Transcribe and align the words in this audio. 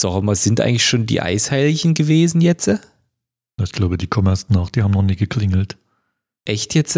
Sag 0.00 0.22
mal, 0.22 0.36
sind 0.36 0.60
eigentlich 0.60 0.86
schon 0.86 1.06
die 1.06 1.20
Eisheiligen 1.20 1.92
gewesen 1.92 2.40
jetzt? 2.40 2.70
Ich 3.60 3.72
glaube, 3.72 3.98
die 3.98 4.06
kommen 4.06 4.28
erst 4.28 4.48
noch. 4.48 4.70
Die 4.70 4.84
haben 4.84 4.92
noch 4.92 5.02
nicht 5.02 5.18
geklingelt. 5.18 5.76
Echt 6.44 6.76
jetzt? 6.76 6.96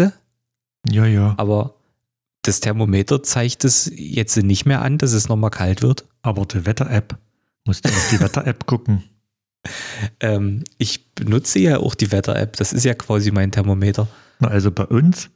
Ja, 0.87 1.05
ja. 1.07 1.33
Aber 1.37 1.73
das 2.43 2.59
Thermometer 2.59 3.23
zeigt 3.23 3.65
es 3.65 3.91
jetzt 3.95 4.37
nicht 4.37 4.67
mehr 4.67 4.83
an, 4.83 4.99
dass 4.99 5.13
es 5.13 5.29
nochmal 5.29 5.49
kalt 5.49 5.81
wird. 5.81 6.05
Aber 6.21 6.45
die 6.45 6.63
Wetter-App, 6.63 7.17
musst 7.65 7.85
du 7.85 7.89
auf 7.89 8.09
die 8.11 8.19
Wetter-App 8.19 8.65
gucken. 8.67 9.01
Ähm, 10.19 10.63
ich 10.77 11.11
benutze 11.15 11.57
ja 11.57 11.79
auch 11.79 11.95
die 11.95 12.11
Wetter-App. 12.11 12.55
Das 12.57 12.71
ist 12.71 12.85
ja 12.85 12.93
quasi 12.93 13.31
mein 13.31 13.51
Thermometer. 13.51 14.07
Na, 14.39 14.49
also 14.49 14.69
bei 14.69 14.85
uns 14.85 15.31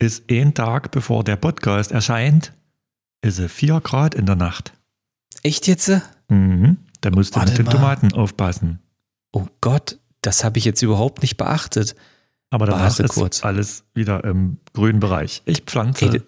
ist 0.00 0.28
ein 0.28 0.52
Tag, 0.52 0.90
bevor 0.90 1.22
der 1.22 1.36
Podcast 1.36 1.92
erscheint, 1.92 2.52
ist 3.22 3.38
es 3.38 3.52
4 3.52 3.80
Grad 3.82 4.16
in 4.16 4.26
der 4.26 4.34
Nacht. 4.34 4.72
Echt 5.44 5.68
jetzt? 5.68 5.92
Mhm. 6.28 6.78
Da 7.04 7.10
musst 7.10 7.34
du 7.34 7.40
Warte 7.40 7.50
mit 7.52 7.58
den 7.58 7.66
mal. 7.66 7.72
Tomaten 7.72 8.12
aufpassen. 8.14 8.78
Oh 9.32 9.46
Gott, 9.60 9.98
das 10.22 10.42
habe 10.44 10.58
ich 10.58 10.64
jetzt 10.64 10.80
überhaupt 10.82 11.20
nicht 11.22 11.36
beachtet. 11.36 11.94
Aber 12.50 12.66
danach 12.66 12.80
Warte 12.82 13.02
ist 13.02 13.10
kurz. 13.10 13.44
alles 13.44 13.84
wieder 13.94 14.24
im 14.24 14.58
grünen 14.72 15.00
Bereich. 15.00 15.42
Ich 15.44 15.62
pflanze 15.62 16.06
Ey, 16.06 16.10
d- 16.12 16.22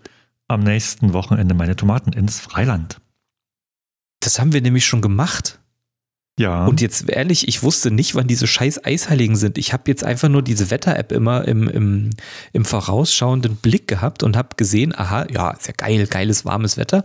am 0.48 0.60
nächsten 0.60 1.12
Wochenende 1.12 1.54
meine 1.54 1.76
Tomaten 1.76 2.12
ins 2.12 2.40
Freiland. 2.40 3.00
Das 4.20 4.38
haben 4.38 4.52
wir 4.52 4.60
nämlich 4.60 4.84
schon 4.84 5.00
gemacht. 5.00 5.60
Ja. 6.38 6.66
Und 6.66 6.80
jetzt 6.82 7.08
ehrlich, 7.08 7.48
ich 7.48 7.62
wusste 7.62 7.90
nicht, 7.90 8.14
wann 8.14 8.26
diese 8.26 8.46
scheiß 8.46 8.84
Eisheiligen 8.84 9.36
sind. 9.36 9.56
Ich 9.56 9.72
habe 9.72 9.84
jetzt 9.86 10.04
einfach 10.04 10.28
nur 10.28 10.42
diese 10.42 10.70
Wetter-App 10.70 11.10
immer 11.12 11.46
im, 11.48 11.66
im, 11.68 12.10
im 12.52 12.64
vorausschauenden 12.66 13.56
Blick 13.56 13.88
gehabt 13.88 14.22
und 14.22 14.36
habe 14.36 14.50
gesehen, 14.56 14.94
aha, 14.94 15.26
ja, 15.30 15.52
ist 15.52 15.68
ja 15.68 15.74
geil, 15.74 16.06
geiles, 16.06 16.44
warmes 16.44 16.76
Wetter. 16.76 17.04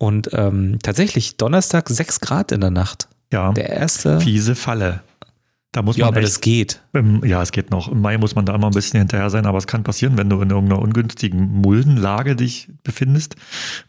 Und 0.00 0.30
ähm, 0.32 0.78
tatsächlich, 0.82 1.36
Donnerstag 1.36 1.90
6 1.90 2.20
Grad 2.20 2.52
in 2.52 2.62
der 2.62 2.70
Nacht. 2.70 3.06
ja. 3.30 3.52
Der 3.52 3.68
erste. 3.68 4.18
Fiese 4.18 4.54
Falle. 4.54 5.02
Da 5.72 5.82
muss 5.82 5.98
Ja, 5.98 6.06
man 6.06 6.14
aber 6.14 6.22
echt 6.22 6.30
das 6.36 6.40
geht. 6.40 6.80
Im, 6.94 7.22
ja, 7.22 7.42
es 7.42 7.52
geht 7.52 7.70
noch. 7.70 7.92
Im 7.92 8.00
Mai 8.00 8.16
muss 8.16 8.34
man 8.34 8.46
da 8.46 8.54
immer 8.54 8.68
ein 8.68 8.72
bisschen 8.72 8.98
hinterher 8.98 9.28
sein, 9.28 9.44
aber 9.44 9.58
es 9.58 9.66
kann 9.66 9.82
passieren, 9.84 10.16
wenn 10.16 10.30
du 10.30 10.40
in 10.40 10.48
irgendeiner 10.48 10.80
ungünstigen 10.80 11.48
Muldenlage 11.60 12.34
dich 12.34 12.70
befindest 12.82 13.36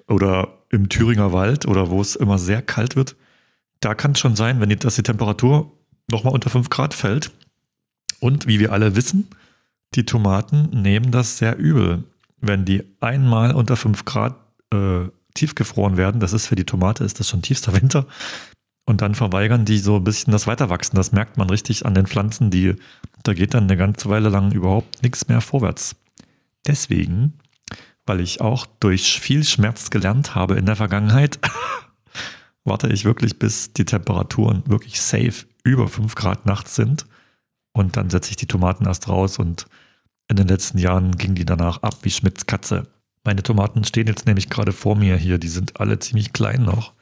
oder 0.09 0.49
im 0.69 0.89
Thüringer 0.89 1.31
Wald 1.31 1.65
oder 1.65 1.89
wo 1.89 2.01
es 2.01 2.17
immer 2.17 2.37
sehr 2.37 2.61
kalt 2.61 2.97
wird. 2.97 3.15
Da 3.79 3.95
kann 3.95 4.11
es 4.11 4.19
schon 4.19 4.35
sein, 4.35 4.59
wenn 4.59 4.67
die, 4.69 4.75
dass 4.75 4.95
die 4.95 5.03
Temperatur 5.03 5.71
nochmal 6.09 6.33
unter 6.33 6.49
5 6.49 6.69
Grad 6.69 6.93
fällt. 6.93 7.31
Und 8.19 8.47
wie 8.47 8.59
wir 8.59 8.73
alle 8.73 8.97
wissen, 8.97 9.29
die 9.95 10.05
Tomaten 10.05 10.81
nehmen 10.81 11.09
das 11.11 11.37
sehr 11.37 11.57
übel. 11.57 12.03
Wenn 12.41 12.65
die 12.65 12.83
einmal 12.99 13.53
unter 13.55 13.77
5 13.77 14.03
Grad 14.03 14.35
äh, 14.73 15.05
tiefgefroren 15.33 15.97
werden, 15.97 16.19
das 16.19 16.33
ist 16.33 16.47
für 16.47 16.55
die 16.55 16.65
Tomate, 16.65 17.03
ist 17.03 17.19
das 17.19 17.29
schon 17.29 17.41
tiefster 17.41 17.73
Winter. 17.73 18.05
Und 18.85 19.01
dann 19.01 19.15
verweigern 19.15 19.65
die 19.65 19.77
so 19.77 19.97
ein 19.97 20.03
bisschen 20.03 20.31
das 20.31 20.47
Weiterwachsen. 20.47 20.95
Das 20.95 21.11
merkt 21.11 21.37
man 21.37 21.49
richtig 21.49 21.85
an 21.85 21.93
den 21.93 22.07
Pflanzen, 22.07 22.49
die, 22.49 22.75
da 23.23 23.33
geht 23.33 23.53
dann 23.53 23.63
eine 23.63 23.77
ganze 23.77 24.09
Weile 24.09 24.29
lang 24.29 24.51
überhaupt 24.51 25.03
nichts 25.03 25.27
mehr 25.27 25.41
vorwärts. 25.41 25.95
Deswegen, 26.67 27.33
weil 28.05 28.19
ich 28.19 28.41
auch 28.41 28.65
durch 28.79 29.19
viel 29.19 29.43
Schmerz 29.43 29.89
gelernt 29.89 30.35
habe 30.35 30.55
in 30.55 30.65
der 30.65 30.75
Vergangenheit, 30.75 31.39
warte 32.63 32.89
ich 32.89 33.05
wirklich, 33.05 33.39
bis 33.39 33.73
die 33.73 33.85
Temperaturen 33.85 34.63
wirklich 34.65 35.01
safe 35.01 35.45
über 35.63 35.87
5 35.87 36.15
Grad 36.15 36.45
nachts 36.45 36.75
sind. 36.75 37.05
Und 37.73 37.95
dann 37.97 38.09
setze 38.09 38.31
ich 38.31 38.35
die 38.35 38.47
Tomaten 38.47 38.85
erst 38.85 39.07
raus 39.07 39.39
und 39.39 39.67
in 40.27 40.35
den 40.35 40.47
letzten 40.47 40.77
Jahren 40.77 41.17
ging 41.17 41.35
die 41.35 41.45
danach 41.45 41.83
ab 41.83 41.99
wie 42.03 42.09
Schmidts 42.09 42.45
Katze. 42.45 42.87
Meine 43.23 43.43
Tomaten 43.43 43.83
stehen 43.83 44.07
jetzt 44.07 44.25
nämlich 44.25 44.49
gerade 44.49 44.71
vor 44.71 44.95
mir 44.95 45.15
hier. 45.15 45.37
Die 45.37 45.47
sind 45.47 45.79
alle 45.79 45.99
ziemlich 45.99 46.33
klein 46.33 46.63
noch. 46.63 46.93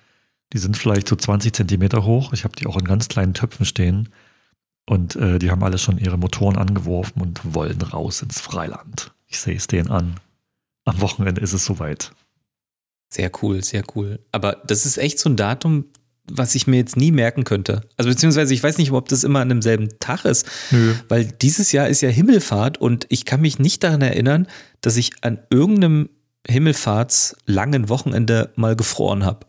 Die 0.54 0.58
sind 0.58 0.78
vielleicht 0.78 1.08
so 1.08 1.16
20 1.16 1.54
Zentimeter 1.54 2.04
hoch. 2.04 2.34
Ich 2.34 2.44
habe 2.44 2.56
die 2.56 2.68
auch 2.68 2.78
in 2.78 2.86
ganz 2.86 3.08
kleinen 3.08 3.34
Töpfen 3.34 3.66
stehen. 3.66 4.10
Und 4.86 5.16
äh, 5.16 5.40
die 5.40 5.52
haben 5.52 5.64
alle 5.64 5.78
schon 5.78 5.98
ihre 5.98 6.18
Motoren 6.18 6.58
angeworfen 6.58 7.22
und 7.22 7.54
wollen 7.54 7.82
raus 7.82 8.22
ins 8.22 8.42
Freiland. 8.42 9.14
Ich 9.28 9.40
sehe 9.40 9.56
es 9.56 9.68
denen 9.68 9.90
an. 9.90 10.16
Am 10.86 11.00
Wochenende 11.02 11.42
ist 11.42 11.54
es 11.54 11.64
soweit. 11.64 12.12
Sehr 13.10 13.32
cool, 13.42 13.64
sehr 13.64 13.84
cool. 13.96 14.20
Aber 14.32 14.54
das 14.66 14.86
ist 14.86 14.98
echt 14.98 15.20
so 15.20 15.30
ein 15.30 15.36
Datum, 15.36 15.86
was 16.32 16.56
ich 16.56 16.68
mir 16.68 16.78
jetzt 16.78 16.98
nie 16.98 17.12
merken 17.12 17.44
könnte. 17.44 17.82
Also 17.98 18.10
beziehungsweise 18.10 18.54
ich 18.54 18.64
weiß 18.64 18.78
nicht, 18.78 18.92
ob 18.92 19.10
das 19.10 19.24
immer 19.24 19.40
an 19.40 19.50
demselben 19.50 19.90
Tag 20.00 20.26
ist, 20.26 20.46
Nö. 20.72 20.94
weil 21.08 21.26
dieses 21.26 21.72
Jahr 21.72 21.88
ist 21.88 22.02
ja 22.02 22.10
Himmelfahrt 22.10 22.80
und 22.80 23.06
ich 23.10 23.26
kann 23.26 23.42
mich 23.42 23.60
nicht 23.60 23.84
daran 23.84 24.02
erinnern, 24.02 24.48
dass 24.82 24.98
ich 24.98 25.12
an 25.22 25.40
irgendeinem 25.50 26.10
Himmelfahrtslangen 26.48 27.90
Wochenende 27.90 28.52
mal 28.56 28.76
gefroren 28.76 29.26
habe. 29.26 29.46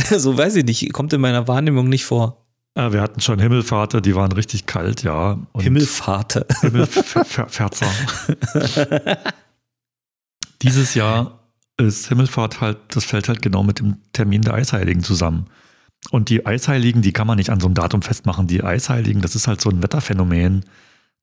so 0.16 0.36
weiß 0.36 0.56
ich 0.56 0.64
nicht, 0.64 0.92
kommt 0.92 1.12
in 1.12 1.20
meiner 1.20 1.46
Wahrnehmung 1.48 1.88
nicht 1.88 2.04
vor. 2.04 2.40
Wir 2.76 3.00
hatten 3.00 3.20
schon 3.20 3.38
Himmelfahrte, 3.38 4.02
die 4.02 4.16
waren 4.16 4.32
richtig 4.32 4.66
kalt, 4.66 5.04
ja. 5.04 5.38
Und 5.52 5.62
Himmelfahrte. 5.62 6.44
Dieses 10.62 10.94
Jahr 10.94 11.38
ist 11.76 12.08
Himmelfahrt 12.08 12.60
halt, 12.60 12.78
das 12.88 13.04
fällt 13.04 13.28
halt 13.28 13.42
genau 13.42 13.62
mit 13.62 13.78
dem 13.78 13.98
Termin 14.12 14.42
der 14.42 14.54
Eisheiligen 14.54 15.04
zusammen. 15.04 15.46
Und 16.10 16.28
die 16.28 16.46
Eisheiligen, 16.46 17.02
die 17.02 17.12
kann 17.12 17.26
man 17.26 17.38
nicht 17.38 17.50
an 17.50 17.60
so 17.60 17.66
einem 17.66 17.74
Datum 17.74 18.02
festmachen. 18.02 18.46
Die 18.46 18.62
Eisheiligen, 18.62 19.22
das 19.22 19.34
ist 19.34 19.48
halt 19.48 19.60
so 19.60 19.70
ein 19.70 19.82
Wetterphänomen. 19.82 20.64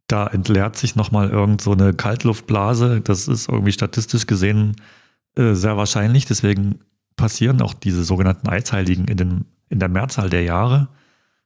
Da 0.07 0.27
entleert 0.27 0.75
sich 0.75 0.95
nochmal 0.95 1.29
irgend 1.29 1.61
so 1.61 1.71
eine 1.71 1.93
Kaltluftblase. 1.93 3.01
Das 3.01 3.27
ist 3.27 3.47
irgendwie 3.47 3.71
statistisch 3.71 4.27
gesehen 4.27 4.75
äh, 5.35 5.53
sehr 5.53 5.77
wahrscheinlich. 5.77 6.25
Deswegen 6.25 6.79
passieren 7.15 7.61
auch 7.61 7.73
diese 7.73 8.03
sogenannten 8.03 8.49
Eisheiligen 8.49 9.05
in, 9.05 9.17
den, 9.17 9.45
in 9.69 9.79
der 9.79 9.89
Mehrzahl 9.89 10.29
der 10.29 10.43
Jahre. 10.43 10.89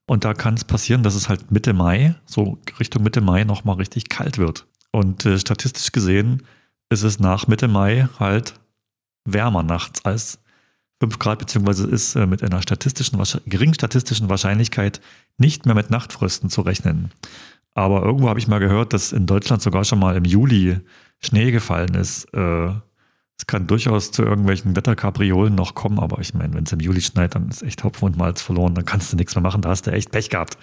Und 0.08 0.24
da 0.24 0.34
kann 0.34 0.54
es 0.54 0.64
passieren, 0.64 1.04
dass 1.04 1.16
es 1.16 1.30
halt 1.30 1.52
Mitte 1.52 1.74
Mai, 1.74 2.16
so 2.26 2.60
Richtung 2.80 3.04
Mitte 3.04 3.22
Mai, 3.22 3.44
nochmal 3.44 3.76
richtig 3.78 4.10
kalt 4.10 4.38
wird. 4.38 4.68
Und 4.92 5.26
äh, 5.26 5.38
statistisch 5.40 5.92
gesehen 5.92 6.44
ist 6.90 7.04
es 7.04 7.20
nach 7.20 7.48
Mitte 7.48 7.68
Mai 7.68 8.08
halt 8.20 8.54
wärmer 9.26 9.64
nachts 9.64 10.06
als 10.06 10.40
5 11.10 11.20
Grad, 11.20 11.40
beziehungsweise 11.40 11.88
ist 11.88 12.16
äh, 12.16 12.26
mit 12.26 12.44
einer 12.44 12.62
statistischen, 12.62 13.22
geringen 13.46 13.74
statistischen 13.74 14.30
Wahrscheinlichkeit 14.30 15.02
nicht 15.38 15.66
mehr 15.66 15.76
mit 15.76 15.90
Nachtfrösten 15.90 16.50
zu 16.50 16.62
rechnen. 16.62 17.12
Aber 17.74 18.04
irgendwo 18.04 18.30
habe 18.30 18.40
ich 18.40 18.48
mal 18.48 18.60
gehört, 18.60 18.94
dass 18.94 19.12
in 19.12 19.26
Deutschland 19.26 19.62
sogar 19.62 19.84
schon 19.84 20.00
mal 20.00 20.16
im 20.16 20.24
Juli 20.26 20.80
Schnee 21.22 21.52
gefallen 21.52 21.94
ist. 21.96 22.26
Äh, 22.34 22.70
es 23.38 23.48
kann 23.48 23.68
durchaus 23.68 24.12
zu 24.12 24.24
irgendwelchen 24.24 24.76
Wetterkapriolen 24.78 25.54
noch 25.56 25.76
kommen, 25.76 26.00
aber 26.00 26.20
ich 26.22 26.34
meine, 26.34 26.54
wenn 26.54 26.64
es 26.64 26.72
im 26.72 26.80
Juli 26.80 27.02
schneit, 27.02 27.36
dann 27.36 27.50
ist 27.50 27.64
echt 27.64 27.84
Hopfen 27.84 28.06
und 28.06 28.18
Malz 28.18 28.42
verloren, 28.42 28.76
dann 28.76 28.86
kannst 28.86 29.12
du 29.12 29.18
nichts 29.18 29.36
mehr 29.36 29.42
machen, 29.42 29.62
da 29.62 29.70
hast 29.70 29.88
du 29.88 29.92
echt 29.92 30.12
Pech 30.12 30.30
gehabt. 30.30 30.58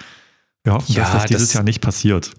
Wir 0.65 0.73
hoffen, 0.73 0.93
Ja, 0.95 1.03
dass 1.03 1.13
das 1.13 1.25
dieses 1.27 1.49
das- 1.49 1.53
Jahr 1.55 1.65
nicht 1.65 1.83
passiert. 1.83 2.33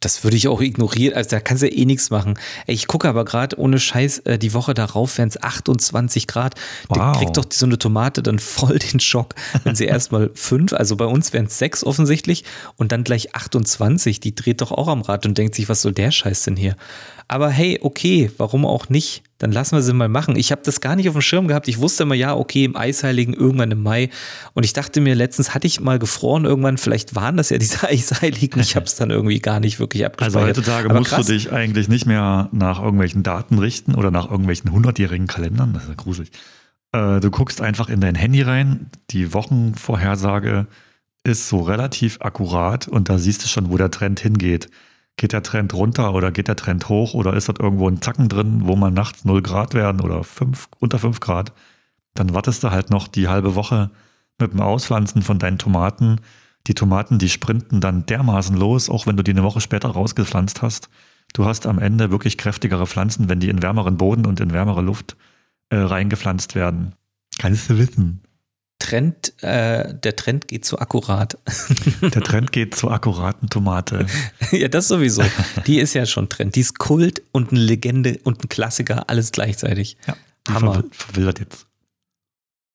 Das 0.00 0.24
würde 0.24 0.36
ich 0.36 0.46
auch 0.48 0.60
ignorieren. 0.60 1.14
Also 1.16 1.30
da 1.30 1.40
kannst 1.40 1.62
du 1.62 1.68
ja 1.68 1.74
eh 1.76 1.84
nichts 1.86 2.10
machen. 2.10 2.38
Ich 2.66 2.86
gucke 2.86 3.08
aber 3.08 3.24
gerade 3.24 3.58
ohne 3.58 3.80
Scheiß, 3.80 4.18
äh, 4.20 4.38
die 4.38 4.52
Woche 4.52 4.74
darauf 4.74 5.16
wären 5.16 5.28
es 5.30 5.42
28 5.42 6.26
Grad. 6.26 6.54
Da 6.90 7.12
Wow. 7.12 7.16
kriegt 7.18 7.36
doch 7.38 7.46
so 7.50 7.64
eine 7.66 7.78
Tomate 7.78 8.22
dann 8.22 8.38
voll 8.38 8.78
den 8.78 9.00
Schock, 9.00 9.34
wenn 9.64 9.74
sie 9.74 9.84
erstmal 9.86 10.30
fünf, 10.34 10.72
also 10.74 10.96
bei 10.96 11.06
uns 11.06 11.32
wären 11.32 11.46
es 11.46 11.58
sechs 11.58 11.82
offensichtlich 11.82 12.44
und 12.76 12.92
dann 12.92 13.04
gleich 13.04 13.34
28. 13.34 14.20
Die 14.20 14.34
dreht 14.34 14.60
doch 14.60 14.70
auch 14.70 14.88
am 14.88 15.00
Rad 15.00 15.24
und 15.26 15.38
denkt 15.38 15.54
sich, 15.54 15.68
was 15.68 15.82
soll 15.82 15.92
der 15.92 16.10
Scheiß 16.10 16.42
denn 16.42 16.56
hier? 16.56 16.76
Aber 17.26 17.48
hey, 17.48 17.78
okay, 17.82 18.30
warum 18.36 18.66
auch 18.66 18.88
nicht? 18.90 19.22
Dann 19.38 19.52
lassen 19.52 19.76
wir 19.76 19.82
sie 19.82 19.92
mal 19.92 20.08
machen. 20.08 20.34
Ich 20.36 20.50
habe 20.50 20.62
das 20.64 20.80
gar 20.80 20.96
nicht 20.96 21.08
auf 21.08 21.14
dem 21.14 21.20
Schirm 21.20 21.46
gehabt. 21.46 21.68
Ich 21.68 21.78
wusste 21.78 22.04
immer, 22.04 22.14
ja, 22.14 22.34
okay, 22.34 22.64
im 22.64 22.74
Eisheiligen 22.74 23.34
irgendwann 23.34 23.70
im 23.70 23.82
Mai. 23.82 24.08
Und 24.54 24.64
ich 24.64 24.72
dachte 24.72 25.00
mir, 25.02 25.14
letztens 25.14 25.54
hatte 25.54 25.66
ich 25.66 25.80
mal 25.80 25.98
gefroren 25.98 26.46
irgendwann. 26.46 26.78
Vielleicht 26.78 27.14
waren 27.14 27.36
das 27.36 27.50
ja 27.50 27.58
diese 27.58 27.82
Eisheiligen. 27.88 28.60
Ich 28.62 28.76
habe 28.76 28.86
es 28.86 28.94
dann 28.94 29.10
irgendwie 29.10 29.38
gar 29.40 29.60
nicht 29.60 29.78
wirklich 29.78 30.04
Also 30.04 30.12
abgespeichert. 30.38 30.56
heutzutage 30.56 30.88
Aber 30.90 30.98
musst 31.00 31.10
krass. 31.10 31.26
du 31.26 31.32
dich 31.34 31.52
eigentlich 31.52 31.88
nicht 31.88 32.06
mehr 32.06 32.48
nach 32.52 32.80
irgendwelchen 32.80 33.22
Daten 33.22 33.58
richten 33.58 33.94
oder 33.94 34.10
nach 34.10 34.30
irgendwelchen 34.30 34.72
hundertjährigen 34.72 35.26
Kalendern. 35.26 35.74
Das 35.74 35.82
ist 35.82 35.88
ja 35.90 35.94
gruselig. 35.96 36.30
Äh, 36.92 37.20
du 37.20 37.30
guckst 37.30 37.60
einfach 37.60 37.90
in 37.90 38.00
dein 38.00 38.14
Handy 38.14 38.40
rein. 38.40 38.90
Die 39.10 39.34
Wochenvorhersage 39.34 40.66
ist 41.24 41.48
so 41.48 41.60
relativ 41.60 42.18
akkurat 42.20 42.88
und 42.88 43.08
da 43.08 43.18
siehst 43.18 43.44
du 43.44 43.48
schon, 43.48 43.70
wo 43.70 43.76
der 43.76 43.90
Trend 43.90 44.20
hingeht. 44.20 44.68
Geht 45.16 45.32
der 45.32 45.42
Trend 45.42 45.72
runter 45.72 46.12
oder 46.12 46.30
geht 46.30 46.48
der 46.48 46.56
Trend 46.56 46.88
hoch 46.88 47.14
oder 47.14 47.34
ist 47.34 47.48
dort 47.48 47.60
irgendwo 47.60 47.88
ein 47.88 48.02
Zacken 48.02 48.28
drin, 48.28 48.60
wo 48.64 48.76
man 48.76 48.92
nachts 48.92 49.24
0 49.24 49.40
Grad 49.42 49.72
werden 49.72 50.00
oder 50.02 50.24
5, 50.24 50.68
unter 50.78 50.98
5 50.98 51.20
Grad? 51.20 51.52
Dann 52.14 52.34
wartest 52.34 52.62
du 52.62 52.70
halt 52.70 52.90
noch 52.90 53.08
die 53.08 53.28
halbe 53.28 53.54
Woche 53.54 53.90
mit 54.38 54.52
dem 54.52 54.60
Auspflanzen 54.60 55.22
von 55.22 55.38
deinen 55.38 55.58
Tomaten. 55.58 56.20
Die 56.66 56.74
Tomaten, 56.74 57.18
die 57.18 57.28
sprinten 57.28 57.80
dann 57.80 58.04
dermaßen 58.06 58.56
los, 58.56 58.90
auch 58.90 59.06
wenn 59.06 59.16
du 59.16 59.22
die 59.22 59.30
eine 59.30 59.42
Woche 59.42 59.60
später 59.60 59.88
rausgepflanzt 59.88 60.62
hast. 60.62 60.90
Du 61.32 61.44
hast 61.44 61.66
am 61.66 61.78
Ende 61.78 62.10
wirklich 62.10 62.38
kräftigere 62.38 62.86
Pflanzen, 62.86 63.28
wenn 63.28 63.40
die 63.40 63.48
in 63.48 63.62
wärmeren 63.62 63.96
Boden 63.96 64.26
und 64.26 64.40
in 64.40 64.52
wärmere 64.52 64.82
Luft 64.82 65.16
äh, 65.70 65.76
reingepflanzt 65.76 66.54
werden. 66.54 66.94
Kannst 67.38 67.70
du 67.70 67.78
wissen. 67.78 68.22
Trend, 68.78 69.32
äh, 69.42 69.94
der 69.94 70.16
Trend 70.16 70.48
geht 70.48 70.64
zu 70.64 70.78
akkurat. 70.78 71.38
Der 72.02 72.22
Trend 72.22 72.52
geht 72.52 72.74
zur 72.74 72.92
akkuraten 72.92 73.48
Tomate. 73.48 74.06
ja, 74.52 74.68
das 74.68 74.88
sowieso. 74.88 75.22
Die 75.66 75.78
ist 75.78 75.94
ja 75.94 76.04
schon 76.06 76.28
Trend. 76.28 76.54
Die 76.56 76.60
ist 76.60 76.78
Kult 76.78 77.22
und 77.32 77.50
eine 77.52 77.60
Legende 77.60 78.18
und 78.24 78.44
ein 78.44 78.48
Klassiker, 78.48 79.08
alles 79.08 79.32
gleichzeitig. 79.32 79.96
Ja, 80.06 80.16
die 80.46 80.52
Hammer. 80.52 80.76
verw- 80.80 80.84
verwildert 80.94 81.40
jetzt. 81.40 81.66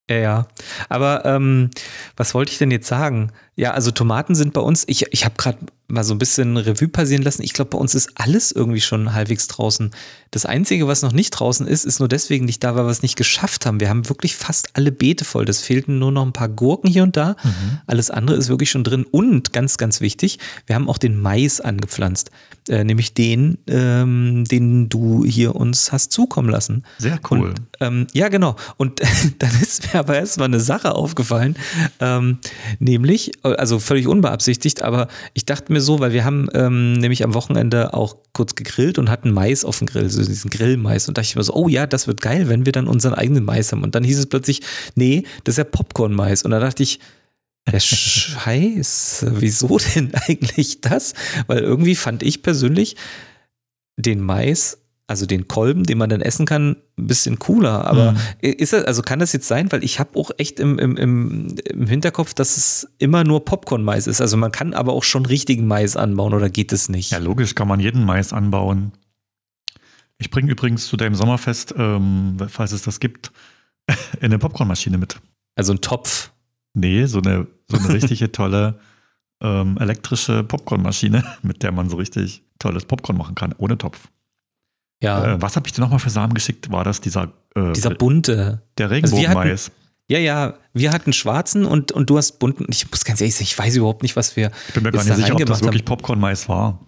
Ja, 0.09 0.18
ja. 0.18 0.48
Aber 0.89 1.24
ähm, 1.25 1.69
was 2.18 2.33
wollte 2.33 2.51
ich 2.51 2.57
denn 2.57 2.71
jetzt 2.71 2.88
sagen? 2.88 3.31
Ja, 3.56 3.71
also 3.71 3.92
Tomaten 3.92 4.33
sind 4.36 4.54
bei 4.54 4.62
uns, 4.62 4.83
ich, 4.88 5.06
ich 5.13 5.24
habe 5.24 5.36
gerade 5.38 5.59
mal 5.92 6.04
so 6.04 6.14
ein 6.16 6.20
bisschen 6.20 6.58
Revue 6.58 6.88
passieren 6.88 7.24
lassen. 7.24 7.44
Ich 7.44 7.54
glaube, 7.54 7.72
bei 7.72 7.78
uns 7.78 7.96
ist 7.96 8.12
alles 8.16 8.52
irgendwie 8.52 8.82
schon 8.82 9.14
halbwegs 9.14 9.48
draußen. 9.48 9.92
Das 10.32 10.46
Einzige, 10.46 10.88
was 10.88 11.02
noch 11.02 11.12
nicht 11.12 11.32
draußen 11.32 11.68
ist, 11.68 11.86
ist 11.86 12.00
nur 12.00 12.08
deswegen 12.08 12.46
nicht 12.46 12.64
da, 12.64 12.76
weil 12.76 12.86
wir 12.86 12.92
es 12.92 13.02
nicht 13.02 13.18
geschafft 13.18 13.66
haben. 13.66 13.80
Wir 13.80 13.90
haben 13.90 14.08
wirklich 14.10 14.36
fast 14.36 14.70
alle 14.74 14.92
Beete 14.92 15.26
voll. 15.26 15.46
Das 15.46 15.62
fehlten 15.62 16.00
nur 16.00 16.12
noch 16.12 16.26
ein 16.26 16.34
paar 16.34 16.50
Gurken 16.50 16.90
hier 16.90 17.04
und 17.04 17.18
da. 17.18 17.36
Mhm. 17.44 17.80
Alles 17.88 18.10
andere 18.10 18.38
ist 18.38 18.50
wirklich 18.50 18.72
schon 18.72 18.84
drin. 18.84 19.06
Und 19.10 19.54
ganz, 19.54 19.78
ganz 19.78 20.02
wichtig, 20.02 20.40
wir 20.66 20.76
haben 20.76 20.90
auch 20.90 20.98
den 20.98 21.20
Mais 21.20 21.60
angepflanzt. 21.60 22.32
Äh, 22.70 22.84
nämlich 22.84 23.16
den, 23.16 23.58
ähm, 23.68 24.46
den 24.46 24.88
du 24.88 25.26
hier 25.26 25.56
uns 25.56 25.92
hast 25.92 26.12
zukommen 26.12 26.48
lassen. 26.48 26.84
Sehr 27.00 27.20
cool. 27.30 27.50
Und, 27.50 27.62
ähm, 27.80 28.08
ja, 28.14 28.30
genau. 28.30 28.56
Und 28.78 29.02
dann 29.40 29.52
ist 29.62 29.92
mir 29.92 30.00
aber 30.00 30.16
erstmal 30.16 30.46
eine 30.46 30.60
Sache 30.60 30.94
aufgefallen. 30.94 31.58
Ähm, 32.00 32.38
nämlich, 32.80 33.32
also 33.42 33.80
völlig 33.80 34.08
unbeabsichtigt, 34.08 34.84
aber 34.84 35.08
ich 35.34 35.46
dachte 35.46 35.74
mir 35.74 35.81
so, 35.81 36.00
weil 36.00 36.13
wir 36.13 36.24
haben 36.25 36.48
ähm, 36.54 36.94
nämlich 36.94 37.24
am 37.24 37.33
Wochenende 37.33 37.94
auch 37.94 38.18
kurz 38.33 38.56
gegrillt 38.56 38.98
und 38.98 39.10
hatten 39.10 39.31
Mais 39.31 39.66
auf 39.66 39.80
dem 39.80 39.88
Grill, 39.88 40.10
so 40.10 40.24
diesen 40.24 40.50
Grillmais. 40.50 41.07
Und 41.07 41.18
dachte 41.18 41.28
ich 41.28 41.36
mir 41.36 41.44
so, 41.44 41.54
oh 41.54 41.68
ja, 41.68 41.88
das 41.88 42.07
wird 42.07 42.22
geil, 42.22 42.50
wenn 42.50 42.66
wir 42.66 42.72
dann 42.72 42.88
unseren 42.88 43.13
eigenen 43.13 43.44
Mais 43.44 43.72
haben. 43.72 43.83
Und 43.83 43.95
dann 43.95 44.04
hieß 44.04 44.19
es 44.19 44.28
plötzlich, 44.28 44.62
nee, 44.95 45.24
das 45.44 45.54
ist 45.54 45.57
ja 45.57 45.63
Popcorn-Mais. 45.63 46.44
Und 46.44 46.51
da 46.51 46.60
dachte 46.60 46.83
ich, 46.83 47.00
der 47.69 47.80
Scheiß, 47.80 49.25
wieso 49.30 49.78
denn 49.78 50.12
eigentlich 50.28 50.81
das? 50.81 51.13
Weil 51.48 51.60
irgendwie 51.60 51.95
fand 51.95 52.24
ich 52.24 52.42
persönlich 52.42 52.95
den 53.98 54.22
Mais 54.22 54.81
also 55.12 55.28
den 55.28 55.48
Kolben, 55.48 55.84
den 55.84 55.98
man 55.98 56.10
dann 56.10 56.22
essen 56.22 56.46
kann, 56.46 56.78
ein 56.98 57.08
bisschen 57.08 57.38
cooler. 57.38 57.86
Aber 57.86 58.13
mhm. 58.13 58.18
ist 58.42 58.74
das, 58.74 58.86
also 58.86 59.02
kann 59.04 59.19
das 59.19 59.34
jetzt 59.34 59.48
sein, 59.48 59.72
weil 59.72 59.84
ich 59.84 60.00
habe 60.00 60.18
auch 60.18 60.31
echt 60.38 60.60
im, 60.60 60.80
im, 60.80 60.98
im, 60.98 61.88
Hinterkopf, 61.88 62.34
dass 62.34 62.58
es 62.58 62.90
immer 62.98 63.24
nur 63.24 63.46
Popcorn-Mais 63.46 64.08
ist. 64.08 64.22
Also 64.22 64.38
man 64.38 64.52
kann 64.52 64.74
aber 64.74 64.94
auch 64.94 65.04
schon 65.04 65.25
richtigen 65.25 65.68
Mais 65.68 65.96
anbauen 65.96 66.34
oder 66.34 66.50
geht 66.50 66.72
es 66.72 66.90
nicht? 66.90 67.12
Ja, 67.12 67.19
logisch 67.19 67.54
kann 67.54 67.68
man 67.68 67.80
jeden 67.80 68.06
Mais 68.06 68.34
anbauen. 68.34 68.94
Ich 70.18 70.31
bringe 70.31 70.52
übrigens 70.52 70.88
zu 70.88 70.98
deinem 70.98 71.16
Sommerfest, 71.16 71.75
ähm, 71.78 72.38
falls 72.48 72.72
es 72.72 72.81
das 72.81 73.00
gibt, 73.00 73.31
eine 74.22 74.40
Popcornmaschine 74.40 74.98
mit. 74.98 75.19
Also 75.56 75.74
ein 75.74 75.81
Topf. 75.81 76.31
Nee, 76.74 77.06
so 77.06 77.19
eine, 77.19 77.48
so 77.69 77.78
eine 77.78 77.90
richtige 77.94 78.31
tolle 78.31 78.80
ähm, 79.42 79.78
elektrische 79.80 80.44
Popcornmaschine, 80.44 81.24
mit 81.44 81.64
der 81.64 81.72
man 81.72 81.90
so 81.90 81.98
richtig 81.98 82.44
tolles 82.60 82.86
Popcorn 82.86 83.18
machen 83.18 83.36
kann, 83.36 83.54
ohne 83.57 83.78
Topf. 83.78 84.07
Ja. 85.01 85.33
Äh, 85.33 85.42
was 85.42 85.56
habe 85.56 85.68
ich 85.68 85.74
dir 85.74 85.81
nochmal 85.81 86.00
für 86.00 86.09
Samen 86.09 86.33
geschickt? 86.33 86.71
War 86.71 86.83
das 86.83 87.01
dieser. 87.01 87.33
Äh, 87.56 87.74
dieser 87.74 87.92
bunte. 87.92 88.62
Der 88.77 88.89
Regenbogenmais. 88.89 89.69
Also 89.69 89.71
ja, 90.12 90.19
ja, 90.19 90.53
wir 90.74 90.92
hatten 90.92 91.13
schwarzen 91.13 91.65
und, 91.65 91.94
und 91.94 92.09
du 92.09 92.18
hast 92.18 92.39
bunten. 92.39 92.65
Ich 92.69 92.89
muss 92.92 93.06
ganz 93.06 93.21
ehrlich 93.21 93.33
sagen, 93.33 93.45
ich 93.45 93.57
weiß 93.57 93.77
überhaupt 93.77 94.03
nicht, 94.03 94.18
was 94.18 94.36
wir. 94.36 94.51
Ich 94.68 94.74
bin 94.74 94.83
mir 94.83 94.92
gar 94.92 95.03
nicht 95.03 95.15
sicher, 95.15 95.36
ob 95.36 95.45
das 95.45 95.63
wirklich 95.63 95.86
Popcorn-Mais 95.86 96.50
war. 96.50 96.80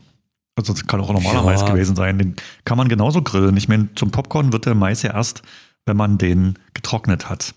Also, 0.56 0.74
das 0.74 0.86
kann 0.86 1.00
auch 1.00 1.12
normaler 1.12 1.39
ja. 1.39 1.44
Mais 1.44 1.65
gewesen 1.65 1.95
sein. 1.95 2.18
Den 2.18 2.36
kann 2.65 2.77
man 2.77 2.89
genauso 2.89 3.21
grillen. 3.21 3.56
Ich 3.56 3.69
meine, 3.69 3.89
zum 3.95 4.12
Popcorn 4.12 4.51
wird 4.51 4.66
der 4.66 4.75
Mais 4.75 5.04
ja 5.04 5.13
erst, 5.13 5.42
wenn 5.86 5.95
man 5.95 6.18
den 6.18 6.59
getrocknet 6.74 7.30
hat. 7.30 7.56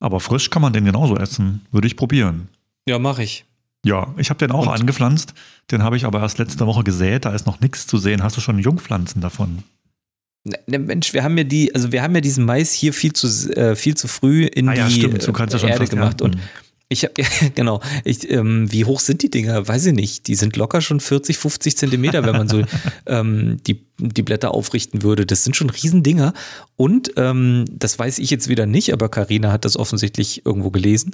Aber 0.00 0.20
frisch 0.20 0.48
kann 0.48 0.62
man 0.62 0.72
den 0.72 0.86
genauso 0.86 1.16
essen. 1.16 1.66
Würde 1.70 1.86
ich 1.86 1.96
probieren. 1.96 2.48
Ja, 2.88 2.98
mache 2.98 3.22
ich. 3.22 3.44
Ja, 3.84 4.14
ich 4.16 4.30
habe 4.30 4.38
den 4.38 4.52
auch 4.52 4.66
und? 4.66 4.72
angepflanzt. 4.72 5.34
Den 5.70 5.82
habe 5.82 5.98
ich 5.98 6.06
aber 6.06 6.20
erst 6.20 6.38
letzte 6.38 6.66
Woche 6.66 6.82
gesät. 6.82 7.26
Da 7.26 7.32
ist 7.32 7.46
noch 7.46 7.60
nichts 7.60 7.86
zu 7.86 7.98
sehen. 7.98 8.22
Hast 8.22 8.38
du 8.38 8.40
schon 8.40 8.58
Jungpflanzen 8.58 9.20
davon? 9.20 9.62
Ne, 10.44 10.58
ne, 10.66 10.78
Mensch, 10.78 11.14
wir 11.14 11.24
haben 11.24 11.38
ja 11.38 11.44
die, 11.44 11.74
also 11.74 11.90
wir 11.90 12.02
haben 12.02 12.14
ja 12.14 12.20
diesen 12.20 12.44
Mais 12.44 12.72
hier 12.72 12.92
viel 12.92 13.14
zu, 13.14 13.26
äh, 13.56 13.74
viel 13.76 13.96
zu 13.96 14.08
früh 14.08 14.44
in 14.44 14.68
ah, 14.68 14.74
ja, 14.74 14.86
die 14.86 14.94
stimmt. 14.94 15.26
Du 15.26 15.32
kannst 15.32 15.54
ja 15.54 15.58
schon 15.58 15.70
Erde 15.70 15.86
gemacht 15.86 16.20
ernten. 16.20 16.38
und 16.38 16.48
ich 16.88 17.04
habe, 17.04 17.14
ja, 17.18 17.26
genau, 17.54 17.80
ich, 18.04 18.30
ähm, 18.30 18.70
wie 18.70 18.84
hoch 18.84 19.00
sind 19.00 19.22
die 19.22 19.30
Dinger? 19.30 19.66
Weiß 19.66 19.86
ich 19.86 19.94
nicht. 19.94 20.28
Die 20.28 20.34
sind 20.34 20.56
locker 20.56 20.80
schon 20.80 21.00
40, 21.00 21.38
50 21.38 21.76
Zentimeter, 21.76 22.24
wenn 22.24 22.36
man 22.36 22.48
so 22.48 22.62
ähm, 23.06 23.58
die, 23.66 23.86
die 23.98 24.22
Blätter 24.22 24.52
aufrichten 24.52 25.02
würde. 25.02 25.26
Das 25.26 25.44
sind 25.44 25.56
schon 25.56 25.70
Riesendinger. 25.70 26.34
Und 26.76 27.12
ähm, 27.16 27.64
das 27.70 27.98
weiß 27.98 28.18
ich 28.18 28.30
jetzt 28.30 28.48
wieder 28.48 28.66
nicht, 28.66 28.92
aber 28.92 29.08
Karina 29.08 29.50
hat 29.50 29.64
das 29.64 29.76
offensichtlich 29.76 30.44
irgendwo 30.44 30.70
gelesen. 30.70 31.12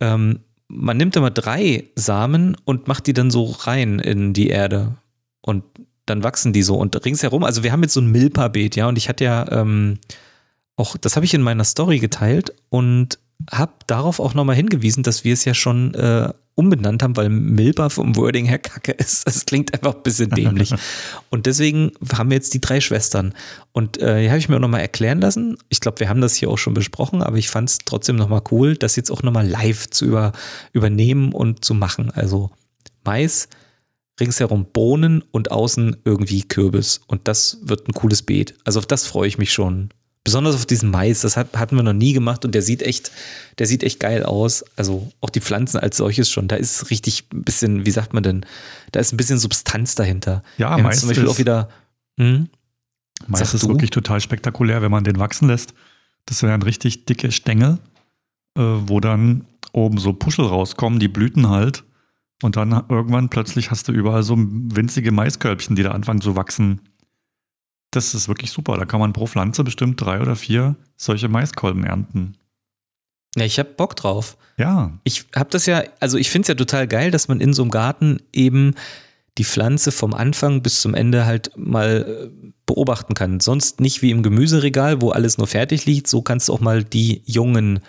Ähm, 0.00 0.40
man 0.68 0.96
nimmt 0.96 1.16
immer 1.16 1.30
drei 1.30 1.84
Samen 1.94 2.56
und 2.64 2.88
macht 2.88 3.06
die 3.06 3.12
dann 3.12 3.30
so 3.30 3.44
rein 3.44 3.98
in 3.98 4.32
die 4.32 4.48
Erde. 4.48 4.96
Und 5.42 5.64
dann 6.06 6.22
wachsen 6.22 6.52
die 6.52 6.62
so 6.62 6.76
und 6.76 7.04
ringsherum, 7.04 7.44
also 7.44 7.62
wir 7.62 7.72
haben 7.72 7.82
jetzt 7.82 7.94
so 7.94 8.00
ein 8.00 8.10
Milpa-Beet, 8.10 8.76
ja, 8.76 8.88
und 8.88 8.96
ich 8.96 9.08
hatte 9.08 9.24
ja 9.24 9.50
ähm, 9.50 9.98
auch, 10.76 10.96
das 10.96 11.16
habe 11.16 11.24
ich 11.24 11.34
in 11.34 11.42
meiner 11.42 11.64
Story 11.64 11.98
geteilt 11.98 12.52
und 12.68 13.18
habe 13.50 13.72
darauf 13.86 14.20
auch 14.20 14.34
nochmal 14.34 14.56
hingewiesen, 14.56 15.02
dass 15.02 15.24
wir 15.24 15.32
es 15.32 15.44
ja 15.44 15.54
schon 15.54 15.94
äh, 15.94 16.32
umbenannt 16.54 17.02
haben, 17.02 17.16
weil 17.16 17.28
Milpa 17.28 17.88
vom 17.88 18.14
Wording 18.16 18.46
her 18.46 18.58
kacke 18.58 18.92
ist. 18.92 19.26
Das 19.26 19.44
klingt 19.44 19.74
einfach 19.74 19.96
ein 19.96 20.02
bisschen 20.02 20.30
dämlich. 20.30 20.72
und 21.30 21.46
deswegen 21.46 21.92
haben 22.16 22.30
wir 22.30 22.36
jetzt 22.36 22.54
die 22.54 22.60
drei 22.60 22.80
Schwestern. 22.80 23.34
Und 23.72 24.00
äh, 24.00 24.20
hier 24.20 24.30
habe 24.30 24.38
ich 24.38 24.48
mir 24.48 24.56
auch 24.56 24.60
nochmal 24.60 24.80
erklären 24.80 25.20
lassen. 25.20 25.56
Ich 25.68 25.80
glaube, 25.80 26.00
wir 26.00 26.08
haben 26.08 26.20
das 26.20 26.36
hier 26.36 26.48
auch 26.48 26.58
schon 26.58 26.74
besprochen, 26.74 27.22
aber 27.22 27.36
ich 27.38 27.48
fand 27.48 27.70
es 27.70 27.78
trotzdem 27.84 28.16
nochmal 28.16 28.42
cool, 28.50 28.76
das 28.76 28.96
jetzt 28.96 29.10
auch 29.10 29.22
nochmal 29.22 29.48
live 29.48 29.90
zu 29.90 30.04
über, 30.06 30.32
übernehmen 30.72 31.32
und 31.32 31.64
zu 31.64 31.74
machen. 31.74 32.10
Also 32.12 32.50
Mais, 33.04 33.48
ringsherum 34.20 34.66
Bohnen 34.72 35.22
und 35.30 35.50
außen 35.50 35.96
irgendwie 36.04 36.42
Kürbis. 36.42 37.00
Und 37.06 37.26
das 37.28 37.58
wird 37.62 37.88
ein 37.88 37.92
cooles 37.92 38.22
Beet. 38.22 38.54
Also 38.64 38.78
auf 38.78 38.86
das 38.86 39.06
freue 39.06 39.28
ich 39.28 39.38
mich 39.38 39.52
schon. 39.52 39.90
Besonders 40.22 40.54
auf 40.54 40.64
diesen 40.64 40.90
Mais, 40.90 41.20
das 41.20 41.36
hat, 41.36 41.54
hatten 41.54 41.76
wir 41.76 41.82
noch 41.82 41.92
nie 41.92 42.14
gemacht 42.14 42.46
und 42.46 42.54
der 42.54 42.62
sieht 42.62 42.82
echt, 42.82 43.10
der 43.58 43.66
sieht 43.66 43.82
echt 43.82 44.00
geil 44.00 44.22
aus. 44.22 44.64
Also 44.76 45.12
auch 45.20 45.30
die 45.30 45.40
Pflanzen 45.40 45.78
als 45.78 45.98
solches 45.98 46.30
schon. 46.30 46.48
Da 46.48 46.56
ist 46.56 46.90
richtig 46.90 47.24
ein 47.32 47.42
bisschen, 47.42 47.84
wie 47.84 47.90
sagt 47.90 48.14
man 48.14 48.22
denn, 48.22 48.46
da 48.92 49.00
ist 49.00 49.12
ein 49.12 49.18
bisschen 49.18 49.38
Substanz 49.38 49.94
dahinter. 49.96 50.42
Ja, 50.56 50.78
Mais 50.78 51.00
zum 51.00 51.08
Beispiel 51.08 51.24
ist, 51.24 51.30
auch 51.30 51.38
wieder. 51.38 51.68
Hm? 52.18 52.48
Mais 53.26 53.52
ist 53.52 53.64
du? 53.64 53.68
wirklich 53.68 53.90
total 53.90 54.20
spektakulär, 54.20 54.80
wenn 54.80 54.90
man 54.90 55.04
den 55.04 55.18
wachsen 55.18 55.48
lässt. 55.48 55.74
Das 56.26 56.42
wären 56.42 56.62
richtig 56.62 57.04
dicke 57.04 57.30
Stängel, 57.30 57.78
äh, 58.56 58.62
wo 58.62 59.00
dann 59.00 59.44
oben 59.72 59.98
so 59.98 60.12
Puschel 60.14 60.46
rauskommen, 60.46 61.00
die 61.00 61.08
Blüten 61.08 61.50
halt. 61.50 61.84
Und 62.44 62.56
dann 62.56 62.84
irgendwann 62.90 63.30
plötzlich 63.30 63.70
hast 63.70 63.88
du 63.88 63.92
überall 63.92 64.22
so 64.22 64.36
winzige 64.36 65.12
Maiskölbchen, 65.12 65.76
die 65.76 65.82
da 65.82 65.92
anfangen 65.92 66.20
zu 66.20 66.36
wachsen. 66.36 66.82
Das 67.90 68.12
ist 68.12 68.28
wirklich 68.28 68.50
super. 68.50 68.76
Da 68.76 68.84
kann 68.84 69.00
man 69.00 69.14
pro 69.14 69.26
Pflanze 69.26 69.64
bestimmt 69.64 69.98
drei 69.98 70.20
oder 70.20 70.36
vier 70.36 70.76
solche 70.94 71.28
Maiskolben 71.28 71.84
ernten. 71.84 72.36
Ja, 73.34 73.46
ich 73.46 73.58
hab 73.58 73.78
Bock 73.78 73.96
drauf. 73.96 74.36
Ja. 74.58 74.92
Ich 75.04 75.24
hab 75.34 75.52
das 75.52 75.64
ja, 75.64 75.84
also 76.00 76.18
ich 76.18 76.28
finde 76.28 76.42
es 76.42 76.48
ja 76.48 76.54
total 76.54 76.86
geil, 76.86 77.10
dass 77.10 77.28
man 77.28 77.40
in 77.40 77.54
so 77.54 77.62
einem 77.62 77.70
Garten 77.70 78.18
eben 78.34 78.74
die 79.38 79.44
Pflanze 79.44 79.90
vom 79.90 80.12
Anfang 80.12 80.60
bis 80.60 80.82
zum 80.82 80.92
Ende 80.92 81.24
halt 81.24 81.50
mal 81.56 82.30
äh, 82.30 82.52
beobachten 82.66 83.14
kann. 83.14 83.40
Sonst 83.40 83.80
nicht 83.80 84.02
wie 84.02 84.10
im 84.10 84.22
Gemüseregal, 84.22 85.00
wo 85.00 85.12
alles 85.12 85.38
nur 85.38 85.46
fertig 85.46 85.86
liegt. 85.86 86.08
So 86.08 86.20
kannst 86.20 86.50
du 86.50 86.52
auch 86.52 86.60
mal 86.60 86.84
die 86.84 87.22
jungen 87.24 87.80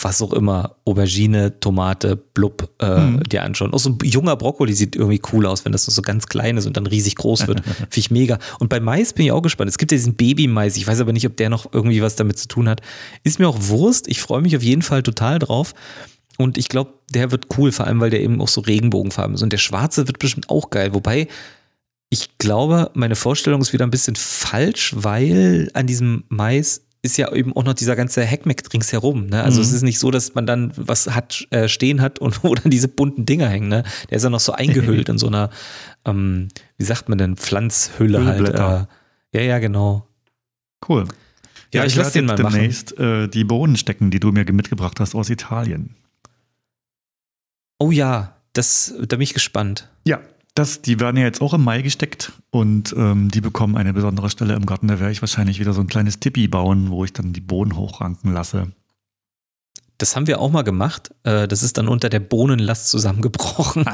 was 0.00 0.20
auch 0.22 0.32
immer, 0.32 0.76
Aubergine, 0.84 1.60
Tomate, 1.60 2.16
Blub 2.16 2.68
äh, 2.80 2.98
mhm. 2.98 3.22
dir 3.24 3.44
anschauen. 3.44 3.72
Auch 3.72 3.78
so 3.78 3.90
ein 3.90 3.98
junger 4.02 4.36
Brokkoli 4.36 4.74
sieht 4.74 4.96
irgendwie 4.96 5.20
cool 5.32 5.46
aus, 5.46 5.64
wenn 5.64 5.72
das 5.72 5.84
so 5.84 6.02
ganz 6.02 6.26
klein 6.26 6.56
ist 6.56 6.66
und 6.66 6.76
dann 6.76 6.86
riesig 6.86 7.14
groß 7.14 7.46
wird. 7.46 7.64
Finde 7.64 7.88
ich 7.98 8.10
mega. 8.10 8.38
Und 8.58 8.68
bei 8.68 8.80
Mais 8.80 9.12
bin 9.12 9.26
ich 9.26 9.32
auch 9.32 9.42
gespannt. 9.42 9.70
Es 9.70 9.78
gibt 9.78 9.92
ja 9.92 9.96
diesen 9.96 10.16
Baby-Mais. 10.16 10.76
Ich 10.76 10.86
weiß 10.86 11.00
aber 11.00 11.12
nicht, 11.12 11.26
ob 11.26 11.36
der 11.36 11.48
noch 11.48 11.72
irgendwie 11.72 12.02
was 12.02 12.16
damit 12.16 12.38
zu 12.38 12.48
tun 12.48 12.68
hat. 12.68 12.80
Ist 13.22 13.38
mir 13.38 13.48
auch 13.48 13.58
Wurst. 13.68 14.08
Ich 14.08 14.20
freue 14.20 14.42
mich 14.42 14.56
auf 14.56 14.62
jeden 14.62 14.82
Fall 14.82 15.02
total 15.02 15.38
drauf. 15.38 15.74
Und 16.38 16.58
ich 16.58 16.68
glaube, 16.68 16.94
der 17.10 17.30
wird 17.30 17.46
cool, 17.56 17.70
vor 17.70 17.86
allem, 17.86 18.00
weil 18.00 18.10
der 18.10 18.20
eben 18.20 18.40
auch 18.40 18.48
so 18.48 18.60
Regenbogenfarben 18.60 19.36
ist. 19.36 19.42
Und 19.42 19.52
der 19.52 19.58
schwarze 19.58 20.08
wird 20.08 20.18
bestimmt 20.18 20.50
auch 20.50 20.70
geil. 20.70 20.92
Wobei, 20.92 21.28
ich 22.10 22.38
glaube, 22.38 22.90
meine 22.94 23.14
Vorstellung 23.14 23.60
ist 23.60 23.72
wieder 23.72 23.86
ein 23.86 23.92
bisschen 23.92 24.16
falsch, 24.16 24.92
weil 24.96 25.70
an 25.74 25.86
diesem 25.86 26.24
Mais 26.28 26.82
ist 27.04 27.18
ja 27.18 27.30
eben 27.32 27.54
auch 27.54 27.64
noch 27.64 27.74
dieser 27.74 27.96
ganze 27.96 28.24
Heckmeck 28.24 28.62
ringsherum. 28.72 29.26
Ne? 29.26 29.42
Also 29.42 29.58
mhm. 29.58 29.66
es 29.66 29.72
ist 29.72 29.82
nicht 29.82 29.98
so, 29.98 30.10
dass 30.10 30.34
man 30.34 30.46
dann 30.46 30.72
was 30.74 31.06
hat 31.14 31.46
äh, 31.50 31.68
stehen 31.68 32.00
hat 32.00 32.18
und 32.18 32.42
wo 32.42 32.54
dann 32.54 32.70
diese 32.70 32.88
bunten 32.88 33.26
Dinger 33.26 33.48
hängen. 33.48 33.68
Ne? 33.68 33.84
Der 34.08 34.16
ist 34.16 34.24
ja 34.24 34.30
noch 34.30 34.40
so 34.40 34.52
eingehüllt 34.52 35.08
in 35.10 35.18
so 35.18 35.26
einer, 35.26 35.50
ähm, 36.06 36.48
wie 36.78 36.84
sagt 36.84 37.10
man 37.10 37.18
denn, 37.18 37.36
Pflanzhülle 37.36 38.24
halt. 38.24 38.48
Äh, 38.48 38.86
ja, 39.38 39.42
ja, 39.42 39.58
genau. 39.58 40.08
Cool. 40.88 41.04
Ja, 41.72 41.80
ja 41.80 41.84
ich, 41.84 41.92
ich 41.92 41.96
lasse 41.98 42.12
den 42.12 42.24
mal 42.24 42.36
demnächst 42.36 42.98
äh, 42.98 43.28
die 43.28 43.44
Bohnen 43.44 43.76
stecken, 43.76 44.10
die 44.10 44.20
du 44.20 44.32
mir 44.32 44.50
mitgebracht 44.50 44.98
hast 44.98 45.14
aus 45.14 45.28
Italien. 45.28 45.96
Oh 47.78 47.90
ja, 47.90 48.36
das, 48.54 48.94
da 48.98 49.16
bin 49.16 49.22
ich 49.22 49.34
gespannt. 49.34 49.90
Ja, 50.06 50.20
das, 50.54 50.82
die 50.82 51.00
werden 51.00 51.16
ja 51.16 51.24
jetzt 51.24 51.42
auch 51.42 51.52
im 51.52 51.64
Mai 51.64 51.82
gesteckt 51.82 52.32
und 52.50 52.94
ähm, 52.96 53.28
die 53.30 53.40
bekommen 53.40 53.76
eine 53.76 53.92
besondere 53.92 54.30
Stelle 54.30 54.54
im 54.54 54.66
Garten. 54.66 54.86
Da 54.86 55.00
werde 55.00 55.12
ich 55.12 55.20
wahrscheinlich 55.20 55.58
wieder 55.58 55.72
so 55.72 55.80
ein 55.80 55.88
kleines 55.88 56.20
Tippi 56.20 56.46
bauen, 56.46 56.90
wo 56.90 57.04
ich 57.04 57.12
dann 57.12 57.32
die 57.32 57.40
Bohnen 57.40 57.76
hochranken 57.76 58.32
lasse. 58.32 58.70
Das 59.98 60.14
haben 60.14 60.26
wir 60.28 60.40
auch 60.40 60.50
mal 60.50 60.62
gemacht. 60.62 61.12
Äh, 61.24 61.48
das 61.48 61.64
ist 61.64 61.76
dann 61.76 61.88
unter 61.88 62.08
der 62.08 62.20
Bohnenlast 62.20 62.88
zusammengebrochen. 62.88 63.84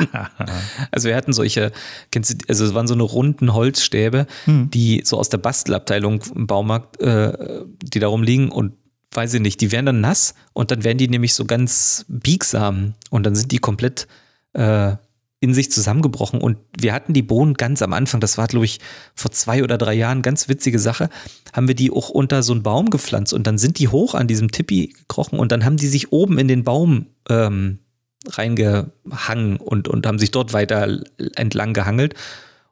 also 0.90 1.08
wir 1.08 1.16
hatten 1.16 1.32
solche, 1.32 1.72
kennst 2.10 2.42
du, 2.42 2.48
also 2.48 2.64
es 2.66 2.74
waren 2.74 2.86
so 2.86 2.94
eine 2.94 3.04
runden 3.04 3.54
Holzstäbe, 3.54 4.26
hm. 4.44 4.70
die 4.70 5.02
so 5.04 5.18
aus 5.18 5.30
der 5.30 5.38
Bastelabteilung 5.38 6.22
im 6.34 6.46
Baumarkt, 6.46 7.00
äh, 7.00 7.64
die 7.82 8.00
da 8.00 8.08
rumliegen 8.08 8.50
und 8.50 8.74
weiß 9.12 9.34
ich 9.34 9.40
nicht, 9.40 9.60
die 9.60 9.72
werden 9.72 9.86
dann 9.86 10.00
nass 10.00 10.34
und 10.52 10.70
dann 10.70 10.84
werden 10.84 10.98
die 10.98 11.08
nämlich 11.08 11.34
so 11.34 11.44
ganz 11.44 12.04
biegsam 12.08 12.94
und 13.10 13.24
dann 13.24 13.34
sind 13.34 13.50
die 13.50 13.58
komplett 13.58 14.06
äh, 14.52 14.96
in 15.40 15.54
sich 15.54 15.72
zusammengebrochen. 15.72 16.40
Und 16.40 16.58
wir 16.78 16.92
hatten 16.92 17.14
die 17.14 17.22
Bohnen 17.22 17.54
ganz 17.54 17.80
am 17.82 17.94
Anfang, 17.94 18.20
das 18.20 18.36
war, 18.36 18.46
glaube 18.46 18.66
ich, 18.66 18.78
vor 19.14 19.32
zwei 19.32 19.64
oder 19.64 19.78
drei 19.78 19.94
Jahren, 19.94 20.22
ganz 20.22 20.48
witzige 20.48 20.78
Sache, 20.78 21.08
haben 21.52 21.66
wir 21.66 21.74
die 21.74 21.90
auch 21.90 22.10
unter 22.10 22.42
so 22.42 22.52
einen 22.52 22.62
Baum 22.62 22.90
gepflanzt 22.90 23.32
und 23.32 23.46
dann 23.46 23.56
sind 23.56 23.78
die 23.78 23.88
hoch 23.88 24.14
an 24.14 24.28
diesem 24.28 24.50
Tippi 24.50 24.94
gekrochen 24.98 25.38
und 25.38 25.50
dann 25.50 25.64
haben 25.64 25.78
die 25.78 25.86
sich 25.86 26.12
oben 26.12 26.38
in 26.38 26.46
den 26.46 26.62
Baum 26.62 27.06
ähm, 27.28 27.78
reingehangen 28.26 29.56
und, 29.56 29.88
und 29.88 30.06
haben 30.06 30.18
sich 30.18 30.30
dort 30.30 30.52
weiter 30.52 31.00
entlang 31.36 31.72
gehangelt. 31.72 32.14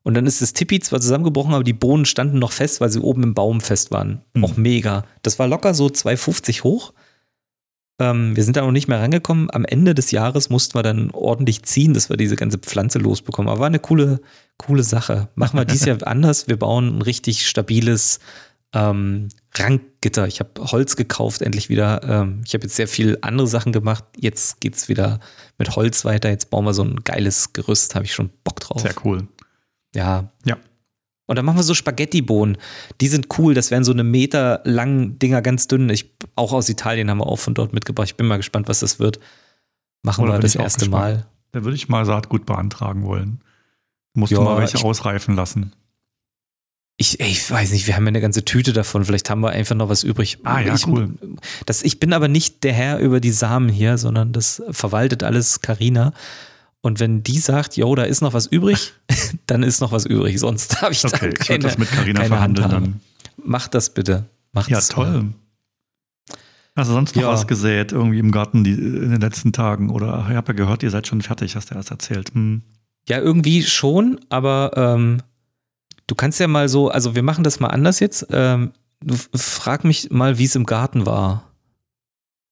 Und 0.02 0.14
dann 0.14 0.26
ist 0.26 0.42
das 0.42 0.52
Tippi 0.52 0.80
zwar 0.80 1.00
zusammengebrochen, 1.00 1.54
aber 1.54 1.64
die 1.64 1.72
Bohnen 1.72 2.04
standen 2.04 2.38
noch 2.38 2.52
fest, 2.52 2.80
weil 2.80 2.90
sie 2.90 3.00
oben 3.00 3.22
im 3.22 3.34
Baum 3.34 3.60
fest 3.60 3.90
waren. 3.90 4.22
Mhm. 4.34 4.44
Auch 4.44 4.56
mega. 4.56 5.04
Das 5.22 5.38
war 5.38 5.48
locker 5.48 5.74
so 5.74 5.86
2,50 5.86 6.62
hoch. 6.62 6.92
Ähm, 7.98 8.36
wir 8.36 8.44
sind 8.44 8.56
da 8.56 8.62
noch 8.62 8.72
nicht 8.72 8.88
mehr 8.88 9.00
rangekommen. 9.00 9.50
Am 9.52 9.64
Ende 9.64 9.94
des 9.94 10.10
Jahres 10.12 10.50
mussten 10.50 10.74
wir 10.76 10.82
dann 10.82 11.10
ordentlich 11.10 11.64
ziehen, 11.64 11.94
dass 11.94 12.10
wir 12.10 12.16
diese 12.16 12.36
ganze 12.36 12.58
Pflanze 12.58 12.98
losbekommen. 12.98 13.50
Aber 13.50 13.60
war 13.60 13.66
eine 13.66 13.80
coole, 13.80 14.20
coole 14.56 14.84
Sache. 14.84 15.28
Machen 15.34 15.58
wir 15.58 15.64
dieses 15.64 15.86
Jahr 15.86 15.98
anders. 16.06 16.48
Wir 16.48 16.58
bauen 16.58 16.98
ein 16.98 17.02
richtig 17.02 17.46
stabiles 17.46 18.20
ähm, 18.72 19.28
Ranggitter. 19.54 20.26
Ich 20.26 20.40
habe 20.40 20.50
Holz 20.60 20.94
gekauft, 20.94 21.42
endlich 21.42 21.68
wieder. 21.68 22.02
Ähm, 22.04 22.42
ich 22.44 22.54
habe 22.54 22.64
jetzt 22.64 22.76
sehr 22.76 22.88
viel 22.88 23.18
andere 23.22 23.48
Sachen 23.48 23.72
gemacht. 23.72 24.04
Jetzt 24.16 24.60
geht 24.60 24.76
es 24.76 24.88
wieder 24.88 25.18
mit 25.56 25.74
Holz 25.74 26.04
weiter. 26.04 26.30
Jetzt 26.30 26.50
bauen 26.50 26.64
wir 26.64 26.74
so 26.74 26.84
ein 26.84 27.02
geiles 27.02 27.52
Gerüst. 27.52 27.94
Habe 27.94 28.04
ich 28.04 28.14
schon 28.14 28.30
Bock 28.44 28.60
drauf. 28.60 28.82
Sehr 28.82 28.94
cool. 29.04 29.26
Ja. 29.94 30.30
Ja. 30.44 30.56
Und 31.28 31.36
dann 31.36 31.44
machen 31.44 31.58
wir 31.58 31.62
so 31.62 31.74
Spaghetti-Bohnen. 31.74 32.56
Die 33.02 33.06
sind 33.06 33.28
cool. 33.38 33.52
Das 33.52 33.70
wären 33.70 33.84
so 33.84 33.92
eine 33.92 34.02
Meter 34.02 34.62
langen 34.64 35.18
Dinger, 35.18 35.42
ganz 35.42 35.68
dünn. 35.68 35.90
Ich, 35.90 36.10
auch 36.36 36.54
aus 36.54 36.70
Italien 36.70 37.10
haben 37.10 37.18
wir 37.18 37.26
auch 37.26 37.38
von 37.38 37.52
dort 37.52 37.74
mitgebracht. 37.74 38.08
Ich 38.08 38.16
bin 38.16 38.26
mal 38.26 38.38
gespannt, 38.38 38.66
was 38.66 38.80
das 38.80 38.98
wird. 38.98 39.20
Machen 40.02 40.24
Oder 40.24 40.34
wir 40.34 40.40
das 40.40 40.54
erste 40.54 40.88
Mal. 40.88 41.26
Da 41.52 41.64
würde 41.64 41.76
ich 41.76 41.90
mal 41.90 42.06
Saatgut 42.06 42.46
beantragen 42.46 43.04
wollen. 43.04 43.42
Musst 44.14 44.32
ja, 44.32 44.38
du 44.38 44.44
mal 44.44 44.58
welche 44.58 44.78
ich, 44.78 44.84
ausreifen 44.84 45.36
lassen. 45.36 45.74
Ich, 46.96 47.20
ich 47.20 47.50
weiß 47.50 47.72
nicht, 47.72 47.86
wir 47.86 47.94
haben 47.94 48.04
ja 48.04 48.08
eine 48.08 48.22
ganze 48.22 48.46
Tüte 48.46 48.72
davon. 48.72 49.04
Vielleicht 49.04 49.28
haben 49.28 49.42
wir 49.42 49.50
einfach 49.50 49.76
noch 49.76 49.90
was 49.90 50.04
übrig. 50.04 50.38
Ah, 50.44 50.60
ja, 50.60 50.74
ich, 50.74 50.86
cool. 50.86 51.10
Das, 51.66 51.82
ich 51.82 52.00
bin 52.00 52.14
aber 52.14 52.28
nicht 52.28 52.64
der 52.64 52.72
Herr 52.72 53.00
über 53.00 53.20
die 53.20 53.32
Samen 53.32 53.68
hier, 53.68 53.98
sondern 53.98 54.32
das 54.32 54.62
verwaltet 54.70 55.22
alles 55.22 55.60
Karina. 55.60 56.14
Und 56.80 57.00
wenn 57.00 57.22
die 57.22 57.38
sagt, 57.38 57.76
jo, 57.76 57.94
da 57.94 58.04
ist 58.04 58.20
noch 58.20 58.34
was 58.34 58.46
übrig, 58.46 58.92
dann 59.46 59.62
ist 59.62 59.80
noch 59.80 59.92
was 59.92 60.06
übrig. 60.06 60.38
Sonst 60.38 60.80
habe 60.80 60.92
ich 60.92 61.04
okay, 61.04 61.30
dann 61.30 61.34
keine, 61.34 61.58
ich 61.58 61.64
das 61.64 61.78
mit 61.78 61.90
Carina 61.90 62.24
verhandeln 62.24 62.70
dann. 62.70 63.00
Mach 63.42 63.68
das 63.68 63.94
bitte. 63.94 64.26
Mach 64.52 64.68
ja, 64.68 64.76
das 64.76 64.88
toll. 64.88 65.32
Hast 66.76 66.88
du 66.88 66.94
sonst 66.94 67.16
noch 67.16 67.22
ja. 67.22 67.28
was 67.28 67.48
gesät 67.48 67.90
irgendwie 67.90 68.20
im 68.20 68.30
Garten 68.30 68.62
die, 68.62 68.72
in 68.72 69.10
den 69.10 69.20
letzten 69.20 69.52
Tagen? 69.52 69.90
Oder 69.90 70.26
ich 70.30 70.36
habe 70.36 70.52
ja 70.52 70.56
gehört, 70.56 70.84
ihr 70.84 70.90
seid 70.90 71.08
schon 71.08 71.22
fertig, 71.22 71.56
hast 71.56 71.70
du 71.70 71.74
erst 71.74 71.90
erzählt. 71.90 72.32
Hm. 72.34 72.62
Ja, 73.08 73.18
irgendwie 73.18 73.62
schon, 73.62 74.20
aber 74.28 74.72
ähm, 74.76 75.22
du 76.06 76.14
kannst 76.14 76.38
ja 76.38 76.46
mal 76.46 76.68
so, 76.68 76.88
also 76.88 77.16
wir 77.16 77.24
machen 77.24 77.42
das 77.42 77.58
mal 77.58 77.68
anders 77.68 77.98
jetzt. 77.98 78.28
Ähm, 78.30 78.72
frag 79.34 79.82
mich 79.82 80.10
mal, 80.10 80.38
wie 80.38 80.44
es 80.44 80.54
im 80.54 80.66
Garten 80.66 81.04
war. 81.04 81.50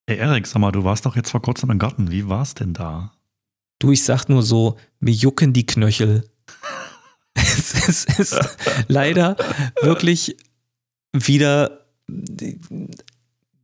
Hey 0.08 0.18
Erik, 0.18 0.46
sag 0.46 0.60
mal, 0.60 0.72
du 0.72 0.82
warst 0.82 1.06
doch 1.06 1.14
jetzt 1.14 1.30
vor 1.30 1.42
kurzem 1.42 1.70
im 1.70 1.78
Garten. 1.78 2.10
Wie 2.10 2.28
war 2.28 2.42
es 2.42 2.54
denn 2.54 2.72
da? 2.72 3.12
Du, 3.78 3.92
ich 3.92 4.04
sag 4.04 4.28
nur 4.28 4.42
so, 4.42 4.78
mir 5.00 5.12
jucken 5.12 5.52
die 5.52 5.66
Knöchel. 5.66 6.28
es, 7.34 7.74
ist, 7.88 8.08
es 8.18 8.32
ist 8.32 8.56
leider 8.88 9.36
wirklich 9.82 10.36
wieder 11.12 11.86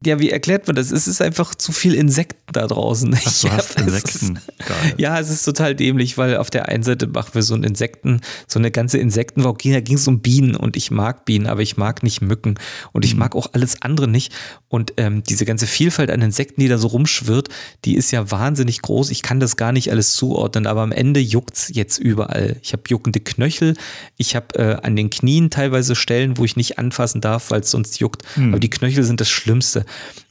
ja, 0.05 0.19
wie 0.19 0.31
erklärt 0.31 0.67
man 0.67 0.77
das? 0.77 0.91
Es 0.91 1.07
ist 1.07 1.23
einfach 1.23 1.55
zu 1.55 1.73
viel 1.73 1.95
Insekten 1.95 2.53
da 2.53 2.67
draußen. 2.67 3.15
Ach, 3.15 3.41
du 3.43 3.51
hast 3.51 3.81
Insekten. 3.81 4.37
Ist, 4.37 4.99
ja, 4.99 5.19
es 5.19 5.31
ist 5.31 5.45
total 5.45 5.75
dämlich, 5.75 6.19
weil 6.19 6.37
auf 6.37 6.51
der 6.51 6.69
einen 6.69 6.83
Seite 6.83 7.07
machen 7.07 7.35
wir 7.35 7.43
so 7.43 7.55
ein 7.55 7.63
Insekten, 7.63 8.21
so 8.47 8.59
eine 8.59 8.71
ganze 8.71 8.99
Insektenwoche. 8.99 9.73
Da 9.73 9.81
ging 9.81 9.97
es 9.97 10.09
um 10.09 10.21
Bienen 10.21 10.57
und 10.57 10.77
ich 10.77 10.91
mag 10.91 11.25
Bienen, 11.25 11.47
aber 11.47 11.63
ich 11.63 11.77
mag 11.77 12.03
nicht 12.03 12.21
Mücken 12.23 12.57
und 12.93 13.05
ich 13.05 13.15
mhm. 13.15 13.21
mag 13.21 13.37
auch 13.37 13.49
alles 13.53 13.83
andere 13.83 14.09
nicht. 14.09 14.33
Und 14.69 14.95
ähm, 14.97 15.23
diese 15.23 15.45
ganze 15.45 15.67
Vielfalt 15.67 16.11
an 16.11 16.23
Insekten, 16.23 16.61
die 16.61 16.69
da 16.69 16.79
so 16.79 16.89
rumschwirrt, 16.89 17.49
die 17.85 17.97
ist 17.97 18.11
ja 18.11 18.31
wahnsinnig 18.31 18.83
groß. 18.83 19.11
Ich 19.11 19.23
kann 19.23 19.41
das 19.41 19.57
gar 19.57 19.73
nicht 19.73 19.91
alles 19.91 20.13
zuordnen, 20.15 20.67
aber 20.67 20.83
am 20.83 20.93
Ende 20.93 21.21
juckt 21.21 21.57
es 21.57 21.71
jetzt 21.73 21.99
überall. 21.99 22.57
Ich 22.63 22.73
habe 22.73 22.83
juckende 22.89 23.21
Knöchel, 23.21 23.75
ich 24.17 24.35
habe 24.35 24.59
äh, 24.59 24.77
an 24.83 24.97
den 24.97 25.11
Knien 25.11 25.51
teilweise 25.51 25.95
Stellen, 25.95 26.39
wo 26.39 26.45
ich 26.45 26.57
nicht 26.57 26.79
anfassen 26.79 27.21
darf, 27.21 27.51
weil 27.51 27.61
es 27.61 27.71
sonst 27.71 28.01
juckt. 28.01 28.23
Mhm. 28.37 28.55
Aber 28.55 28.61
die 28.61 28.71
Knöchel 28.71 29.05
sind 29.05 29.21
das 29.21 29.31
Schlimmste 29.31 29.85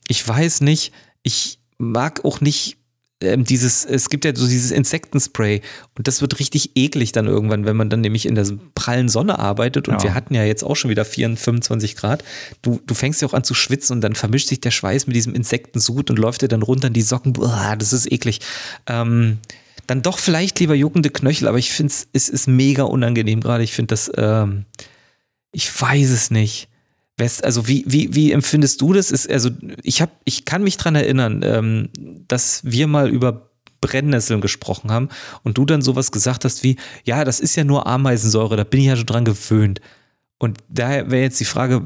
ich 0.07 0.27
weiß 0.27 0.61
nicht, 0.61 0.91
ich 1.23 1.59
mag 1.77 2.25
auch 2.25 2.41
nicht 2.41 2.77
ähm, 3.21 3.43
dieses, 3.43 3.85
es 3.85 4.09
gibt 4.09 4.25
ja 4.25 4.35
so 4.35 4.47
dieses 4.47 4.71
Insektenspray 4.71 5.61
und 5.95 6.07
das 6.07 6.21
wird 6.21 6.39
richtig 6.39 6.71
eklig 6.75 7.11
dann 7.11 7.27
irgendwann, 7.27 7.65
wenn 7.65 7.75
man 7.75 7.89
dann 7.89 8.01
nämlich 8.01 8.25
in 8.25 8.35
der 8.35 8.47
prallen 8.73 9.09
Sonne 9.09 9.37
arbeitet 9.37 9.87
und 9.87 9.95
ja. 9.95 10.03
wir 10.03 10.13
hatten 10.15 10.33
ja 10.33 10.43
jetzt 10.43 10.63
auch 10.63 10.75
schon 10.75 10.89
wieder 10.89 11.05
24, 11.05 11.43
25 11.43 11.95
Grad. 11.95 12.23
Du, 12.61 12.81
du 12.85 12.93
fängst 12.95 13.21
ja 13.21 13.27
auch 13.27 13.33
an 13.33 13.43
zu 13.43 13.53
schwitzen 13.53 13.97
und 13.97 14.01
dann 14.01 14.15
vermischt 14.15 14.47
sich 14.47 14.59
der 14.59 14.71
Schweiß 14.71 15.07
mit 15.07 15.15
diesem 15.15 15.35
Insektensud 15.35 16.09
und 16.09 16.17
läuft 16.17 16.41
dir 16.41 16.47
dann 16.47 16.63
runter 16.63 16.87
in 16.87 16.93
die 16.93 17.01
Socken. 17.01 17.33
Boah, 17.33 17.75
das 17.77 17.93
ist 17.93 18.11
eklig. 18.11 18.41
Ähm, 18.87 19.37
dann 19.85 20.01
doch 20.01 20.17
vielleicht 20.19 20.59
lieber 20.59 20.73
juckende 20.73 21.09
Knöchel, 21.09 21.47
aber 21.47 21.57
ich 21.57 21.71
finde 21.71 21.93
es 22.13 22.29
ist 22.29 22.47
mega 22.47 22.83
unangenehm 22.83 23.41
gerade. 23.41 23.63
Ich 23.63 23.73
finde 23.73 23.93
das, 23.93 24.11
ähm, 24.17 24.65
ich 25.51 25.69
weiß 25.81 26.09
es 26.09 26.31
nicht. 26.31 26.69
Also 27.43 27.67
wie, 27.67 27.83
wie, 27.87 28.13
wie 28.15 28.31
empfindest 28.31 28.81
du 28.81 28.93
das? 28.93 29.11
Ist, 29.11 29.29
also 29.29 29.49
ich, 29.83 30.01
hab, 30.01 30.09
ich 30.25 30.45
kann 30.45 30.63
mich 30.63 30.77
daran 30.77 30.95
erinnern, 30.95 31.41
ähm, 31.43 31.89
dass 32.27 32.61
wir 32.63 32.87
mal 32.87 33.09
über 33.09 33.49
Brennnesseln 33.79 34.41
gesprochen 34.41 34.91
haben 34.91 35.09
und 35.43 35.57
du 35.57 35.65
dann 35.65 35.81
sowas 35.81 36.11
gesagt 36.11 36.45
hast 36.45 36.63
wie, 36.63 36.77
ja, 37.03 37.23
das 37.23 37.39
ist 37.39 37.55
ja 37.55 37.63
nur 37.63 37.87
Ameisensäure, 37.87 38.55
da 38.55 38.63
bin 38.63 38.79
ich 38.79 38.87
ja 38.87 38.95
schon 38.95 39.05
dran 39.05 39.25
gewöhnt. 39.25 39.81
Und 40.37 40.59
daher 40.69 41.09
wäre 41.11 41.23
jetzt 41.23 41.39
die 41.39 41.45
Frage, 41.45 41.81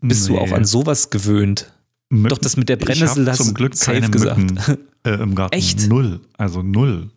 bist 0.00 0.28
nee. 0.28 0.36
du 0.36 0.40
auch 0.40 0.52
an 0.52 0.64
sowas 0.64 1.10
gewöhnt? 1.10 1.72
Mücken, 2.08 2.28
Doch 2.28 2.38
das 2.38 2.56
mit 2.56 2.68
der 2.68 2.76
Brennnessel, 2.76 3.24
das 3.24 3.38
zum 3.38 3.54
Glück 3.54 3.78
keine 3.78 4.10
gesagt. 4.10 4.38
Mücken, 4.38 4.58
äh, 5.04 5.14
im 5.14 5.34
Garten. 5.34 5.54
Echt? 5.54 5.88
Null, 5.88 6.20
also 6.36 6.62
null. 6.62 7.10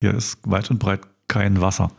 Hier 0.00 0.14
ist 0.14 0.38
weit 0.42 0.70
und 0.70 0.78
breit 0.78 1.00
kein 1.28 1.60
Wasser 1.60 1.90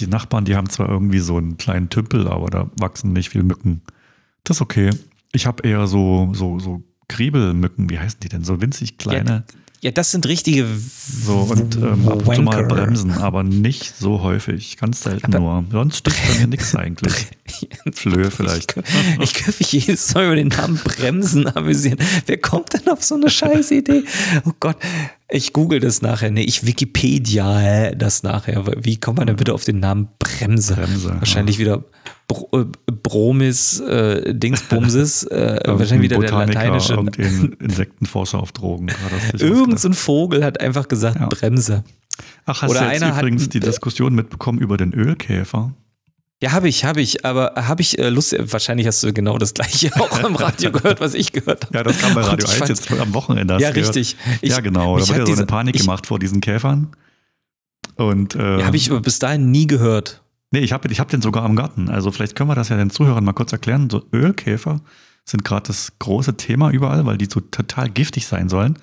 die 0.00 0.06
Nachbarn, 0.06 0.44
die 0.44 0.56
haben 0.56 0.68
zwar 0.68 0.88
irgendwie 0.88 1.20
so 1.20 1.36
einen 1.36 1.56
kleinen 1.56 1.88
Tümpel, 1.88 2.28
aber 2.28 2.50
da 2.50 2.70
wachsen 2.78 3.12
nicht 3.12 3.30
viele 3.30 3.44
Mücken. 3.44 3.82
Das 4.44 4.58
ist 4.58 4.60
okay. 4.62 4.90
Ich 5.32 5.46
habe 5.46 5.66
eher 5.66 5.86
so, 5.86 6.30
so, 6.32 6.58
so 6.58 6.82
Kriebelmücken, 7.08 7.90
wie 7.90 7.98
heißen 7.98 8.20
die 8.20 8.28
denn? 8.28 8.44
So 8.44 8.60
winzig 8.60 8.98
kleine. 8.98 9.44
Ja, 9.80 9.88
ja 9.88 9.90
das 9.90 10.12
sind 10.12 10.26
richtige. 10.26 10.66
So 10.76 11.38
und 11.50 11.76
ähm, 11.76 12.08
ab 12.08 12.26
und 12.26 12.34
zu 12.34 12.42
mal 12.42 12.64
bremsen, 12.64 13.10
aber 13.12 13.42
nicht 13.42 13.96
so 13.96 14.22
häufig. 14.22 14.76
Ganz 14.76 15.02
selten 15.02 15.34
aber 15.34 15.62
nur. 15.62 15.64
Sonst 15.70 15.98
stimmt 15.98 16.16
bei 16.28 16.40
mir 16.40 16.46
nichts 16.48 16.74
eigentlich. 16.74 17.26
Flöhe 17.92 18.30
vielleicht. 18.30 18.76
Ich, 18.76 19.22
ich 19.22 19.34
könnte 19.34 19.58
mich 19.58 19.72
jedes 19.72 20.14
Mal 20.14 20.26
über 20.26 20.36
den 20.36 20.48
Namen 20.48 20.76
Bremsen 20.82 21.46
amüsieren. 21.54 21.98
Wer 22.26 22.38
kommt 22.38 22.72
denn 22.72 22.88
auf 22.88 23.02
so 23.02 23.16
eine 23.16 23.28
scheiß 23.28 23.72
Idee? 23.72 24.04
Oh 24.44 24.52
Gott. 24.60 24.76
Ich 25.32 25.52
google 25.52 25.80
das 25.80 26.02
nachher. 26.02 26.30
Nee, 26.30 26.42
ich 26.42 26.66
Wikipedia 26.66 27.94
das 27.94 28.22
nachher. 28.22 28.64
Wie 28.78 28.98
kommt 28.98 29.18
man 29.18 29.26
denn 29.26 29.36
bitte 29.36 29.54
auf 29.54 29.64
den 29.64 29.78
Namen 29.78 30.08
Bremse? 30.18 30.74
Bremse 30.74 31.16
wahrscheinlich 31.18 31.56
ja. 31.56 31.60
wieder 31.60 31.84
Bro, 32.26 32.48
äh, 32.52 32.64
Bromis, 33.02 33.80
äh, 33.80 34.34
Dingsbumses, 34.34 35.22
äh, 35.30 35.60
wahrscheinlich 35.66 36.10
wieder 36.10 36.18
der 36.20 36.30
lateinische. 36.30 36.94
Irgendein 36.94 37.52
Insektenforscher 37.60 38.40
auf 38.40 38.52
Drogen. 38.52 38.88
Irgend 39.38 39.80
so 39.80 39.88
ein 39.88 39.94
Vogel 39.94 40.44
hat 40.44 40.60
einfach 40.60 40.88
gesagt 40.88 41.18
ja. 41.20 41.26
Bremse. 41.26 41.84
Ach, 42.44 42.62
hast 42.62 42.70
Oder 42.70 42.80
du 42.80 42.92
jetzt 42.92 43.02
übrigens 43.02 43.44
hat, 43.44 43.54
die 43.54 43.60
Diskussion 43.60 44.14
mitbekommen 44.14 44.58
über 44.58 44.76
den 44.76 44.92
Ölkäfer? 44.92 45.72
Ja, 46.42 46.52
habe 46.52 46.68
ich, 46.68 46.84
habe 46.86 47.02
ich, 47.02 47.24
aber 47.26 47.52
habe 47.54 47.82
ich 47.82 47.98
äh, 47.98 48.08
Lust, 48.08 48.34
wahrscheinlich 48.38 48.86
hast 48.86 49.02
du 49.02 49.12
genau 49.12 49.36
das 49.36 49.52
gleiche 49.52 49.94
auch 50.00 50.24
im 50.24 50.34
Radio 50.36 50.72
gehört, 50.72 51.00
was 51.00 51.12
ich 51.14 51.32
gehört 51.32 51.66
habe. 51.66 51.76
Ja, 51.76 51.82
das 51.82 51.98
kam 51.98 52.14
bei 52.14 52.22
Radio 52.22 52.48
1 52.48 52.68
jetzt 52.68 52.90
am 52.90 53.12
Wochenende. 53.12 53.58
Ja, 53.60 53.68
richtig. 53.70 54.16
Ich, 54.40 54.50
ja, 54.50 54.60
genau. 54.60 54.98
Da 54.98 55.06
wird 55.08 55.18
ja 55.18 55.26
so 55.26 55.32
eine 55.34 55.46
Panik 55.46 55.74
ich, 55.74 55.82
gemacht 55.82 56.06
vor 56.06 56.18
diesen 56.18 56.40
Käfern. 56.40 56.88
Und, 57.96 58.34
äh, 58.34 58.60
ja, 58.60 58.66
habe 58.66 58.76
ich 58.76 58.90
bis 59.02 59.18
dahin 59.18 59.50
nie 59.50 59.66
gehört. 59.66 60.22
Nee, 60.50 60.60
ich 60.60 60.72
habe 60.72 60.90
ich 60.90 60.98
hab 60.98 61.08
den 61.08 61.20
sogar 61.20 61.44
am 61.44 61.56
Garten. 61.56 61.90
Also 61.90 62.10
vielleicht 62.10 62.34
können 62.34 62.48
wir 62.48 62.54
das 62.54 62.70
ja 62.70 62.76
den 62.76 62.90
Zuhörern 62.90 63.22
mal 63.22 63.34
kurz 63.34 63.52
erklären. 63.52 63.90
So 63.90 64.02
Ölkäfer 64.12 64.80
sind 65.24 65.44
gerade 65.44 65.66
das 65.68 65.92
große 65.98 66.36
Thema 66.38 66.70
überall, 66.70 67.04
weil 67.04 67.18
die 67.18 67.28
so 67.30 67.40
total 67.40 67.90
giftig 67.90 68.26
sein 68.26 68.48
sollen. 68.48 68.78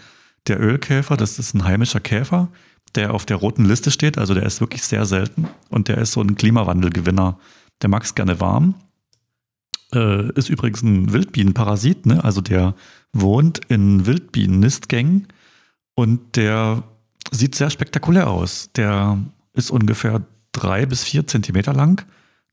Der 0.45 0.61
Ölkäfer, 0.61 1.17
das 1.17 1.39
ist 1.39 1.55
ein 1.55 1.65
heimischer 1.65 1.99
Käfer, 1.99 2.49
der 2.97 3.13
auf 3.13 3.25
der 3.25 3.37
roten 3.37 3.65
Liste 3.65 3.91
steht. 3.91 4.17
Also 4.17 4.33
der 4.33 4.43
ist 4.43 4.59
wirklich 4.59 4.83
sehr 4.83 5.05
selten 5.05 5.47
und 5.69 5.87
der 5.87 5.99
ist 5.99 6.11
so 6.11 6.21
ein 6.21 6.35
Klimawandelgewinner. 6.35 7.39
Der 7.81 7.89
mag 7.89 8.03
es 8.03 8.15
gerne 8.15 8.41
warm. 8.41 8.75
Äh, 9.93 10.31
ist 10.33 10.49
übrigens 10.49 10.81
ein 10.81 11.13
Wildbienenparasit, 11.13 12.05
ne? 12.05 12.23
also 12.23 12.41
der 12.41 12.75
wohnt 13.13 13.61
in 13.69 14.05
Wildbienen-Nistgängen 14.05 15.27
und 15.95 16.35
der 16.35 16.83
sieht 17.31 17.55
sehr 17.55 17.69
spektakulär 17.69 18.29
aus. 18.29 18.69
Der 18.75 19.17
ist 19.53 19.71
ungefähr 19.71 20.25
drei 20.51 20.85
bis 20.85 21.03
vier 21.03 21.25
Zentimeter 21.25 21.73
lang. 21.73 22.05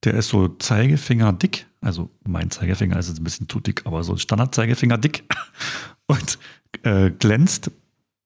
der 0.05 0.15
ist 0.15 0.29
so 0.29 0.49
Zeigefinger 0.49 1.33
dick. 1.33 1.67
Also 1.81 2.11
mein 2.27 2.51
Zeigefinger 2.51 2.99
ist 2.99 3.09
jetzt 3.09 3.21
ein 3.21 3.25
bisschen 3.25 3.49
zu 3.49 3.61
dick, 3.61 3.83
aber 3.87 4.05
so 4.05 4.17
Standard-Zeigefinger 4.17 4.99
dick. 4.99 5.25
Und 6.07 6.39
äh, 6.83 7.11
glänzt 7.11 7.71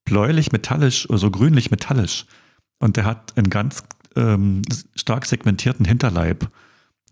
bläulich 0.09 0.53
metallisch 0.53 1.09
oder 1.09 1.19
so 1.19 1.31
grünlich 1.31 1.71
metallisch. 1.71 2.27
Und 2.79 2.97
der 2.97 3.05
hat 3.05 3.37
einen 3.37 3.51
ganz 3.51 3.83
ähm, 4.17 4.63
stark 4.95 5.27
segmentierten 5.27 5.85
Hinterleib. 5.85 6.51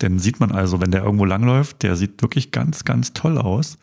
Den 0.03 0.19
sieht 0.19 0.41
man 0.41 0.53
also, 0.53 0.81
wenn 0.81 0.91
der 0.91 1.03
irgendwo 1.03 1.25
langläuft, 1.25 1.83
der 1.83 1.97
sieht 1.97 2.23
wirklich 2.23 2.51
ganz, 2.53 2.85
ganz 2.85 3.13
toll 3.13 3.39
aus. 3.39 3.79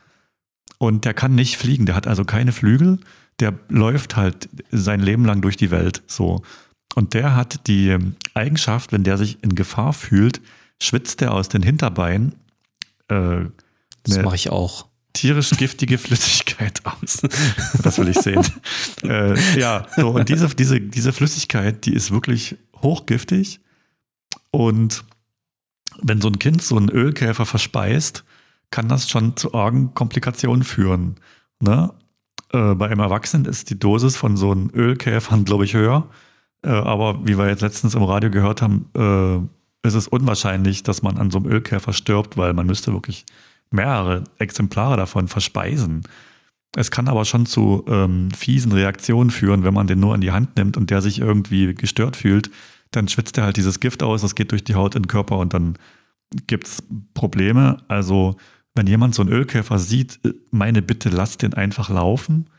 Und 0.77 1.05
der 1.05 1.13
kann 1.13 1.35
nicht 1.35 1.57
fliegen, 1.57 1.85
der 1.85 1.95
hat 1.95 2.07
also 2.07 2.25
keine 2.25 2.51
Flügel, 2.51 2.99
der 3.39 3.53
läuft 3.69 4.15
halt 4.15 4.49
sein 4.71 4.99
Leben 4.99 5.25
lang 5.25 5.41
durch 5.41 5.57
die 5.57 5.71
Welt 5.71 6.03
so. 6.07 6.41
Und 6.95 7.13
der 7.13 7.35
hat 7.35 7.67
die 7.67 7.97
Eigenschaft, 8.33 8.91
wenn 8.91 9.03
der 9.03 9.17
sich 9.17 9.43
in 9.43 9.55
Gefahr 9.55 9.93
fühlt, 9.93 10.41
schwitzt 10.81 11.21
er 11.21 11.33
aus 11.33 11.49
den 11.49 11.63
Hinterbeinen. 11.63 12.35
Äh, 13.07 13.45
das 14.03 14.21
mache 14.21 14.35
ich 14.35 14.49
auch. 14.49 14.87
Tierisch 15.13 15.51
giftige 15.51 15.97
Flüssigkeit 15.97 16.81
aus. 16.85 17.21
das 17.83 17.99
will 17.99 18.09
ich 18.09 18.17
sehen. 18.17 18.43
äh, 19.03 19.59
ja, 19.59 19.85
so, 19.95 20.09
und 20.09 20.27
diese, 20.27 20.47
diese, 20.49 20.81
diese 20.81 21.13
Flüssigkeit, 21.13 21.85
die 21.85 21.93
ist 21.93 22.11
wirklich 22.11 22.57
hochgiftig. 22.81 23.59
Und 24.51 25.03
wenn 26.01 26.21
so 26.21 26.27
ein 26.27 26.39
Kind 26.39 26.61
so 26.61 26.77
einen 26.77 26.89
Ölkäfer 26.89 27.45
verspeist, 27.45 28.23
kann 28.71 28.89
das 28.89 29.09
schon 29.09 29.37
zu 29.37 29.53
argen 29.53 29.93
Komplikationen 29.93 30.63
führen. 30.63 31.17
Ne? 31.59 31.93
Äh, 32.51 32.75
bei 32.75 32.87
einem 32.87 32.99
Erwachsenen 32.99 33.45
ist 33.45 33.69
die 33.69 33.79
Dosis 33.79 34.15
von 34.15 34.35
so 34.35 34.51
einem 34.51 34.71
Ölkäfern, 34.73 35.45
glaube 35.45 35.65
ich, 35.65 35.73
höher. 35.73 36.09
Äh, 36.63 36.69
aber 36.69 37.25
wie 37.25 37.37
wir 37.37 37.47
jetzt 37.47 37.61
letztens 37.61 37.93
im 37.93 38.03
Radio 38.03 38.31
gehört 38.31 38.61
haben, 38.61 38.89
äh, 38.95 39.87
ist 39.87 39.95
es 39.95 40.07
unwahrscheinlich, 40.07 40.83
dass 40.83 41.01
man 41.01 41.17
an 41.17 41.29
so 41.29 41.39
einem 41.39 41.51
Ölkäfer 41.51 41.93
stirbt, 41.93 42.37
weil 42.37 42.53
man 42.53 42.65
müsste 42.65 42.93
wirklich 42.93 43.25
mehrere 43.73 44.23
Exemplare 44.37 44.97
davon 44.97 45.27
verspeisen. 45.27 46.03
Es 46.75 46.89
kann 46.89 47.07
aber 47.07 47.25
schon 47.25 47.45
zu 47.45 47.83
ähm, 47.87 48.31
fiesen 48.31 48.71
Reaktionen 48.71 49.29
führen, 49.29 49.63
wenn 49.63 49.73
man 49.73 49.87
den 49.87 49.99
nur 49.99 50.15
in 50.15 50.21
die 50.21 50.31
Hand 50.31 50.57
nimmt 50.57 50.77
und 50.77 50.89
der 50.89 51.01
sich 51.01 51.19
irgendwie 51.19 51.75
gestört 51.75 52.15
fühlt. 52.15 52.49
Dann 52.91 53.07
schwitzt 53.07 53.37
er 53.37 53.45
halt 53.45 53.57
dieses 53.57 53.79
Gift 53.79 54.01
aus, 54.01 54.21
das 54.21 54.35
geht 54.35 54.51
durch 54.51 54.63
die 54.63 54.75
Haut 54.75 54.95
in 54.95 55.03
den 55.03 55.07
Körper 55.07 55.37
und 55.37 55.53
dann 55.53 55.77
gibt 56.47 56.67
es 56.67 56.83
Probleme. 57.13 57.77
Also 57.87 58.37
wenn 58.75 58.87
jemand 58.87 59.13
so 59.13 59.21
einen 59.21 59.31
Ölkäfer 59.31 59.77
sieht, 59.77 60.19
äh, 60.23 60.33
meine 60.51 60.81
Bitte, 60.81 61.09
lasst 61.09 61.41
den 61.41 61.53
einfach 61.53 61.89
laufen. 61.89 62.49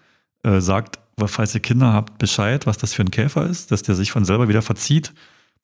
Äh, 0.44 0.60
sagt, 0.60 1.00
falls 1.26 1.54
ihr 1.54 1.60
Kinder 1.60 1.92
habt, 1.92 2.18
Bescheid, 2.18 2.66
was 2.66 2.78
das 2.78 2.92
für 2.92 3.02
ein 3.02 3.10
Käfer 3.10 3.46
ist, 3.46 3.70
dass 3.72 3.82
der 3.82 3.94
sich 3.94 4.12
von 4.12 4.24
selber 4.24 4.48
wieder 4.48 4.62
verzieht. 4.62 5.12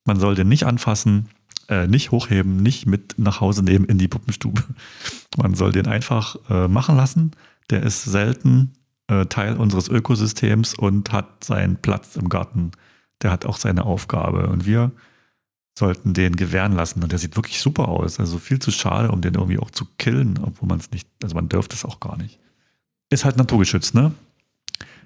Man 0.05 0.19
soll 0.19 0.35
den 0.35 0.49
nicht 0.49 0.65
anfassen, 0.65 1.29
äh, 1.71 1.87
nicht 1.87 2.11
hochheben, 2.11 2.57
nicht 2.57 2.87
mit 2.87 3.15
nach 3.17 3.41
Hause 3.41 3.63
nehmen 3.63 3.85
in 3.85 3.97
die 3.97 4.09
Puppenstube. 4.09 4.63
Man 5.39 5.55
soll 5.55 5.73
den 5.73 5.87
einfach 5.87 6.37
äh, 6.51 6.69
machen 6.69 6.97
lassen. 6.97 7.31
Der 7.71 7.85
ist 7.85 8.03
selten 8.03 8.73
äh, 9.07 9.27
Teil 9.27 9.57
unseres 9.57 9.89
Ökosystems 9.89 10.75
und 10.75 11.13
hat 11.13 11.45
seinen 11.45 11.77
Platz 11.77 12.17
im 12.17 12.29
Garten. 12.29 12.73
Der 13.23 13.31
hat 13.31 13.47
auch 13.47 13.57
seine 13.57 13.85
Aufgabe. 13.85 14.49
Und 14.49 14.67
wir 14.67 14.91
sollten 15.79 16.13
den 16.13 16.35
gewähren 16.35 16.73
lassen. 16.73 17.03
Und 17.03 17.13
der 17.13 17.21
sieht 17.21 17.37
wirklich 17.37 17.61
super 17.61 17.89
aus. 17.89 18.19
Also 18.19 18.39
viel 18.39 18.59
zu 18.59 18.73
schade, 18.73 19.13
um 19.13 19.21
den 19.21 19.35
irgendwie 19.35 19.59
auch 19.59 19.71
zu 19.71 19.87
killen, 19.97 20.41
obwohl 20.43 20.69
man 20.69 20.81
es 20.81 20.91
nicht, 20.91 21.09
also 21.23 21.37
man 21.37 21.49
dürfte 21.49 21.77
es 21.77 21.85
auch 21.85 22.01
gar 22.01 22.17
nicht. 22.17 22.41
Ist 23.11 23.25
halt 23.25 23.37
naturgeschützt, 23.37 23.95
ne? 23.95 24.13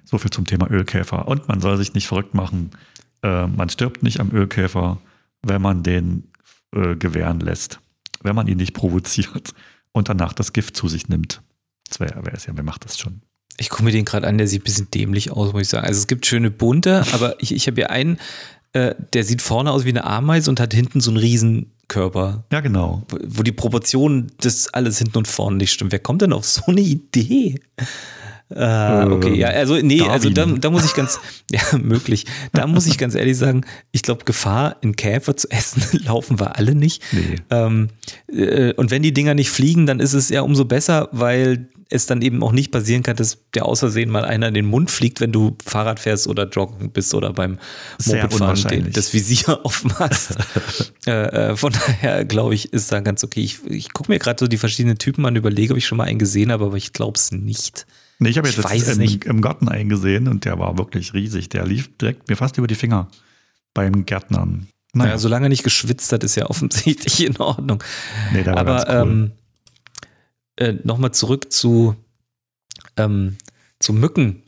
So 0.03 0.17
viel 0.17 0.31
zum 0.31 0.45
Thema 0.45 0.69
Ölkäfer. 0.69 1.27
Und 1.27 1.47
man 1.47 1.61
soll 1.61 1.77
sich 1.77 1.93
nicht 1.93 2.07
verrückt 2.07 2.33
machen. 2.33 2.71
Äh, 3.21 3.47
man 3.47 3.69
stirbt 3.69 4.01
nicht 4.01 4.19
am 4.19 4.31
Ölkäfer, 4.31 4.99
wenn 5.43 5.61
man 5.61 5.83
den 5.83 6.23
äh, 6.75 6.95
gewähren 6.95 7.39
lässt. 7.39 7.79
Wenn 8.21 8.35
man 8.35 8.47
ihn 8.47 8.57
nicht 8.57 8.73
provoziert 8.73 9.53
und 9.91 10.09
danach 10.09 10.33
das 10.33 10.53
Gift 10.53 10.75
zu 10.75 10.87
sich 10.87 11.07
nimmt. 11.07 11.41
Das 11.87 11.99
wäre 11.99 12.25
wär 12.25 12.33
es 12.33 12.45
ja, 12.45 12.53
wer 12.55 12.63
macht 12.63 12.85
das 12.85 12.97
schon? 12.97 13.21
Ich 13.57 13.69
gucke 13.69 13.83
mir 13.83 13.91
den 13.91 14.05
gerade 14.05 14.27
an, 14.27 14.37
der 14.37 14.47
sieht 14.47 14.61
ein 14.61 14.65
bisschen 14.65 14.91
dämlich 14.91 15.31
aus, 15.31 15.53
muss 15.53 15.61
ich 15.61 15.69
sagen. 15.69 15.87
Also 15.87 15.99
es 15.99 16.07
gibt 16.07 16.25
schöne 16.25 16.51
bunte, 16.51 17.05
aber 17.13 17.41
ich, 17.41 17.53
ich 17.53 17.67
habe 17.67 17.75
hier 17.75 17.89
einen, 17.89 18.19
äh, 18.73 18.95
der 19.13 19.23
sieht 19.23 19.41
vorne 19.41 19.71
aus 19.71 19.85
wie 19.85 19.89
eine 19.89 20.03
Ameise 20.03 20.49
und 20.49 20.59
hat 20.59 20.73
hinten 20.73 20.99
so 20.99 21.11
einen 21.11 21.17
Riesenkörper. 21.17 22.43
Ja, 22.51 22.59
genau. 22.59 23.03
Wo, 23.07 23.17
wo 23.25 23.43
die 23.43 23.53
Proportionen 23.53 24.31
des 24.43 24.73
alles 24.73 24.97
hinten 24.97 25.19
und 25.19 25.27
vorne 25.27 25.57
nicht 25.57 25.71
stimmen. 25.71 25.93
Wer 25.93 25.99
kommt 25.99 26.21
denn 26.21 26.33
auf 26.33 26.45
so 26.45 26.63
eine 26.65 26.81
Idee? 26.81 27.59
Äh, 28.49 29.05
okay, 29.05 29.35
ja, 29.35 29.47
also 29.47 29.75
nee, 29.75 29.97
Darwin. 29.97 30.11
also 30.11 30.29
da, 30.29 30.45
da, 30.45 30.69
muss 30.69 30.85
ich 30.85 30.93
ganz, 30.93 31.19
ja, 31.51 31.61
möglich. 31.79 32.25
Da 32.53 32.67
muss 32.67 32.85
ich 32.85 32.97
ganz 32.97 33.15
ehrlich 33.15 33.37
sagen, 33.37 33.65
ich 33.91 34.03
glaube, 34.03 34.23
Gefahr, 34.23 34.77
einen 34.83 34.95
Käfer 34.95 35.35
zu 35.35 35.49
essen, 35.49 35.83
laufen 36.05 36.39
wir 36.39 36.55
alle 36.55 36.75
nicht. 36.75 37.01
Nee. 37.11 37.37
Ähm, 37.49 37.89
äh, 38.31 38.73
und 38.73 38.91
wenn 38.91 39.01
die 39.01 39.13
Dinger 39.13 39.33
nicht 39.33 39.49
fliegen, 39.49 39.87
dann 39.87 39.99
ist 39.99 40.13
es 40.13 40.29
ja 40.29 40.41
umso 40.41 40.65
besser, 40.65 41.09
weil 41.11 41.69
es 41.89 42.05
dann 42.05 42.21
eben 42.21 42.43
auch 42.43 42.51
nicht 42.51 42.71
passieren 42.71 43.03
kann, 43.03 43.15
dass 43.15 43.37
der 43.53 43.65
aus 43.65 43.79
Versehen 43.79 44.09
mal 44.09 44.25
einer 44.25 44.47
in 44.47 44.53
den 44.53 44.65
Mund 44.65 44.89
fliegt, 44.89 45.21
wenn 45.21 45.31
du 45.31 45.55
Fahrrad 45.63 45.99
fährst 45.99 46.27
oder 46.27 46.47
joggen 46.47 46.91
bist 46.91 47.13
oder 47.13 47.31
beim 47.33 47.59
Mopedfahren 48.05 48.91
das 48.91 49.13
Visier 49.13 49.59
offen 49.63 49.97
hast. 49.99 50.35
äh, 51.05 51.51
äh, 51.51 51.55
von 51.55 51.73
daher 51.73 52.25
glaube 52.25 52.55
ich, 52.55 52.73
ist 52.73 52.91
da 52.91 53.01
ganz 53.01 53.23
okay. 53.23 53.41
Ich, 53.41 53.59
ich 53.69 53.93
gucke 53.93 54.11
mir 54.11 54.19
gerade 54.19 54.39
so 54.39 54.47
die 54.47 54.57
verschiedenen 54.57 54.97
Typen 54.97 55.25
an, 55.25 55.35
überlege, 55.35 55.73
ob 55.73 55.77
ich 55.77 55.85
schon 55.85 55.97
mal 55.97 56.05
einen 56.05 56.19
gesehen 56.19 56.51
habe, 56.51 56.65
aber 56.65 56.77
ich 56.77 56.93
glaube 56.93 57.17
es 57.17 57.31
nicht. 57.31 57.85
Nee, 58.19 58.29
ich 58.29 58.37
habe 58.37 58.47
jetzt, 58.47 58.57
jetzt 58.57 58.91
im, 58.93 58.97
nicht. 58.99 59.25
im 59.25 59.41
Garten 59.41 59.67
einen 59.67 59.89
gesehen 59.89 60.27
und 60.27 60.45
der 60.45 60.57
war 60.57 60.77
wirklich 60.77 61.13
riesig. 61.13 61.49
Der 61.49 61.65
lief 61.65 61.97
direkt 61.97 62.29
mir 62.29 62.35
fast 62.35 62.57
über 62.57 62.67
die 62.67 62.75
Finger 62.75 63.09
beim 63.73 64.05
Gärtnern. 64.05 64.67
Naja, 64.93 65.11
ja, 65.11 65.17
solange 65.17 65.47
er 65.47 65.49
nicht 65.49 65.63
geschwitzt 65.63 66.11
hat, 66.13 66.23
ist 66.23 66.35
ja 66.35 66.49
offensichtlich 66.49 67.23
in 67.25 67.37
Ordnung. 67.37 67.83
Nee, 68.31 68.43
der 68.43 68.53
war 68.53 68.61
Aber 68.61 68.75
ganz 68.75 68.89
cool. 68.89 68.95
ähm, 68.95 69.31
äh, 70.55 70.73
nochmal 70.83 71.11
zurück 71.11 71.51
zu, 71.51 71.95
ähm, 72.95 73.35
zu 73.79 73.91
Mücken. 73.91 74.43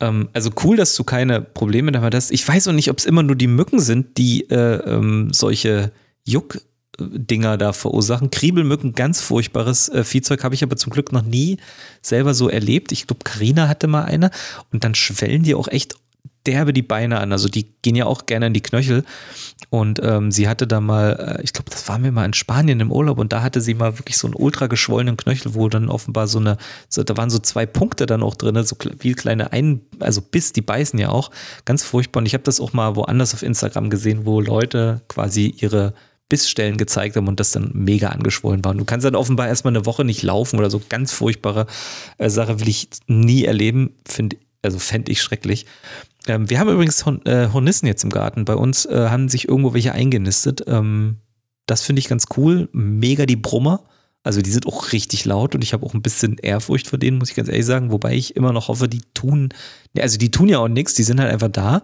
Ähm, 0.00 0.28
also 0.32 0.50
cool, 0.62 0.76
dass 0.76 0.94
du 0.94 1.02
keine 1.02 1.40
Probleme 1.40 1.90
damit 1.90 2.14
hast. 2.14 2.30
Ich 2.30 2.46
weiß 2.46 2.68
auch 2.68 2.72
nicht, 2.72 2.90
ob 2.90 2.98
es 2.98 3.04
immer 3.04 3.24
nur 3.24 3.34
die 3.34 3.48
Mücken 3.48 3.80
sind, 3.80 4.16
die 4.16 4.48
äh, 4.48 4.76
ähm, 4.88 5.32
solche 5.32 5.92
Juck-Dinger 6.98 7.56
da 7.56 7.72
verursachen. 7.72 8.30
Kriebelmücken, 8.30 8.94
ganz 8.94 9.20
furchtbares 9.20 9.88
äh, 9.88 10.04
Viehzeug, 10.04 10.44
habe 10.44 10.54
ich 10.54 10.62
aber 10.62 10.76
zum 10.76 10.92
Glück 10.92 11.12
noch 11.12 11.22
nie 11.22 11.58
selber 12.02 12.34
so 12.34 12.48
erlebt. 12.48 12.92
Ich 12.92 13.06
glaube, 13.06 13.24
Karina 13.24 13.68
hatte 13.68 13.86
mal 13.86 14.04
eine 14.04 14.30
und 14.72 14.84
dann 14.84 14.94
schwellen 14.94 15.42
die 15.42 15.54
auch 15.54 15.68
echt 15.68 15.96
derbe 16.46 16.72
die 16.72 16.82
Beine 16.82 17.20
an. 17.20 17.32
Also 17.32 17.48
die 17.48 17.66
gehen 17.82 17.96
ja 17.96 18.06
auch 18.06 18.24
gerne 18.24 18.46
in 18.46 18.54
die 18.54 18.62
Knöchel. 18.62 19.04
Und 19.70 20.00
ähm, 20.02 20.30
sie 20.30 20.48
hatte 20.48 20.66
da 20.66 20.80
mal, 20.80 21.36
äh, 21.38 21.42
ich 21.42 21.52
glaube, 21.52 21.68
das 21.70 21.86
waren 21.88 22.02
wir 22.02 22.12
mal 22.12 22.24
in 22.24 22.32
Spanien 22.32 22.80
im 22.80 22.90
Urlaub 22.90 23.18
und 23.18 23.34
da 23.34 23.42
hatte 23.42 23.60
sie 23.60 23.74
mal 23.74 23.98
wirklich 23.98 24.16
so 24.16 24.28
einen 24.28 24.34
ultra 24.34 24.66
geschwollenen 24.66 25.18
Knöchel, 25.18 25.54
wo 25.54 25.68
dann 25.68 25.90
offenbar 25.90 26.26
so 26.26 26.38
eine, 26.38 26.56
so, 26.88 27.02
da 27.02 27.16
waren 27.18 27.28
so 27.28 27.38
zwei 27.38 27.66
Punkte 27.66 28.06
dann 28.06 28.22
auch 28.22 28.34
drin, 28.34 28.62
so 28.64 28.76
wie 29.00 29.12
kleine 29.12 29.52
Ein, 29.52 29.82
also 29.98 30.22
Biss, 30.22 30.52
die 30.52 30.62
beißen 30.62 30.98
ja 30.98 31.10
auch. 31.10 31.30
Ganz 31.66 31.84
furchtbar. 31.84 32.20
Und 32.20 32.26
ich 32.26 32.34
habe 32.34 32.44
das 32.44 32.60
auch 32.60 32.72
mal 32.72 32.96
woanders 32.96 33.34
auf 33.34 33.42
Instagram 33.42 33.90
gesehen, 33.90 34.24
wo 34.24 34.40
Leute 34.40 35.02
quasi 35.08 35.54
ihre 35.58 35.92
Bissstellen 36.28 36.76
gezeigt 36.76 37.16
haben 37.16 37.28
und 37.28 37.40
das 37.40 37.52
dann 37.52 37.70
mega 37.72 38.08
angeschwollen 38.08 38.64
war. 38.64 38.72
Und 38.72 38.78
du 38.78 38.84
kannst 38.84 39.06
dann 39.06 39.14
offenbar 39.14 39.48
erstmal 39.48 39.74
eine 39.74 39.86
Woche 39.86 40.04
nicht 40.04 40.22
laufen 40.22 40.58
oder 40.58 40.70
so 40.70 40.80
ganz 40.88 41.12
furchtbare 41.12 41.66
äh, 42.18 42.28
Sache 42.28 42.60
will 42.60 42.68
ich 42.68 42.88
nie 43.06 43.44
erleben, 43.44 43.94
finde 44.06 44.36
also 44.62 44.78
fände 44.78 45.12
ich 45.12 45.22
schrecklich. 45.22 45.66
Ähm, 46.26 46.50
wir 46.50 46.58
haben 46.58 46.70
übrigens 46.70 47.06
Horn 47.06 47.24
äh, 47.24 47.48
Hornissen 47.52 47.86
jetzt 47.86 48.04
im 48.04 48.10
Garten. 48.10 48.44
Bei 48.44 48.54
uns 48.54 48.86
äh, 48.86 49.08
haben 49.08 49.28
sich 49.28 49.48
irgendwo 49.48 49.72
welche 49.72 49.92
eingenistet. 49.92 50.64
Ähm, 50.66 51.16
das 51.66 51.82
finde 51.82 52.00
ich 52.00 52.08
ganz 52.08 52.26
cool. 52.36 52.68
Mega 52.72 53.24
die 53.24 53.36
Brummer. 53.36 53.84
Also 54.24 54.42
die 54.42 54.50
sind 54.50 54.66
auch 54.66 54.92
richtig 54.92 55.24
laut 55.24 55.54
und 55.54 55.62
ich 55.62 55.72
habe 55.72 55.86
auch 55.86 55.94
ein 55.94 56.02
bisschen 56.02 56.36
Ehrfurcht 56.38 56.88
vor 56.88 56.98
denen, 56.98 57.18
muss 57.18 57.30
ich 57.30 57.36
ganz 57.36 57.48
ehrlich 57.48 57.64
sagen. 57.64 57.92
Wobei 57.92 58.14
ich 58.14 58.36
immer 58.36 58.52
noch 58.52 58.68
hoffe, 58.68 58.88
die 58.88 59.02
tun, 59.14 59.50
also 59.96 60.18
die 60.18 60.30
tun 60.30 60.48
ja 60.48 60.58
auch 60.58 60.68
nichts, 60.68 60.94
die 60.94 61.04
sind 61.04 61.20
halt 61.20 61.32
einfach 61.32 61.48
da. 61.48 61.82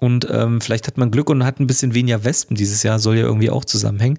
Und 0.00 0.26
ähm, 0.30 0.60
vielleicht 0.60 0.86
hat 0.86 0.98
man 0.98 1.10
Glück 1.10 1.30
und 1.30 1.44
hat 1.44 1.60
ein 1.60 1.66
bisschen 1.66 1.94
weniger 1.94 2.24
Wespen 2.24 2.56
dieses 2.56 2.82
Jahr, 2.82 2.98
soll 2.98 3.16
ja 3.16 3.22
irgendwie 3.22 3.50
auch 3.50 3.64
zusammenhängen. 3.64 4.18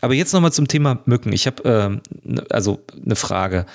Aber 0.00 0.14
jetzt 0.14 0.32
nochmal 0.32 0.52
zum 0.52 0.68
Thema 0.68 1.00
Mücken. 1.06 1.32
Ich 1.32 1.46
habe 1.46 1.62
ähm, 1.64 2.00
ne, 2.22 2.44
also 2.50 2.84
eine 3.04 3.16
Frage. 3.16 3.66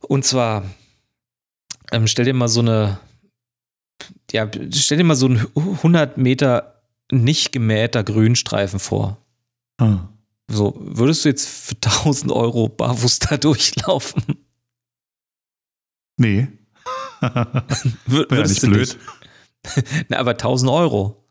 Und 0.00 0.24
zwar, 0.24 0.64
ähm, 1.92 2.06
stell 2.06 2.26
dir 2.26 2.34
mal 2.34 2.48
so 2.48 2.60
eine, 2.60 3.00
ja, 4.30 4.48
stell 4.72 4.98
dir 4.98 5.04
mal 5.04 5.16
so 5.16 5.26
einen 5.26 5.46
100 5.56 6.18
Meter 6.18 6.82
nicht 7.10 7.52
gemähter 7.52 8.04
Grünstreifen 8.04 8.78
vor. 8.78 9.18
Hm. 9.80 10.08
So, 10.50 10.74
würdest 10.78 11.24
du 11.24 11.30
jetzt 11.30 11.48
für 11.48 11.74
1000 11.84 12.32
Euro 12.32 12.68
barfuß 12.68 13.18
da 13.20 13.36
durchlaufen? 13.36 14.22
Nee. 16.16 16.48
Wür 17.20 18.26
würdest 18.30 18.62
ja, 18.62 18.68
nicht 18.68 18.76
blöd. 18.76 18.88
Nicht? 18.88 18.98
Na, 20.08 20.18
aber 20.18 20.32
1000 20.32 20.70
Euro. 20.70 21.24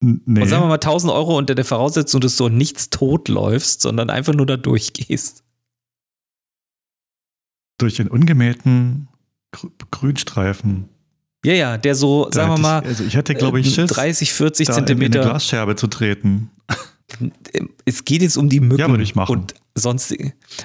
Nee. 0.00 0.42
Und 0.42 0.48
sagen 0.48 0.64
wir 0.64 0.68
mal 0.68 0.74
1000 0.74 1.12
Euro 1.12 1.38
unter 1.38 1.54
der 1.54 1.64
Voraussetzung, 1.64 2.20
dass 2.20 2.36
du 2.36 2.48
nichts 2.48 2.90
tot 2.90 3.28
läufst, 3.28 3.82
sondern 3.82 4.10
einfach 4.10 4.34
nur 4.34 4.46
da 4.46 4.56
durchgehst. 4.56 5.44
Durch 7.78 7.94
den 7.96 8.08
ungemähten 8.08 9.08
Grünstreifen. 9.90 10.88
Ja, 11.44 11.54
ja, 11.54 11.78
der 11.78 11.94
so, 11.94 12.26
da 12.26 12.32
sagen 12.32 12.52
wir 12.54 12.58
mal, 12.58 12.82
ich, 12.82 12.88
also 12.88 13.04
ich 13.04 13.14
hätte, 13.14 13.34
glaube 13.34 13.60
ich, 13.60 13.74
Schiss, 13.74 13.90
30, 13.90 14.32
40 14.32 14.70
Zentimeter. 14.70 15.14
In 15.14 15.20
eine 15.20 15.30
Glasscherbe 15.30 15.76
zu 15.76 15.88
treten. 15.88 16.50
es 17.84 18.04
geht 18.04 18.22
jetzt 18.22 18.36
um 18.36 18.48
die 18.48 18.60
Mücken 18.60 18.80
Ja, 18.80 18.88
würde 18.88 19.02
ich 19.02 19.14
machen. 19.14 19.32
und 19.32 19.54
sonst. 19.74 20.14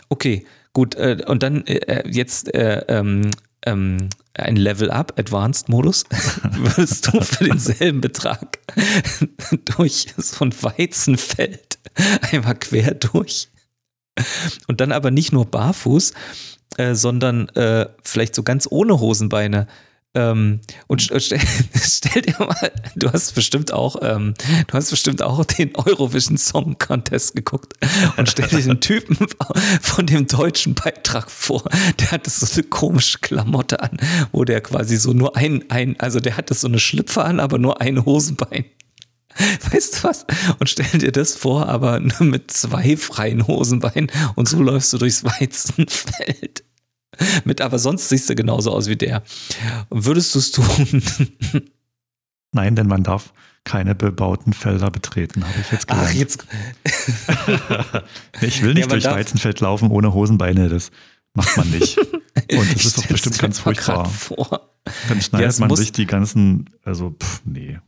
Okay, 0.10 0.46
gut. 0.74 0.96
Äh, 0.96 1.24
und 1.28 1.44
dann 1.44 1.66
äh, 1.66 2.08
jetzt 2.10 2.54
äh, 2.54 2.86
ähm, 2.88 3.30
ähm, 3.66 4.10
ein 4.38 4.56
Level 4.56 4.92
Up, 4.92 5.14
Advanced 5.18 5.70
Modus, 5.70 6.06
würdest 6.52 7.08
du 7.08 7.22
für 7.22 7.46
denselben 7.46 8.02
Betrag 8.02 8.60
durch 9.66 10.08
so 10.18 10.46
ein 10.46 10.54
Weizenfeld 10.62 11.80
einmal 12.32 12.56
quer 12.56 12.94
durch 12.94 13.50
und 14.68 14.82
dann 14.82 14.92
aber 14.92 15.12
nicht 15.12 15.32
nur 15.32 15.46
barfuß, 15.46 16.14
äh, 16.78 16.96
sondern 16.96 17.50
äh, 17.50 17.88
vielleicht 18.04 18.36
so 18.36 18.44
ganz 18.44 18.68
ohne 18.70 19.00
Hosenbeine. 19.00 19.68
Ähm, 20.14 20.62
und 20.88 21.02
st 21.02 21.22
stell, 21.22 21.40
stell, 21.76 22.22
dir 22.22 22.36
mal, 22.40 22.72
du 22.96 23.12
hast 23.12 23.36
bestimmt 23.36 23.72
auch, 23.74 23.98
ähm, 24.02 24.34
du 24.68 24.74
hast 24.74 24.90
bestimmt 24.90 25.22
auch 25.22 25.44
den 25.46 25.76
Eurovision 25.76 26.38
Song 26.38 26.78
Contest 26.80 27.36
geguckt 27.36 27.74
und 28.16 28.30
stell 28.30 28.48
dir 28.48 28.62
den 28.62 28.82
Typen 28.82 29.18
von 29.82 30.06
dem 30.08 30.28
deutschen 30.28 30.74
Beitrag 30.74 31.30
vor. 31.30 31.64
Der 32.00 32.12
hatte 32.12 32.30
so 32.30 32.52
eine 32.52 32.64
komische 32.64 33.20
Klamotte 33.20 33.82
an, 33.82 33.98
wo 34.32 34.44
der 34.44 34.62
quasi 34.62 34.98
so 34.98 35.14
nur 35.14 35.36
ein, 35.36 35.66
ein 35.70 36.00
also 36.00 36.20
der 36.20 36.38
hatte 36.38 36.54
so 36.54 36.68
eine 36.68 36.80
Schlüpfer 36.80 37.26
an, 37.26 37.40
aber 37.40 37.60
nur 37.60 37.82
ein 37.82 38.04
Hosenbein. 38.06 38.66
Weißt 39.72 40.00
du 40.00 40.08
was? 40.08 40.26
Und 40.60 40.68
stell 40.68 41.00
dir 41.00 41.12
das 41.12 41.36
vor, 41.36 41.68
aber 41.70 42.00
nur 42.00 42.22
mit 42.22 42.50
zwei 42.50 42.98
freien 42.98 43.46
Hosenbeinen 43.46 44.12
und 44.36 44.48
so 44.48 44.62
läufst 44.62 44.94
du 44.94 44.98
durchs 44.98 45.24
Weizenfeld. 45.24 46.64
Mit, 47.46 47.62
aber 47.62 47.80
sonst 47.80 48.10
siehst 48.10 48.30
du 48.30 48.36
genauso 48.36 48.72
aus 48.72 48.88
wie 48.88 48.96
der. 48.96 49.24
Würdest 49.90 50.36
du 50.36 50.40
es 50.40 50.52
tun? 50.52 51.04
Nein, 52.52 52.76
denn 52.76 52.88
man 52.88 53.04
darf 53.04 53.34
keine 53.64 53.96
bebauten 53.96 54.54
Felder 54.54 54.90
betreten, 54.90 55.46
habe 55.46 55.60
ich 55.60 55.72
jetzt 55.72 55.88
gelernt. 55.88 56.10
Ach, 56.10 56.14
jetzt. 56.14 56.46
ich 58.42 58.62
will 58.62 58.74
nicht 58.74 58.86
Ja, 58.86 58.88
durch 58.88 59.06
Weizenfeld 59.06 59.60
laufen 59.60 59.92
ohne 59.92 60.14
Hosenbeine, 60.14 60.70
das 60.70 60.90
macht 61.34 61.58
man 61.58 61.70
nicht. 61.72 61.98
Und 61.98 62.76
das 62.76 62.86
ist 62.86 62.98
doch 62.98 63.06
bestimmt 63.06 63.40
ganz 63.40 63.60
furchtbar. 63.60 64.06
Vor. 64.06 64.72
Dann 65.10 65.22
schneidet 65.22 65.50
es 65.50 65.60
man 65.60 65.76
sich 65.76 65.92
die 65.92 66.06
ganzen, 66.06 66.70
also 66.84 67.16
pff, 67.22 67.42
nee. 67.44 67.80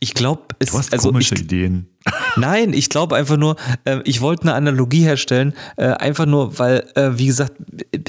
Ich 0.00 0.14
glaube, 0.14 0.42
es 0.58 0.72
hast 0.72 0.92
also 0.92 1.10
komische 1.10 1.34
ich, 1.34 1.42
Ideen. 1.42 1.86
Nein, 2.36 2.72
ich 2.72 2.88
glaube 2.88 3.16
einfach 3.16 3.36
nur, 3.36 3.56
äh, 3.84 4.00
ich 4.04 4.20
wollte 4.20 4.42
eine 4.42 4.54
Analogie 4.54 5.02
herstellen, 5.02 5.54
äh, 5.76 5.86
einfach 5.86 6.26
nur, 6.26 6.58
weil, 6.58 6.88
äh, 6.94 7.10
wie 7.14 7.26
gesagt, 7.26 7.52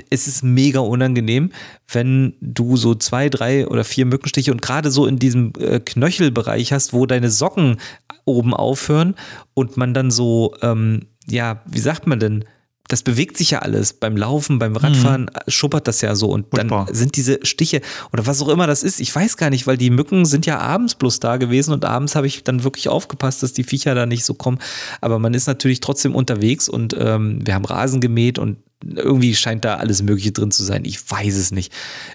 es 0.10 0.28
ist 0.28 0.44
mega 0.44 0.80
unangenehm, 0.80 1.52
wenn 1.92 2.36
du 2.42 2.78
so 2.78 2.96
zwei, 2.96 3.30
drei 3.30 3.68
oder 3.68 3.84
vier 3.84 4.06
Mückenstiche 4.06 4.52
und 4.52 4.62
gerade 4.62 4.92
so 4.92 5.06
in 5.06 5.20
diesem 5.20 5.54
äh, 5.60 5.80
Knöchelbereich 5.80 6.74
hast, 6.74 6.94
wo 6.94 7.06
deine 7.06 7.30
Socken 7.30 7.78
oben 8.26 8.54
aufhören 8.54 9.16
und 9.54 9.78
man 9.78 9.94
dann 9.94 10.12
so, 10.12 10.56
ähm, 10.62 11.08
ja, 11.28 11.62
wie 11.66 11.80
sagt 11.80 12.08
man 12.08 12.20
denn? 12.20 12.46
Das 12.92 13.04
bewegt 13.04 13.38
sich 13.38 13.52
ja 13.52 13.60
alles. 13.60 13.94
Beim 13.94 14.18
Laufen, 14.18 14.60
beim 14.60 14.76
Radfahren 14.76 15.30
äh, 15.30 15.50
schuppert 15.50 15.88
das 15.88 16.02
ja 16.02 16.14
so. 16.14 16.30
Und 16.30 16.48
dann 16.52 16.68
Furchtbar. 16.68 16.94
sind 16.94 17.16
diese 17.16 17.40
Stiche 17.44 17.80
oder 18.12 18.28
was 18.28 18.42
auch 18.42 18.50
immer 18.50 18.68
das 18.68 18.84
ist, 18.84 19.00
ich 19.00 19.16
weiß 19.16 19.38
gar 19.38 19.50
nicht, 19.50 19.66
weil 19.66 19.78
die 19.78 19.90
Mücken 19.90 20.26
sind 20.26 20.46
ja 20.46 20.60
abends 20.60 20.96
bloß 20.96 21.22
da 21.22 21.38
gewesen 21.38 21.72
und 21.74 21.86
abends 21.86 22.16
habe 22.16 22.28
ich 22.28 22.44
dann 22.44 22.66
wirklich 22.66 22.90
aufgepasst, 22.90 23.44
dass 23.44 23.54
die 23.54 23.64
Viecher 23.64 23.96
da 23.96 24.06
nicht 24.06 24.26
so 24.26 24.34
kommen. 24.34 24.60
Aber 25.00 25.20
man 25.20 25.34
ist 25.34 25.48
natürlich 25.48 25.80
trotzdem 25.80 26.14
unterwegs 26.16 26.68
und 26.68 26.94
ähm, 27.00 27.40
wir 27.46 27.54
haben 27.56 27.64
Rasen 27.66 28.02
gemäht 28.02 28.38
und 28.40 28.58
irgendwie 28.84 29.36
scheint 29.36 29.64
da 29.64 29.76
alles 29.76 30.02
Mögliche 30.02 30.32
drin 30.32 30.50
zu 30.52 30.64
sein. 30.64 30.84
Ich 30.86 31.00
weiß 31.10 31.36
es 31.36 31.52
nicht. 31.52 31.72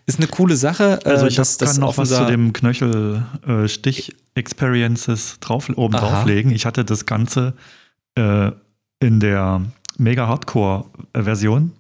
Ist 0.07 0.19
eine 0.19 0.27
coole 0.27 0.57
Sache. 0.57 0.99
äh, 1.05 1.09
Also 1.11 1.27
ich 1.27 1.39
hab, 1.39 1.47
kann 1.47 1.57
das 1.61 1.79
noch 1.79 1.97
was 1.97 2.09
zu 2.11 2.27
dem 2.27 2.53
Knöchel-Stich-Experiences 2.53 5.37
drauf, 5.41 5.71
oben 5.75 5.95
Aha. 5.95 6.09
drauflegen. 6.09 6.51
Ich 6.51 6.67
hatte 6.67 6.85
das 6.85 7.07
Ganze 7.07 7.55
äh, 8.17 8.51
in 9.01 9.21
der 9.21 9.63
mega 9.99 10.27
Hardcore-Version. 10.27 11.73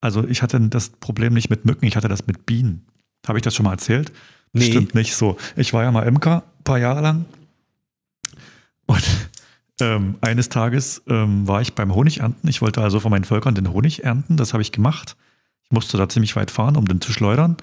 Also 0.00 0.26
ich 0.26 0.42
hatte 0.42 0.60
das 0.60 0.90
Problem 0.90 1.34
nicht 1.34 1.50
mit 1.50 1.64
Mücken, 1.64 1.86
ich 1.86 1.96
hatte 1.96 2.08
das 2.08 2.26
mit 2.26 2.46
Bienen. 2.46 2.86
Habe 3.26 3.38
ich 3.38 3.42
das 3.42 3.54
schon 3.54 3.64
mal 3.64 3.72
erzählt? 3.72 4.12
Nee. 4.52 4.64
Stimmt 4.64 4.94
nicht 4.94 5.14
so. 5.14 5.36
Ich 5.56 5.72
war 5.72 5.84
ja 5.84 5.92
mal 5.92 6.06
Imker, 6.06 6.42
ein 6.58 6.64
paar 6.64 6.78
Jahre 6.78 7.00
lang. 7.00 7.24
Und 8.86 9.04
ähm, 9.80 10.16
eines 10.20 10.48
Tages 10.48 11.02
ähm, 11.08 11.46
war 11.48 11.62
ich 11.62 11.74
beim 11.74 11.94
Honigernten. 11.94 12.48
Ich 12.48 12.60
wollte 12.60 12.82
also 12.82 13.00
von 13.00 13.10
meinen 13.10 13.24
Völkern 13.24 13.54
den 13.54 13.72
Honig 13.72 14.04
ernten. 14.04 14.36
Das 14.36 14.52
habe 14.52 14.62
ich 14.62 14.72
gemacht. 14.72 15.16
Ich 15.64 15.70
musste 15.70 15.96
da 15.96 16.08
ziemlich 16.08 16.36
weit 16.36 16.50
fahren, 16.50 16.76
um 16.76 16.86
den 16.86 17.00
zu 17.00 17.12
schleudern. 17.12 17.56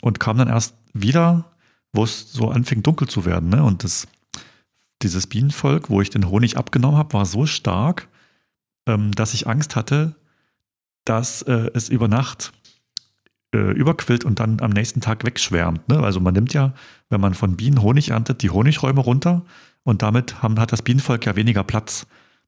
Und 0.00 0.18
kam 0.18 0.38
dann 0.38 0.48
erst 0.48 0.74
wieder, 0.92 1.44
wo 1.92 2.04
es 2.04 2.32
so 2.32 2.50
anfing 2.50 2.82
dunkel 2.82 3.08
zu 3.08 3.24
werden. 3.24 3.50
Ne? 3.50 3.62
Und 3.62 3.84
das, 3.84 4.08
dieses 5.02 5.26
Bienenvolk, 5.26 5.90
wo 5.90 6.00
ich 6.00 6.10
den 6.10 6.28
Honig 6.28 6.56
abgenommen 6.56 6.96
habe, 6.96 7.12
war 7.12 7.26
so 7.26 7.46
stark, 7.46 8.08
ähm, 8.86 9.12
dass 9.12 9.34
ich 9.34 9.46
Angst 9.46 9.76
hatte, 9.76 10.14
dass 11.04 11.42
äh, 11.42 11.70
es 11.74 11.88
über 11.88 12.08
Nacht 12.08 12.52
äh, 13.54 13.58
überquillt 13.72 14.24
und 14.24 14.40
dann 14.40 14.60
am 14.60 14.70
nächsten 14.70 15.00
Tag 15.00 15.24
wegschwärmt. 15.24 15.88
Ne? 15.88 16.00
Also 16.00 16.20
man 16.20 16.34
nimmt 16.34 16.54
ja, 16.54 16.74
wenn 17.10 17.20
man 17.20 17.34
von 17.34 17.56
Bienen 17.56 17.82
Honig 17.82 18.10
erntet, 18.10 18.42
die 18.42 18.50
Honigräume 18.50 19.00
runter 19.00 19.42
und 19.84 20.02
damit 20.02 20.42
haben, 20.42 20.58
hat 20.58 20.72
das 20.72 20.82
Bienenvolk 20.82 21.26
ja 21.26 21.36
weniger 21.36 21.64
Platz. 21.64 22.06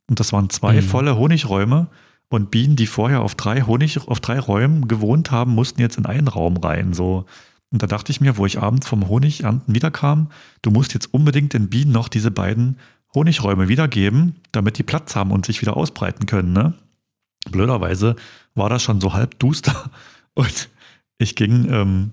Und 0.08 0.20
das 0.20 0.32
waren 0.32 0.50
zwei 0.50 0.76
Mhm. 0.76 0.82
volle 0.82 1.16
Honigräume 1.16 1.88
und 2.28 2.50
Bienen, 2.50 2.76
die 2.76 2.86
vorher 2.86 3.20
auf 3.20 3.34
drei 3.34 3.62
Honig, 3.62 3.98
auf 4.08 4.20
drei 4.20 4.38
Räumen 4.38 4.88
gewohnt 4.88 5.30
haben, 5.30 5.52
mussten 5.54 5.80
jetzt 5.80 5.98
in 5.98 6.06
einen 6.06 6.28
Raum 6.28 6.56
rein. 6.56 6.94
So. 6.94 7.26
Und 7.70 7.82
da 7.82 7.86
dachte 7.86 8.12
ich 8.12 8.20
mir, 8.20 8.36
wo 8.36 8.46
ich 8.46 8.60
abends 8.60 8.86
vom 8.88 9.08
Honigernten 9.08 9.74
wiederkam, 9.74 10.30
du 10.62 10.70
musst 10.70 10.94
jetzt 10.94 11.12
unbedingt 11.12 11.52
den 11.52 11.68
Bienen 11.68 11.92
noch 11.92 12.08
diese 12.08 12.30
beiden 12.30 12.78
Honigräume 13.14 13.68
wiedergeben, 13.68 14.36
damit 14.52 14.78
die 14.78 14.82
Platz 14.82 15.14
haben 15.14 15.30
und 15.30 15.46
sich 15.46 15.60
wieder 15.60 15.76
ausbreiten 15.76 16.26
können. 16.26 16.52
Ne? 16.52 16.74
Blöderweise 17.50 18.16
war 18.54 18.68
das 18.68 18.82
schon 18.82 19.00
so 19.00 19.12
halb 19.12 19.38
duster 19.38 19.90
und 20.34 20.68
ich 21.18 21.36
ging 21.36 21.70
ähm, 21.70 22.12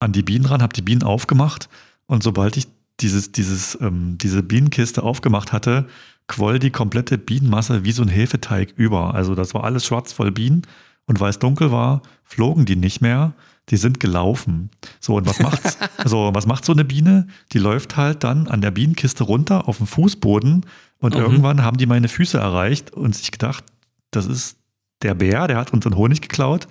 an 0.00 0.12
die 0.12 0.22
Bienen 0.22 0.46
ran, 0.46 0.62
habe 0.62 0.74
die 0.74 0.82
Bienen 0.82 1.02
aufgemacht 1.02 1.68
und 2.06 2.22
sobald 2.22 2.56
ich 2.56 2.66
dieses, 3.00 3.32
dieses, 3.32 3.78
ähm, 3.80 4.18
diese 4.18 4.42
Bienenkiste 4.42 5.02
aufgemacht 5.02 5.52
hatte, 5.52 5.88
quoll 6.28 6.58
die 6.58 6.70
komplette 6.70 7.18
Bienenmasse 7.18 7.84
wie 7.84 7.92
so 7.92 8.02
ein 8.02 8.08
Hefeteig 8.08 8.74
über. 8.76 9.14
Also 9.14 9.34
das 9.34 9.54
war 9.54 9.64
alles 9.64 9.86
schwarz 9.86 10.12
voll 10.12 10.30
Bienen 10.30 10.62
und 11.06 11.20
weil 11.20 11.30
es 11.30 11.38
dunkel 11.38 11.72
war, 11.72 12.02
flogen 12.24 12.64
die 12.64 12.76
nicht 12.76 13.00
mehr. 13.00 13.32
Die 13.68 13.76
sind 13.76 14.00
gelaufen. 14.00 14.70
So, 15.00 15.16
und 15.16 15.26
was 15.26 15.38
macht's? 15.38 15.78
so, 16.04 16.30
was 16.34 16.46
macht 16.46 16.64
so 16.64 16.72
eine 16.72 16.84
Biene? 16.84 17.28
Die 17.52 17.58
läuft 17.58 17.96
halt 17.96 18.24
dann 18.24 18.48
an 18.48 18.60
der 18.60 18.70
Bienenkiste 18.72 19.24
runter 19.24 19.68
auf 19.68 19.78
den 19.78 19.86
Fußboden 19.86 20.66
und 20.98 21.14
Mhm. 21.14 21.20
irgendwann 21.20 21.62
haben 21.62 21.76
die 21.76 21.86
meine 21.86 22.08
Füße 22.08 22.38
erreicht 22.38 22.92
und 22.92 23.14
sich 23.14 23.30
gedacht, 23.30 23.64
das 24.10 24.26
ist 24.26 24.56
der 25.02 25.14
Bär, 25.14 25.46
der 25.48 25.56
hat 25.58 25.72
unseren 25.72 25.96
Honig 25.96 26.20
geklaut, 26.20 26.68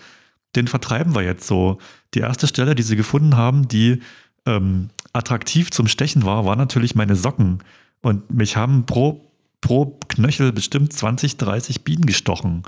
den 0.56 0.68
vertreiben 0.68 1.16
wir 1.16 1.22
jetzt 1.24 1.48
so. 1.48 1.80
Die 2.14 2.20
erste 2.20 2.48
Stelle, 2.48 2.76
die 2.76 2.84
sie 2.84 2.96
gefunden 2.98 3.36
haben, 3.38 3.68
die 3.68 4.02
ähm, 4.46 4.90
attraktiv 5.14 5.72
zum 5.72 5.88
Stechen 5.88 6.26
war, 6.26 6.46
war 6.46 6.56
natürlich 6.56 6.94
meine 6.96 7.16
Socken. 7.16 7.60
Und 8.02 8.32
mich 8.34 8.58
haben 8.58 8.86
pro, 8.86 9.22
pro 9.62 9.98
Knöchel 10.08 10.52
bestimmt 10.52 10.92
20, 10.94 11.38
30 11.38 11.84
Bienen 11.84 12.06
gestochen. 12.06 12.64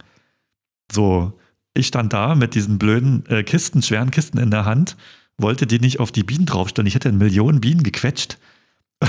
So, 0.92 1.34
ich 1.74 1.88
stand 1.88 2.14
da 2.14 2.36
mit 2.36 2.56
diesen 2.56 2.78
blöden 2.78 3.26
äh, 3.28 3.44
Kisten, 3.44 3.82
schweren 3.82 4.12
Kisten 4.12 4.38
in 4.38 4.52
der 4.52 4.66
Hand, 4.66 4.96
wollte 5.38 5.66
die 5.66 5.80
nicht 5.80 6.00
auf 6.00 6.12
die 6.12 6.24
Bienen 6.24 6.46
draufstellen. 6.46 6.88
Ich 6.88 6.96
hätte 6.96 7.12
Millionen 7.12 7.62
Bienen 7.62 7.84
gequetscht. 7.84 8.38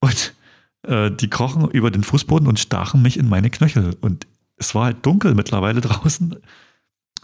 Und 0.00 0.34
äh, 0.82 1.10
die 1.10 1.30
krochen 1.30 1.70
über 1.70 1.90
den 1.90 2.04
Fußboden 2.04 2.46
und 2.46 2.58
stachen 2.58 3.00
mich 3.00 3.18
in 3.18 3.28
meine 3.28 3.48
Knöchel. 3.48 3.96
Und 4.00 4.26
es 4.56 4.74
war 4.74 4.86
halt 4.86 5.06
dunkel 5.06 5.34
mittlerweile 5.34 5.80
draußen. 5.82 6.36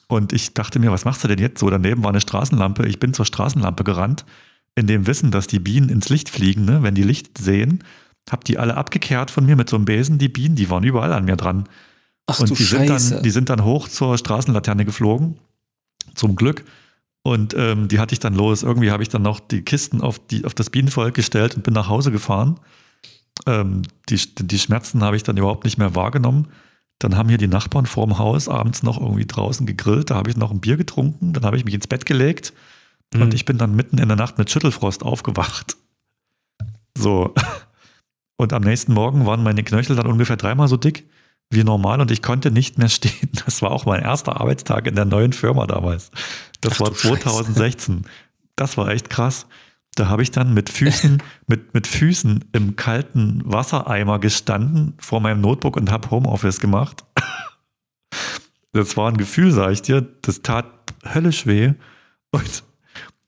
Und 0.09 0.33
ich 0.33 0.55
dachte 0.55 0.79
mir, 0.79 0.91
was 0.91 1.05
machst 1.05 1.23
du 1.23 1.29
denn 1.29 1.39
jetzt? 1.39 1.61
So, 1.61 1.69
daneben 1.69 2.03
war 2.03 2.11
eine 2.11 2.21
Straßenlampe. 2.21 2.87
Ich 2.87 2.99
bin 2.99 3.13
zur 3.13 3.27
Straßenlampe 3.27 3.85
gerannt, 3.85 4.25
in 4.75 4.87
dem 4.87 5.07
Wissen, 5.07 5.31
dass 5.31 5.47
die 5.47 5.61
Bienen 5.61 5.89
ins 5.89 6.09
Licht 6.09 6.31
fliegen, 6.31 6.65
ne? 6.65 6.83
wenn 6.83 6.95
die 6.95 7.03
Licht 7.03 7.39
sehen. 7.39 7.85
Hab 8.31 8.45
die 8.45 8.59
alle 8.59 8.77
abgekehrt 8.77 9.31
von 9.31 9.45
mir 9.45 9.57
mit 9.57 9.69
so 9.69 9.77
einem 9.77 9.85
Besen. 9.85 10.19
Die 10.19 10.29
Bienen, 10.29 10.57
die 10.57 10.71
waren 10.71 10.85
überall 10.85 11.13
an 11.13 11.25
mir 11.25 11.37
dran. 11.37 11.69
Ach 12.31 12.41
und 12.41 12.51
du 12.51 12.55
die 12.55 12.63
sind, 12.63 12.89
Scheiße. 12.89 13.15
dann, 13.15 13.23
die 13.23 13.31
sind 13.31 13.49
dann 13.49 13.65
hoch 13.65 13.89
zur 13.89 14.17
Straßenlaterne 14.17 14.85
geflogen. 14.85 15.39
Zum 16.15 16.37
Glück. 16.37 16.65
Und 17.23 17.55
ähm, 17.55 17.89
die 17.89 17.99
hatte 17.99 18.15
ich 18.15 18.19
dann 18.19 18.35
los. 18.35 18.63
Irgendwie 18.63 18.91
habe 18.91 19.03
ich 19.03 19.09
dann 19.09 19.23
noch 19.23 19.41
die 19.41 19.63
Kisten 19.63 20.01
auf, 20.01 20.19
die, 20.19 20.45
auf 20.45 20.55
das 20.55 20.71
Bienenvolk 20.71 21.15
gestellt 21.15 21.55
und 21.55 21.63
bin 21.63 21.75
nach 21.75 21.89
Hause 21.89 22.11
gefahren. 22.11 22.59
Ähm, 23.47 23.83
die, 24.09 24.19
die 24.37 24.59
Schmerzen 24.59 25.03
habe 25.03 25.17
ich 25.17 25.23
dann 25.23 25.37
überhaupt 25.37 25.65
nicht 25.65 25.79
mehr 25.79 25.95
wahrgenommen. 25.95 26.49
Dann 26.99 27.17
haben 27.17 27.29
hier 27.29 27.39
die 27.39 27.49
Nachbarn 27.49 27.87
vorm 27.87 28.19
Haus 28.19 28.49
abends 28.49 28.83
noch 28.83 29.01
irgendwie 29.01 29.27
draußen 29.27 29.67
gegrillt. 29.67 30.11
Da 30.11 30.17
habe 30.17 30.31
ich 30.31 30.37
noch 30.37 30.51
ein 30.51 30.61
Bier 30.61 30.77
getrunken. 30.77 31.33
Dann 31.33 31.45
habe 31.45 31.57
ich 31.57 31.65
mich 31.65 31.75
ins 31.75 31.87
Bett 31.87 32.07
gelegt. 32.07 32.53
Mhm. 33.15 33.23
Und 33.23 33.35
ich 33.35 33.45
bin 33.45 33.59
dann 33.59 33.75
mitten 33.75 33.99
in 33.99 34.09
der 34.09 34.17
Nacht 34.17 34.39
mit 34.39 34.51
Schüttelfrost 34.51 35.03
aufgewacht. 35.03 35.77
So. 36.97 37.35
Und 38.37 38.55
am 38.55 38.63
nächsten 38.63 38.95
Morgen 38.95 39.27
waren 39.27 39.43
meine 39.43 39.63
Knöchel 39.63 39.97
dann 39.97 40.07
ungefähr 40.07 40.37
dreimal 40.37 40.69
so 40.69 40.79
dick 40.79 41.07
wie 41.51 41.65
normal 41.65 42.01
und 42.01 42.11
ich 42.11 42.23
konnte 42.23 42.51
nicht 42.51 42.79
mehr 42.79 42.89
stehen. 42.89 43.31
Das 43.45 43.61
war 43.63 43.73
auch 43.73 43.85
mein 43.85 44.03
erster 44.03 44.41
Arbeitstag 44.41 44.87
in 44.87 44.95
der 44.95 45.05
neuen 45.05 45.33
Firma 45.33 45.67
damals. 45.67 46.11
Das 46.61 46.75
Ach 46.75 46.81
war 46.81 46.89
du 46.91 46.97
Scheiße. 46.97 47.21
2016. 47.23 48.07
Das 48.57 48.77
war 48.77 48.89
echt 48.89 49.11
krass. 49.11 49.47
Da 49.97 50.09
habe 50.09 50.23
ich 50.23 50.31
dann 50.31 50.55
mit 50.55 50.71
Füßen, 50.71 51.23
mit, 51.47 51.75
mit 51.75 51.87
Füßen 51.87 52.45
im 52.53 52.77
kalten 52.77 53.43
Wassereimer 53.45 54.19
gestanden 54.21 54.95
vor 54.99 55.21
meinem 55.21 55.41
Notebook 55.41 55.77
und 55.77 55.91
habe 55.91 56.11
Homeoffice 56.11 56.61
gemacht. 56.61 57.05
Das 58.73 58.97
war 58.97 59.09
ein 59.09 59.17
Gefühl, 59.17 59.51
sag 59.51 59.73
ich 59.73 59.83
dir, 59.83 60.01
das 60.23 60.43
tat 60.43 60.67
höllisch 61.05 61.47
weh. 61.47 61.73
Und 62.31 62.63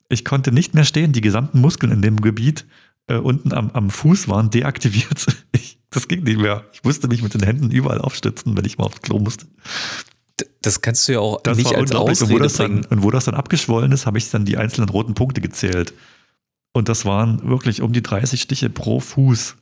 ich 0.08 0.24
konnte 0.24 0.52
nicht 0.52 0.74
mehr 0.74 0.84
stehen. 0.84 1.12
Die 1.12 1.20
gesamten 1.20 1.60
Muskeln 1.60 1.90
in 1.90 2.02
dem 2.02 2.20
Gebiet 2.20 2.66
äh, 3.08 3.16
unten 3.16 3.52
am, 3.52 3.70
am 3.72 3.90
Fuß 3.90 4.28
waren 4.28 4.50
deaktiviert. 4.50 5.26
Ich, 5.54 5.78
das 5.92 6.08
ging 6.08 6.24
nicht 6.24 6.38
mehr. 6.38 6.64
Ich 6.72 6.82
musste 6.84 7.08
mich 7.08 7.22
mit 7.22 7.34
den 7.34 7.42
Händen 7.42 7.70
überall 7.70 8.00
aufstützen, 8.00 8.56
wenn 8.56 8.64
ich 8.64 8.78
mal 8.78 8.84
aufs 8.84 9.02
Klo 9.02 9.18
musste. 9.18 9.46
Das 10.62 10.80
kannst 10.80 11.06
du 11.08 11.12
ja 11.12 11.20
auch 11.20 11.40
Das 11.42 11.56
nicht 11.56 11.68
als 11.68 11.90
unglaublich. 11.92 12.20
Und 12.20 12.28
wo, 12.30 12.34
Ausrede 12.34 12.42
das 12.42 12.54
dann, 12.54 12.84
und 12.86 13.02
wo 13.02 13.10
das 13.10 13.24
dann 13.26 13.34
abgeschwollen 13.34 13.92
ist, 13.92 14.06
habe 14.06 14.18
ich 14.18 14.30
dann 14.30 14.44
die 14.44 14.56
einzelnen 14.56 14.88
roten 14.88 15.14
Punkte 15.14 15.40
gezählt. 15.40 15.92
Und 16.72 16.88
das 16.88 17.04
waren 17.04 17.48
wirklich 17.48 17.82
um 17.82 17.92
die 17.92 18.02
30 18.02 18.40
Stiche 18.40 18.70
pro 18.70 19.00
Fuß. 19.00 19.56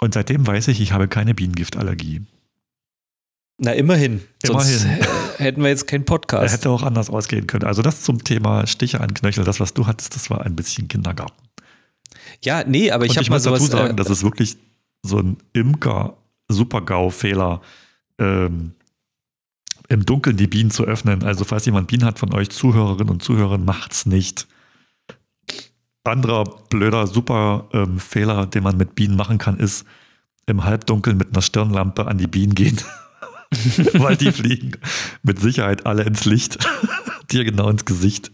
Und 0.00 0.14
seitdem 0.14 0.46
weiß 0.46 0.68
ich, 0.68 0.80
ich 0.80 0.92
habe 0.92 1.06
keine 1.08 1.34
Bienengiftallergie. 1.34 2.22
Na, 3.58 3.72
immerhin. 3.72 4.20
Sonst 4.44 4.82
Immerhin. 4.84 5.00
äh, 5.38 5.42
hätten 5.42 5.62
wir 5.62 5.68
jetzt 5.68 5.86
keinen 5.86 6.02
Er 6.02 6.06
Podcast. 6.06 6.52
hätte 6.52 6.70
auch 6.70 6.82
anders 6.82 7.08
ausgehen 7.10 7.46
können. 7.46 7.64
Also 7.64 7.82
das 7.82 8.02
zum 8.02 8.24
Thema 8.24 8.66
Stiche 8.66 9.00
an 9.00 9.14
Knöchel, 9.14 9.44
das, 9.44 9.60
was 9.60 9.74
du 9.74 9.86
hattest, 9.86 10.16
das 10.16 10.28
war 10.30 10.42
ein 10.42 10.56
bisschen 10.56 10.88
Kindergarten. 10.88 11.40
Ja, 12.42 12.64
nee, 12.66 12.90
aber 12.90 13.04
ich 13.06 13.12
habe 13.12 13.22
ich 13.22 13.30
mal 13.30 13.36
muss 13.36 13.44
dazu 13.44 13.56
sowas. 13.56 13.70
sagen, 13.70 13.92
äh, 13.92 13.96
das 13.96 14.10
ist 14.10 14.24
wirklich 14.24 14.56
so 15.04 15.18
ein 15.18 15.36
Imker-Super-GAU-Fehler, 15.52 17.60
ähm, 18.18 18.72
im 19.88 20.06
Dunkeln 20.06 20.38
die 20.38 20.46
Bienen 20.46 20.70
zu 20.70 20.84
öffnen. 20.84 21.22
Also 21.22 21.44
falls 21.44 21.66
jemand 21.66 21.88
Bienen 21.88 22.06
hat 22.06 22.18
von 22.18 22.32
euch, 22.32 22.48
Zuhörerinnen 22.50 23.10
und 23.10 23.22
Zuhörer, 23.22 23.58
macht's 23.58 24.06
nicht. 24.06 24.46
Anderer 26.04 26.44
blöder 26.70 27.06
Super-Fehler, 27.06 28.46
den 28.46 28.62
man 28.62 28.78
mit 28.78 28.94
Bienen 28.94 29.16
machen 29.16 29.36
kann, 29.38 29.58
ist 29.58 29.84
im 30.46 30.64
Halbdunkeln 30.64 31.18
mit 31.18 31.32
einer 31.32 31.42
Stirnlampe 31.42 32.06
an 32.06 32.16
die 32.18 32.26
Bienen 32.26 32.54
gehen. 32.54 32.78
Weil 33.92 34.16
die 34.16 34.32
fliegen 34.32 34.72
mit 35.22 35.38
Sicherheit 35.38 35.84
alle 35.86 36.02
ins 36.04 36.24
Licht. 36.24 36.66
Dir 37.30 37.44
genau 37.44 37.68
ins 37.68 37.84
Gesicht. 37.84 38.32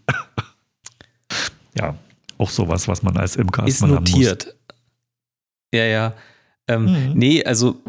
ja, 1.77 1.97
auch 2.39 2.51
sowas, 2.51 2.87
was 2.89 3.03
man 3.03 3.17
als 3.17 3.35
Imker 3.37 3.67
ist 3.67 3.83
muss. 3.83 3.91
notiert. 3.91 4.57
Ja, 5.73 5.85
ja. 5.85 6.15
Ähm, 6.69 6.85
Mhm. 6.85 7.13
Nee, 7.15 7.45
also 7.45 7.81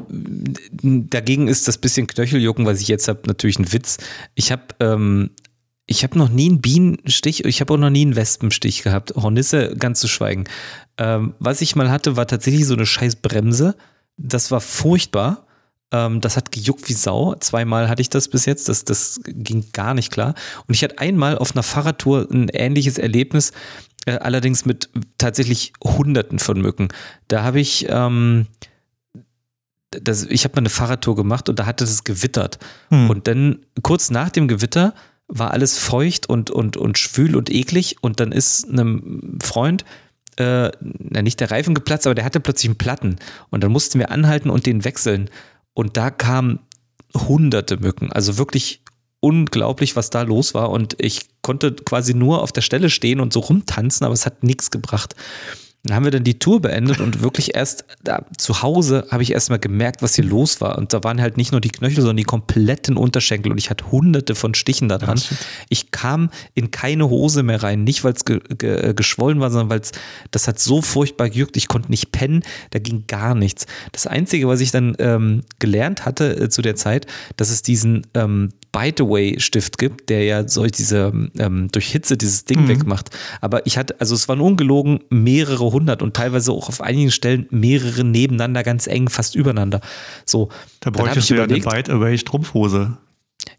dagegen 0.82 1.48
ist 1.48 1.68
das 1.68 1.78
bisschen 1.78 2.08
Knöcheljucken, 2.08 2.66
was 2.66 2.82
ich 2.82 2.88
jetzt 2.88 3.08
habe, 3.08 3.22
natürlich 3.28 3.60
ein 3.60 3.72
Witz. 3.72 3.98
Ich 4.36 4.52
habe 4.52 4.64
ähm, 4.80 5.32
ich 5.92 6.04
habe 6.04 6.18
noch 6.18 6.30
nie 6.30 6.50
einen 6.50 6.62
Bienenstich, 6.62 7.44
ich 7.44 7.60
habe 7.60 7.74
auch 7.74 7.78
noch 7.78 7.90
nie 7.90 8.04
einen 8.04 8.16
Wespenstich 8.16 8.82
gehabt. 8.84 9.14
Hornisse 9.16 9.76
ganz 9.76 10.00
zu 10.00 10.08
schweigen. 10.08 10.46
Ähm, 10.98 11.34
was 11.40 11.62
ich 11.62 11.76
mal 11.76 11.92
hatte, 11.92 12.16
war 12.16 12.28
tatsächlich 12.28 12.66
so 12.66 12.76
eine 12.76 12.86
scheiß 12.86 13.18
Bremse. 13.18 13.76
Das 14.16 14.52
war 14.52 14.62
furchtbar. 14.62 15.46
Ähm, 15.92 16.22
das 16.22 16.38
hat 16.38 16.52
gejuckt 16.54 16.88
wie 16.88 16.94
Sau. 16.94 17.36
Zweimal 17.36 17.90
hatte 17.90 18.02
ich 18.02 18.10
das 18.10 18.30
bis 18.30 18.46
jetzt. 18.46 18.70
Das, 18.70 18.86
das 18.86 19.20
ging 19.26 19.66
gar 19.74 19.94
nicht 19.94 20.12
klar. 20.12 20.34
Und 20.68 20.74
ich 20.74 20.84
hatte 20.84 21.00
einmal 21.00 21.38
auf 21.38 21.56
einer 21.56 21.64
Fahrradtour 21.64 22.28
ein 22.32 22.48
ähnliches 22.50 22.98
Erlebnis, 22.98 23.52
äh, 24.06 24.14
allerdings 24.14 24.66
mit 24.66 24.90
tatsächlich 25.18 25.74
Hunderten 25.84 26.40
von 26.40 26.60
Mücken. 26.62 26.90
Da 27.28 27.44
habe 27.44 27.60
ich, 27.60 27.86
ähm, 27.90 28.48
das, 29.92 30.24
ich 30.24 30.44
habe 30.44 30.56
mal 30.56 30.62
eine 30.62 30.70
Fahrradtour 30.70 31.16
gemacht 31.16 31.50
und 31.50 31.60
da 31.60 31.66
hatte 31.66 31.84
es 31.84 32.04
gewittert. 32.04 32.60
Hm. 32.90 33.10
Und 33.10 33.28
dann 33.28 33.66
kurz 33.84 34.10
nach 34.10 34.30
dem 34.30 34.48
Gewitter 34.48 34.94
war 35.28 35.52
alles 35.52 35.78
feucht 35.78 36.28
und, 36.28 36.50
und, 36.50 36.78
und 36.78 36.98
schwül 36.98 37.36
und 37.36 37.50
eklig. 37.50 37.98
Und 38.02 38.20
dann 38.20 38.32
ist 38.32 38.70
einem 38.70 39.38
Freund, 39.42 39.86
äh, 40.38 40.72
na, 40.80 41.22
nicht 41.22 41.40
der 41.40 41.52
Reifen 41.52 41.74
geplatzt, 41.74 42.08
aber 42.08 42.16
der 42.16 42.26
hatte 42.26 42.40
plötzlich 42.40 42.70
einen 42.70 42.78
Platten. 42.78 43.18
Und 43.50 43.64
dann 43.64 43.72
mussten 43.72 44.00
wir 44.00 44.12
anhalten 44.12 44.50
und 44.50 44.66
den 44.66 44.84
wechseln. 44.84 45.30
Und 45.74 45.96
da 45.96 46.10
kamen 46.10 46.60
hunderte 47.16 47.78
Mücken. 47.78 48.12
Also 48.12 48.38
wirklich 48.38 48.82
unglaublich, 49.22 49.96
was 49.96 50.10
da 50.10 50.24
los 50.24 50.54
war. 50.54 50.70
Und 50.70 50.96
ich 51.00 51.22
konnte 51.42 51.72
quasi 51.74 52.14
nur 52.14 52.42
auf 52.42 52.52
der 52.52 52.62
Stelle 52.62 52.90
stehen 52.90 53.22
und 53.22 53.32
so 53.32 53.40
rumtanzen, 53.40 54.06
aber 54.06 54.14
es 54.14 54.26
hat 54.26 54.44
nichts 54.44 54.72
gebracht. 54.72 55.16
Dann 55.84 55.96
haben 55.96 56.04
wir 56.04 56.12
dann 56.12 56.24
die 56.24 56.38
Tour 56.38 56.62
beendet 56.62 57.00
und 57.00 57.24
wirklich 57.24 57.56
erst 57.56 57.86
da, 58.04 58.24
zu 58.38 58.62
Hause 58.62 59.08
habe 59.10 59.24
ich 59.24 59.32
erstmal 59.32 59.58
gemerkt, 59.58 60.04
was 60.04 60.14
hier 60.14 60.24
los 60.24 60.62
war. 60.62 60.78
Und 60.78 60.94
da 60.94 61.04
waren 61.04 61.20
halt 61.20 61.38
nicht 61.38 61.52
nur 61.52 61.62
die 61.62 61.72
Knöchel, 61.72 62.02
sondern 62.02 62.18
die 62.18 62.24
kompletten 62.24 62.98
Unterschenkel. 62.98 63.52
Und 63.52 63.58
ich 63.58 63.72
hatte 63.72 63.92
hunderte 63.92 64.36
von 64.36 64.54
Stichen 64.54 64.90
da 64.90 65.00
dran. 65.00 65.20
ich 65.70 65.90
kam 65.90 66.30
in 66.54 66.70
keine 66.70 67.10
Hose 67.10 67.42
mehr 67.42 67.64
rein. 67.64 67.84
Nicht, 67.84 68.04
weil 68.04 68.14
es 68.14 68.26
ge 68.26 68.42
ge 68.60 68.94
geschwollen 68.94 69.40
war, 69.40 69.50
sondern 69.50 69.72
weil 69.72 69.80
es, 69.80 69.92
das 70.30 70.48
hat 70.48 70.60
so 70.60 70.84
furchtbar 70.84 71.32
gejuckt. 71.32 71.58
Ich 71.58 71.68
konnte 71.68 71.90
nicht 71.90 72.12
pennen. 72.12 72.44
Da 72.70 72.78
ging 72.78 73.06
gar 73.08 73.34
nichts. 73.34 73.66
Das 73.92 74.06
Einzige, 74.06 74.48
was 74.48 74.62
ich 74.62 74.70
dann 74.70 74.96
ähm, 75.00 75.42
gelernt 75.58 76.06
hatte 76.06 76.42
äh, 76.42 76.50
zu 76.50 76.62
der 76.62 76.76
Zeit, 76.76 77.08
dass 77.38 77.50
es 77.50 77.64
diesen 77.64 78.06
ähm, 78.14 78.50
Bite-Away-Stift 78.72 79.78
gibt, 79.78 80.10
der 80.10 80.24
ja 80.24 80.48
solch 80.48 80.72
diese 80.72 81.12
ähm, 81.38 81.68
durch 81.72 81.88
Hitze 81.92 82.18
dieses 82.18 82.46
Ding 82.46 82.64
Mhm. 82.64 82.68
wegmacht. 82.70 83.10
Aber 83.42 83.66
ich 83.66 83.78
hatte, 83.78 84.00
also 84.00 84.16
es 84.16 84.28
waren 84.30 84.40
ungelogen 84.42 85.00
mehrere 85.10 85.72
hundert 85.72 86.02
und 86.02 86.16
teilweise 86.16 86.52
auch 86.52 86.70
auf 86.70 86.82
einigen 86.82 87.12
Stellen 87.12 87.48
mehrere 87.50 88.04
nebeneinander, 88.04 88.64
ganz 88.64 88.88
eng, 88.88 89.10
fast 89.10 89.36
übereinander. 89.36 89.82
So, 90.26 90.50
Da 90.80 90.90
bräuchtest 90.90 91.26
ich 91.26 91.28
du 91.30 91.36
ja 91.36 91.44
eine 91.44 91.58
überlegt- 91.58 91.88
Bite-Away-Strumpfhose. 91.88 92.98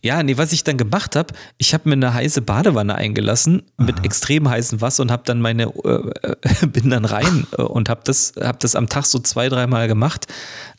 Ja, 0.04 0.20
nee, 0.24 0.36
was 0.36 0.52
ich 0.52 0.64
dann 0.64 0.76
gemacht 0.76 1.14
habe, 1.14 1.32
ich 1.58 1.74
habe 1.74 1.88
mir 1.88 1.92
eine 1.94 2.12
heiße 2.12 2.42
Badewanne 2.42 2.96
eingelassen 2.96 3.62
mit 3.78 4.04
extrem 4.04 4.48
heißem 4.48 4.80
Wasser 4.80 5.04
und 5.04 5.12
habe 5.12 5.22
dann 5.24 5.40
meine, 5.40 5.72
äh, 5.84 6.10
äh, 6.22 6.66
bin 6.66 6.90
dann 6.90 7.04
rein 7.04 7.46
äh, 7.58 7.62
und 7.62 7.88
habe 7.88 8.00
das, 8.04 8.32
hab 8.40 8.58
das 8.60 8.74
am 8.74 8.88
Tag 8.88 9.06
so 9.06 9.20
zwei, 9.20 9.48
dreimal 9.48 9.86
gemacht, 9.86 10.26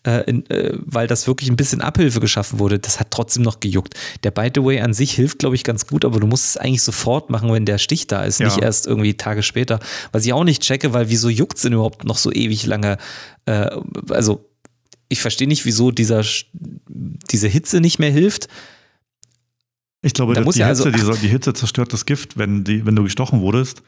äh, 0.05 0.29
in, 0.29 0.45
äh, 0.49 0.73
weil 0.77 1.07
das 1.07 1.25
wirklich 1.25 1.49
ein 1.49 1.55
bisschen 1.55 1.79
Abhilfe 1.79 2.19
geschaffen 2.19 2.59
wurde. 2.59 2.79
Das 2.79 2.99
hat 2.99 3.11
trotzdem 3.11 3.43
noch 3.43 3.61
gejuckt. 3.61 3.93
Der 4.23 4.31
Bite 4.31 4.59
Away 4.59 4.81
an 4.81 4.93
sich 4.93 5.13
hilft, 5.13 5.39
glaube 5.39 5.55
ich, 5.55 5.63
ganz 5.63 5.87
gut, 5.87 6.03
aber 6.03 6.19
du 6.19 6.27
musst 6.27 6.45
es 6.45 6.57
eigentlich 6.57 6.83
sofort 6.83 7.29
machen, 7.29 7.51
wenn 7.53 7.65
der 7.65 7.77
Stich 7.77 8.07
da 8.07 8.23
ist, 8.23 8.41
Ja. 8.41 8.47
nicht 8.47 8.57
erst 8.61 8.87
irgendwie 8.87 9.13
Tage 9.15 9.41
später. 9.41 9.79
Was 10.11 10.25
ich 10.25 10.33
auch 10.33 10.43
nicht 10.43 10.61
checke, 10.63 10.91
weil 10.91 11.09
wieso 11.09 11.29
juckt 11.29 11.55
es 11.55 11.63
denn 11.63 11.71
überhaupt 11.71 12.03
noch 12.03 12.17
so 12.17 12.29
ewig 12.29 12.65
lange? 12.65 12.97
Äh, 13.45 13.69
also 14.09 14.49
ich 15.07 15.21
verstehe 15.21 15.47
nicht, 15.47 15.63
wieso 15.65 15.91
dieser, 15.91 16.23
diese 16.89 17.47
Hitze 17.47 17.79
nicht 17.79 17.99
mehr 17.99 18.11
hilft. 18.11 18.49
Ich 20.03 20.13
glaube, 20.13 20.33
Da 20.35 20.41
die, 20.41 20.59
ja 20.59 20.67
Hitze, 20.67 20.85
also- 20.91 21.13
die, 21.13 21.19
die 21.21 21.27
Hitze 21.29 21.53
zerstört 21.53 21.91
das 21.93 22.05
Gift, 22.05 22.37
wenn, 22.37 22.63
die, 22.63 22.85
wenn 22.85 22.95
du 22.95 23.03
gestochen 23.03 23.39
wurdest. 23.41 23.81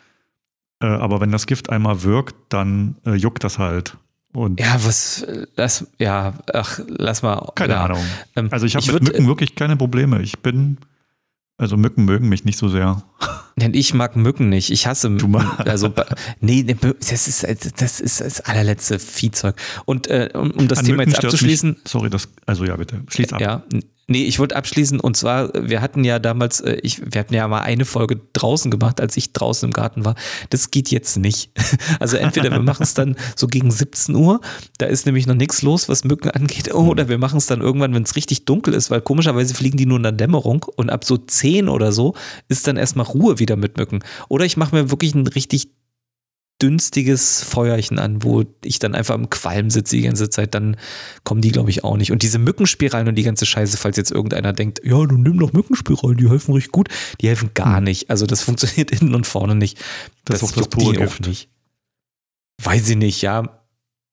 Äh, 0.82 0.88
aber 0.88 1.21
wenn 1.21 1.32
das 1.32 1.45
Gift 1.45 1.69
einmal 1.69 2.04
wirkt, 2.04 2.36
dann 2.49 2.95
äh, 3.06 3.13
juckt 3.13 3.43
das 3.43 3.60
halt. 3.60 3.97
Und 4.34 4.60
Ja, 4.60 4.75
was, 4.84 5.21
äh, 5.21 5.45
lass, 5.56 5.88
ja, 5.99 6.34
ach, 6.54 6.80
lass 6.88 7.21
mal. 7.21 7.51
keine 7.56 7.73
ja. 7.73 7.86
Ahnung. 7.86 8.04
Ähm, 8.36 8.47
Also 8.51 8.65
ich 8.65 8.75
habe 8.75 8.91
mit 8.93 9.04
Mücken 9.04 9.28
wirklich 9.28 9.56
keine 9.56 9.78
Probleme. 9.78 10.21
Ich 10.21 10.39
bin, 10.39 10.78
also 11.58 11.78
Mücken 11.78 12.04
mögen 12.04 12.28
mich 12.28 12.43
nicht 12.43 12.58
so 12.58 12.67
sehr. 12.67 13.04
Denn 13.58 13.73
ich 13.73 13.93
mag 13.93 14.17
Mücken 14.17 14.49
nicht. 14.49 14.69
Ich 14.71 14.86
hasse 14.88 15.08
Du 15.08 15.28
Mücken. 15.30 15.32
magst- 15.47 15.69
Also, 15.69 15.93
nee, 16.41 16.63
das 16.63 17.28
ist, 17.30 17.45
das 17.82 18.01
ist 18.01 18.19
das 18.19 18.41
allerletzte 18.41 18.99
Viehzeug. 18.99 19.56
Und 19.86 20.08
äh, 20.08 20.30
um, 20.34 20.51
um 20.51 20.67
das 20.67 20.80
An 20.80 20.86
Thema 20.86 20.97
Mücken 20.97 21.12
jetzt 21.12 21.23
abzuschließen, 21.23 21.69
Mich, 21.71 21.80
sorry, 21.88 22.10
das, 22.10 22.28
also 22.45 22.65
ja, 22.65 22.75
bitte. 22.75 23.01
Schließ 23.10 23.32
ab. 23.32 23.39
Ja, 23.39 23.63
nee, 24.07 24.23
ich 24.23 24.39
wollte 24.39 24.55
abschließen 24.55 24.99
und 24.99 25.17
zwar, 25.17 25.51
wir 25.53 25.81
hatten 25.81 26.03
ja 26.03 26.19
damals, 26.19 26.61
äh, 26.61 26.77
ich, 26.83 27.01
wir 27.01 27.19
hatten 27.19 27.33
ja 27.33 27.47
mal 27.47 27.61
eine 27.61 27.85
Folge 27.85 28.21
draußen 28.33 28.71
gemacht, 28.71 29.01
als 29.01 29.17
ich 29.17 29.33
draußen 29.33 29.67
im 29.67 29.73
Garten 29.73 30.05
war. 30.05 30.15
Das 30.49 30.71
geht 30.71 30.89
jetzt 30.89 31.17
nicht. 31.17 31.51
Also 31.99 32.17
entweder 32.17 32.51
wir 32.51 32.59
machen 32.59 32.83
es 32.83 32.93
dann 32.93 33.15
so 33.35 33.47
gegen 33.47 33.71
17 33.71 34.15
Uhr, 34.15 34.41
da 34.77 34.85
ist 34.85 35.05
nämlich 35.05 35.27
noch 35.27 35.35
nichts 35.35 35.61
los, 35.61 35.87
was 35.87 36.03
Mücken 36.03 36.29
angeht, 36.29 36.73
oder 36.73 37.07
wir 37.09 37.17
machen 37.17 37.37
es 37.37 37.45
dann 37.45 37.61
irgendwann, 37.61 37.93
wenn 37.93 38.03
es 38.03 38.15
richtig 38.15 38.45
dunkel 38.45 38.73
ist, 38.73 38.91
weil 38.91 39.01
komischerweise 39.01 39.53
fliegen 39.53 39.77
die 39.77 39.85
nur 39.85 39.97
in 39.97 40.03
der 40.03 40.11
Dämmerung 40.11 40.65
und 40.75 40.89
ab 40.89 41.05
so 41.05 41.17
10 41.17 41.69
oder 41.69 41.91
so 41.91 42.15
ist 42.47 42.67
dann 42.67 42.77
erstmal 42.77 43.05
Ruhe 43.05 43.39
wieder 43.39 43.55
mit 43.55 43.77
Mücken. 43.77 44.03
Oder 44.29 44.45
ich 44.45 44.57
mache 44.57 44.75
mir 44.75 44.91
wirklich 44.91 45.15
ein 45.15 45.27
richtig 45.27 45.69
dünstiges 46.61 47.43
Feuerchen 47.43 47.99
an, 47.99 48.23
wo 48.23 48.45
ich 48.63 48.79
dann 48.79 48.95
einfach 48.95 49.15
im 49.15 49.29
Qualm 49.29 49.69
sitze 49.69 49.97
die 49.97 50.03
ganze 50.03 50.29
Zeit, 50.29 50.55
dann 50.55 50.77
kommen 51.23 51.41
die, 51.41 51.51
glaube 51.51 51.69
ich, 51.69 51.83
auch 51.83 51.97
nicht. 51.97 52.11
Und 52.11 52.23
diese 52.23 52.39
Mückenspiralen 52.39 53.07
und 53.09 53.15
die 53.15 53.23
ganze 53.23 53.45
Scheiße, 53.45 53.77
falls 53.77 53.97
jetzt 53.97 54.11
irgendeiner 54.11 54.53
denkt, 54.53 54.79
ja, 54.83 55.05
du 55.05 55.17
nimm 55.17 55.37
doch 55.37 55.51
Mückenspiralen, 55.51 56.17
die 56.17 56.29
helfen 56.29 56.53
richtig 56.53 56.71
gut, 56.71 56.87
die 57.19 57.27
helfen 57.27 57.51
gar 57.53 57.81
nicht. 57.81 58.09
Also 58.09 58.25
das 58.25 58.41
funktioniert 58.41 58.89
hinten 58.97 59.15
und 59.15 59.27
vorne 59.27 59.55
nicht. 59.55 59.77
Hm. 59.77 59.85
Das 60.25 60.37
ist 60.41 60.43
auch 60.43 60.51
das 60.51 60.57
juckt 60.63 60.71
pure 60.71 60.93
die 60.93 60.99
Gift. 60.99 61.27
nicht. 61.27 61.49
Weiß 62.63 62.87
ich 62.89 62.95
nicht, 62.95 63.21
ja. 63.21 63.61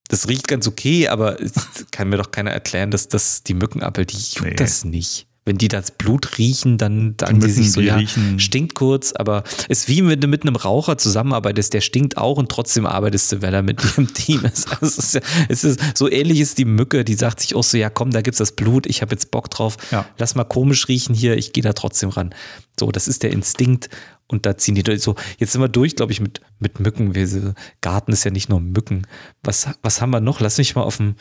Das 0.08 0.28
riecht 0.28 0.48
ganz 0.48 0.66
okay, 0.66 1.08
aber 1.08 1.40
es 1.40 1.52
kann 1.92 2.08
mir 2.08 2.16
doch 2.16 2.32
keiner 2.32 2.50
erklären, 2.50 2.90
dass 2.90 3.08
das 3.08 3.44
die 3.44 3.54
Mückenappel, 3.54 4.04
die 4.04 4.16
juckt 4.16 4.42
Nee. 4.50 4.56
das 4.56 4.84
nicht. 4.84 5.28
Wenn 5.44 5.58
die 5.58 5.66
das 5.66 5.90
Blut 5.90 6.38
riechen, 6.38 6.78
dann 6.78 7.16
sagen 7.20 7.40
die 7.40 7.50
sich 7.50 7.72
so, 7.72 7.80
die 7.80 7.88
ja, 7.88 7.96
riechen- 7.96 8.38
stinkt 8.38 8.74
kurz, 8.76 9.12
aber 9.12 9.42
ist 9.68 9.88
wie 9.88 10.06
wenn 10.06 10.20
du 10.20 10.28
mit 10.28 10.42
einem 10.42 10.54
Raucher 10.54 10.98
zusammenarbeitest, 10.98 11.74
der 11.74 11.80
stinkt 11.80 12.16
auch 12.16 12.36
und 12.38 12.48
trotzdem 12.48 12.86
arbeitest 12.86 13.32
du, 13.32 13.42
wenn 13.42 13.52
er 13.52 13.62
mit 13.62 13.82
dir 13.82 13.98
im 13.98 14.14
Team 14.14 14.44
ist. 14.44 14.68
Also 14.70 14.86
es 14.86 14.98
ist, 14.98 15.14
ja, 15.14 15.20
es 15.48 15.64
ist 15.64 15.80
so 15.98 16.08
ähnlich 16.08 16.38
ist 16.38 16.58
die 16.58 16.64
Mücke, 16.64 17.04
die 17.04 17.14
sagt 17.14 17.40
sich 17.40 17.56
auch 17.56 17.64
so, 17.64 17.76
ja 17.76 17.90
komm, 17.90 18.12
da 18.12 18.20
gibt's 18.22 18.38
das 18.38 18.52
Blut, 18.52 18.86
ich 18.86 19.02
habe 19.02 19.12
jetzt 19.14 19.32
Bock 19.32 19.50
drauf, 19.50 19.76
Ja. 19.90 20.06
lass 20.16 20.36
mal 20.36 20.44
komisch 20.44 20.86
riechen 20.86 21.14
hier, 21.14 21.36
ich 21.36 21.52
gehe 21.52 21.64
da 21.64 21.72
trotzdem 21.72 22.10
ran. 22.10 22.32
So, 22.78 22.92
das 22.92 23.08
ist 23.08 23.24
der 23.24 23.32
Instinkt 23.32 23.88
und 24.28 24.46
da 24.46 24.56
ziehen 24.56 24.76
die 24.76 24.84
durch. 24.84 25.02
So, 25.02 25.16
jetzt 25.38 25.52
sind 25.52 25.60
wir 25.60 25.68
durch, 25.68 25.96
glaube 25.96 26.12
ich, 26.12 26.20
mit, 26.20 26.40
mit 26.60 26.78
Mücken. 26.78 27.14
Wir, 27.16 27.54
Garten 27.80 28.12
ist 28.12 28.22
ja 28.24 28.30
nicht 28.30 28.48
nur 28.48 28.60
Mücken. 28.60 29.06
Was, 29.42 29.68
was 29.82 30.00
haben 30.00 30.10
wir 30.10 30.20
noch? 30.20 30.38
Lass 30.40 30.56
mich 30.58 30.74
mal 30.76 30.82
auf 30.82 30.96
dem, 30.98 31.16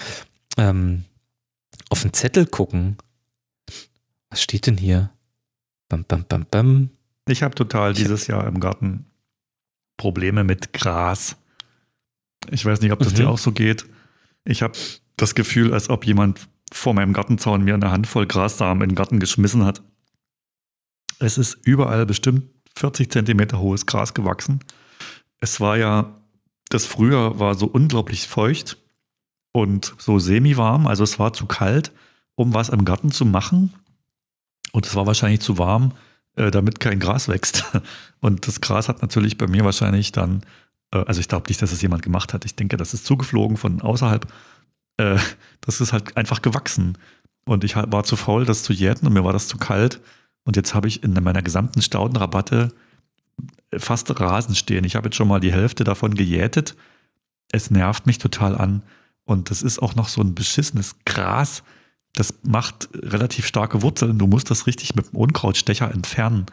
ähm, 0.58 1.06
auf 1.90 2.04
den 2.04 2.14
Zettel 2.14 2.46
gucken. 2.46 2.98
Was 4.32 4.42
steht 4.42 4.66
denn 4.66 4.78
hier? 4.78 5.12
Bam, 5.90 6.04
bam, 6.06 6.26
bam, 6.28 6.46
bam. 6.50 6.90
Ich 7.28 7.44
habe 7.44 7.54
total 7.54 7.94
dieses 7.94 8.28
Jahr 8.28 8.48
im 8.48 8.60
Garten 8.60 9.06
Probleme 9.98 10.44
mit 10.44 10.74
Gras. 10.74 11.36
Ich 12.50 12.66
weiß 12.66 12.82
nicht, 12.82 12.92
ob 12.92 13.00
das 13.00 13.12
Mhm. 13.14 13.18
dir 13.18 13.30
auch 13.30 13.38
so 13.38 13.52
geht. 13.52 13.86
Ich 14.46 14.64
habe 14.64 14.74
das 15.18 15.36
Gefühl, 15.36 15.74
als 15.74 15.90
ob 15.90 16.06
jemand 16.06 16.48
vor 16.74 16.94
meinem 16.94 17.14
Gartenzaun 17.14 17.64
mir 17.64 17.76
eine 17.76 17.92
Handvoll 17.92 18.26
Grassamen 18.26 18.82
in 18.84 18.90
den 18.92 18.96
Garten 18.96 19.20
geschmissen 19.20 19.64
hat. 19.66 19.84
Es 21.20 21.38
ist 21.38 21.60
überall 21.66 22.06
bestimmt 22.06 22.46
40 22.76 23.12
Zentimeter 23.12 23.60
hohes 23.60 23.86
Gras 23.86 24.14
gewachsen. 24.14 24.62
Es 25.40 25.60
war 25.60 25.78
ja, 25.78 26.18
das 26.70 26.86
Frühjahr 26.86 27.38
war 27.38 27.54
so 27.56 27.68
unglaublich 27.68 28.28
feucht 28.28 28.78
und 29.52 29.94
so 30.00 30.18
semi-warm, 30.18 30.88
also 30.88 31.04
es 31.04 31.20
war 31.20 31.34
zu 31.34 31.46
kalt, 31.46 31.92
um 32.36 32.54
was 32.54 32.70
im 32.70 32.86
Garten 32.86 33.12
zu 33.12 33.26
machen. 33.26 33.74
Und 34.72 34.86
es 34.86 34.96
war 34.96 35.06
wahrscheinlich 35.06 35.42
zu 35.42 35.58
warm, 35.58 35.94
äh, 36.36 36.52
damit 36.52 36.80
kein 36.80 37.00
Gras 37.00 37.28
wächst. 37.28 37.66
Und 38.22 38.48
das 38.48 38.62
Gras 38.62 38.88
hat 38.88 39.02
natürlich 39.02 39.38
bei 39.38 39.48
mir 39.48 39.66
wahrscheinlich 39.66 40.12
dann, 40.12 40.44
äh, 40.94 41.04
also 41.06 41.20
ich 41.20 41.28
glaube 41.28 41.50
nicht, 41.50 41.62
dass 41.62 41.72
es 41.72 41.82
jemand 41.82 42.04
gemacht 42.04 42.34
hat. 42.34 42.46
Ich 42.46 42.56
denke, 42.56 42.78
das 42.78 42.94
ist 42.94 43.06
zugeflogen 43.06 43.58
von 43.58 43.82
außerhalb. 43.82 44.32
Äh, 44.98 45.18
das 45.62 45.82
ist 45.82 45.94
halt 45.94 46.16
einfach 46.18 46.42
gewachsen. 46.42 46.98
Und 47.46 47.64
ich 47.64 47.76
war 47.76 48.04
zu 48.04 48.16
faul, 48.16 48.46
das 48.46 48.64
zu 48.64 48.72
jäten 48.72 49.08
und 49.08 49.14
mir 49.14 49.24
war 49.24 49.34
das 49.34 49.48
zu 49.48 49.58
kalt. 49.58 50.00
Und 50.44 50.56
jetzt 50.56 50.74
habe 50.74 50.88
ich 50.88 51.04
in 51.04 51.14
meiner 51.14 51.42
gesamten 51.42 51.82
Staudenrabatte 51.82 52.72
fast 53.78 54.20
Rasen 54.20 54.56
stehen. 54.56 54.84
Ich 54.86 54.96
habe 54.96 55.08
jetzt 55.08 55.16
schon 55.16 55.28
mal 55.28 55.40
die 55.40 55.52
Hälfte 55.52 55.84
davon 55.84 56.14
gejätet. 56.14 56.76
Es 57.52 57.72
nervt 57.72 58.06
mich 58.06 58.18
total 58.18 58.58
an. 58.58 58.84
Und 59.26 59.50
das 59.50 59.62
ist 59.62 59.82
auch 59.82 59.96
noch 59.96 60.08
so 60.08 60.22
ein 60.22 60.36
beschissenes 60.36 60.96
Gras. 61.06 61.64
Das 62.14 62.34
macht 62.44 62.90
relativ 62.94 63.46
starke 63.46 63.82
Wurzeln. 63.82 64.18
Du 64.18 64.28
musst 64.28 64.52
das 64.52 64.68
richtig 64.68 64.96
mit 64.96 65.12
dem 65.12 65.18
Unkrautstecher 65.18 65.92
entfernen. 65.92 66.46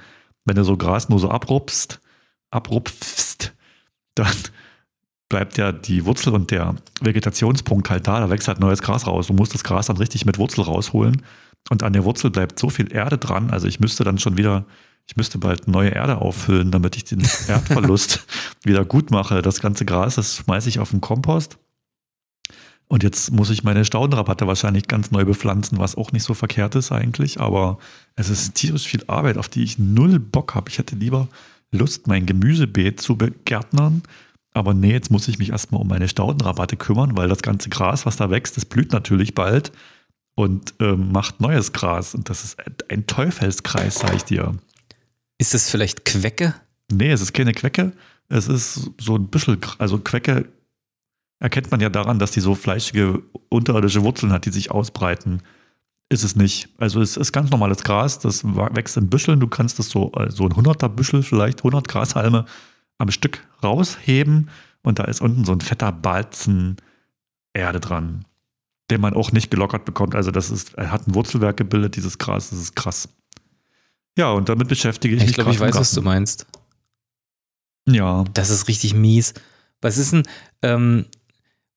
Wenn 0.45 0.57
du 0.57 0.65
so 0.65 0.77
Gras 0.77 1.09
nur 1.09 1.19
so 1.19 1.31
abrupfst, 1.31 2.01
abrupfst, 2.51 3.53
dann 4.15 4.35
bleibt 5.29 5.59
ja 5.59 5.73
die 5.73 6.05
Wurzel 6.07 6.35
und 6.35 6.51
der 6.51 6.77
Vegetationspunkt 7.01 7.91
halt 7.91 8.07
da. 8.07 8.21
Da 8.21 8.31
wächst 8.31 8.49
halt 8.49 8.61
neues 8.61 8.83
Gras 8.83 9.07
raus. 9.07 9.27
Du 9.27 9.35
musst 9.35 9.55
das 9.55 9.65
Gras 9.65 9.87
dann 9.87 9.97
richtig 9.97 10.25
mit 10.25 10.39
Wurzel 10.39 10.63
rausholen. 10.63 11.23
Und 11.71 11.83
an 11.83 11.93
der 11.93 12.05
Wurzel 12.05 12.31
bleibt 12.31 12.59
so 12.59 12.71
viel 12.71 12.93
Erde 12.93 13.19
dran. 13.19 13.51
Also 13.51 13.69
ich 13.69 13.81
müsste 13.81 14.05
dann 14.05 14.19
schon 14.19 14.37
wieder, 14.37 14.65
ich 15.07 15.17
müsste 15.17 15.39
bald 15.39 15.69
neue 15.69 15.91
Erde 15.91 16.19
auffüllen, 16.19 16.71
damit 16.71 16.97
ich 16.97 17.05
den 17.05 17.21
Erdverlust 17.47 18.27
wieder 18.65 18.85
gut 18.85 19.11
mache. 19.11 19.43
Das 19.43 19.61
ganze 19.61 19.85
Gras, 19.85 20.15
das 20.15 20.37
schmeiße 20.37 20.69
ich 20.69 20.79
auf 20.79 20.91
den 20.91 21.01
Kompost. 21.01 21.59
Und 22.89 23.03
jetzt 23.03 23.31
muss 23.31 23.51
ich 23.51 23.65
meine 23.65 23.85
Staudenrabatte 23.85 24.47
wahrscheinlich 24.47 24.89
ganz 24.89 25.11
neu 25.11 25.25
bepflanzen, 25.27 25.79
was 25.79 25.97
auch 25.97 26.11
nicht 26.13 26.23
so 26.23 26.33
verkehrt 26.33 26.75
ist 26.75 26.91
eigentlich. 26.91 27.39
Aber 27.39 27.79
es 28.17 28.31
ist 28.31 28.55
tierisch 28.55 28.89
viel 28.89 29.05
Arbeit, 29.07 29.37
auf 29.37 29.49
die 29.49 29.63
ich 29.63 29.79
null 29.79 30.19
Bock 30.19 30.55
habe. 30.55 30.71
Ich 30.71 30.79
hätte 30.79 30.97
lieber 30.97 31.29
Lust, 31.71 32.07
mein 32.07 32.25
Gemüsebeet 32.25 32.99
zu 32.99 33.17
begärtnern. 33.17 34.03
Aber 34.55 34.73
nee, 34.73 34.93
jetzt 34.93 35.11
muss 35.11 35.29
ich 35.29 35.39
mich 35.39 35.51
erstmal 35.51 35.83
um 35.83 35.89
meine 35.89 36.09
Staudenrabatte 36.09 36.77
kümmern, 36.77 37.17
weil 37.17 37.29
das 37.29 37.43
ganze 37.43 37.69
Gras, 37.69 38.07
was 38.07 38.17
da 38.17 38.31
wächst, 38.31 38.57
das 38.57 38.65
blüht 38.65 38.93
natürlich 38.93 39.35
bald 39.35 39.71
und 40.35 40.75
ähm, 40.81 41.13
macht 41.13 41.41
neues 41.41 41.73
Gras. 41.73 42.15
Und 42.15 42.31
das 42.31 42.43
ist 42.43 42.57
ein 42.89 43.07
Teufelskreis, 43.07 43.97
sage 43.97 44.17
ich 44.17 44.25
dir. 44.25 44.55
Ist 45.37 45.55
es 45.55 45.71
vielleicht 45.71 46.07
Quecke? 46.07 46.55
Nee, 46.91 47.11
es 47.11 47.21
ist 47.21 47.35
keine 47.35 47.53
Quecke. 47.53 47.93
Es 48.31 48.49
ist 48.49 48.91
so 48.99 49.17
ein 49.17 49.29
bisschen, 49.29 49.59
also 49.79 49.99
Quecke 49.99 50.47
erkennt 51.41 51.71
man 51.71 51.81
ja 51.81 51.89
daran, 51.89 52.19
dass 52.19 52.31
die 52.31 52.41
so 52.41 52.55
fleischige 52.55 53.23
unterirdische 53.49 54.03
Wurzeln 54.03 54.33
hat, 54.33 54.45
die 54.45 54.51
sich 54.51 54.71
ausbreiten. 54.71 55.43
Ist 56.09 56.25
es 56.25 56.37
nicht. 56.37 56.71
Also 56.79 57.01
es 57.01 57.17
ist 57.17 57.33
ganz 57.33 57.51
normales 57.51 57.83
Gras, 57.83 58.19
das 58.19 58.43
wächst 58.45 58.97
in 58.97 59.11
Büscheln. 59.11 59.41
Du 59.41 59.47
kannst 59.47 59.79
das 59.79 59.91
so, 59.91 60.11
so 60.29 60.45
ein 60.45 60.53
100er 60.53 60.89
Büschel, 60.89 61.23
vielleicht 61.23 61.61
100 61.61 61.87
Grashalme 61.87 62.47
am 62.97 63.11
Stück 63.11 63.47
rausheben 63.63 64.49
und 64.83 64.99
da 64.99 65.05
ist 65.05 65.21
unten 65.21 65.45
so 65.45 65.53
ein 65.53 65.61
fetter 65.61 65.93
Balzen 65.93 66.77
Erde 67.53 67.81
dran, 67.81 68.25
den 68.91 69.01
man 69.01 69.15
auch 69.15 69.33
nicht 69.33 69.51
gelockert 69.51 69.85
bekommt. 69.85 70.15
Also 70.15 70.31
das 70.31 70.51
ist, 70.51 70.75
er 70.75 70.91
hat 70.91 71.07
ein 71.07 71.15
Wurzelwerk 71.15 71.57
gebildet, 71.57 71.97
dieses 71.97 72.19
Gras, 72.19 72.51
das 72.51 72.59
ist 72.59 72.75
krass. 72.77 73.09
Ja, 74.17 74.31
und 74.33 74.49
damit 74.49 74.69
beschäftige 74.69 75.15
ich 75.15 75.23
Ich 75.23 75.27
mich 75.29 75.35
glaube, 75.37 75.51
ich 75.51 75.59
gerade 75.59 75.69
im 75.71 75.75
weiß, 75.75 75.81
was 75.81 75.93
du 75.93 76.03
meinst. 76.03 76.47
Ja, 77.87 78.25
Das 78.35 78.51
ist 78.51 78.69
richtig 78.69 78.95
mies. 78.95 79.35
Was 79.81 79.97
ist 79.97 80.13
denn, 80.13 80.25
ähm, 80.63 81.07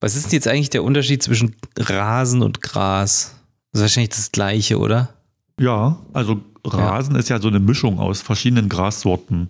was 0.01 0.15
ist 0.15 0.33
jetzt 0.33 0.47
eigentlich 0.47 0.71
der 0.71 0.83
Unterschied 0.83 1.23
zwischen 1.23 1.55
Rasen 1.77 2.41
und 2.41 2.61
Gras? 2.61 3.35
Das 3.71 3.79
ist 3.79 3.83
wahrscheinlich 3.83 4.09
das 4.09 4.31
gleiche, 4.31 4.79
oder? 4.79 5.13
Ja, 5.59 5.99
also 6.11 6.41
Rasen 6.65 7.15
ist 7.15 7.29
ja 7.29 7.39
so 7.39 7.47
eine 7.47 7.59
Mischung 7.59 7.99
aus 7.99 8.21
verschiedenen 8.21 8.67
Grassorten. 8.67 9.49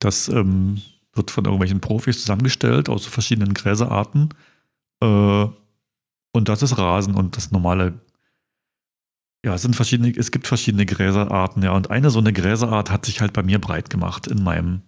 Das 0.00 0.28
ähm, 0.28 0.82
wird 1.14 1.30
von 1.30 1.44
irgendwelchen 1.44 1.80
Profis 1.80 2.20
zusammengestellt 2.20 2.88
aus 2.88 3.06
verschiedenen 3.06 3.54
Gräserarten. 3.54 4.30
Äh, 5.00 5.46
und 6.32 6.48
das 6.48 6.62
ist 6.62 6.76
Rasen 6.76 7.14
und 7.14 7.36
das 7.36 7.52
normale. 7.52 8.00
Ja, 9.44 9.54
es 9.54 9.62
sind 9.62 9.76
verschiedene, 9.76 10.10
es 10.10 10.32
gibt 10.32 10.46
verschiedene 10.48 10.84
Gräserarten, 10.84 11.62
ja. 11.62 11.72
Und 11.72 11.90
eine 11.90 12.10
so 12.10 12.18
eine 12.18 12.32
Gräserart 12.32 12.90
hat 12.90 13.06
sich 13.06 13.20
halt 13.20 13.32
bei 13.32 13.42
mir 13.42 13.60
breit 13.60 13.88
gemacht 13.88 14.26
in 14.26 14.42
meinem 14.42 14.82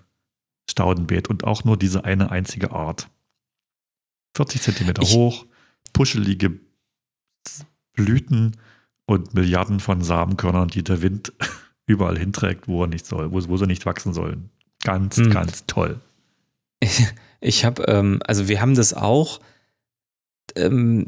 Staudenbeet 0.69 1.29
und 1.29 1.45
auch 1.45 1.65
nur 1.65 1.77
diese 1.77 2.05
eine 2.05 2.31
einzige 2.31 2.73
Art. 2.73 3.09
40 4.35 4.63
Zentimeter 4.63 5.03
Ich- 5.03 5.15
hoch, 5.15 5.47
puschelige 5.93 6.59
Blüten 7.95 8.57
und 9.07 9.35
Milliarden 9.35 9.81
von 9.81 10.03
Samenkörnern, 10.03 10.69
die 10.69 10.83
der 10.83 11.03
Wind 11.03 11.33
überall 11.87 12.19
hinträgt, 12.19 12.69
wo 12.69 12.83
er 12.85 12.87
nicht 12.89 13.07
soll, 13.07 13.31
wo, 13.33 13.49
wo 13.49 13.57
sie 13.57 13.67
nicht 13.67 13.85
wachsen 13.87 14.15
sollen. 14.15 14.51
Ganz, 14.85 15.17
Hm. 15.17 15.31
ganz 15.31 15.65
toll. 15.67 16.01
Ich 17.41 17.65
habe, 17.65 17.83
ähm, 17.85 18.21
also 18.27 18.49
wir 18.49 18.61
haben 18.61 18.75
das 18.75 18.95
auch. 18.95 19.41
Ähm, 20.57 21.07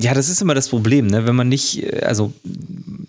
ja, 0.00 0.12
das 0.12 0.28
ist 0.28 0.42
immer 0.42 0.54
das 0.54 0.68
Problem, 0.68 1.06
ne? 1.06 1.26
wenn 1.26 1.34
man 1.34 1.48
nicht, 1.48 1.82
äh, 1.82 2.00
also 2.04 2.32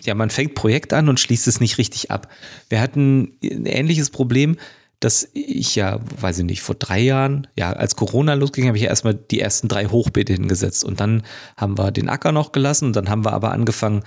ja, 0.03 0.15
man 0.15 0.29
fängt 0.29 0.55
Projekt 0.55 0.93
an 0.93 1.09
und 1.09 1.19
schließt 1.19 1.47
es 1.47 1.59
nicht 1.59 1.77
richtig 1.77 2.11
ab. 2.11 2.31
Wir 2.69 2.79
hatten 2.81 3.33
ein 3.43 3.65
ähnliches 3.65 4.09
Problem, 4.09 4.57
dass 4.99 5.29
ich 5.33 5.75
ja, 5.75 5.99
weiß 6.19 6.39
ich 6.39 6.45
nicht, 6.45 6.61
vor 6.61 6.75
drei 6.75 6.99
Jahren, 6.99 7.47
ja, 7.57 7.71
als 7.71 7.95
Corona 7.95 8.33
losging, 8.33 8.67
habe 8.67 8.77
ich 8.77 8.83
ja 8.83 8.89
erstmal 8.89 9.13
die 9.13 9.39
ersten 9.39 9.67
drei 9.67 9.85
Hochbeete 9.85 10.33
hingesetzt 10.33 10.83
und 10.83 10.99
dann 10.99 11.23
haben 11.55 11.77
wir 11.77 11.91
den 11.91 12.09
Acker 12.09 12.31
noch 12.31 12.51
gelassen 12.51 12.85
und 12.85 12.95
dann 12.95 13.09
haben 13.09 13.23
wir 13.23 13.33
aber 13.33 13.51
angefangen, 13.51 14.03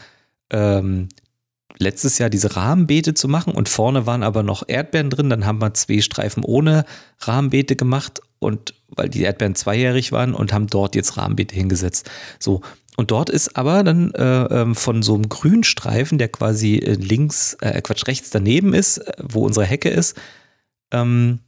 ähm, 0.50 1.08
letztes 1.78 2.18
Jahr 2.18 2.30
diese 2.30 2.56
Rahmenbeete 2.56 3.14
zu 3.14 3.28
machen 3.28 3.54
und 3.54 3.68
vorne 3.68 4.06
waren 4.06 4.22
aber 4.22 4.42
noch 4.42 4.64
Erdbeeren 4.66 5.10
drin. 5.10 5.30
Dann 5.30 5.46
haben 5.46 5.60
wir 5.60 5.74
zwei 5.74 6.00
Streifen 6.00 6.44
ohne 6.44 6.84
Rahmenbeete 7.20 7.76
gemacht 7.76 8.20
und 8.38 8.74
weil 8.88 9.08
die 9.08 9.22
Erdbeeren 9.22 9.54
zweijährig 9.54 10.12
waren 10.12 10.34
und 10.34 10.52
haben 10.52 10.66
dort 10.66 10.94
jetzt 10.94 11.16
Rahmenbeete 11.16 11.54
hingesetzt. 11.54 12.10
So. 12.38 12.60
Und 12.96 13.12
dort 13.12 13.30
ist 13.30 13.56
aber 13.56 13.82
dann 13.82 14.12
äh, 14.12 14.42
ähm, 14.44 14.74
von 14.74 15.02
so 15.02 15.14
einem 15.14 15.28
Grünstreifen, 15.28 16.18
der 16.18 16.28
quasi 16.28 16.76
äh, 16.76 16.94
links, 16.94 17.56
äh, 17.60 17.80
Quatsch, 17.80 18.06
rechts 18.06 18.28
daneben 18.30 18.74
ist, 18.74 18.98
äh, 18.98 19.12
wo 19.22 19.46
unsere 19.46 19.64
Hecke 19.64 19.88
ist, 19.88 20.16
ähm, 20.90 21.40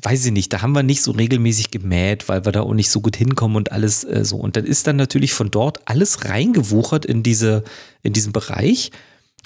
weiß 0.00 0.26
ich 0.26 0.32
nicht, 0.32 0.52
da 0.52 0.62
haben 0.62 0.74
wir 0.74 0.82
nicht 0.82 1.02
so 1.02 1.12
regelmäßig 1.12 1.70
gemäht, 1.70 2.28
weil 2.28 2.44
wir 2.44 2.52
da 2.52 2.62
auch 2.62 2.74
nicht 2.74 2.90
so 2.90 3.00
gut 3.00 3.16
hinkommen 3.16 3.56
und 3.56 3.72
alles 3.72 4.04
äh, 4.04 4.24
so. 4.24 4.36
Und 4.36 4.56
dann 4.56 4.64
ist 4.64 4.86
dann 4.86 4.96
natürlich 4.96 5.32
von 5.34 5.50
dort 5.50 5.80
alles 5.84 6.24
reingewuchert 6.24 7.04
in 7.04 7.22
diese, 7.22 7.62
in 8.02 8.12
diesen 8.12 8.32
Bereich. 8.32 8.90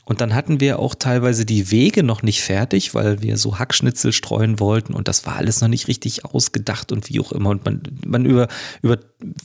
Und 0.09 0.20
dann 0.20 0.37
hatten 0.37 0.61
wir 0.61 0.79
auch 0.79 0.94
teilweise 0.94 1.44
die 1.44 1.72
Wege 1.72 2.05
noch 2.05 2.22
nicht 2.22 2.40
fertig, 2.40 2.94
weil 2.94 3.22
wir 3.22 3.37
so 3.37 3.59
Hackschnitzel 3.59 4.12
streuen 4.12 4.61
wollten 4.61 4.94
und 4.94 5.09
das 5.09 5.26
war 5.26 5.35
alles 5.35 5.61
noch 5.61 5.68
nicht 5.68 5.88
richtig 5.88 6.24
ausgedacht 6.24 6.92
und 6.92 7.09
wie 7.09 7.18
auch 7.18 7.33
immer. 7.33 7.50
Und 7.50 7.64
man, 7.64 7.83
man 8.07 8.24
über, 8.24 8.46
über, 8.83 8.98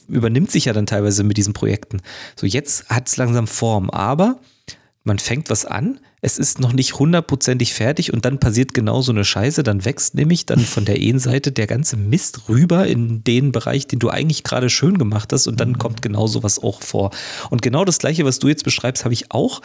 übernimmt 0.08 0.52
sich 0.52 0.66
ja 0.66 0.74
dann 0.74 0.86
teilweise 0.86 1.24
mit 1.24 1.38
diesen 1.38 1.54
Projekten. 1.54 2.02
So, 2.36 2.46
jetzt 2.46 2.90
hat 2.90 3.08
es 3.08 3.18
langsam 3.18 3.48
Form, 3.48 3.90
aber 3.90 4.40
man 5.04 5.18
fängt 5.18 5.50
was 5.50 5.66
an, 5.66 6.00
es 6.22 6.38
ist 6.38 6.60
noch 6.60 6.74
nicht 6.74 7.00
hundertprozentig 7.00 7.74
fertig 7.74 8.14
und 8.14 8.26
dann 8.26 8.40
passiert 8.40 8.76
genau 8.76 9.02
so 9.02 9.12
eine 9.12 9.26
Scheiße, 9.26 9.64
dann 9.64 9.84
wächst 9.84 10.14
nämlich 10.14 10.46
dann 10.46 10.60
von 10.60 10.86
der 10.86 10.96
einen 10.96 11.18
Seite 11.18 11.52
der 11.52 11.66
ganze 11.66 11.98
Mist 11.98 12.48
rüber 12.48 12.86
in 12.86 13.24
den 13.24 13.52
Bereich, 13.52 13.88
den 13.88 13.98
du 13.98 14.10
eigentlich 14.10 14.44
gerade 14.44 14.70
schön 14.70 15.00
gemacht 15.00 15.34
hast 15.34 15.48
und 15.48 15.60
dann 15.60 15.70
mhm. 15.70 15.78
kommt 15.80 16.04
genau 16.04 16.28
sowas 16.28 16.62
auch 16.62 16.82
vor. 16.82 17.10
Und 17.50 17.64
genau 17.64 17.86
das 17.86 17.98
gleiche, 17.98 18.26
was 18.26 18.38
du 18.38 18.50
jetzt 18.50 18.64
beschreibst, 18.64 19.04
habe 19.04 19.16
ich 19.16 19.32
auch, 19.32 19.62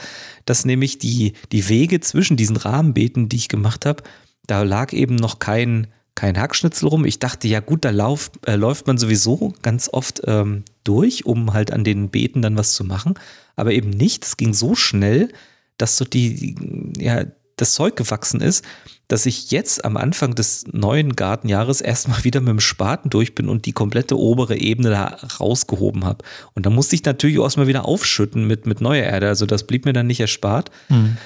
dass 0.47 0.65
nämlich 0.65 0.99
die, 0.99 1.35
die 1.53 1.69
Wege 1.69 2.01
zwischen 2.01 2.39
diesen 2.39 2.57
Rahmenbeeten, 2.57 3.29
die 3.29 3.37
ich 3.37 3.49
gemacht 3.49 3.85
habe, 3.85 4.03
da 4.47 4.63
lag 4.63 4.95
eben 4.95 5.17
noch 5.17 5.39
kein, 5.39 5.89
kein 6.17 6.37
Hackschnitzel 6.37 6.89
rum. 6.89 7.05
Ich 7.05 7.21
dachte, 7.21 7.47
ja 7.47 7.61
gut, 7.61 7.85
da 7.85 7.91
lauf, 7.91 8.33
äh, 8.45 8.57
läuft 8.57 8.89
man 8.89 8.99
sowieso 8.99 9.55
ganz 9.63 9.89
oft 9.93 10.23
ähm, 10.27 10.65
durch, 10.83 11.25
um 11.25 11.53
halt 11.53 11.73
an 11.73 11.85
den 11.85 12.09
Beeten 12.11 12.43
dann 12.43 12.57
was 12.57 12.73
zu 12.73 12.83
machen 12.83 13.15
aber 13.57 13.73
eben 13.73 13.91
nicht. 13.91 14.25
Es 14.25 14.37
ging 14.37 14.55
so 14.55 14.75
schnell, 14.75 15.31
dass 15.79 15.97
so 15.97 16.05
die, 16.05 16.55
ja, 16.99 17.25
das 17.57 17.73
Zeug 17.73 17.97
gewachsen 17.97 18.43
ist, 18.43 18.65
dass 19.09 19.25
ich 19.25 19.51
jetzt 19.51 19.85
am 19.85 19.97
Anfang 19.97 20.35
des 20.35 20.67
neuen 20.73 21.17
Gartenjahres 21.17 21.81
erstmal 21.81 22.23
wieder 22.25 22.41
mit 22.41 22.51
dem 22.51 22.61
Spaten 22.61 23.09
durch 23.11 23.35
bin 23.35 23.49
und 23.49 23.65
die 23.65 23.73
komplette 23.73 24.19
obere 24.19 24.57
Ebene 24.57 24.91
da 24.91 25.17
rausgehoben 25.41 26.05
habe. 26.05 26.25
Und 26.55 26.67
da 26.67 26.71
musste 26.71 26.95
ich 26.95 27.05
natürlich 27.05 27.39
auch 27.39 27.45
erstmal 27.45 27.67
wieder 27.67 27.87
aufschütten 27.87 28.47
mit, 28.47 28.67
mit 28.67 28.81
neuer 28.81 29.05
Erde. 29.05 29.29
Also 29.29 29.47
das 29.47 29.65
blieb 29.65 29.87
mir 29.87 29.95
dann 29.95 30.07
nicht 30.07 30.21
erspart. 30.21 30.71
Mhm. 30.91 31.17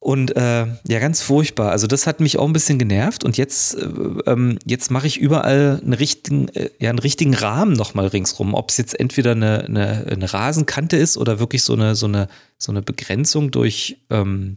Und 0.00 0.36
äh, 0.36 0.66
ja, 0.86 0.98
ganz 1.00 1.22
furchtbar. 1.22 1.72
Also 1.72 1.88
das 1.88 2.06
hat 2.06 2.20
mich 2.20 2.38
auch 2.38 2.46
ein 2.46 2.52
bisschen 2.52 2.78
genervt 2.78 3.24
und 3.24 3.36
jetzt, 3.36 3.74
äh, 3.74 3.84
ähm, 4.26 4.58
jetzt 4.64 4.92
mache 4.92 5.08
ich 5.08 5.18
überall 5.18 5.80
einen 5.82 5.92
richtigen, 5.92 6.48
äh, 6.50 6.70
ja, 6.78 6.90
einen 6.90 7.00
richtigen 7.00 7.34
Rahmen 7.34 7.72
nochmal 7.72 8.06
ringsrum. 8.06 8.54
Ob 8.54 8.70
es 8.70 8.76
jetzt 8.76 8.98
entweder 8.98 9.32
eine, 9.32 9.64
eine, 9.64 10.06
eine, 10.08 10.32
Rasenkante 10.32 10.96
ist 10.96 11.16
oder 11.16 11.40
wirklich 11.40 11.64
so 11.64 11.72
eine, 11.72 11.96
so 11.96 12.06
eine, 12.06 12.28
so 12.58 12.70
eine 12.70 12.80
Begrenzung 12.80 13.50
durch 13.50 13.98
ähm, 14.10 14.56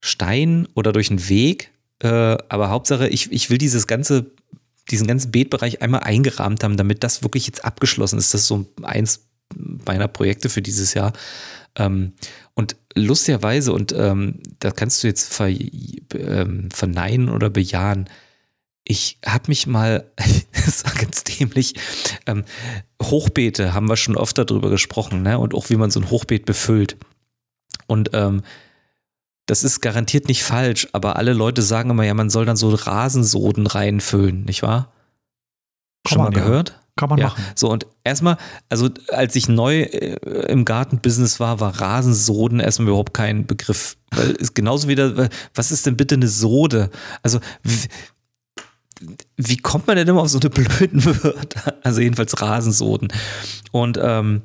Stein 0.00 0.66
oder 0.74 0.92
durch 0.92 1.10
einen 1.10 1.28
Weg. 1.28 1.72
Äh, 1.98 2.08
aber 2.48 2.70
Hauptsache, 2.70 3.06
ich, 3.06 3.30
ich 3.30 3.50
will 3.50 3.58
dieses 3.58 3.86
ganze, 3.86 4.30
diesen 4.90 5.06
ganzen 5.06 5.30
Beetbereich 5.30 5.82
einmal 5.82 6.00
eingerahmt 6.04 6.64
haben, 6.64 6.78
damit 6.78 7.04
das 7.04 7.22
wirklich 7.22 7.46
jetzt 7.46 7.66
abgeschlossen 7.66 8.18
ist. 8.18 8.32
Das 8.32 8.42
ist 8.42 8.46
so 8.46 8.64
eins 8.82 9.26
meiner 9.84 10.08
Projekte 10.08 10.48
für 10.48 10.62
dieses 10.62 10.94
Jahr. 10.94 11.12
Ähm, 11.76 12.12
und 12.54 12.76
lustigerweise, 12.94 13.72
und 13.72 13.92
ähm, 13.92 14.40
da 14.58 14.70
kannst 14.70 15.02
du 15.02 15.06
jetzt 15.06 15.32
ver, 15.32 15.48
ähm, 15.48 16.68
verneinen 16.72 17.28
oder 17.28 17.50
bejahen, 17.50 18.08
ich 18.84 19.18
habe 19.24 19.44
mich 19.48 19.66
mal, 19.66 20.10
das 20.52 20.84
war 20.84 20.94
ganz 20.94 21.24
dämlich, 21.24 21.74
ähm, 22.26 22.44
Hochbeete 23.02 23.72
haben 23.72 23.88
wir 23.88 23.96
schon 23.96 24.16
oft 24.16 24.36
darüber 24.38 24.70
gesprochen, 24.70 25.22
ne? 25.22 25.38
Und 25.38 25.54
auch 25.54 25.70
wie 25.70 25.76
man 25.76 25.90
so 25.90 26.00
ein 26.00 26.10
Hochbeet 26.10 26.44
befüllt. 26.44 26.96
Und 27.86 28.10
ähm, 28.12 28.42
das 29.46 29.64
ist 29.64 29.80
garantiert 29.80 30.28
nicht 30.28 30.44
falsch, 30.44 30.88
aber 30.92 31.16
alle 31.16 31.32
Leute 31.32 31.62
sagen 31.62 31.90
immer, 31.90 32.04
ja, 32.04 32.14
man 32.14 32.30
soll 32.30 32.46
dann 32.46 32.56
so 32.56 32.68
Rasensoden 32.68 33.66
reinfüllen, 33.66 34.44
nicht 34.44 34.62
wahr? 34.62 34.92
Schon 36.06 36.18
mal 36.18 36.30
gehört? 36.30 36.80
Kann 37.00 37.08
man 37.08 37.18
ja, 37.18 37.28
machen. 37.28 37.42
So, 37.54 37.70
und 37.70 37.86
erstmal, 38.04 38.36
also 38.68 38.90
als 39.08 39.34
ich 39.34 39.48
neu 39.48 39.80
äh, 39.84 40.16
im 40.52 40.66
Gartenbusiness 40.66 41.40
war, 41.40 41.58
war 41.58 41.80
Rasensoden 41.80 42.60
erstmal 42.60 42.88
überhaupt 42.88 43.14
kein 43.14 43.46
Begriff. 43.46 43.96
Weil 44.10 44.36
es 44.38 44.52
genauso 44.52 44.86
wieder, 44.86 45.30
was 45.54 45.72
ist 45.72 45.86
denn 45.86 45.96
bitte 45.96 46.16
eine 46.16 46.28
Sode? 46.28 46.90
Also, 47.22 47.40
wie, 47.62 47.88
wie 49.38 49.56
kommt 49.56 49.86
man 49.86 49.96
denn 49.96 50.08
immer 50.08 50.20
auf 50.20 50.28
so 50.28 50.38
eine 50.38 50.50
blöden 50.50 51.02
Wörter? 51.24 51.78
Also 51.82 52.02
jedenfalls 52.02 52.38
Rasensoden. 52.38 53.10
Und 53.72 53.98
ähm, 53.98 54.42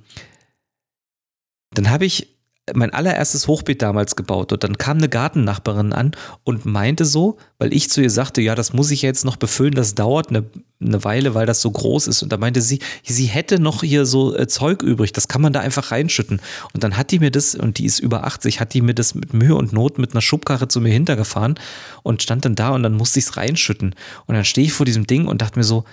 dann 1.71 1.89
habe 1.89 2.05
ich 2.05 2.34
mein 2.73 2.91
allererstes 2.91 3.47
Hochbeet 3.47 3.81
damals 3.81 4.15
gebaut 4.15 4.51
und 4.51 4.63
dann 4.63 4.77
kam 4.79 4.97
eine 4.97 5.07
Gartennachbarin 5.07 5.93
an 5.93 6.11
und 6.43 6.65
meinte 6.65 7.05
so, 7.05 7.37
weil 7.59 7.71
ich 7.71 7.91
zu 7.91 8.01
ihr 8.01 8.09
sagte, 8.09 8.41
ja, 8.41 8.55
das 8.55 8.73
muss 8.73 8.89
ich 8.89 9.03
jetzt 9.03 9.23
noch 9.23 9.35
befüllen, 9.35 9.75
das 9.75 9.93
dauert 9.93 10.29
eine, 10.29 10.45
eine 10.81 11.03
Weile, 11.03 11.35
weil 11.35 11.45
das 11.45 11.61
so 11.61 11.69
groß 11.69 12.07
ist. 12.07 12.23
Und 12.23 12.31
da 12.31 12.37
meinte 12.37 12.61
sie, 12.61 12.79
sie 13.03 13.27
hätte 13.27 13.59
noch 13.59 13.83
hier 13.83 14.07
so 14.07 14.35
äh, 14.35 14.47
Zeug 14.47 14.81
übrig, 14.81 15.13
das 15.13 15.27
kann 15.27 15.43
man 15.43 15.53
da 15.53 15.59
einfach 15.59 15.91
reinschütten. 15.91 16.41
Und 16.73 16.83
dann 16.83 16.97
hat 16.97 17.11
die 17.11 17.19
mir 17.19 17.29
das, 17.29 17.53
und 17.53 17.77
die 17.77 17.85
ist 17.85 17.99
über 17.99 18.23
80, 18.23 18.59
hat 18.59 18.73
die 18.73 18.81
mir 18.81 18.95
das 18.95 19.13
mit 19.13 19.33
Mühe 19.35 19.55
und 19.55 19.71
Not 19.71 19.99
mit 19.99 20.13
einer 20.13 20.21
Schubkarre 20.21 20.67
zu 20.67 20.81
mir 20.81 20.91
hintergefahren 20.91 21.59
und 22.01 22.23
stand 22.23 22.45
dann 22.45 22.55
da 22.55 22.69
und 22.69 22.81
dann 22.81 22.93
musste 22.93 23.19
ich 23.19 23.25
es 23.25 23.37
reinschütten. 23.37 23.93
Und 24.25 24.33
dann 24.33 24.45
stehe 24.45 24.65
ich 24.65 24.73
vor 24.73 24.87
diesem 24.87 25.05
Ding 25.05 25.27
und 25.27 25.43
dachte 25.43 25.59
mir 25.59 25.65
so, 25.65 25.83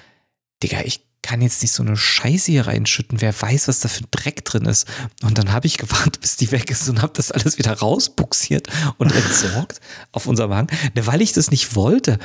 Digga, 0.63 0.81
ich 0.85 1.05
kann 1.23 1.41
jetzt 1.41 1.63
nicht 1.63 1.73
so 1.73 1.83
eine 1.83 1.97
Scheiße 1.97 2.51
hier 2.51 2.67
reinschütten. 2.67 3.21
Wer 3.21 3.41
weiß, 3.41 3.69
was 3.69 3.81
da 3.81 3.89
für 3.89 4.03
ein 4.03 4.09
Dreck 4.11 4.45
drin 4.45 4.65
ist. 4.65 4.87
Und 5.23 5.39
dann 5.39 5.53
habe 5.53 5.67
ich 5.67 5.79
gewartet, 5.79 6.21
bis 6.21 6.37
die 6.37 6.51
weg 6.51 6.71
ist 6.71 6.89
und 6.89 7.01
habe 7.01 7.13
das 7.15 7.31
alles 7.31 7.59
wieder 7.59 7.73
rausbuxiert 7.73 8.69
und 8.99 9.13
entsorgt 9.15 9.81
auf 10.11 10.27
unserem 10.27 10.51
Wagen, 10.51 10.77
ne, 10.95 11.07
weil 11.07 11.23
ich 11.23 11.33
das 11.33 11.51
nicht 11.51 11.77
wollte. 11.77 12.19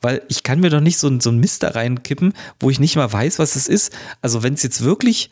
Weil 0.00 0.22
ich 0.28 0.42
kann 0.42 0.60
mir 0.60 0.70
doch 0.70 0.80
nicht 0.80 0.98
so, 0.98 1.20
so 1.20 1.30
ein 1.30 1.38
Mist 1.38 1.62
da 1.62 1.70
reinkippen, 1.70 2.34
wo 2.60 2.70
ich 2.70 2.78
nicht 2.78 2.96
mal 2.96 3.12
weiß, 3.12 3.38
was 3.38 3.56
es 3.56 3.68
ist. 3.68 3.92
Also 4.22 4.42
wenn 4.42 4.54
es 4.54 4.62
jetzt 4.62 4.82
wirklich 4.82 5.30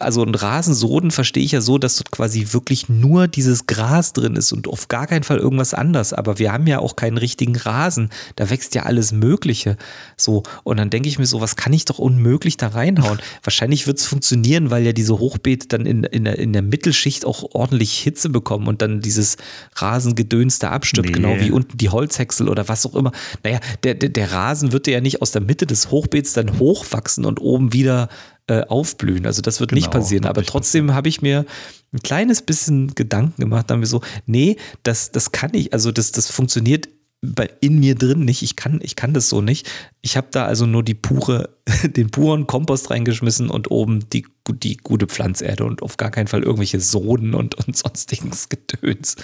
also 0.00 0.22
ein 0.22 0.34
Rasensoden 0.34 1.10
verstehe 1.10 1.44
ich 1.44 1.52
ja 1.52 1.60
so, 1.60 1.78
dass 1.78 1.96
dort 1.96 2.10
quasi 2.10 2.48
wirklich 2.52 2.88
nur 2.88 3.28
dieses 3.28 3.66
Gras 3.66 4.12
drin 4.12 4.36
ist 4.36 4.52
und 4.52 4.68
auf 4.68 4.88
gar 4.88 5.06
keinen 5.06 5.22
Fall 5.22 5.38
irgendwas 5.38 5.74
anderes. 5.74 6.12
Aber 6.12 6.38
wir 6.38 6.52
haben 6.52 6.66
ja 6.66 6.78
auch 6.80 6.96
keinen 6.96 7.18
richtigen 7.18 7.56
Rasen. 7.56 8.10
Da 8.36 8.50
wächst 8.50 8.74
ja 8.74 8.82
alles 8.84 9.12
Mögliche. 9.12 9.76
So. 10.16 10.42
Und 10.64 10.78
dann 10.78 10.90
denke 10.90 11.08
ich 11.08 11.18
mir 11.18 11.26
so, 11.26 11.40
was 11.40 11.56
kann 11.56 11.72
ich 11.72 11.84
doch 11.84 11.98
unmöglich 11.98 12.56
da 12.56 12.68
reinhauen? 12.68 13.18
Wahrscheinlich 13.42 13.86
wird 13.86 13.98
es 13.98 14.06
funktionieren, 14.06 14.70
weil 14.70 14.84
ja 14.84 14.92
diese 14.92 15.18
Hochbeete 15.18 15.68
dann 15.68 15.86
in, 15.86 16.04
in, 16.04 16.24
der, 16.24 16.38
in 16.38 16.52
der 16.52 16.62
Mittelschicht 16.62 17.24
auch 17.24 17.54
ordentlich 17.54 17.98
Hitze 17.98 18.28
bekommen 18.28 18.66
und 18.66 18.82
dann 18.82 19.00
dieses 19.00 19.36
Rasengedöns 19.76 20.58
da 20.58 20.70
abstirbt, 20.70 21.08
nee. 21.08 21.14
genau 21.14 21.38
wie 21.40 21.50
unten 21.50 21.78
die 21.78 21.88
Holzhäcksel 21.88 22.48
oder 22.48 22.68
was 22.68 22.84
auch 22.84 22.94
immer. 22.94 23.12
Naja, 23.44 23.60
der, 23.84 23.94
der, 23.94 24.08
der 24.08 24.32
Rasen 24.32 24.72
wird 24.72 24.86
ja 24.86 25.00
nicht 25.00 25.22
aus 25.22 25.30
der 25.30 25.42
Mitte 25.42 25.66
des 25.66 25.90
Hochbeets 25.90 26.32
dann 26.32 26.58
hochwachsen 26.58 27.24
und 27.24 27.40
oben 27.40 27.72
wieder 27.72 28.08
äh, 28.48 28.62
aufblühen. 28.62 29.26
Also 29.26 29.42
das 29.42 29.60
wird 29.60 29.70
genau, 29.70 29.78
nicht 29.78 29.90
passieren. 29.90 30.24
Aber 30.24 30.42
trotzdem 30.42 30.94
habe 30.94 31.08
ich 31.08 31.22
mir 31.22 31.44
ein 31.92 32.00
kleines 32.00 32.42
bisschen 32.42 32.94
Gedanken 32.94 33.40
gemacht, 33.40 33.68
da 33.68 33.74
haben 33.74 33.80
wir 33.80 33.86
so, 33.86 34.02
nee, 34.26 34.56
das, 34.82 35.12
das 35.12 35.32
kann 35.32 35.50
ich, 35.54 35.72
also 35.72 35.92
das, 35.92 36.12
das 36.12 36.30
funktioniert 36.30 36.88
bei, 37.20 37.50
in 37.60 37.80
mir 37.80 37.94
drin 37.94 38.24
nicht. 38.24 38.42
Ich 38.42 38.56
kann, 38.56 38.80
ich 38.82 38.96
kann 38.96 39.12
das 39.12 39.28
so 39.28 39.40
nicht. 39.40 39.68
Ich 40.02 40.16
habe 40.16 40.28
da 40.30 40.46
also 40.46 40.66
nur 40.66 40.82
die 40.82 40.94
pure, 40.94 41.50
den 41.84 42.10
puren 42.10 42.46
Kompost 42.46 42.90
reingeschmissen 42.90 43.50
und 43.50 43.70
oben 43.70 44.08
die, 44.10 44.26
die 44.52 44.76
gute 44.76 45.06
Pflanzerde 45.06 45.64
und 45.64 45.82
auf 45.82 45.96
gar 45.96 46.10
keinen 46.10 46.28
Fall 46.28 46.42
irgendwelche 46.42 46.80
Soden 46.80 47.34
und, 47.34 47.54
und 47.54 47.76
sonstiges 47.76 48.48
Gedöns. 48.48 49.16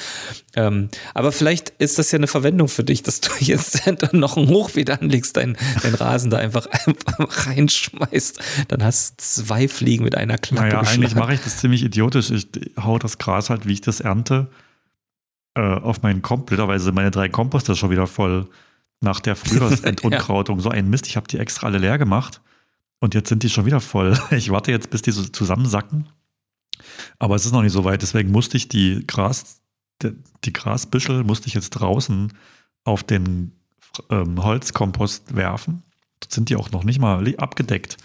Ähm, 0.54 0.88
aber 1.14 1.32
vielleicht 1.32 1.70
ist 1.78 1.98
das 1.98 2.10
ja 2.12 2.18
eine 2.18 2.26
Verwendung 2.26 2.68
für 2.68 2.84
dich, 2.84 3.02
dass 3.02 3.20
du 3.20 3.30
jetzt 3.40 3.86
dann 3.86 4.20
noch 4.20 4.36
ein 4.36 4.48
Hochbeet 4.48 4.90
anlegst, 4.90 5.36
deinen 5.36 5.56
dein 5.82 5.94
Rasen 5.94 6.30
da 6.30 6.38
einfach, 6.38 6.66
einfach 6.86 7.46
reinschmeißt. 7.46 8.40
Dann 8.68 8.84
hast 8.84 9.20
du 9.20 9.24
zwei 9.42 9.68
Fliegen 9.68 10.04
mit 10.04 10.16
einer 10.16 10.38
Klappe. 10.38 10.68
Naja, 10.68 10.80
eigentlich 10.80 11.14
mache 11.14 11.34
ich 11.34 11.40
das 11.40 11.58
ziemlich 11.58 11.82
idiotisch. 11.82 12.30
Ich 12.30 12.46
hau 12.82 12.98
das 12.98 13.18
Gras 13.18 13.50
halt, 13.50 13.66
wie 13.66 13.72
ich 13.72 13.80
das 13.80 14.00
ernte 14.00 14.48
äh, 15.54 15.60
auf 15.60 16.02
meinen 16.02 16.22
Kompost, 16.22 16.46
blöderweise 16.46 16.92
meine 16.92 17.10
drei 17.10 17.28
Komposter 17.28 17.74
schon 17.74 17.90
wieder 17.90 18.06
voll 18.06 18.48
nach 19.00 19.20
der 19.20 19.36
Frühjahrsentunkrautung. 19.36 20.58
ja. 20.58 20.62
So 20.62 20.70
ein 20.70 20.88
Mist, 20.88 21.06
ich 21.06 21.16
habe 21.16 21.28
die 21.28 21.38
extra 21.38 21.66
alle 21.66 21.78
leer 21.78 21.98
gemacht 21.98 22.40
und 23.04 23.14
jetzt 23.14 23.28
sind 23.28 23.42
die 23.42 23.50
schon 23.50 23.66
wieder 23.66 23.80
voll. 23.80 24.18
Ich 24.30 24.50
warte 24.50 24.70
jetzt, 24.70 24.88
bis 24.88 25.02
die 25.02 25.10
so 25.10 25.22
zusammensacken. 25.24 26.08
Aber 27.18 27.34
es 27.36 27.44
ist 27.44 27.52
noch 27.52 27.60
nicht 27.60 27.72
so 27.72 27.84
weit, 27.84 28.00
deswegen 28.00 28.32
musste 28.32 28.56
ich 28.56 28.68
die 28.68 29.06
Gras, 29.06 29.60
die 30.02 30.52
Grasbüschel 30.52 31.22
musste 31.22 31.46
ich 31.46 31.54
jetzt 31.54 31.70
draußen 31.70 32.32
auf 32.84 33.04
den 33.04 33.52
ähm, 34.08 34.42
Holzkompost 34.42 35.36
werfen. 35.36 35.82
Dort 36.20 36.32
sind 36.32 36.48
die 36.48 36.56
auch 36.56 36.70
noch 36.70 36.82
nicht 36.82 36.98
mal 36.98 37.22
abgedeckt. 37.36 37.98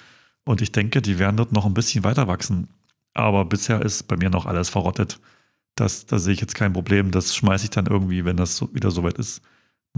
Und 0.44 0.62
ich 0.62 0.74
denke, 0.74 1.02
die 1.02 1.18
werden 1.18 1.38
dort 1.38 1.54
noch 1.54 1.66
ein 1.66 1.74
bisschen 1.74 2.04
weiter 2.04 2.28
wachsen. 2.28 2.68
Aber 3.14 3.46
bisher 3.46 3.82
ist 3.82 4.04
bei 4.10 4.18
mir 4.18 4.30
noch 4.30 4.46
alles 4.46 4.68
verrottet. 4.68 5.22
Das, 5.76 6.08
da 6.08 6.20
sehe 6.20 6.34
ich 6.34 6.42
jetzt 6.42 6.56
kein 6.56 6.74
Problem. 6.74 7.12
Das 7.12 7.34
schmeiße 7.34 7.64
ich 7.64 7.72
dann 7.72 7.86
irgendwie, 7.86 8.26
wenn 8.26 8.36
das 8.36 8.58
so, 8.58 8.74
wieder 8.74 8.92
soweit 8.92 9.18
ist, 9.18 9.42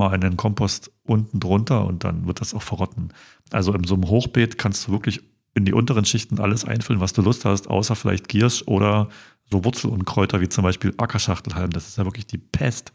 mal 0.01 0.15
in 0.15 0.21
den 0.21 0.37
Kompost 0.37 0.91
unten 1.03 1.39
drunter 1.39 1.85
und 1.85 2.03
dann 2.03 2.27
wird 2.27 2.41
das 2.41 2.53
auch 2.53 2.61
verrotten. 2.61 3.13
Also 3.51 3.73
in 3.73 3.83
so 3.83 3.95
einem 3.95 4.07
Hochbeet 4.07 4.57
kannst 4.57 4.87
du 4.87 4.91
wirklich 4.91 5.21
in 5.53 5.65
die 5.65 5.73
unteren 5.73 6.05
Schichten 6.05 6.39
alles 6.39 6.65
einfüllen, 6.65 7.01
was 7.01 7.13
du 7.13 7.21
Lust 7.21 7.45
hast, 7.45 7.69
außer 7.69 7.95
vielleicht 7.95 8.27
Giersch 8.27 8.63
oder 8.65 9.09
so 9.49 9.63
Wurzelunkräuter 9.65 10.41
wie 10.41 10.49
zum 10.49 10.63
Beispiel 10.63 10.93
Ackerschachtelhalm. 10.97 11.71
Das 11.71 11.87
ist 11.87 11.97
ja 11.97 12.05
wirklich 12.05 12.25
die 12.25 12.37
Pest. 12.37 12.91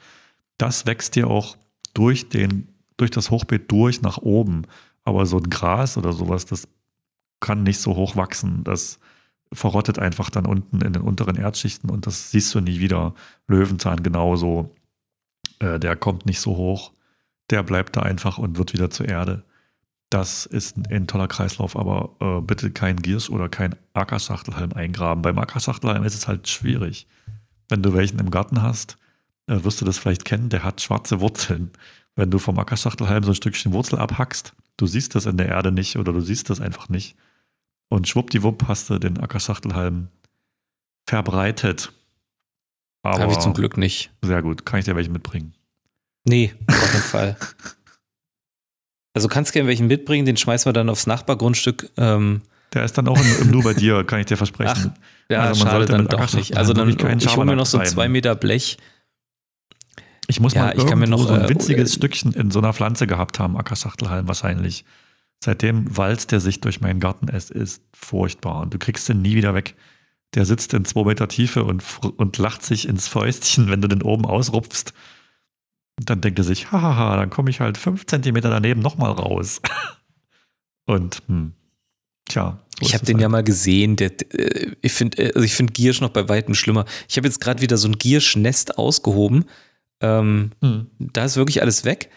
Das 0.59 0.87
wächst 0.87 1.15
dir 1.17 1.29
auch 1.29 1.57
durch, 1.95 2.29
den, 2.29 2.69
durch 2.97 3.11
das 3.11 3.31
Hochbeet 3.31 3.71
durch 3.71 4.03
nach 4.03 4.19
oben. 4.19 4.63
Aber 5.05 5.27
so 5.27 5.37
ein 5.37 5.51
Gras 5.51 5.99
oder 5.99 6.13
sowas, 6.13 6.47
das 6.47 6.67
kann 7.41 7.63
nicht 7.63 7.79
so 7.79 7.95
hoch 7.95 8.17
wachsen. 8.17 8.65
Das 8.65 8.99
verrottet 9.53 9.99
einfach 9.99 10.31
dann 10.31 10.47
unten 10.47 10.81
in 10.81 10.95
den 10.95 11.03
unteren 11.03 11.37
Erdschichten 11.37 11.91
und 11.91 12.07
das 12.07 12.31
siehst 12.31 12.55
du 12.55 12.61
nie 12.61 12.81
wieder. 12.81 13.15
Löwenzahn 13.47 14.03
genauso. 14.03 14.75
Äh, 15.59 15.79
der 15.79 15.95
kommt 15.95 16.27
nicht 16.27 16.41
so 16.41 16.57
hoch. 16.57 16.93
Der 17.51 17.63
bleibt 17.63 17.97
da 17.97 18.03
einfach 18.03 18.39
und 18.39 18.59
wird 18.59 18.73
wieder 18.73 18.91
zur 18.91 19.09
Erde. 19.09 19.45
Das 20.11 20.47
ist 20.47 20.77
ein, 20.77 20.87
ein 20.87 21.07
toller 21.07 21.29
Kreislauf, 21.29 21.77
aber 21.77 22.17
äh, 22.21 22.41
bitte 22.41 22.71
kein 22.71 22.97
Giersch 22.97 23.29
oder 23.29 23.49
kein 23.49 23.75
Ackerschachtelhalm 23.93 24.73
eingraben. 24.73 25.23
Beim 25.23 25.39
Ackerschachtelhalm 25.39 26.05
ist 26.05 26.15
es 26.15 26.29
halt 26.29 26.49
schwierig. 26.49 27.07
wenn 27.69 27.83
du 27.83 27.95
welchen 27.95 28.21
im 28.21 28.31
Garten 28.31 28.63
hast, 28.63 28.97
äh, 29.49 29.65
wirst 29.65 29.81
du 29.81 29.85
das 29.85 29.99
vielleicht 29.99 30.25
kennen, 30.25 30.49
der 30.49 30.63
hat 30.63 30.81
schwarze 30.81 31.21
Wurzeln. 31.21 31.71
Wenn 32.15 32.31
du 32.31 32.39
vom 32.39 32.59
Ackerschachtelhalm 32.59 33.25
so 33.25 33.33
ein 33.33 33.35
Stückchen 33.35 33.73
Wurzel 33.73 33.99
abhackst, 33.99 34.55
du 34.77 34.87
siehst 34.87 35.15
das 35.15 35.27
in 35.27 35.37
der 35.37 35.49
Erde 35.49 35.73
nicht 35.73 35.97
oder 35.97 36.13
du 36.13 36.21
siehst 36.21 36.51
das 36.51 36.61
einfach 36.61 36.89
nicht. 36.89 37.17
Und 37.89 38.09
schwuppdiwupp 38.09 38.67
hast 38.69 38.91
du 38.91 38.99
den 38.99 39.19
Ackerschachtelhalm 39.19 40.09
verbreitet. 41.07 41.93
Habe 43.05 43.31
ich 43.31 43.39
zum 43.39 43.55
Glück 43.55 43.77
nicht. 43.77 44.11
Sehr 44.23 44.43
gut. 44.43 44.67
Kann 44.67 44.81
ich 44.81 44.85
dir 44.85 44.97
welche 44.97 45.11
mitbringen? 45.11 45.55
Nee, 46.27 46.55
auf 46.69 46.93
keinen 46.93 47.03
Fall. 47.03 47.37
Also 49.15 49.29
kannst 49.29 49.53
gerne 49.53 49.69
welchen 49.69 49.87
mitbringen, 49.87 50.27
den 50.27 50.37
schmeißen 50.37 50.69
wir 50.69 50.75
dann 50.75 50.91
aufs 50.91 51.07
Nachbargrundstück. 51.07 51.91
Ähm, 51.97 52.43
der 52.75 52.85
ist 52.85 52.99
dann 52.99 53.09
auch 53.09 53.19
im, 53.19 53.51
Nu 53.51 53.63
bei 53.63 53.73
dir, 53.73 54.05
kann 54.05 54.21
ich 54.21 54.27
dir 54.27 54.37
versprechen. 54.37 54.93
Ach, 54.95 55.31
ja, 55.31 55.41
also 55.41 55.65
man 55.65 55.73
schade 55.73 55.87
dann 55.87 56.07
doch 56.07 56.33
nicht. 56.35 56.57
Also 56.57 56.73
dann, 56.73 56.89
ich 57.19 57.37
hole 57.37 57.47
mir 57.47 57.57
noch 57.57 57.67
so 57.67 57.81
zwei 57.83 58.09
Meter 58.09 58.35
Blech. 58.35 58.77
Ich 60.29 60.41
muss 60.41 60.55
ja, 60.55 60.67
mal 60.67 60.77
ich 60.77 60.87
kann 60.87 60.99
mir 60.99 61.07
noch 61.07 61.27
so 61.27 61.33
ein 61.33 61.45
äh, 61.45 61.49
winziges 61.49 61.93
äh, 61.93 61.95
Stückchen 61.95 62.33
in 62.33 62.51
so 62.51 62.59
einer 62.59 62.73
Pflanze 62.73 63.07
gehabt 63.07 63.39
haben, 63.39 63.57
Ackerschachtelhalm 63.57 64.27
wahrscheinlich. 64.29 64.85
Seitdem 65.43 65.97
walzt 65.97 66.33
der 66.33 66.41
sich 66.41 66.61
durch 66.61 66.81
meinen 66.81 67.01
Garten. 67.01 67.29
Es 67.29 67.51
ist 67.51 67.83
furchtbar. 67.95 68.63
Und 68.63 68.75
du 68.75 68.79
kriegst 68.79 69.09
den 69.09 69.23
nie 69.23 69.37
wieder 69.37 69.55
weg. 69.55 69.77
Der 70.35 70.45
sitzt 70.45 70.75
in 70.75 70.85
zwei 70.85 71.05
Meter 71.05 71.29
Tiefe 71.29 71.65
und, 71.65 71.83
und 72.17 72.39
lacht 72.39 72.65
sich 72.65 72.89
ins 72.89 73.07
Fäustchen, 73.07 73.69
wenn 73.71 73.81
du 73.81 73.89
den 73.89 74.03
oben 74.03 74.25
ausrupfst. 74.25 74.93
Dann 75.97 76.21
denkt 76.21 76.39
er 76.39 76.45
sich, 76.45 76.71
hahaha, 76.73 77.17
dann 77.17 77.31
komme 77.31 77.51
ich 77.51 77.61
halt 77.61 77.79
fünf 77.79 78.07
Zentimeter 78.07 78.51
daneben 78.51 78.81
nochmal 78.81 79.13
raus. 79.13 79.61
und, 80.87 81.23
hm, 81.27 81.53
tja. 82.29 82.59
So 82.79 82.87
ich 82.87 82.95
habe 82.95 83.07
den 83.07 83.17
halt. 83.17 83.23
ja 83.23 83.29
mal 83.31 83.43
gesehen. 83.43 83.97
Der, 83.97 84.13
ich 84.83 84.93
finde 84.93 85.33
also 85.35 85.49
find 85.49 85.73
Giersch 85.73 86.03
noch 86.03 86.11
bei 86.11 86.29
weitem 86.29 86.55
schlimmer. 86.55 86.85
Ich 87.09 87.17
habe 87.17 87.27
jetzt 87.27 87.41
gerade 87.41 87.63
wieder 87.63 87.79
so 87.79 87.89
ein 87.89 87.97
Gierschnest 87.97 88.77
ausgehoben. 88.77 89.47
Ähm, 90.01 90.51
hm. 90.61 90.89
Da 90.99 91.25
ist 91.25 91.37
wirklich 91.37 91.63
alles 91.63 91.87
weg. 91.87 92.11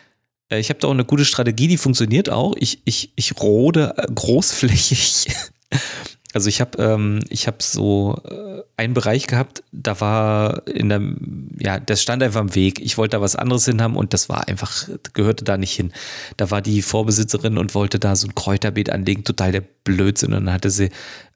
Äh, 0.49 0.59
ich 0.59 0.69
habe 0.69 0.79
da 0.81 0.87
auch 0.89 0.93
eine 0.93 1.05
gute 1.05 1.23
Strategie, 1.23 1.69
die 1.69 1.77
funktioniert 1.77 2.29
auch. 2.29 2.55
Ich, 2.57 2.81
ich, 2.83 3.13
ich 3.15 3.39
rode 3.39 3.93
äh, 3.97 4.07
großflächig. 4.13 5.33
Also 6.33 6.47
ich 6.47 6.61
habe 6.61 6.81
ähm, 6.81 7.21
ich 7.29 7.47
habe 7.47 7.57
so 7.61 8.21
äh, 8.29 8.61
einen 8.77 8.93
Bereich 8.93 9.25
gehabt, 9.25 9.63
da 9.71 9.99
war 9.99 10.67
in 10.67 10.89
der 10.89 11.01
ja, 11.57 11.79
das 11.79 12.03
stand 12.03 12.21
einfach 12.21 12.41
im 12.41 12.53
Weg. 12.53 12.79
Ich 12.79 12.97
wollte 12.99 13.17
da 13.17 13.21
was 13.21 13.35
anderes 13.35 13.65
hin 13.65 13.81
haben 13.81 13.95
und 13.95 14.13
das 14.13 14.29
war 14.29 14.47
einfach 14.47 14.87
gehörte 15.13 15.43
da 15.43 15.57
nicht 15.57 15.73
hin. 15.73 15.91
Da 16.37 16.51
war 16.51 16.61
die 16.61 16.83
Vorbesitzerin 16.83 17.57
und 17.57 17.73
wollte 17.73 17.97
da 17.97 18.15
so 18.15 18.27
ein 18.27 18.35
Kräuterbeet 18.35 18.91
anlegen, 18.91 19.23
total 19.23 19.51
der 19.51 19.63
Blödsinn 19.83 20.33
und 20.33 20.45
dann 20.45 20.53
hatte 20.53 20.69
sie 20.69 20.89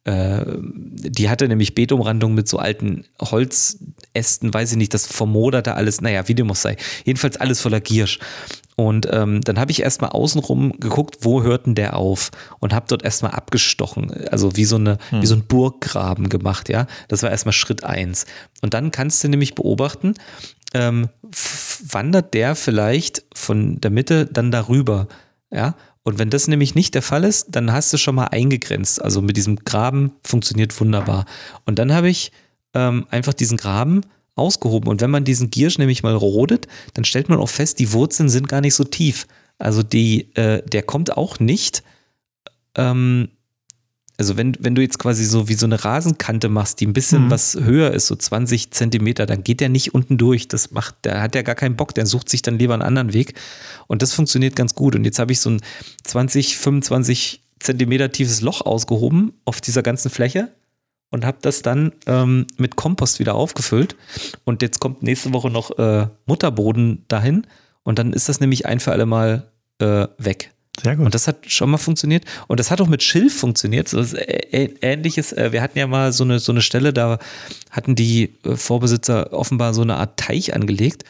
äh, 0.06 0.42
die 0.48 1.30
hatte 1.30 1.48
nämlich 1.48 1.76
Beetumrandung 1.76 2.34
mit 2.34 2.48
so 2.48 2.58
alten 2.58 3.06
Holzästen, 3.22 4.54
weiß 4.54 4.72
ich 4.72 4.78
nicht, 4.78 4.94
das 4.94 5.08
vermoderte 5.08 5.76
alles, 5.76 6.02
naja, 6.02 6.28
wie 6.28 6.36
dem 6.36 6.52
auch 6.52 6.56
sei. 6.56 6.76
Jedenfalls 7.06 7.38
alles 7.38 7.62
voller 7.62 7.80
Giersch. 7.80 8.20
Und 8.76 9.08
ähm, 9.12 9.42
dann 9.42 9.60
habe 9.60 9.72
ich 9.72 9.82
erstmal 9.82 10.10
außenrum 10.10 10.80
geguckt, 10.80 11.18
wo 11.22 11.44
hört 11.44 11.68
denn 11.68 11.76
der 11.76 11.96
auf? 11.96 12.32
Und 12.60 12.74
habe 12.74 12.88
dort 12.90 13.04
erstmal 13.04 13.32
abgestochen, 13.32 14.12
also 14.30 14.56
wie 14.56 14.66
so, 14.66 14.78
eine, 14.78 14.98
hm. 15.10 15.22
wie 15.22 15.28
so 15.28 15.36
ein 15.36 15.46
Burggraben 15.46 16.28
gemacht, 16.28 16.70
ja. 16.70 16.88
Das 17.08 17.24
war 17.24 17.30
erstmal 17.30 17.54
Schritt 17.54 17.84
eins. 17.84 18.26
Und 18.62 18.74
dann 18.74 18.92
kannst 18.92 19.24
du 19.24 19.30
nämlich 19.30 19.56
beobachten, 19.56 20.16
ähm, 20.74 21.10
wandert 21.88 22.34
der 22.34 22.56
vielleicht 22.56 23.24
von 23.34 23.80
der 23.80 23.92
Mitte 23.92 24.26
dann 24.26 24.52
darüber, 24.52 25.08
ja. 25.52 25.76
Und 26.04 26.20
wenn 26.20 26.30
das 26.30 26.48
nämlich 26.48 26.76
nicht 26.76 26.96
der 26.96 27.02
Fall 27.02 27.24
ist, 27.24 27.48
dann 27.50 27.72
hast 27.72 27.92
du 27.94 27.98
schon 27.98 28.16
mal 28.16 28.28
eingegrenzt. 28.28 29.02
Also 29.02 29.22
mit 29.22 29.38
diesem 29.38 29.56
Graben 29.58 30.12
funktioniert 30.24 30.80
wunderbar. 30.80 31.26
Und 31.66 31.80
dann 31.80 31.94
habe 31.94 32.10
ich 32.10 32.32
ähm, 32.74 33.06
einfach 33.10 33.34
diesen 33.34 33.58
Graben 33.58 34.02
ausgehoben. 34.36 34.90
Und 34.90 35.02
wenn 35.02 35.12
man 35.12 35.24
diesen 35.24 35.50
Giersch 35.50 35.78
nämlich 35.78 36.04
mal 36.04 36.16
rodet, 36.16 36.68
dann 36.94 37.06
stellt 37.06 37.30
man 37.30 37.40
auch 37.40 37.50
fest, 37.50 37.80
die 37.80 37.94
Wurzeln 37.94 38.30
sind 38.30 38.50
gar 38.50 38.62
nicht 38.62 38.76
so 38.76 38.84
tief. 38.84 39.28
Also 39.58 39.82
die, 39.82 40.36
äh, 40.36 40.62
der 40.68 40.84
kommt 40.84 41.16
auch 41.16 41.40
nicht. 41.40 41.84
Ähm, 42.76 43.30
also 44.18 44.38
wenn, 44.38 44.56
wenn 44.60 44.76
du 44.76 44.82
jetzt 44.82 45.00
quasi 45.00 45.26
so 45.26 45.48
wie 45.48 45.56
so 45.56 45.66
eine 45.66 45.84
Rasenkante 45.84 46.50
machst, 46.50 46.80
die 46.80 46.86
ein 46.86 46.94
bisschen 46.94 47.26
mhm. 47.26 47.32
was 47.32 47.56
höher 47.56 47.92
ist, 47.92 48.08
so 48.08 48.16
20 48.16 48.72
Zentimeter, 48.72 49.26
dann 49.26 49.44
geht 49.44 49.60
der 49.60 49.70
nicht 49.70 49.94
unten 49.94 50.18
durch. 50.18 50.48
Das 50.48 50.72
macht, 50.72 50.96
der 51.04 51.22
hat 51.22 51.36
ja 51.36 51.42
gar 51.42 51.56
keinen 51.56 51.76
Bock, 51.76 51.96
der 51.96 52.06
sucht 52.06 52.30
sich 52.30 52.42
dann 52.42 52.60
lieber 52.60 52.74
einen 52.74 52.84
anderen 52.84 53.14
Weg. 53.14 53.34
Und 53.88 54.02
das 54.02 54.14
funktioniert 54.14 54.56
ganz 54.56 54.76
gut. 54.76 54.96
Und 54.96 55.04
jetzt 55.04 55.20
habe 55.20 55.32
ich 55.32 55.40
so 55.40 55.50
ein 55.50 55.62
20, 56.04 56.58
25 56.58 57.42
Zentimeter 57.60 58.12
tiefes 58.12 58.42
Loch 58.42 58.62
ausgehoben 58.62 59.34
auf 59.46 59.62
dieser 59.62 59.82
ganzen 59.82 60.12
Fläche 60.12 60.52
und 61.10 61.26
habe 61.26 61.38
das 61.42 61.62
dann 61.62 61.94
ähm, 62.06 62.46
mit 62.58 62.76
Kompost 62.76 63.20
wieder 63.20 63.36
aufgefüllt. 63.36 63.96
Und 64.44 64.62
jetzt 64.62 64.80
kommt 64.80 65.02
nächste 65.02 65.34
Woche 65.34 65.50
noch 65.50 65.78
äh, 65.78 66.08
Mutterboden 66.26 67.06
dahin 67.08 67.48
und 67.84 68.00
dann 68.00 68.14
ist 68.14 68.30
das 68.30 68.40
nämlich 68.40 68.66
ein 68.66 68.80
für 68.80 68.92
alle 68.92 69.06
Mal 69.06 69.52
äh, 69.80 70.08
weg. 70.18 70.52
Sehr 70.82 70.96
gut. 70.96 71.06
Und 71.06 71.14
das 71.14 71.28
hat 71.28 71.50
schon 71.50 71.70
mal 71.70 71.78
funktioniert. 71.78 72.26
Und 72.48 72.60
das 72.60 72.72
hat 72.72 72.82
auch 72.82 72.88
mit 72.88 73.04
Schilf 73.04 73.38
funktioniert. 73.38 73.88
So 73.88 74.04
ähnliches. 74.18 75.32
Äh, 75.32 75.52
wir 75.52 75.62
hatten 75.62 75.78
ja 75.78 75.86
mal 75.86 76.12
so 76.12 76.24
eine, 76.24 76.40
so 76.40 76.52
eine 76.52 76.62
Stelle, 76.62 76.94
da 76.94 77.20
hatten 77.70 77.96
die 77.96 78.36
äh, 78.44 78.56
Vorbesitzer 78.56 79.34
offenbar 79.34 79.74
so 79.74 79.84
eine 79.84 79.98
Art 79.98 80.20
Teich 80.20 80.56
angelegt. 80.56 81.04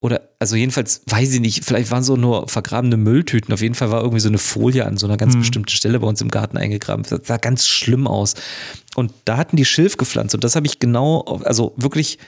Oder, 0.00 0.28
also 0.38 0.54
jedenfalls, 0.54 1.02
weiß 1.06 1.34
ich 1.34 1.40
nicht, 1.40 1.64
vielleicht 1.64 1.90
waren 1.90 2.04
so 2.04 2.16
nur 2.16 2.48
vergrabene 2.48 2.96
Mülltüten. 2.96 3.52
Auf 3.52 3.62
jeden 3.62 3.74
Fall 3.74 3.90
war 3.90 4.00
irgendwie 4.02 4.20
so 4.20 4.28
eine 4.28 4.38
Folie 4.38 4.86
an 4.86 4.96
so 4.96 5.06
einer 5.06 5.16
ganz 5.16 5.34
mhm. 5.34 5.40
bestimmten 5.40 5.70
Stelle 5.70 5.98
bei 5.98 6.06
uns 6.06 6.20
im 6.20 6.30
Garten 6.30 6.56
eingegraben. 6.56 7.04
Das 7.08 7.20
sah 7.24 7.38
ganz 7.38 7.66
schlimm 7.66 8.06
aus. 8.06 8.34
Und 8.94 9.12
da 9.24 9.38
hatten 9.38 9.56
die 9.56 9.64
Schilf 9.64 9.96
gepflanzt. 9.96 10.34
Und 10.34 10.44
das 10.44 10.54
habe 10.54 10.66
ich 10.66 10.78
genau, 10.78 11.22
also 11.42 11.74
wirklich 11.76 12.18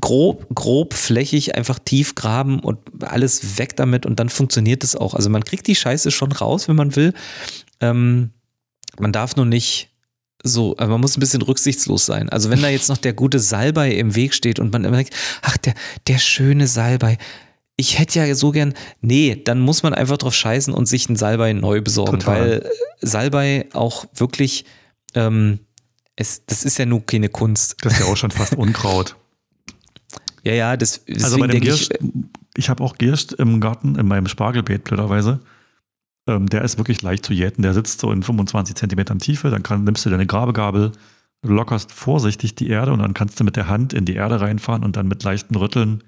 grob, 0.00 0.46
grob, 0.54 0.94
flächig 0.94 1.54
einfach 1.56 1.78
tief 1.78 2.14
graben 2.14 2.60
und 2.60 2.78
alles 3.02 3.58
weg 3.58 3.76
damit 3.76 4.06
und 4.06 4.18
dann 4.18 4.28
funktioniert 4.28 4.84
es 4.84 4.96
auch. 4.96 5.14
Also 5.14 5.30
man 5.30 5.44
kriegt 5.44 5.66
die 5.66 5.74
Scheiße 5.74 6.10
schon 6.10 6.32
raus, 6.32 6.68
wenn 6.68 6.76
man 6.76 6.96
will. 6.96 7.12
Ähm, 7.80 8.30
man 8.98 9.12
darf 9.12 9.36
nur 9.36 9.46
nicht 9.46 9.90
so, 10.42 10.76
man 10.78 11.00
muss 11.00 11.16
ein 11.16 11.20
bisschen 11.20 11.42
rücksichtslos 11.42 12.04
sein. 12.04 12.28
Also 12.28 12.50
wenn 12.50 12.60
da 12.60 12.68
jetzt 12.68 12.88
noch 12.88 12.98
der 12.98 13.14
gute 13.14 13.38
Salbei 13.38 13.92
im 13.92 14.14
Weg 14.14 14.34
steht 14.34 14.58
und 14.58 14.72
man 14.72 14.84
immer 14.84 14.96
denkt, 14.96 15.14
ach, 15.42 15.56
der, 15.56 15.74
der 16.06 16.18
schöne 16.18 16.66
Salbei, 16.66 17.16
ich 17.76 17.98
hätte 17.98 18.20
ja 18.20 18.34
so 18.34 18.52
gern, 18.52 18.74
nee, 19.00 19.40
dann 19.42 19.60
muss 19.60 19.82
man 19.82 19.94
einfach 19.94 20.18
drauf 20.18 20.34
scheißen 20.34 20.72
und 20.72 20.86
sich 20.86 21.08
einen 21.08 21.16
Salbei 21.16 21.52
neu 21.54 21.80
besorgen, 21.80 22.20
Total. 22.20 22.40
weil 22.40 22.70
Salbei 23.00 23.68
auch 23.72 24.06
wirklich, 24.14 24.64
ähm, 25.14 25.60
es, 26.14 26.44
das 26.46 26.64
ist 26.64 26.78
ja 26.78 26.86
nur 26.86 27.04
keine 27.04 27.30
Kunst. 27.30 27.76
Das 27.80 27.94
ist 27.94 28.00
ja 28.00 28.06
auch 28.06 28.16
schon 28.16 28.30
fast 28.30 28.54
Unkraut. 28.54 29.16
Ja, 30.44 30.52
ja, 30.52 30.76
das 30.76 31.04
Also 31.22 31.38
bei 31.38 31.46
dem 31.46 31.60
Gierst, 31.60 31.92
ich, 31.92 32.10
ich 32.56 32.68
habe 32.68 32.84
auch 32.84 32.96
Gierst 32.96 33.32
im 33.32 33.60
Garten, 33.60 33.96
in 33.96 34.06
meinem 34.06 34.28
Spargelbeet 34.28 34.84
blöderweise. 34.84 35.40
Ähm, 36.26 36.48
der 36.48 36.62
ist 36.62 36.78
wirklich 36.78 37.02
leicht 37.02 37.24
zu 37.24 37.32
jäten. 37.32 37.62
Der 37.62 37.74
sitzt 37.74 38.00
so 38.00 38.12
in 38.12 38.22
25 38.22 38.76
Zentimetern 38.76 39.18
Tiefe. 39.18 39.50
Dann 39.50 39.62
kann, 39.62 39.84
nimmst 39.84 40.04
du 40.04 40.10
deine 40.10 40.26
Grabegabel, 40.26 40.92
lockerst 41.42 41.92
vorsichtig 41.92 42.54
die 42.54 42.68
Erde 42.68 42.92
und 42.92 43.00
dann 43.00 43.14
kannst 43.14 43.40
du 43.40 43.44
mit 43.44 43.56
der 43.56 43.68
Hand 43.68 43.92
in 43.92 44.04
die 44.04 44.14
Erde 44.14 44.40
reinfahren 44.40 44.84
und 44.84 44.96
dann 44.96 45.08
mit 45.08 45.22
leichten 45.22 45.54
Rütteln 45.56 46.02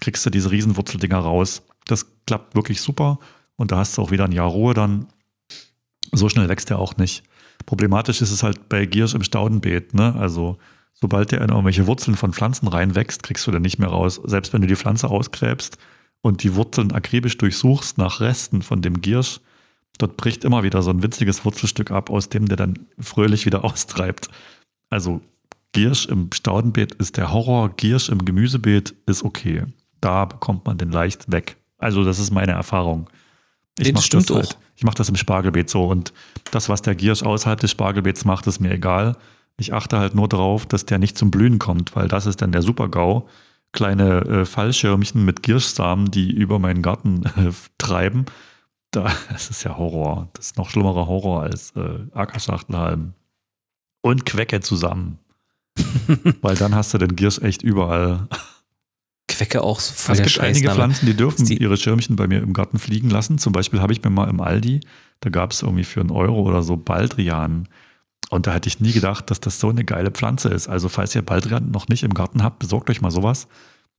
kriegst 0.00 0.24
du 0.26 0.30
diese 0.30 0.50
Riesenwurzeldinger 0.50 1.18
raus. 1.18 1.62
Das 1.86 2.06
klappt 2.26 2.54
wirklich 2.54 2.80
super 2.80 3.18
und 3.56 3.72
da 3.72 3.78
hast 3.78 3.96
du 3.96 4.02
auch 4.02 4.10
wieder 4.10 4.24
ein 4.24 4.32
Jahr 4.32 4.48
Ruhe 4.48 4.74
dann. 4.74 5.06
So 6.12 6.28
schnell 6.28 6.48
wächst 6.48 6.70
der 6.70 6.78
auch 6.78 6.96
nicht. 6.96 7.22
Problematisch 7.66 8.20
ist 8.20 8.30
es 8.30 8.42
halt 8.42 8.68
bei 8.68 8.84
Giersch 8.84 9.14
im 9.14 9.22
Staudenbeet. 9.22 9.94
Ne? 9.94 10.14
Also 10.16 10.58
sobald 10.94 11.32
der 11.32 11.40
in 11.40 11.50
irgendwelche 11.50 11.86
Wurzeln 11.86 12.16
von 12.16 12.32
Pflanzen 12.32 12.68
reinwächst, 12.68 13.22
kriegst 13.22 13.46
du 13.46 13.50
den 13.50 13.62
nicht 13.62 13.78
mehr 13.78 13.88
raus. 13.88 14.20
Selbst 14.24 14.52
wenn 14.52 14.62
du 14.62 14.68
die 14.68 14.76
Pflanze 14.76 15.08
ausgräbst 15.08 15.78
und 16.22 16.42
die 16.42 16.54
Wurzeln 16.54 16.92
akribisch 16.92 17.36
durchsuchst 17.36 17.98
nach 17.98 18.20
Resten 18.20 18.62
von 18.62 18.80
dem 18.80 19.00
Giersch, 19.00 19.40
dort 19.98 20.16
bricht 20.16 20.44
immer 20.44 20.62
wieder 20.62 20.82
so 20.82 20.90
ein 20.90 21.02
winziges 21.02 21.44
Wurzelstück 21.44 21.90
ab, 21.90 22.10
aus 22.10 22.28
dem 22.28 22.46
der 22.46 22.56
dann 22.56 22.86
fröhlich 22.98 23.46
wieder 23.46 23.64
austreibt. 23.64 24.28
Also 24.90 25.20
Giersch 25.72 26.06
im 26.06 26.30
Staudenbeet 26.32 26.94
ist 26.94 27.16
der 27.16 27.32
Horror, 27.32 27.70
Giersch 27.76 28.08
im 28.08 28.24
Gemüsebeet 28.24 28.94
ist 29.06 29.24
okay. 29.24 29.64
Da 30.00 30.24
bekommt 30.24 30.66
man 30.66 30.78
den 30.78 30.90
leicht 30.90 31.30
weg. 31.32 31.56
Also 31.78 32.04
das 32.04 32.18
ist 32.18 32.30
meine 32.30 32.52
Erfahrung. 32.52 33.10
Ich 33.78 33.92
das 33.92 34.04
stimmt 34.04 34.30
das 34.30 34.36
halt, 34.36 34.58
Ich 34.76 34.84
mache 34.84 34.96
das 34.96 35.08
im 35.08 35.16
Spargelbeet 35.16 35.68
so 35.68 35.86
und 35.86 36.12
das, 36.52 36.68
was 36.68 36.82
der 36.82 36.94
Giersch 36.94 37.22
außerhalb 37.22 37.58
des 37.58 37.72
Spargelbeets 37.72 38.24
macht, 38.24 38.46
ist 38.46 38.60
mir 38.60 38.70
egal. 38.70 39.16
Ich 39.56 39.72
achte 39.72 39.98
halt 39.98 40.14
nur 40.14 40.28
darauf, 40.28 40.66
dass 40.66 40.86
der 40.86 40.98
nicht 40.98 41.16
zum 41.16 41.30
Blühen 41.30 41.58
kommt, 41.58 41.94
weil 41.94 42.08
das 42.08 42.26
ist 42.26 42.42
dann 42.42 42.52
der 42.52 42.62
Super-GAU. 42.62 43.28
Kleine 43.72 44.20
äh, 44.20 44.44
Fallschirmchen 44.44 45.24
mit 45.24 45.42
Gierschsamen, 45.42 46.10
die 46.10 46.30
über 46.32 46.58
meinen 46.58 46.82
Garten 46.82 47.24
äh, 47.36 47.52
treiben. 47.78 48.26
Da, 48.90 49.12
das 49.30 49.50
ist 49.50 49.64
ja 49.64 49.76
Horror. 49.76 50.28
Das 50.34 50.46
ist 50.46 50.56
noch 50.56 50.70
schlimmerer 50.70 51.06
Horror 51.06 51.42
als 51.42 51.72
äh, 51.76 52.06
Ackerschachtelhalm. 52.12 53.14
Und 54.00 54.26
Quecke 54.26 54.60
zusammen. 54.60 55.18
weil 56.40 56.54
dann 56.56 56.74
hast 56.74 56.94
du 56.94 56.98
den 56.98 57.16
Giersch 57.16 57.38
echt 57.40 57.62
überall. 57.62 58.28
Quecke 59.28 59.62
auch 59.62 59.80
voll 59.80 60.14
Es 60.14 60.22
gibt 60.22 60.38
einige 60.40 60.70
Pflanzen, 60.70 61.06
die 61.06 61.16
dürfen 61.16 61.46
die 61.46 61.56
ihre 61.56 61.76
Schirmchen 61.76 62.14
bei 62.14 62.28
mir 62.28 62.42
im 62.42 62.52
Garten 62.52 62.78
fliegen 62.78 63.10
lassen. 63.10 63.38
Zum 63.38 63.52
Beispiel 63.52 63.80
habe 63.80 63.92
ich 63.92 64.02
mir 64.02 64.10
mal 64.10 64.28
im 64.28 64.40
Aldi, 64.40 64.80
da 65.20 65.30
gab 65.30 65.52
es 65.52 65.62
irgendwie 65.62 65.84
für 65.84 66.00
einen 66.00 66.10
Euro 66.10 66.42
oder 66.42 66.62
so 66.62 66.76
Baldrian 66.76 67.68
Und 68.30 68.46
da 68.46 68.52
hätte 68.52 68.68
ich 68.68 68.80
nie 68.80 68.92
gedacht, 68.92 69.30
dass 69.30 69.40
das 69.40 69.60
so 69.60 69.68
eine 69.68 69.84
geile 69.84 70.10
Pflanze 70.10 70.48
ist. 70.48 70.68
Also 70.68 70.88
falls 70.88 71.14
ihr 71.14 71.22
Baldrian 71.22 71.70
noch 71.70 71.88
nicht 71.88 72.02
im 72.02 72.14
Garten 72.14 72.42
habt, 72.42 72.58
besorgt 72.58 72.90
euch 72.90 73.00
mal 73.00 73.10
sowas. 73.10 73.48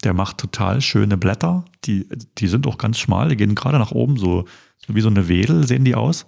Der 0.04 0.14
macht 0.14 0.38
total 0.38 0.82
schöne 0.82 1.18
Blätter. 1.18 1.64
Die, 1.86 2.08
die 2.38 2.48
sind 2.48 2.68
auch 2.68 2.78
ganz 2.78 3.00
schmal, 3.00 3.30
die 3.30 3.38
gehen 3.38 3.56
gerade 3.56 3.80
nach 3.80 3.92
oben, 3.92 4.18
so, 4.18 4.46
so 4.86 4.96
wie 4.96 5.02
so 5.02 5.10
eine 5.10 5.28
Wedel 5.28 5.66
sehen 5.66 5.86
die 5.86 5.96
aus. 5.96 6.26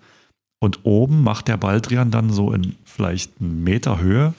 Und 0.59 0.79
oben 0.83 1.23
macht 1.23 1.47
der 1.47 1.57
Baldrian 1.57 2.11
dann 2.11 2.31
so 2.31 2.51
in 2.51 2.75
vielleicht 2.83 3.33
einen 3.39 3.63
Meter 3.63 3.99
Höhe, 3.99 4.33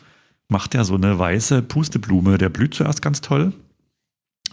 macht 0.49 0.75
er 0.75 0.85
so 0.85 0.95
eine 0.95 1.19
weiße 1.19 1.63
Pusteblume. 1.63 2.39
Der 2.39 2.49
blüht 2.49 2.75
zuerst 2.75 3.03
ganz 3.03 3.21
toll. 3.21 3.53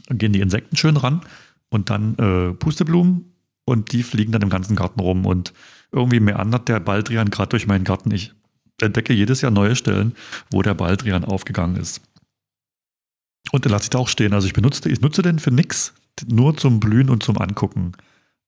Dann 0.08 0.18
gehen 0.18 0.34
die 0.34 0.42
Insekten 0.42 0.78
schön 0.78 0.98
ran 0.98 1.22
und 1.70 1.90
dann 1.90 2.16
äh, 2.18 2.54
Pusteblumen 2.54 3.32
und 3.66 3.92
die 3.92 4.04
fliegen 4.04 4.32
dann 4.32 4.44
im 4.44 4.50
ganzen 4.50 4.76
Garten 4.76 5.00
rum. 5.00 5.26
Und 5.26 5.54
irgendwie 5.92 6.20
meandert 6.20 6.68
der 6.68 6.80
Baldrian 6.80 7.32
gerade 7.32 7.50
durch 7.50 7.66
meinen 7.66 7.84
Garten. 7.84 8.12
Ich 8.12 8.34
entdecke 8.82 9.14
jedes 9.14 9.42
Jahr 9.42 9.52
neue 9.52 9.76
Stellen, 9.76 10.16
wo 10.52 10.62
der 10.62 10.74
Baldrian 10.74 11.26
aufgegangen 11.26 11.78
ist. 11.78 12.02
Und 13.52 13.66
den 13.66 13.72
lasse 13.72 13.84
ich 13.84 13.90
da 13.90 14.00
auch 14.00 14.08
stehen. 14.08 14.34
Also 14.34 14.48
ich 14.48 14.54
benutze, 14.54 14.90
ich 14.90 15.02
nutze 15.02 15.22
den 15.22 15.40
für 15.40 15.52
nichts, 15.52 15.94
nur 16.28 16.58
zum 16.58 16.80
Blühen 16.80 17.10
und 17.10 17.24
zum 17.24 17.38
Angucken. 17.38 17.94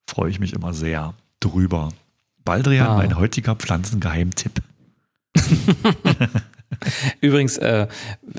Freue 0.09 0.29
ich 0.29 0.39
mich 0.39 0.53
immer 0.53 0.73
sehr 0.73 1.13
drüber. 1.39 1.89
Baldrian, 2.43 2.87
ah. 2.87 2.97
mein 2.97 3.17
heutiger 3.17 3.55
Pflanzengeheimtipp. 3.55 4.61
Übrigens, 7.21 7.57
äh, 7.57 7.87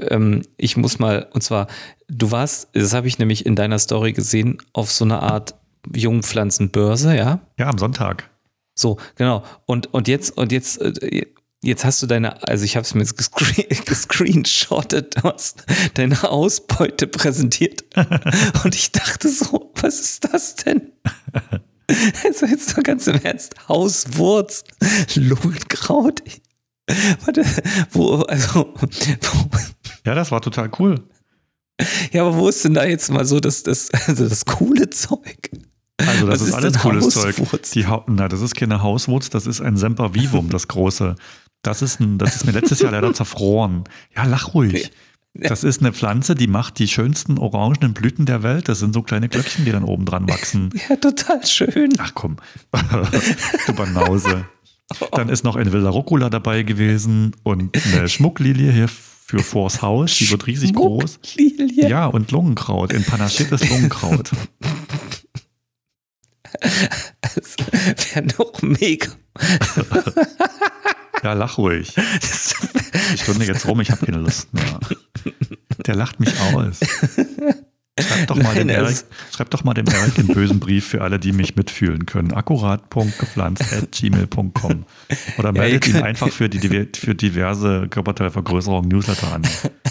ähm, 0.09 0.43
ich 0.57 0.77
muss 0.77 0.99
mal, 0.99 1.29
und 1.33 1.43
zwar, 1.43 1.69
du 2.09 2.31
warst, 2.31 2.69
das 2.73 2.95
habe 2.95 3.07
ich 3.07 3.19
nämlich 3.19 3.47
in 3.47 3.57
deiner 3.57 3.79
Story 3.79 4.13
gesehen, 4.13 4.59
auf 4.73 4.91
so 4.93 5.05
einer 5.05 5.23
Art 5.23 5.55
Jungpflanzenbörse, 5.95 7.17
ja? 7.17 7.41
Ja, 7.59 7.69
am 7.69 7.79
Sonntag. 7.79 8.29
So, 8.75 8.99
genau. 9.17 9.45
Und, 9.67 9.93
und 9.93 10.09
jetzt, 10.09 10.37
und 10.37 10.53
jetzt, 10.53 10.81
äh, 10.81 11.27
jetzt 11.63 11.85
hast 11.85 12.03
du 12.03 12.07
deine, 12.07 12.43
also 12.47 12.65
ich 12.65 12.77
habe 12.77 12.85
es 12.85 12.95
mir 12.95 13.01
jetzt 13.01 13.17
gescreen, 13.17 13.67
gescreenshottet, 13.85 15.17
deine 15.95 16.31
Ausbeute 16.31 17.07
präsentiert. 17.07 17.85
und 18.65 18.75
ich 18.75 18.93
dachte 18.93 19.29
so, 19.29 19.73
was 19.77 20.01
ist 20.01 20.33
das 20.33 20.57
denn? 20.57 20.93
Also 22.25 22.47
jetzt 22.47 22.77
mal 22.77 22.83
ganz 22.83 23.07
im 23.07 23.21
Ernst, 23.23 23.55
Hauswurz, 23.69 24.65
Lungenkraut. 25.15 26.23
Warte, 27.25 27.45
wo, 27.91 28.17
also, 28.23 28.75
wo, 28.75 28.89
Ja, 30.05 30.15
das 30.15 30.31
war 30.31 30.41
total 30.41 30.71
cool. 30.79 31.03
Ja, 32.13 32.23
aber 32.23 32.37
wo 32.37 32.49
ist 32.49 32.65
denn 32.65 32.75
da 32.75 32.85
jetzt 32.85 33.11
mal 33.11 33.25
so 33.25 33.41
das, 33.41 33.63
das, 33.63 33.91
also 34.07 34.29
das 34.29 34.45
coole 34.45 34.91
Zeug? 34.91 35.51
Also 35.99 36.27
das 36.27 36.41
ist, 36.41 36.49
ist, 36.49 36.55
alles 36.55 36.79
cooles 36.79 37.09
Zeug. 37.09 37.35
Die, 37.75 37.87
na, 38.07 38.29
das 38.29 38.41
ist 38.41 38.55
keine 38.55 38.83
Hauswurz, 38.83 39.31
das 39.31 39.47
ist 39.47 39.61
ein 39.61 39.77
Sempervivum, 39.77 40.49
das 40.51 40.69
große. 40.69 41.17
Das 41.63 41.83
ist, 41.83 42.01
ein, 42.01 42.19
das 42.19 42.37
ist 42.37 42.47
mir 42.47 42.53
letztes 42.53 42.81
Jahr 42.81 42.93
leider 42.93 43.13
zerfroren. 43.15 43.85
Ja, 44.15 44.25
lach 44.25 44.55
ruhig. 44.55 44.91
Das 45.35 45.63
ist 45.63 45.81
eine 45.81 45.93
Pflanze, 45.93 46.35
die 46.35 46.49
macht 46.49 46.79
die 46.79 46.89
schönsten 46.89 47.39
orangenen 47.39 47.95
Blüten 47.95 48.27
der 48.27 48.43
Welt. 48.43 48.69
Das 48.69 48.81
sind 48.81 48.93
so 48.93 49.03
kleine 49.03 49.29
Glöckchen, 49.29 49.65
die 49.65 49.71
dann 49.71 49.85
oben 49.85 50.05
dran 50.05 50.29
wachsen. 50.29 50.71
Ja, 50.89 50.97
total 50.97 51.45
schön. 51.47 51.95
Ach 51.99 52.13
komm, 52.15 52.37
du 53.67 53.73
Banause. 53.75 54.47
Dann 55.13 55.29
ist 55.29 55.45
noch 55.45 55.57
ein 55.57 55.71
wilder 55.73 55.91
Rucola 55.91 56.31
dabei 56.31 56.63
gewesen 56.63 57.37
und 57.43 57.77
eine 57.93 58.09
Schmucklilie 58.09 58.73
hier 58.73 58.89
für 58.89 59.41
vors 59.41 59.83
Haus. 59.83 60.17
Die 60.17 60.31
wird 60.31 60.47
riesig 60.47 60.75
groß. 60.75 61.21
Ja, 61.75 62.07
und 62.07 62.31
Lungenkraut, 62.31 62.93
in 62.93 63.05
panachiertes 63.05 63.69
Lungenkraut. 63.69 64.31
Das 66.61 67.57
wäre 68.15 68.27
noch 68.39 68.63
mega. 68.63 69.09
Ja, 71.23 71.33
lach 71.33 71.59
ruhig. 71.59 71.95
Ich 73.15 73.23
turne 73.23 73.45
jetzt 73.45 73.67
rum, 73.67 73.81
ich 73.81 73.91
habe 73.91 74.05
keine 74.05 74.19
Lust 74.19 74.53
mehr. 74.53 74.81
Der 75.87 75.95
lacht 75.95 76.21
mich 76.21 76.39
aus. 76.41 76.81
Schreib 78.01 78.29
doch, 78.29 78.37
mal 78.37 78.55
Nein, 78.55 78.69
dem 78.69 78.71
Eric, 78.77 79.05
schreib 79.35 79.51
doch 79.51 79.65
mal 79.65 79.75
dem 79.75 79.87
Eric 79.87 80.17
einen 80.19 80.29
bösen 80.29 80.61
Brief 80.61 80.87
für 80.87 81.03
alle, 81.03 81.19
die 81.19 81.33
mich 81.33 81.57
mitfühlen 81.57 82.07
können. 82.07 82.33
Akkurat.gepflanzt.gmail.com 82.33 84.87
Oder 85.39 85.53
meldet 85.53 85.87
ja, 85.87 85.99
ihn 85.99 86.05
einfach 86.05 86.31
für, 86.31 86.49
die, 86.49 86.89
für 86.97 87.15
diverse 87.15 87.89
Körperteilvergrößerung 87.89 88.89
Newsletter 88.89 89.31
an. 89.33 89.43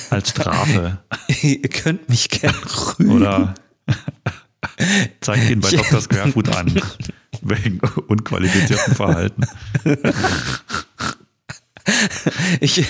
Als 0.10 0.30
Strafe. 0.30 1.00
Ihr 1.42 1.70
könnt 1.70 2.10
mich 2.10 2.30
gerne 2.30 2.58
rügen. 3.00 3.12
Oder 3.12 3.54
zeigt 5.22 5.50
ihn 5.50 5.60
bei 5.60 5.72
Dr. 5.72 6.02
Squarefoot 6.02 6.56
an. 6.56 6.82
Wegen 7.50 7.80
unqualifiziertem 8.08 8.96
Verhalten. 8.96 9.44
Ich, 12.60 12.84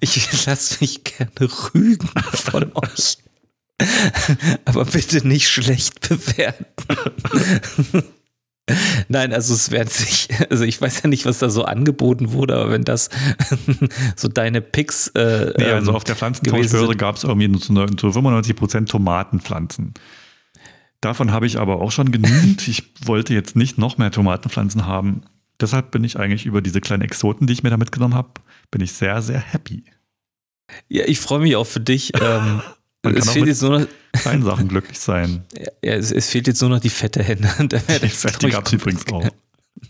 ich 0.00 0.46
lasse 0.46 0.76
mich 0.80 1.02
gerne 1.02 1.50
rügen 1.74 2.08
von 2.32 2.70
euch. 2.74 3.18
Aber 4.64 4.84
bitte 4.84 5.26
nicht 5.26 5.48
schlecht 5.48 6.08
bewerten. 6.08 6.74
Nein, 9.08 9.32
also 9.34 9.52
es 9.52 9.70
werden 9.70 9.90
sich, 9.90 10.28
also 10.48 10.64
ich 10.64 10.80
weiß 10.80 11.02
ja 11.02 11.08
nicht, 11.08 11.26
was 11.26 11.38
da 11.38 11.50
so 11.50 11.64
angeboten 11.64 12.32
wurde, 12.32 12.56
aber 12.56 12.70
wenn 12.70 12.84
das 12.84 13.10
so 14.16 14.28
deine 14.28 14.62
Picks. 14.62 15.08
Äh, 15.08 15.52
nee, 15.58 15.64
also 15.64 15.90
ähm, 15.90 15.96
auf 15.96 16.04
der 16.04 16.16
Pflanzentauschbörse 16.16 16.96
gab 16.96 17.16
es 17.16 17.24
irgendwie 17.24 17.52
zu, 17.58 17.74
zu 17.74 18.08
95% 18.08 18.86
Tomatenpflanzen. 18.86 19.92
Davon 21.04 21.32
habe 21.32 21.46
ich 21.46 21.58
aber 21.58 21.82
auch 21.82 21.92
schon 21.92 22.12
genügend. 22.12 22.66
Ich 22.66 22.82
wollte 23.04 23.34
jetzt 23.34 23.56
nicht 23.56 23.76
noch 23.76 23.98
mehr 23.98 24.10
Tomatenpflanzen 24.10 24.86
haben. 24.86 25.20
Deshalb 25.60 25.90
bin 25.90 26.02
ich 26.02 26.18
eigentlich 26.18 26.46
über 26.46 26.62
diese 26.62 26.80
kleinen 26.80 27.02
Exoten, 27.02 27.46
die 27.46 27.52
ich 27.52 27.62
mir 27.62 27.68
da 27.68 27.76
mitgenommen 27.76 28.14
habe, 28.14 28.30
bin 28.70 28.80
ich 28.80 28.94
sehr, 28.94 29.20
sehr 29.20 29.38
happy. 29.38 29.84
Ja, 30.88 31.04
ich 31.06 31.20
freue 31.20 31.40
mich 31.40 31.56
auch 31.56 31.66
für 31.66 31.80
dich. 31.80 32.12
Ähm, 32.22 32.62
Man 33.02 33.16
es 33.18 33.28
fehlt 33.28 33.46
jetzt 33.46 33.60
nur 33.60 33.80
noch 33.80 33.86
kleinen 34.14 34.44
Sachen 34.44 34.66
glücklich 34.66 34.98
sein. 34.98 35.44
Ja, 35.54 35.92
es, 35.92 36.10
es, 36.10 36.30
fehlt 36.30 36.46
jetzt 36.46 36.62
nur 36.62 36.70
noch 36.70 36.80
die 36.80 36.88
fette 36.88 37.22
Hände. 37.22 37.50
die 38.02 38.08
fette 38.08 38.48
gab 38.48 38.66
es 38.66 38.72
übrigens 38.72 39.06
auch. 39.12 39.28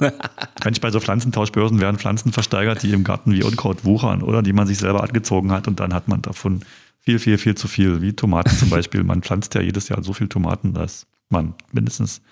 Manchmal 0.01 0.73
bei 0.81 0.91
so 0.91 0.99
Pflanzentauschbörsen 0.99 1.81
werden 1.81 1.99
Pflanzen 1.99 2.33
versteigert, 2.33 2.83
die 2.83 2.91
im 2.91 3.05
Garten 3.05 3.33
wie 3.33 3.45
Unkraut 3.45 3.85
wuchern 3.85 4.23
oder 4.23 4.43
die 4.43 4.53
man 4.53 4.67
sich 4.67 4.79
selber 4.79 5.05
angezogen 5.05 5.53
hat 5.53 5.69
und 5.69 5.79
dann 5.79 5.95
hat 5.95 6.09
man 6.09 6.23
davon 6.23 6.65
viel, 7.05 7.19
viel, 7.19 7.39
viel 7.39 7.55
zu 7.55 7.69
viel. 7.69 8.01
Wie 8.03 8.15
Tomaten 8.15 8.57
zum 8.57 8.71
Beispiel. 8.71 9.03
Man 9.05 9.23
pflanzt 9.23 9.55
ja 9.55 9.61
jedes 9.61 9.89
Jahr 9.89 10.03
so 10.03 10.13
viel 10.13 10.29
Tomaten, 10.29 10.73
dass 10.75 11.07
man 11.29 11.55
mindestens 11.73 12.23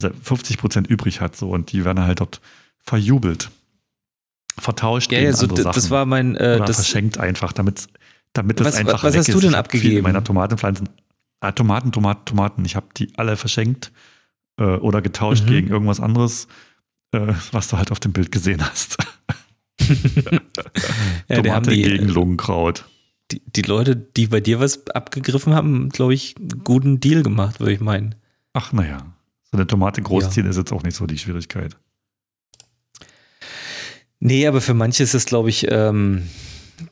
50 0.00 0.58
Prozent 0.58 0.86
übrig 0.88 1.20
hat 1.20 1.36
so 1.36 1.50
und 1.50 1.72
die 1.72 1.84
werden 1.84 2.00
halt 2.00 2.20
dort 2.20 2.40
verjubelt 2.84 3.50
vertauscht 4.58 5.12
ja, 5.12 5.20
ja, 5.20 5.32
so 5.32 5.46
das 5.46 5.90
war 5.90 6.04
mein 6.04 6.36
äh, 6.36 6.56
Oder 6.56 6.66
das 6.66 6.76
verschenkt 6.76 7.18
einfach, 7.18 7.52
damit 7.52 7.88
damit 8.32 8.60
das 8.60 8.68
was, 8.68 8.74
einfach 8.76 9.02
Was 9.04 9.16
hast 9.16 9.28
ist. 9.28 9.34
du 9.34 9.40
denn 9.40 9.54
abgegeben? 9.54 10.02
meiner 10.02 10.24
Tomatenpflanzen. 10.24 10.88
Ah, 11.40 11.52
Tomaten, 11.52 11.92
Tomaten, 11.92 12.24
Tomaten. 12.24 12.64
Ich 12.64 12.76
habe 12.76 12.86
die 12.96 13.12
alle 13.16 13.36
verschenkt 13.36 13.92
äh, 14.58 14.64
oder 14.64 15.02
getauscht 15.02 15.44
mhm. 15.44 15.48
gegen 15.48 15.68
irgendwas 15.68 16.00
anderes, 16.00 16.48
äh, 17.12 17.34
was 17.50 17.68
du 17.68 17.76
halt 17.76 17.90
auf 17.90 18.00
dem 18.00 18.12
Bild 18.12 18.32
gesehen 18.32 18.62
hast. 18.62 18.96
ja, 21.28 21.36
Tomate 21.42 21.70
die, 21.70 21.82
gegen 21.82 22.08
Lungenkraut. 22.08 22.84
Die, 23.32 23.42
die, 23.46 23.62
Leute, 23.62 23.96
die 23.96 24.26
bei 24.26 24.40
dir 24.40 24.60
was 24.60 24.86
abgegriffen 24.88 25.54
haben, 25.54 25.88
glaube 25.88 26.14
ich, 26.14 26.36
einen 26.36 26.64
guten 26.64 27.00
Deal 27.00 27.22
gemacht, 27.22 27.60
würde 27.60 27.72
ich 27.72 27.80
meinen. 27.80 28.14
Ach, 28.52 28.72
naja. 28.72 28.98
So 29.50 29.56
eine 29.56 29.66
Tomate 29.66 30.02
großziehen 30.02 30.44
ja. 30.46 30.50
ist 30.50 30.56
jetzt 30.56 30.72
auch 30.72 30.82
nicht 30.82 30.96
so 30.96 31.06
die 31.06 31.18
Schwierigkeit. 31.18 31.76
Nee, 34.20 34.46
aber 34.46 34.60
für 34.60 34.74
manche 34.74 35.02
ist 35.02 35.14
es, 35.14 35.24
glaube 35.24 35.48
ich, 35.48 35.66
ähm, 35.70 36.28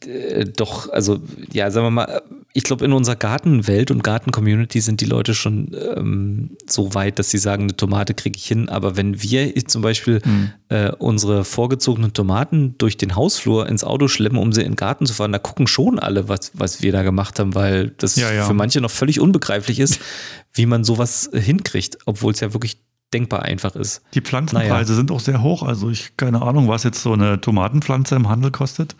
äh, 0.06 0.44
doch, 0.44 0.90
also 0.90 1.20
ja, 1.52 1.70
sagen 1.70 1.86
wir 1.86 1.90
mal, 1.90 2.22
ich 2.52 2.64
glaube, 2.64 2.84
in 2.84 2.92
unserer 2.92 3.16
Gartenwelt 3.16 3.90
und 3.90 4.02
Garten-Community 4.02 4.80
sind 4.80 5.00
die 5.00 5.04
Leute 5.06 5.34
schon 5.34 5.76
ähm, 5.96 6.56
so 6.68 6.94
weit, 6.94 7.18
dass 7.18 7.30
sie 7.30 7.38
sagen, 7.38 7.64
eine 7.64 7.76
Tomate 7.76 8.14
kriege 8.14 8.36
ich 8.36 8.46
hin. 8.46 8.68
Aber 8.68 8.96
wenn 8.96 9.22
wir 9.22 9.54
zum 9.66 9.82
Beispiel 9.82 10.20
mhm. 10.24 10.50
äh, 10.68 10.90
unsere 10.98 11.44
vorgezogenen 11.44 12.12
Tomaten 12.12 12.74
durch 12.78 12.96
den 12.96 13.14
Hausflur 13.14 13.68
ins 13.68 13.84
Auto 13.84 14.08
schleppen, 14.08 14.38
um 14.38 14.52
sie 14.52 14.62
in 14.62 14.72
den 14.72 14.76
Garten 14.76 15.06
zu 15.06 15.14
fahren, 15.14 15.32
da 15.32 15.38
gucken 15.38 15.68
schon 15.68 16.00
alle, 16.00 16.28
was, 16.28 16.50
was 16.54 16.82
wir 16.82 16.90
da 16.90 17.02
gemacht 17.02 17.38
haben, 17.38 17.54
weil 17.54 17.90
das 17.98 18.16
ja, 18.16 18.32
ja. 18.32 18.44
für 18.44 18.54
manche 18.54 18.80
noch 18.80 18.90
völlig 18.90 19.20
unbegreiflich 19.20 19.78
ist, 19.78 20.00
wie 20.52 20.66
man 20.66 20.82
sowas 20.82 21.30
hinkriegt, 21.32 21.98
obwohl 22.06 22.32
es 22.32 22.40
ja 22.40 22.52
wirklich 22.52 22.78
denkbar 23.12 23.42
einfach 23.42 23.76
ist. 23.76 24.02
Die 24.14 24.20
Pflanzenpreise 24.20 24.92
naja. 24.92 24.96
sind 24.96 25.10
auch 25.10 25.20
sehr 25.20 25.42
hoch. 25.42 25.62
Also 25.62 25.90
ich 25.90 26.16
keine 26.16 26.42
Ahnung, 26.42 26.68
was 26.68 26.84
jetzt 26.84 27.02
so 27.02 27.12
eine 27.12 27.40
Tomatenpflanze 27.40 28.16
im 28.16 28.28
Handel 28.28 28.50
kostet. 28.50 28.96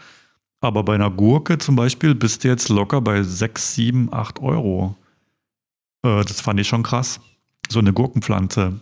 Aber 0.60 0.82
bei 0.82 0.94
einer 0.94 1.10
Gurke 1.10 1.58
zum 1.58 1.76
Beispiel 1.76 2.14
bist 2.14 2.44
du 2.44 2.48
jetzt 2.48 2.68
locker 2.68 3.00
bei 3.00 3.22
6, 3.22 3.74
7, 3.74 4.12
8 4.12 4.40
Euro. 4.40 4.96
Äh, 6.02 6.24
das 6.24 6.40
fand 6.40 6.60
ich 6.60 6.68
schon 6.68 6.82
krass. 6.82 7.20
So 7.68 7.78
eine 7.78 7.92
Gurkenpflanze. 7.92 8.80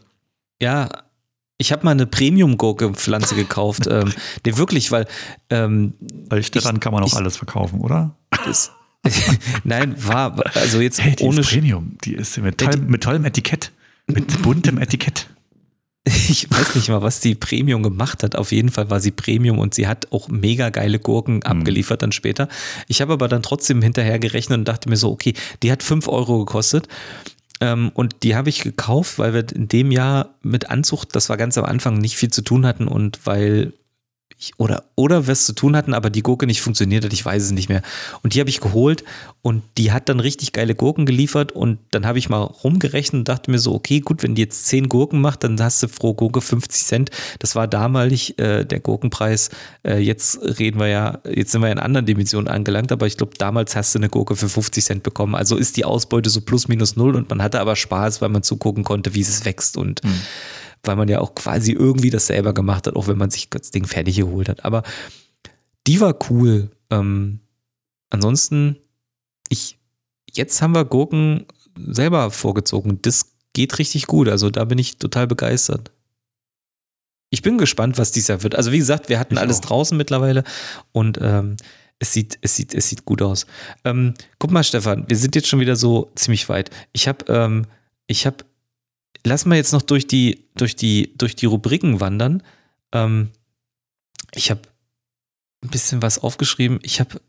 Ja, 0.60 0.88
ich 1.58 1.72
habe 1.72 1.84
mal 1.84 1.92
eine 1.92 2.06
Premium-Gurkenpflanze 2.06 3.34
gekauft. 3.34 3.86
ähm, 3.90 4.12
nee, 4.44 4.56
wirklich, 4.56 4.90
weil. 4.90 5.06
Ähm, 5.50 5.94
Bei 6.28 6.42
Städtern 6.42 6.80
kann 6.80 6.92
man 6.92 7.02
auch 7.02 7.08
ich, 7.08 7.16
alles 7.16 7.36
verkaufen, 7.36 7.80
oder? 7.80 8.14
Das, 8.44 8.72
Nein, 9.64 9.94
war. 10.04 10.44
Also 10.56 10.80
jetzt 10.80 11.02
hey, 11.02 11.16
die 11.16 11.24
ohne. 11.24 11.40
Ist 11.40 11.50
Premium. 11.50 11.96
Die 12.04 12.14
ist 12.14 12.36
mit, 12.38 12.58
toll, 12.58 12.76
mit 12.76 13.02
tollem 13.02 13.24
Etikett. 13.24 13.72
Mit 14.06 14.42
buntem 14.42 14.78
Etikett. 14.78 15.28
ich 16.28 16.50
weiß 16.50 16.74
nicht 16.74 16.88
mal, 16.88 17.02
was 17.02 17.20
die 17.20 17.34
Premium 17.34 17.82
gemacht 17.82 18.22
hat. 18.22 18.36
Auf 18.36 18.52
jeden 18.52 18.70
Fall 18.70 18.90
war 18.90 19.00
sie 19.00 19.11
Premium 19.11 19.59
und 19.59 19.74
sie 19.74 19.86
hat 19.86 20.11
auch 20.12 20.28
mega 20.28 20.70
geile 20.70 20.98
Gurken 20.98 21.36
mhm. 21.36 21.42
abgeliefert 21.42 22.02
dann 22.02 22.12
später. 22.12 22.48
Ich 22.86 23.00
habe 23.00 23.12
aber 23.12 23.28
dann 23.28 23.42
trotzdem 23.42 23.82
hinterher 23.82 24.18
gerechnet 24.18 24.59
und 24.59 24.68
dachte 24.68 24.88
mir 24.88 24.96
so, 24.96 25.11
okay, 25.11 25.34
die 25.62 25.70
hat 25.70 25.82
5 25.82 26.09
Euro 26.09 26.44
gekostet. 26.44 26.88
Ähm, 27.61 27.90
und 27.94 28.22
die 28.22 28.36
habe 28.36 28.48
ich 28.48 28.62
gekauft, 28.62 29.18
weil 29.18 29.34
wir 29.34 29.44
in 29.52 29.68
dem 29.68 29.90
Jahr 29.90 30.30
mit 30.42 30.70
Anzucht, 30.70 31.14
das 31.14 31.28
war 31.28 31.36
ganz 31.36 31.59
am 31.59 31.64
Anfang, 31.64 31.98
nicht 31.98 32.16
viel 32.16 32.30
zu 32.30 32.42
tun 32.42 32.64
hatten 32.64 32.88
und 32.88 33.20
weil 33.24 33.72
oder, 34.56 34.84
oder 34.94 35.26
was 35.26 35.46
zu 35.46 35.52
tun 35.52 35.74
hatten, 35.76 35.94
aber 35.94 36.10
die 36.10 36.22
Gurke 36.22 36.46
nicht 36.46 36.60
funktioniert 36.60 37.04
hat, 37.04 37.12
ich 37.12 37.24
weiß 37.24 37.42
es 37.42 37.50
nicht 37.50 37.68
mehr. 37.68 37.82
Und 38.22 38.34
die 38.34 38.40
habe 38.40 38.50
ich 38.50 38.60
geholt 38.60 39.02
und 39.42 39.62
die 39.76 39.90
hat 39.90 40.08
dann 40.08 40.20
richtig 40.20 40.52
geile 40.52 40.76
Gurken 40.76 41.06
geliefert 41.06 41.50
und 41.50 41.78
dann 41.90 42.06
habe 42.06 42.18
ich 42.18 42.28
mal 42.28 42.42
rumgerechnet 42.42 43.20
und 43.20 43.28
dachte 43.28 43.50
mir 43.50 43.58
so, 43.58 43.74
okay, 43.74 44.00
gut, 44.00 44.22
wenn 44.22 44.36
die 44.36 44.42
jetzt 44.42 44.66
10 44.66 44.88
Gurken 44.88 45.20
macht, 45.20 45.42
dann 45.42 45.60
hast 45.60 45.82
du 45.82 45.88
pro 45.88 46.14
Gurke 46.14 46.40
50 46.40 46.84
Cent. 46.84 47.10
Das 47.40 47.56
war 47.56 47.66
damalig 47.66 48.38
äh, 48.38 48.64
der 48.64 48.78
Gurkenpreis. 48.78 49.50
Äh, 49.84 49.98
jetzt 49.98 50.38
reden 50.60 50.78
wir 50.78 50.88
ja, 50.88 51.18
jetzt 51.28 51.50
sind 51.50 51.60
wir 51.60 51.72
in 51.72 51.80
anderen 51.80 52.06
Dimensionen 52.06 52.46
angelangt, 52.46 52.92
aber 52.92 53.08
ich 53.08 53.16
glaube, 53.16 53.32
damals 53.38 53.74
hast 53.74 53.94
du 53.94 53.98
eine 53.98 54.08
Gurke 54.08 54.36
für 54.36 54.48
50 54.48 54.84
Cent 54.84 55.02
bekommen. 55.02 55.34
Also 55.34 55.56
ist 55.56 55.76
die 55.76 55.84
Ausbeute 55.84 56.30
so 56.30 56.42
plus 56.42 56.68
minus 56.68 56.94
null 56.94 57.16
und 57.16 57.28
man 57.28 57.42
hatte 57.42 57.60
aber 57.60 57.74
Spaß, 57.74 58.22
weil 58.22 58.28
man 58.28 58.44
zugucken 58.44 58.84
konnte, 58.84 59.14
wie 59.14 59.20
es 59.20 59.44
wächst 59.44 59.76
und 59.76 60.04
mhm 60.04 60.20
weil 60.82 60.96
man 60.96 61.08
ja 61.08 61.20
auch 61.20 61.34
quasi 61.34 61.72
irgendwie 61.72 62.10
das 62.10 62.26
selber 62.26 62.52
gemacht 62.52 62.86
hat, 62.86 62.96
auch 62.96 63.08
wenn 63.08 63.18
man 63.18 63.30
sich 63.30 63.50
das 63.50 63.70
Ding 63.70 63.86
fertig 63.86 64.16
geholt 64.16 64.48
hat. 64.48 64.64
Aber 64.64 64.82
die 65.86 66.00
war 66.00 66.16
cool. 66.30 66.70
Ähm, 66.90 67.40
ansonsten, 68.10 68.76
ich, 69.48 69.78
jetzt 70.32 70.62
haben 70.62 70.74
wir 70.74 70.84
Gurken 70.84 71.46
selber 71.76 72.30
vorgezogen. 72.30 73.00
Das 73.02 73.32
geht 73.52 73.78
richtig 73.78 74.06
gut. 74.06 74.28
Also 74.28 74.50
da 74.50 74.64
bin 74.64 74.78
ich 74.78 74.98
total 74.98 75.26
begeistert. 75.26 75.90
Ich 77.30 77.42
bin 77.42 77.58
gespannt, 77.58 77.98
was 77.98 78.12
dies 78.12 78.28
Jahr 78.28 78.42
wird. 78.42 78.54
Also 78.54 78.72
wie 78.72 78.78
gesagt, 78.78 79.08
wir 79.08 79.18
hatten 79.18 79.34
ich 79.34 79.40
alles 79.40 79.58
auch. 79.58 79.66
draußen 79.66 79.96
mittlerweile 79.96 80.44
und 80.92 81.18
ähm, 81.20 81.56
es 81.98 82.12
sieht, 82.12 82.38
es 82.40 82.56
sieht, 82.56 82.74
es 82.74 82.88
sieht 82.88 83.04
gut 83.04 83.22
aus. 83.22 83.46
Ähm, 83.84 84.14
guck 84.38 84.50
mal, 84.50 84.62
Stefan, 84.62 85.04
wir 85.08 85.16
sind 85.16 85.34
jetzt 85.34 85.48
schon 85.48 85.60
wieder 85.60 85.76
so 85.76 86.10
ziemlich 86.14 86.48
weit. 86.48 86.70
Ich 86.92 87.08
habe, 87.08 87.24
ähm, 87.28 87.66
ich 88.06 88.24
habe 88.26 88.44
lass 89.28 89.44
mal 89.44 89.56
jetzt 89.56 89.72
noch 89.72 89.82
durch 89.82 90.06
die, 90.06 90.48
durch 90.56 90.74
die, 90.74 91.14
durch 91.16 91.36
die 91.36 91.46
Rubriken 91.46 92.00
wandern. 92.00 92.42
Ähm, 92.92 93.28
ich 94.34 94.50
habe 94.50 94.62
ein 95.62 95.70
bisschen 95.70 96.02
was 96.02 96.18
aufgeschrieben. 96.18 96.80
Ich 96.82 97.00
habe, 97.00 97.20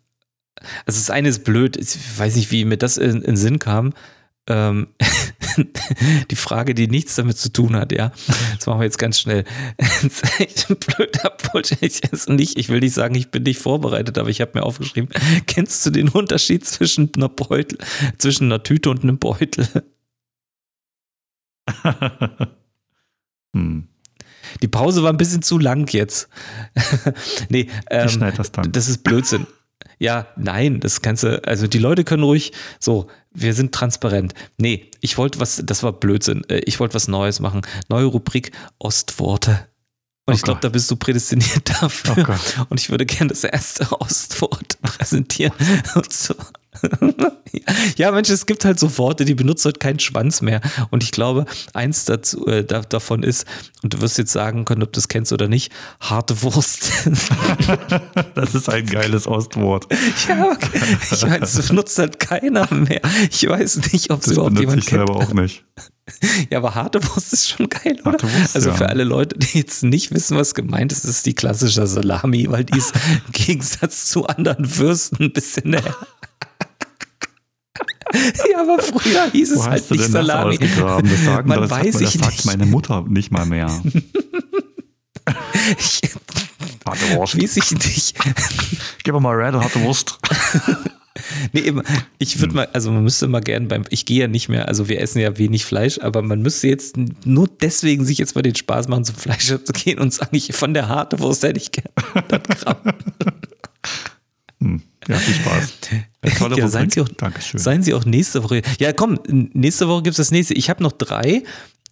also 0.86 1.00
das 1.00 1.10
eine 1.10 1.30
ist 1.30 1.44
blöd, 1.44 1.78
ich 1.78 1.98
weiß 2.18 2.36
nicht, 2.36 2.52
wie 2.52 2.66
mir 2.66 2.78
das 2.78 2.98
in, 2.98 3.22
in 3.22 3.38
Sinn 3.38 3.60
kam. 3.60 3.94
Ähm, 4.48 4.88
die 6.32 6.36
Frage, 6.36 6.74
die 6.74 6.88
nichts 6.88 7.16
damit 7.16 7.38
zu 7.38 7.52
tun 7.52 7.76
hat, 7.76 7.92
ja. 7.92 8.12
Das 8.56 8.66
machen 8.66 8.80
wir 8.80 8.86
jetzt 8.86 8.98
ganz 8.98 9.20
schnell. 9.20 9.44
Das. 9.78 10.22
Ich, 11.82 12.02
nicht, 12.28 12.58
ich 12.58 12.70
will 12.70 12.80
nicht 12.80 12.94
sagen, 12.94 13.16
ich 13.16 13.32
bin 13.32 13.44
nicht 13.44 13.60
vorbereitet, 13.60 14.18
aber 14.18 14.30
ich 14.30 14.40
habe 14.40 14.52
mir 14.54 14.64
aufgeschrieben, 14.64 15.10
kennst 15.48 15.86
du 15.86 15.90
den 15.90 16.10
Unterschied 16.10 16.66
zwischen 16.66 17.12
einer 17.16 17.28
Beutel, 17.28 17.78
zwischen 18.18 18.46
einer 18.46 18.64
Tüte 18.64 18.90
und 18.92 19.04
einem 19.04 19.18
Beutel? 19.18 19.68
hm. 23.56 23.88
Die 24.62 24.68
Pause 24.68 25.04
war 25.04 25.12
ein 25.12 25.18
bisschen 25.18 25.42
zu 25.42 25.60
lang 25.60 25.92
jetzt. 25.94 26.28
nee, 27.50 27.70
ähm, 27.90 28.08
ich 28.08 28.14
schneide 28.14 28.38
das 28.38 28.52
dann. 28.52 28.72
Das 28.72 28.88
ist 28.88 29.04
Blödsinn. 29.04 29.46
Ja, 30.00 30.28
nein, 30.38 30.80
das 30.80 31.02
kannst 31.02 31.24
du, 31.24 31.46
also 31.46 31.68
die 31.68 31.78
Leute 31.78 32.04
können 32.04 32.24
ruhig, 32.24 32.54
so, 32.80 33.08
wir 33.32 33.54
sind 33.54 33.74
transparent. 33.74 34.34
Nee, 34.58 34.90
ich 35.02 35.18
wollte 35.18 35.40
was, 35.40 35.62
das 35.64 35.84
war 35.84 35.94
Blödsinn. 35.94 36.44
Äh, 36.50 36.60
ich 36.60 36.80
wollte 36.80 36.96
was 36.96 37.08
Neues 37.08 37.40
machen. 37.40 37.62
Neue 37.90 38.06
Rubrik 38.06 38.52
Ostworte. 38.80 39.68
Und 40.26 40.34
oh 40.34 40.38
ich 40.38 40.44
glaube, 40.44 40.62
da 40.62 40.70
bist 40.70 40.90
du 40.90 40.96
prädestiniert 40.96 41.70
dafür. 41.82 42.16
Oh 42.30 42.66
und 42.70 42.80
ich 42.80 42.90
würde 42.90 43.06
gerne 43.06 43.30
das 43.30 43.44
erste 43.44 43.92
Ostwort 44.00 44.82
präsentieren. 44.82 45.54
Und 45.96 46.14
so, 46.14 46.34
ja, 47.98 48.12
Mensch, 48.12 48.30
es 48.30 48.46
gibt 48.46 48.64
halt 48.64 48.80
so 48.80 48.98
Worte, 48.98 49.26
die 49.26 49.34
benutzen 49.34 49.66
halt 49.66 49.80
keinen 49.80 50.00
Schwanz 50.00 50.42
mehr. 50.42 50.62
Und 50.92 51.04
ich 51.04 51.12
glaube, 51.12 51.46
eins 51.74 52.06
dazu, 52.06 52.46
äh, 52.48 52.64
da, 52.64 52.82
davon 52.82 53.24
ist, 53.24 53.46
und 53.82 53.94
du 53.94 54.02
wirst 54.02 54.18
jetzt 54.18 54.32
sagen 54.32 54.66
können, 54.66 54.84
ob 54.84 54.94
du 54.94 54.98
das 54.98 55.08
kennst 55.08 55.34
oder 55.34 55.48
nicht, 55.48 55.72
harte 56.00 56.42
Wurst. 56.44 56.92
das 58.36 58.56
ist 58.56 58.70
ein 58.70 58.86
geiles 58.86 59.28
Ostwort. 59.28 59.88
Ja, 60.28 60.46
okay. 60.46 60.82
ich 61.12 61.24
weiß, 61.24 61.58
es 61.58 61.68
benutzt 61.70 61.98
halt 61.98 62.20
keiner 62.20 62.72
mehr. 62.74 63.02
Ich 63.32 63.48
weiß 63.48 63.92
nicht, 63.92 64.12
ob 64.12 64.22
es 64.22 64.32
überhaupt 64.32 64.60
jemand 64.60 64.82
kennt. 64.82 64.84
Ich 64.84 64.90
selber 64.90 65.16
auch 65.16 65.34
nicht. 65.34 65.64
Ja, 66.50 66.58
aber 66.58 66.76
harte 66.76 67.04
Wurst 67.04 67.34
ist 67.34 67.50
schon 67.50 67.70
geil, 67.70 68.00
oder? 68.04 68.22
Wurst, 68.22 68.56
also 68.56 68.74
für 68.74 68.90
alle 68.90 69.04
Leute, 69.04 69.38
die 69.38 69.60
jetzt 69.60 69.84
nicht 69.84 70.12
wissen, 70.12 70.38
was 70.38 70.56
gemeint 70.56 70.92
ist, 70.92 71.06
ist 71.06 71.26
die 71.26 71.34
klassische 71.34 71.86
Salami, 71.88 72.50
weil 72.50 72.66
die 72.66 72.78
ist 72.78 72.94
im 72.96 73.32
Gegensatz 73.32 74.08
zu 74.08 74.28
anderen 74.28 74.78
Würsten 74.78 75.26
ein 75.26 75.34
bisschen 75.34 75.72
näher. 75.72 75.96
Ja, 78.52 78.62
aber 78.62 78.82
früher 78.82 79.32
hieß 79.32 79.52
es 79.52 79.68
halt 79.68 79.90
nicht 79.92 80.06
Salami. 80.06 80.58
Das, 80.58 80.70
das 80.76 81.26
sagen, 81.26 81.48
Man 81.48 81.62
das 81.62 81.70
weiß 81.70 82.02
ich 82.02 82.14
das 82.14 82.22
sagt 82.22 82.46
meine 82.46 82.66
Mutter 82.66 83.06
nicht 83.08 83.32
mal 83.32 83.46
mehr. 83.46 83.68
ich, 85.78 86.02
harte 86.86 87.16
Wurst. 87.16 87.42
Weiß 87.42 87.58
ich 87.58 87.72
nicht. 87.72 88.16
Gib 89.04 89.14
mir 89.14 89.20
mal 89.20 89.36
Red, 89.36 89.54
harte 89.56 89.82
Wurst. 89.82 90.20
nee, 91.54 91.62
eben, 91.62 91.82
ich 92.18 92.40
würde 92.40 92.50
hm. 92.50 92.56
mal, 92.56 92.70
also 92.74 92.92
man 92.92 93.04
müsste 93.04 93.28
mal 93.28 93.42
gern 93.42 93.68
beim, 93.68 93.84
ich 93.90 94.06
gehe 94.06 94.22
ja 94.22 94.28
nicht 94.28 94.50
mehr, 94.50 94.68
also 94.68 94.90
wir 94.90 95.00
essen 95.02 95.20
ja 95.20 95.38
wenig 95.38 95.66
Fleisch, 95.66 96.00
aber 96.00 96.22
man 96.22 96.42
müsste 96.42 96.68
jetzt 96.68 96.98
nur 97.26 97.48
deswegen 97.48 98.06
sich 98.06 98.18
jetzt 98.18 98.36
mal 98.36 98.42
den 98.42 98.56
Spaß 98.56 98.88
machen, 98.88 99.06
zum 99.06 99.16
Fleisch 99.16 99.48
zu 99.48 99.74
gehen 99.74 100.00
und 100.00 100.14
sagen, 100.14 100.36
ich 100.36 100.54
von 100.54 100.74
der 100.74 100.88
harte 100.88 101.20
Wurst 101.20 101.44
hätte 101.44 101.60
ich 101.60 101.72
gern 101.72 101.92
100 102.14 102.48
Gramm. 102.48 102.78
Hm. 104.62 104.82
Ja, 105.10 105.18
viel 105.18 105.34
Spaß. 105.34 105.74
tolle 106.38 106.58
ja, 106.58 106.68
seien 106.68 106.90
Sie, 106.92 107.02
auch, 107.02 107.10
Dankeschön. 107.10 107.60
seien 107.60 107.82
Sie 107.82 107.96
auch 107.96 108.06
nächste 108.06 108.44
Woche. 108.44 108.62
Ja, 108.78 108.94
komm, 108.94 109.20
nächste 109.28 109.88
Woche 109.88 110.04
gibt 110.04 110.12
es 110.12 110.18
das 110.18 110.32
nächste. 110.32 110.54
Ich 110.54 110.70
habe 110.70 110.84
noch 110.84 110.92
drei. 110.92 111.44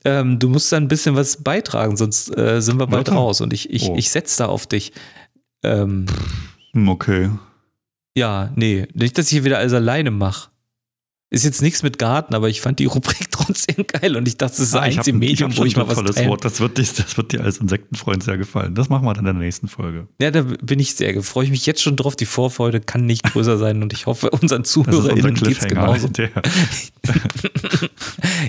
Ähm, 0.05 0.37
du 0.37 0.49
musst 0.49 0.71
da 0.71 0.77
ein 0.77 0.87
bisschen 0.87 1.15
was 1.15 1.43
beitragen, 1.43 1.97
sonst 1.97 2.37
äh, 2.37 2.61
sind 2.61 2.79
wir 2.79 2.85
bald 2.85 3.07
ja, 3.07 3.15
raus. 3.15 3.41
Und 3.41 3.53
ich, 3.53 3.71
ich, 3.71 3.89
oh. 3.89 3.95
ich 3.97 4.11
setze 4.11 4.37
da 4.37 4.45
auf 4.45 4.67
dich. 4.67 4.93
Ähm, 5.63 6.05
hm, 6.73 6.89
okay. 6.89 7.31
Ja, 8.15 8.51
nee, 8.55 8.87
nicht, 8.93 9.17
dass 9.17 9.25
ich 9.25 9.31
hier 9.31 9.43
wieder 9.45 9.57
alles 9.57 9.73
alleine 9.73 10.11
mache. 10.11 10.51
Ist 11.29 11.43
jetzt 11.43 11.61
nichts 11.61 11.83
mit 11.83 11.99
Garten, 11.99 12.35
aber 12.35 12.47
ich 12.47 12.61
fand 12.61 12.79
die 12.79 12.85
Rubrik 12.85 13.29
trotzdem 13.31 13.85
geil 13.85 14.15
und 14.15 14.29
ich 14.29 14.37
dachte, 14.37 14.55
das 14.57 14.67
ist 14.67 14.75
ah, 14.75 14.79
ein 14.79 14.97
einzige 14.97 15.17
Medium, 15.17 15.55
wo 15.57 15.65
ich 15.65 15.75
mal 15.75 15.85
was 15.85 15.95
tolles. 15.95 16.25
Wort. 16.25 16.45
Das 16.45 16.61
wird, 16.61 16.77
dir, 16.77 16.85
das 16.85 17.17
wird 17.17 17.33
dir 17.33 17.43
als 17.43 17.57
Insektenfreund 17.57 18.23
sehr 18.23 18.37
gefallen. 18.37 18.75
Das 18.75 18.87
machen 18.87 19.05
wir 19.05 19.13
dann 19.13 19.25
in 19.25 19.33
der 19.33 19.43
nächsten 19.43 19.67
Folge. 19.67 20.07
Ja, 20.21 20.31
da 20.31 20.43
bin 20.43 20.79
ich 20.79 20.95
sehr, 20.95 21.21
freue 21.21 21.43
ich 21.43 21.51
mich 21.51 21.65
jetzt 21.65 21.81
schon 21.81 21.97
drauf. 21.97 22.15
Die 22.15 22.25
Vorfreude 22.25 22.79
kann 22.79 23.05
nicht 23.05 23.23
größer 23.23 23.57
sein 23.57 23.83
und 23.83 23.91
ich 23.91 24.05
hoffe, 24.05 24.29
unseren 24.29 24.63
ZuhörerInnen 24.63 25.35
geht 25.35 25.57
es 25.57 25.67
genauso. 25.67 26.07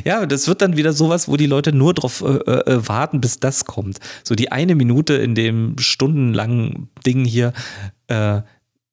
ja, 0.05 0.25
das 0.27 0.47
wird 0.47 0.63
dann 0.63 0.77
wieder 0.77 0.93
sowas, 0.93 1.27
wo 1.27 1.37
die 1.37 1.47
Leute 1.47 1.73
nur 1.73 1.95
drauf 1.95 2.23
äh, 2.23 2.29
äh, 2.29 2.87
warten, 2.87 3.21
bis 3.21 3.41
das 3.41 3.65
kommt. 3.65 3.99
So 4.23 4.37
die 4.37 4.53
eine 4.53 4.77
Minute 4.77 5.15
in 5.15 5.35
dem 5.35 5.77
stundenlangen 5.79 6.91
Ding 7.05 7.25
hier, 7.25 7.53
äh, 8.07 8.43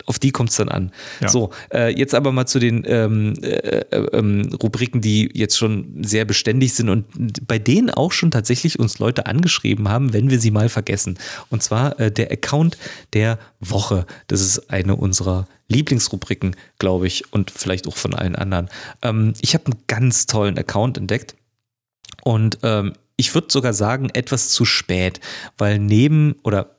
auf 0.05 0.19
die 0.19 0.31
kommt 0.31 0.51
es 0.51 0.57
dann 0.57 0.69
an. 0.69 0.91
Ja. 1.19 1.29
So, 1.29 1.51
äh, 1.73 1.95
jetzt 1.97 2.13
aber 2.13 2.31
mal 2.31 2.45
zu 2.45 2.59
den 2.59 2.83
ähm, 2.87 3.33
äh, 3.41 3.47
äh, 3.47 4.07
ähm, 4.13 4.49
Rubriken, 4.61 5.01
die 5.01 5.29
jetzt 5.33 5.57
schon 5.57 6.03
sehr 6.03 6.25
beständig 6.25 6.73
sind 6.73 6.89
und 6.89 7.05
bei 7.47 7.59
denen 7.59 7.89
auch 7.89 8.11
schon 8.11 8.31
tatsächlich 8.31 8.79
uns 8.79 8.99
Leute 8.99 9.25
angeschrieben 9.25 9.89
haben, 9.89 10.13
wenn 10.13 10.29
wir 10.29 10.39
sie 10.39 10.51
mal 10.51 10.69
vergessen. 10.69 11.17
Und 11.49 11.63
zwar 11.63 11.99
äh, 11.99 12.11
der 12.11 12.31
Account 12.31 12.77
der 13.13 13.39
Woche. 13.59 14.05
Das 14.27 14.41
ist 14.41 14.69
eine 14.69 14.95
unserer 14.95 15.47
Lieblingsrubriken, 15.67 16.55
glaube 16.77 17.07
ich, 17.07 17.33
und 17.33 17.51
vielleicht 17.51 17.87
auch 17.87 17.95
von 17.95 18.13
allen 18.13 18.35
anderen. 18.35 18.69
Ähm, 19.01 19.33
ich 19.41 19.53
habe 19.53 19.65
einen 19.65 19.81
ganz 19.87 20.27
tollen 20.27 20.57
Account 20.57 20.97
entdeckt 20.97 21.35
und 22.23 22.59
ähm, 22.63 22.93
ich 23.17 23.33
würde 23.33 23.47
sogar 23.49 23.73
sagen, 23.73 24.09
etwas 24.13 24.49
zu 24.49 24.65
spät, 24.65 25.19
weil 25.57 25.79
neben 25.79 26.35
oder 26.43 26.74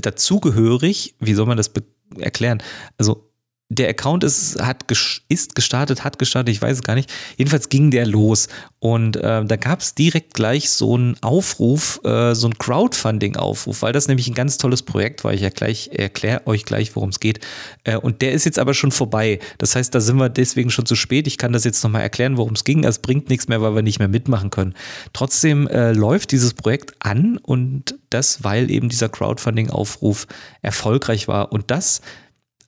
dazugehörig, 0.00 1.14
wie 1.18 1.34
soll 1.34 1.46
man 1.46 1.56
das 1.56 1.70
erklären. 2.18 2.62
Also 2.96 3.27
der 3.70 3.90
Account 3.90 4.24
ist, 4.24 4.62
hat, 4.62 4.84
ist 5.28 5.54
gestartet, 5.54 6.02
hat 6.02 6.18
gestartet, 6.18 6.54
ich 6.54 6.62
weiß 6.62 6.78
es 6.78 6.82
gar 6.82 6.94
nicht. 6.94 7.12
Jedenfalls 7.36 7.68
ging 7.68 7.90
der 7.90 8.06
los 8.06 8.48
und 8.80 9.16
äh, 9.16 9.44
da 9.44 9.56
gab 9.56 9.80
es 9.80 9.94
direkt 9.94 10.32
gleich 10.32 10.70
so 10.70 10.94
einen 10.94 11.16
Aufruf, 11.20 12.00
äh, 12.02 12.34
so 12.34 12.46
einen 12.46 12.56
Crowdfunding-Aufruf, 12.56 13.82
weil 13.82 13.92
das 13.92 14.08
nämlich 14.08 14.26
ein 14.26 14.34
ganz 14.34 14.56
tolles 14.56 14.82
Projekt 14.82 15.22
war. 15.22 15.34
Ich 15.34 15.42
erkläre 15.42 16.46
euch 16.46 16.64
gleich, 16.64 16.96
worum 16.96 17.10
es 17.10 17.20
geht. 17.20 17.40
Äh, 17.84 17.96
und 17.96 18.22
der 18.22 18.32
ist 18.32 18.46
jetzt 18.46 18.58
aber 18.58 18.72
schon 18.72 18.90
vorbei. 18.90 19.38
Das 19.58 19.76
heißt, 19.76 19.94
da 19.94 20.00
sind 20.00 20.16
wir 20.16 20.30
deswegen 20.30 20.70
schon 20.70 20.86
zu 20.86 20.96
spät. 20.96 21.26
Ich 21.26 21.36
kann 21.36 21.52
das 21.52 21.64
jetzt 21.64 21.82
nochmal 21.84 22.02
erklären, 22.02 22.38
worum 22.38 22.54
es 22.54 22.64
ging. 22.64 22.84
Es 22.84 23.00
bringt 23.00 23.28
nichts 23.28 23.48
mehr, 23.48 23.60
weil 23.60 23.74
wir 23.74 23.82
nicht 23.82 23.98
mehr 23.98 24.08
mitmachen 24.08 24.48
können. 24.48 24.74
Trotzdem 25.12 25.68
äh, 25.68 25.92
läuft 25.92 26.32
dieses 26.32 26.54
Projekt 26.54 26.94
an 27.00 27.36
und 27.36 27.96
das, 28.08 28.44
weil 28.44 28.70
eben 28.70 28.88
dieser 28.88 29.10
Crowdfunding-Aufruf 29.10 30.26
erfolgreich 30.62 31.28
war. 31.28 31.52
Und 31.52 31.70
das 31.70 32.00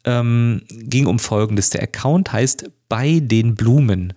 ähm, 0.05 0.63
ging 0.71 1.07
um 1.07 1.19
Folgendes. 1.19 1.71
Der 1.71 1.83
Account 1.83 2.33
heißt 2.33 2.71
bei 2.89 3.21
den 3.21 3.55
Blumen. 3.55 4.15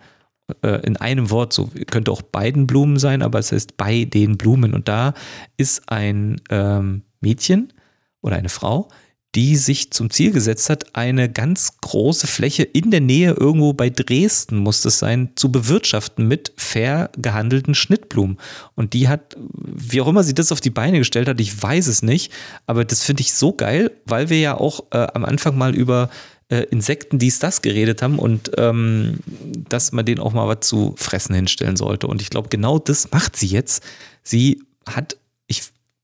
äh, 0.61 0.86
in 0.86 0.97
einem 0.97 1.29
Wort, 1.29 1.53
so 1.53 1.71
könnte 1.88 2.11
auch 2.11 2.21
beiden 2.21 2.67
Blumen 2.67 2.99
sein, 2.99 3.21
aber 3.21 3.39
es 3.39 3.51
heißt 3.51 3.77
bei 3.77 4.05
den 4.05 4.38
Blumen. 4.38 4.73
Und 4.73 4.88
da 4.88 5.13
ist 5.57 5.89
ein 5.89 6.41
ähm, 6.49 7.03
Mädchen 7.21 7.73
oder 8.21 8.36
eine 8.36 8.49
Frau, 8.49 8.89
die 9.36 9.55
sich 9.55 9.91
zum 9.91 10.11
Ziel 10.11 10.31
gesetzt 10.31 10.69
hat, 10.69 10.95
eine 10.95 11.27
ganz 11.27 11.79
große 11.81 12.27
Fläche 12.27 12.63
in 12.63 12.91
der 12.91 13.01
Nähe 13.01 13.31
irgendwo 13.31 13.73
bei 13.73 13.89
Dresden 13.89 14.57
muss 14.57 14.86
es 14.86 14.99
sein, 14.99 15.31
zu 15.36 15.51
bewirtschaften 15.51 16.27
mit 16.27 16.53
fair 16.55 17.09
gehandelten 17.17 17.73
Schnittblumen. 17.73 18.38
Und 18.75 18.93
die 18.93 19.07
hat, 19.07 19.36
wie 19.38 20.01
auch 20.01 20.07
immer 20.07 20.23
sie 20.23 20.36
das 20.36 20.51
auf 20.51 20.61
die 20.61 20.69
Beine 20.69 20.99
gestellt 20.99 21.27
hat, 21.27 21.39
ich 21.39 21.61
weiß 21.61 21.88
es 21.88 22.03
nicht, 22.03 22.31
aber 22.67 22.86
das 22.86 23.03
finde 23.03 23.21
ich 23.21 23.34
so 23.34 23.53
geil, 23.53 23.91
weil 24.05 24.29
wir 24.29 24.39
ja 24.39 24.55
auch 24.55 24.84
äh, 24.91 25.07
am 25.13 25.25
Anfang 25.25 25.57
mal 25.57 25.73
über 25.75 26.09
äh, 26.49 26.63
Insekten 26.69 27.17
dies, 27.17 27.39
das 27.39 27.63
geredet 27.63 28.03
haben 28.03 28.19
und 28.19 28.51
ähm, 28.57 29.19
dass 29.67 29.91
man 29.93 30.05
denen 30.05 30.21
auch 30.21 30.34
mal 30.34 30.47
was 30.47 30.67
zu 30.67 30.93
fressen 30.95 31.34
hinstellen 31.34 31.75
sollte. 31.75 32.05
Und 32.05 32.21
ich 32.21 32.29
glaube, 32.29 32.49
genau 32.49 32.77
das 32.77 33.09
macht 33.11 33.36
sie 33.36 33.47
jetzt. 33.47 33.84
Sie 34.21 34.61
hat, 34.86 35.17
ich 35.47 35.63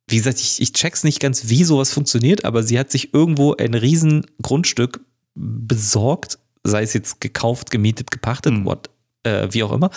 wie 0.10 0.18
gesagt, 0.18 0.39
ich, 0.39 0.62
ich 0.62 0.74
check's 0.74 1.03
nicht 1.03 1.20
ganz, 1.20 1.49
wie 1.49 1.64
sowas 1.64 1.91
funktioniert, 1.91 2.45
aber 2.45 2.64
sie 2.64 2.80
hat 2.80 2.91
sich 2.91 3.14
irgendwo 3.14 3.55
ein 3.55 3.74
riesen 3.74 4.26
Grundstück 4.41 5.01
besorgt, 5.36 6.39
sei 6.64 6.84
es 6.84 6.93
jetzt 6.93 7.22
gekauft, 7.22 7.72
gemietet, 7.72 8.12
gepachtet, 8.12 8.53
mhm. 8.53 8.66
what, 8.66 8.89
äh, 9.24 9.47
wie 9.51 9.64
auch 9.64 9.72
immer. 9.72 9.89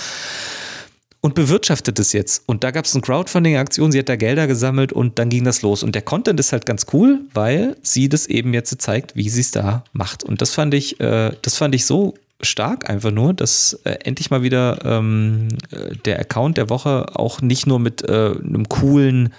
Und 1.20 1.36
bewirtschaftet 1.36 2.00
es 2.00 2.12
jetzt. 2.12 2.42
Und 2.46 2.64
da 2.64 2.72
gab 2.72 2.84
es 2.84 2.94
eine 2.94 3.02
Crowdfunding-Aktion, 3.02 3.92
sie 3.92 4.00
hat 4.00 4.08
da 4.08 4.16
Gelder 4.16 4.48
gesammelt 4.48 4.92
und 4.92 5.20
dann 5.20 5.28
ging 5.28 5.44
das 5.44 5.62
los. 5.62 5.84
Und 5.84 5.94
der 5.94 6.02
Content 6.02 6.40
ist 6.40 6.50
halt 6.50 6.66
ganz 6.66 6.86
cool, 6.92 7.20
weil 7.32 7.76
sie 7.82 8.08
das 8.08 8.26
eben 8.26 8.52
jetzt 8.54 8.80
zeigt, 8.82 9.14
wie 9.14 9.28
sie 9.28 9.40
es 9.40 9.52
da 9.52 9.84
macht. 9.92 10.24
Und 10.24 10.42
das 10.42 10.50
fand 10.50 10.74
ich, 10.74 10.98
äh, 11.00 11.30
das 11.42 11.56
fand 11.56 11.76
ich 11.76 11.86
so 11.86 12.14
stark 12.40 12.90
einfach 12.90 13.12
nur, 13.12 13.34
dass 13.34 13.74
äh, 13.84 13.98
endlich 14.04 14.30
mal 14.30 14.42
wieder 14.42 14.84
ähm, 14.84 15.48
äh, 15.70 15.94
der 16.04 16.18
Account 16.18 16.56
der 16.56 16.68
Woche 16.70 17.16
auch 17.16 17.40
nicht 17.40 17.68
nur 17.68 17.78
mit 17.78 18.02
äh, 18.02 18.32
einem 18.32 18.68
coolen 18.68 19.32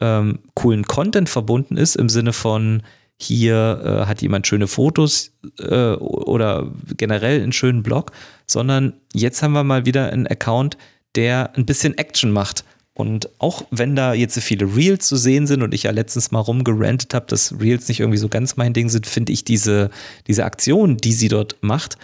ähm, 0.00 0.40
coolen 0.54 0.84
Content 0.84 1.28
verbunden 1.28 1.76
ist, 1.76 1.96
im 1.96 2.08
Sinne 2.08 2.32
von 2.32 2.82
hier 3.22 3.82
äh, 3.84 4.06
hat 4.06 4.22
jemand 4.22 4.46
schöne 4.46 4.66
Fotos 4.66 5.32
äh, 5.58 5.92
oder 5.92 6.72
generell 6.96 7.42
einen 7.42 7.52
schönen 7.52 7.82
Blog, 7.82 8.12
sondern 8.46 8.94
jetzt 9.12 9.42
haben 9.42 9.52
wir 9.52 9.62
mal 9.62 9.84
wieder 9.84 10.10
einen 10.10 10.26
Account, 10.26 10.78
der 11.14 11.54
ein 11.54 11.66
bisschen 11.66 11.98
Action 11.98 12.30
macht. 12.30 12.64
Und 12.94 13.28
auch 13.38 13.64
wenn 13.70 13.94
da 13.94 14.14
jetzt 14.14 14.34
so 14.34 14.40
viele 14.40 14.74
Reels 14.74 15.06
zu 15.06 15.16
sehen 15.16 15.46
sind 15.46 15.62
und 15.62 15.74
ich 15.74 15.84
ja 15.84 15.90
letztens 15.90 16.30
mal 16.30 16.40
rumgerantet 16.40 17.14
habe, 17.14 17.26
dass 17.26 17.60
Reels 17.60 17.88
nicht 17.88 18.00
irgendwie 18.00 18.18
so 18.18 18.28
ganz 18.28 18.56
mein 18.56 18.72
Ding 18.72 18.88
sind, 18.88 19.06
finde 19.06 19.32
ich 19.32 19.44
diese, 19.44 19.90
diese 20.26 20.44
Aktion, 20.44 20.96
die 20.96 21.12
sie 21.12 21.28
dort 21.28 21.56
macht, 21.60 21.98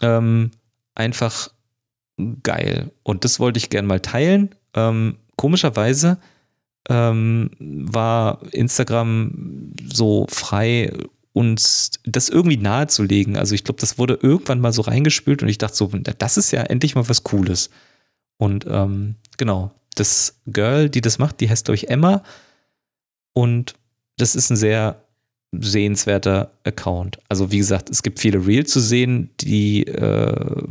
ähm, 0.00 0.52
einfach 0.94 1.50
geil. 2.42 2.90
Und 3.02 3.24
das 3.24 3.40
wollte 3.40 3.58
ich 3.58 3.70
gerne 3.70 3.88
mal 3.88 4.00
teilen. 4.00 4.54
Ähm, 4.74 5.16
komischerweise 5.36 6.18
ähm, 6.88 7.50
war 7.58 8.40
Instagram 8.52 9.72
so 9.92 10.26
frei, 10.28 10.92
uns 11.32 11.92
das 12.04 12.28
irgendwie 12.28 12.56
nahezulegen. 12.56 13.36
Also 13.36 13.54
ich 13.54 13.64
glaube, 13.64 13.80
das 13.80 13.98
wurde 13.98 14.18
irgendwann 14.20 14.60
mal 14.60 14.72
so 14.72 14.82
reingespült 14.82 15.42
und 15.42 15.48
ich 15.48 15.58
dachte 15.58 15.76
so, 15.76 15.86
das 15.86 16.36
ist 16.36 16.50
ja 16.50 16.62
endlich 16.62 16.94
mal 16.94 17.08
was 17.08 17.22
Cooles. 17.22 17.70
Und 18.36 18.66
ähm, 18.68 19.14
genau, 19.38 19.72
das 19.94 20.40
Girl, 20.46 20.88
die 20.88 21.00
das 21.00 21.18
macht, 21.18 21.40
die 21.40 21.48
heißt, 21.48 21.64
glaube 21.64 21.76
ich, 21.76 21.88
Emma. 21.88 22.22
Und 23.32 23.74
das 24.16 24.34
ist 24.34 24.50
ein 24.50 24.56
sehr 24.56 25.02
sehenswerter 25.52 26.52
Account. 26.64 27.18
Also 27.28 27.50
wie 27.52 27.58
gesagt, 27.58 27.90
es 27.90 28.02
gibt 28.02 28.18
viele 28.18 28.46
Reels 28.46 28.70
zu 28.70 28.80
sehen, 28.80 29.30
die 29.40 29.86
äh, 29.86 30.62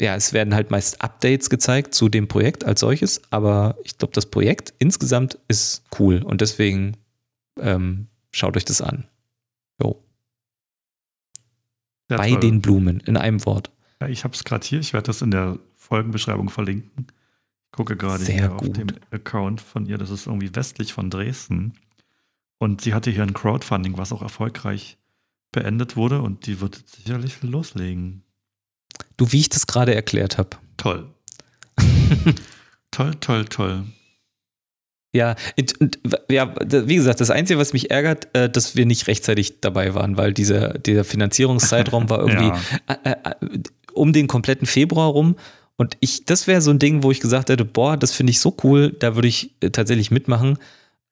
ja, 0.00 0.16
es 0.16 0.32
werden 0.32 0.54
halt 0.54 0.70
meist 0.70 1.02
Updates 1.02 1.50
gezeigt 1.50 1.94
zu 1.94 2.08
dem 2.08 2.28
Projekt 2.28 2.64
als 2.64 2.80
solches, 2.80 3.20
aber 3.30 3.76
ich 3.84 3.98
glaube, 3.98 4.14
das 4.14 4.26
Projekt 4.26 4.72
insgesamt 4.78 5.38
ist 5.48 5.84
cool 5.98 6.22
und 6.22 6.40
deswegen 6.40 6.96
ähm, 7.58 8.08
schaut 8.32 8.56
euch 8.56 8.64
das 8.64 8.80
an. 8.80 9.04
Jo. 9.82 10.02
Ja, 12.10 12.16
Bei 12.16 12.30
toll. 12.30 12.40
den 12.40 12.62
Blumen, 12.62 13.00
in 13.00 13.16
einem 13.16 13.44
Wort. 13.44 13.70
Ja, 14.00 14.08
ich 14.08 14.24
habe 14.24 14.34
es 14.34 14.44
gerade 14.44 14.66
hier, 14.66 14.80
ich 14.80 14.92
werde 14.92 15.06
das 15.06 15.22
in 15.22 15.30
der 15.30 15.58
Folgenbeschreibung 15.76 16.50
verlinken. 16.50 17.06
Ich 17.66 17.72
gucke 17.76 17.96
gerade 17.96 18.24
hier 18.24 18.48
gut. 18.48 18.68
auf 18.68 18.72
dem 18.72 18.88
Account 19.10 19.60
von 19.60 19.86
ihr, 19.86 19.98
das 19.98 20.10
ist 20.10 20.26
irgendwie 20.26 20.54
westlich 20.54 20.92
von 20.92 21.10
Dresden. 21.10 21.74
Und 22.58 22.80
sie 22.80 22.94
hatte 22.94 23.10
hier 23.10 23.22
ein 23.22 23.34
Crowdfunding, 23.34 23.96
was 23.98 24.12
auch 24.12 24.22
erfolgreich 24.22 24.98
beendet 25.52 25.96
wurde 25.96 26.22
und 26.22 26.46
die 26.46 26.60
wird 26.60 26.82
sicherlich 26.88 27.42
loslegen. 27.42 28.24
Du, 29.16 29.32
wie 29.32 29.40
ich 29.40 29.48
das 29.48 29.66
gerade 29.66 29.94
erklärt 29.94 30.38
habe. 30.38 30.50
Toll. 30.76 31.08
toll, 32.90 33.14
toll, 33.20 33.44
toll. 33.46 33.84
Ja, 35.14 35.36
und, 35.58 35.98
ja, 36.30 36.54
wie 36.70 36.94
gesagt, 36.94 37.20
das 37.20 37.30
Einzige, 37.30 37.58
was 37.58 37.74
mich 37.74 37.90
ärgert, 37.90 38.34
äh, 38.34 38.48
dass 38.48 38.76
wir 38.76 38.86
nicht 38.86 39.08
rechtzeitig 39.08 39.60
dabei 39.60 39.94
waren, 39.94 40.16
weil 40.16 40.32
dieser, 40.32 40.78
dieser 40.78 41.04
Finanzierungszeitraum 41.04 42.08
war 42.08 42.20
irgendwie 42.26 42.48
ja. 42.48 42.94
äh, 43.04 43.10
äh, 43.10 43.34
um 43.92 44.14
den 44.14 44.26
kompletten 44.26 44.66
Februar 44.66 45.08
rum. 45.08 45.36
Und 45.76 45.96
ich, 46.00 46.24
das 46.24 46.46
wäre 46.46 46.62
so 46.62 46.70
ein 46.70 46.78
Ding, 46.78 47.02
wo 47.02 47.10
ich 47.10 47.20
gesagt 47.20 47.50
hätte, 47.50 47.64
boah, 47.64 47.96
das 47.98 48.12
finde 48.12 48.30
ich 48.30 48.40
so 48.40 48.56
cool, 48.62 48.96
da 48.98 49.14
würde 49.14 49.28
ich 49.28 49.54
äh, 49.60 49.70
tatsächlich 49.70 50.10
mitmachen. 50.10 50.58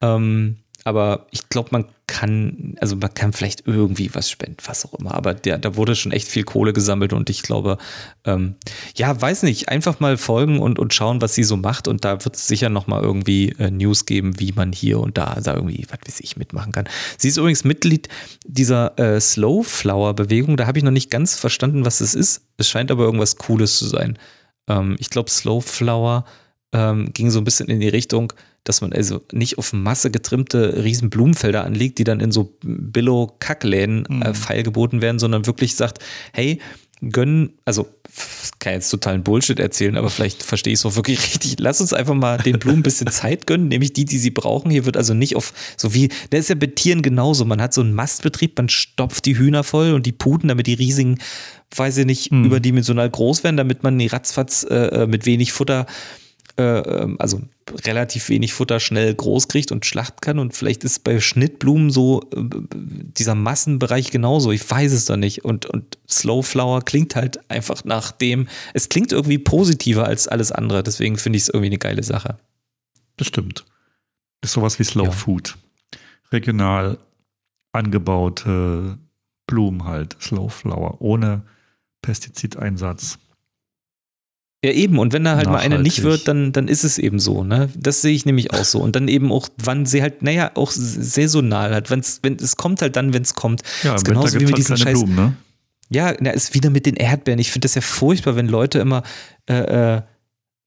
Ähm, 0.00 0.56
aber 0.84 1.26
ich 1.30 1.48
glaube, 1.48 1.68
man 1.72 1.84
kann, 2.06 2.74
also 2.80 2.96
man 2.96 3.12
kann 3.14 3.32
vielleicht 3.32 3.66
irgendwie 3.66 4.14
was 4.14 4.30
spenden, 4.30 4.56
was 4.64 4.84
auch 4.84 4.94
immer. 4.94 5.14
Aber 5.14 5.34
der, 5.34 5.58
da 5.58 5.76
wurde 5.76 5.94
schon 5.94 6.12
echt 6.12 6.28
viel 6.28 6.42
Kohle 6.42 6.72
gesammelt 6.72 7.12
und 7.12 7.30
ich 7.30 7.42
glaube, 7.42 7.78
ähm, 8.24 8.56
ja, 8.96 9.20
weiß 9.20 9.44
nicht, 9.44 9.68
einfach 9.68 10.00
mal 10.00 10.16
folgen 10.16 10.58
und, 10.58 10.78
und 10.78 10.92
schauen, 10.92 11.20
was 11.20 11.34
sie 11.34 11.44
so 11.44 11.56
macht. 11.56 11.86
Und 11.86 12.04
da 12.04 12.24
wird 12.24 12.36
es 12.36 12.46
sicher 12.46 12.68
nochmal 12.68 13.02
irgendwie 13.02 13.50
äh, 13.58 13.70
News 13.70 14.06
geben, 14.06 14.40
wie 14.40 14.52
man 14.52 14.72
hier 14.72 14.98
und 15.00 15.18
da, 15.18 15.38
da 15.40 15.54
irgendwie, 15.54 15.86
was 15.88 15.98
weiß 16.04 16.20
ich, 16.20 16.36
mitmachen 16.36 16.72
kann. 16.72 16.88
Sie 17.18 17.28
ist 17.28 17.36
übrigens 17.36 17.64
Mitglied 17.64 18.08
dieser 18.46 18.98
äh, 18.98 19.20
Slow 19.20 19.62
Flower 19.62 20.14
Bewegung. 20.14 20.56
Da 20.56 20.66
habe 20.66 20.78
ich 20.78 20.84
noch 20.84 20.90
nicht 20.90 21.10
ganz 21.10 21.36
verstanden, 21.36 21.84
was 21.84 22.00
es 22.00 22.14
ist. 22.14 22.42
Es 22.56 22.68
scheint 22.68 22.90
aber 22.90 23.04
irgendwas 23.04 23.36
Cooles 23.36 23.76
zu 23.76 23.86
sein. 23.86 24.18
Ähm, 24.68 24.96
ich 24.98 25.10
glaube, 25.10 25.30
Slow 25.30 25.60
Flower 25.60 26.24
ähm, 26.72 27.12
ging 27.12 27.30
so 27.30 27.38
ein 27.38 27.44
bisschen 27.44 27.68
in 27.68 27.80
die 27.80 27.88
Richtung, 27.88 28.32
dass 28.64 28.80
man 28.80 28.92
also 28.92 29.20
nicht 29.32 29.58
auf 29.58 29.72
Masse 29.72 30.10
getrimmte 30.10 30.84
riesen 30.84 31.10
Blumenfelder 31.10 31.64
anlegt, 31.64 31.98
die 31.98 32.04
dann 32.04 32.20
in 32.20 32.32
so 32.32 32.56
Billo-Kackläden 32.62 34.06
äh, 34.06 34.28
mhm. 34.28 34.34
feilgeboten 34.34 35.00
werden, 35.00 35.18
sondern 35.18 35.46
wirklich 35.46 35.76
sagt, 35.76 35.98
hey, 36.32 36.60
gönnen, 37.00 37.54
also 37.64 37.88
kann 38.58 38.74
jetzt 38.74 38.90
totalen 38.90 39.22
Bullshit 39.22 39.58
erzählen, 39.58 39.96
aber 39.96 40.10
vielleicht 40.10 40.42
verstehe 40.42 40.74
ich 40.74 40.80
es 40.80 40.86
auch 40.86 40.96
wirklich 40.96 41.18
richtig. 41.32 41.56
Lass 41.58 41.80
uns 41.80 41.94
einfach 41.94 42.14
mal 42.14 42.36
den 42.38 42.58
Blumen 42.58 42.80
ein 42.80 42.82
bisschen 42.82 43.06
Zeit 43.08 43.46
gönnen, 43.46 43.68
nämlich 43.68 43.94
die, 43.94 44.04
die 44.04 44.18
sie 44.18 44.30
brauchen. 44.30 44.70
Hier 44.70 44.84
wird 44.84 44.96
also 44.96 45.14
nicht 45.14 45.36
auf 45.36 45.52
so 45.76 45.94
wie, 45.94 46.08
das 46.30 46.40
ist 46.40 46.48
ja 46.48 46.54
bei 46.56 46.66
Tieren 46.66 47.00
genauso. 47.00 47.44
Man 47.44 47.62
hat 47.62 47.72
so 47.72 47.80
einen 47.80 47.94
Mastbetrieb, 47.94 48.58
man 48.58 48.68
stopft 48.68 49.24
die 49.24 49.38
Hühner 49.38 49.64
voll 49.64 49.92
und 49.92 50.04
die 50.04 50.12
Puten, 50.12 50.48
damit 50.48 50.66
die 50.66 50.74
riesigen, 50.74 51.18
weiß 51.74 51.98
ich 51.98 52.06
nicht, 52.06 52.30
hm. 52.30 52.44
überdimensional 52.44 53.08
groß 53.08 53.44
werden, 53.44 53.56
damit 53.56 53.82
man 53.82 53.98
die 53.98 54.08
ratzfatz 54.08 54.66
äh, 54.68 54.74
äh 54.74 55.06
mit 55.06 55.24
wenig 55.24 55.52
Futter 55.52 55.82
äh, 55.82 55.86
also 56.56 57.40
relativ 57.84 58.28
wenig 58.28 58.52
Futter 58.52 58.80
schnell 58.80 59.14
groß 59.14 59.48
kriegt 59.48 59.72
und 59.72 59.86
schlachten 59.86 60.20
kann. 60.20 60.38
Und 60.38 60.54
vielleicht 60.54 60.84
ist 60.84 61.04
bei 61.04 61.20
Schnittblumen 61.20 61.90
so 61.90 62.22
äh, 62.34 62.42
dieser 62.74 63.34
Massenbereich 63.34 64.10
genauso. 64.10 64.52
Ich 64.52 64.68
weiß 64.68 64.92
es 64.92 65.04
doch 65.04 65.16
nicht. 65.16 65.44
Und, 65.44 65.66
und 65.66 65.98
Slow 66.08 66.42
Flower 66.42 66.82
klingt 66.82 67.16
halt 67.16 67.40
einfach 67.50 67.84
nach 67.84 68.12
dem, 68.12 68.48
es 68.74 68.88
klingt 68.88 69.12
irgendwie 69.12 69.38
positiver 69.38 70.04
als 70.04 70.28
alles 70.28 70.52
andere. 70.52 70.82
Deswegen 70.82 71.16
finde 71.16 71.36
ich 71.36 71.44
es 71.44 71.48
irgendwie 71.48 71.66
eine 71.66 71.78
geile 71.78 72.02
Sache. 72.02 72.38
Das 73.16 73.26
stimmt. 73.26 73.64
Das 74.40 74.50
ist 74.50 74.54
sowas 74.54 74.78
wie 74.78 74.84
Slow 74.84 75.04
ja. 75.04 75.10
Food. 75.10 75.56
Regional 76.32 76.98
angebaute 77.72 78.98
Blumen 79.46 79.84
halt, 79.84 80.16
Slow 80.20 80.48
Flower, 80.48 81.00
ohne 81.00 81.42
Pestizideinsatz. 82.02 83.18
Ja, 84.62 84.72
eben. 84.72 84.98
Und 84.98 85.12
wenn 85.12 85.24
da 85.24 85.36
halt 85.36 85.46
Nachhaltig. 85.46 85.70
mal 85.70 85.74
eine 85.74 85.82
nicht 85.82 86.02
wird, 86.02 86.28
dann, 86.28 86.52
dann 86.52 86.68
ist 86.68 86.84
es 86.84 86.98
eben 86.98 87.18
so. 87.18 87.44
Ne? 87.44 87.70
Das 87.76 88.02
sehe 88.02 88.12
ich 88.14 88.26
nämlich 88.26 88.52
auch 88.52 88.64
so. 88.64 88.80
Und 88.80 88.94
dann 88.94 89.08
eben 89.08 89.32
auch, 89.32 89.48
wann 89.56 89.86
sie 89.86 90.02
halt, 90.02 90.22
naja, 90.22 90.50
auch 90.54 90.70
saisonal 90.70 91.74
hat. 91.74 91.90
Wenn's, 91.90 92.20
wenn, 92.22 92.36
es 92.36 92.56
kommt 92.56 92.82
halt 92.82 92.96
dann, 92.96 93.14
wenn 93.14 93.22
es 93.22 93.34
kommt. 93.34 93.62
Ja, 93.82 93.94
ist 93.94 94.04
genauso 94.04 94.34
wie 94.34 94.44
mit 94.44 94.48
halt 94.48 94.58
diesen 94.58 94.76
Scheiß. 94.76 94.98
Blumen, 94.98 95.16
ne? 95.16 95.36
Ja, 95.88 96.14
na, 96.20 96.30
ist 96.30 96.54
wieder 96.54 96.70
mit 96.70 96.86
den 96.86 96.94
Erdbeeren. 96.94 97.40
Ich 97.40 97.50
finde 97.50 97.64
das 97.66 97.74
ja 97.74 97.80
furchtbar, 97.80 98.36
wenn 98.36 98.48
Leute 98.48 98.78
immer 98.78 99.02
äh, 99.48 99.96
äh, 99.96 100.02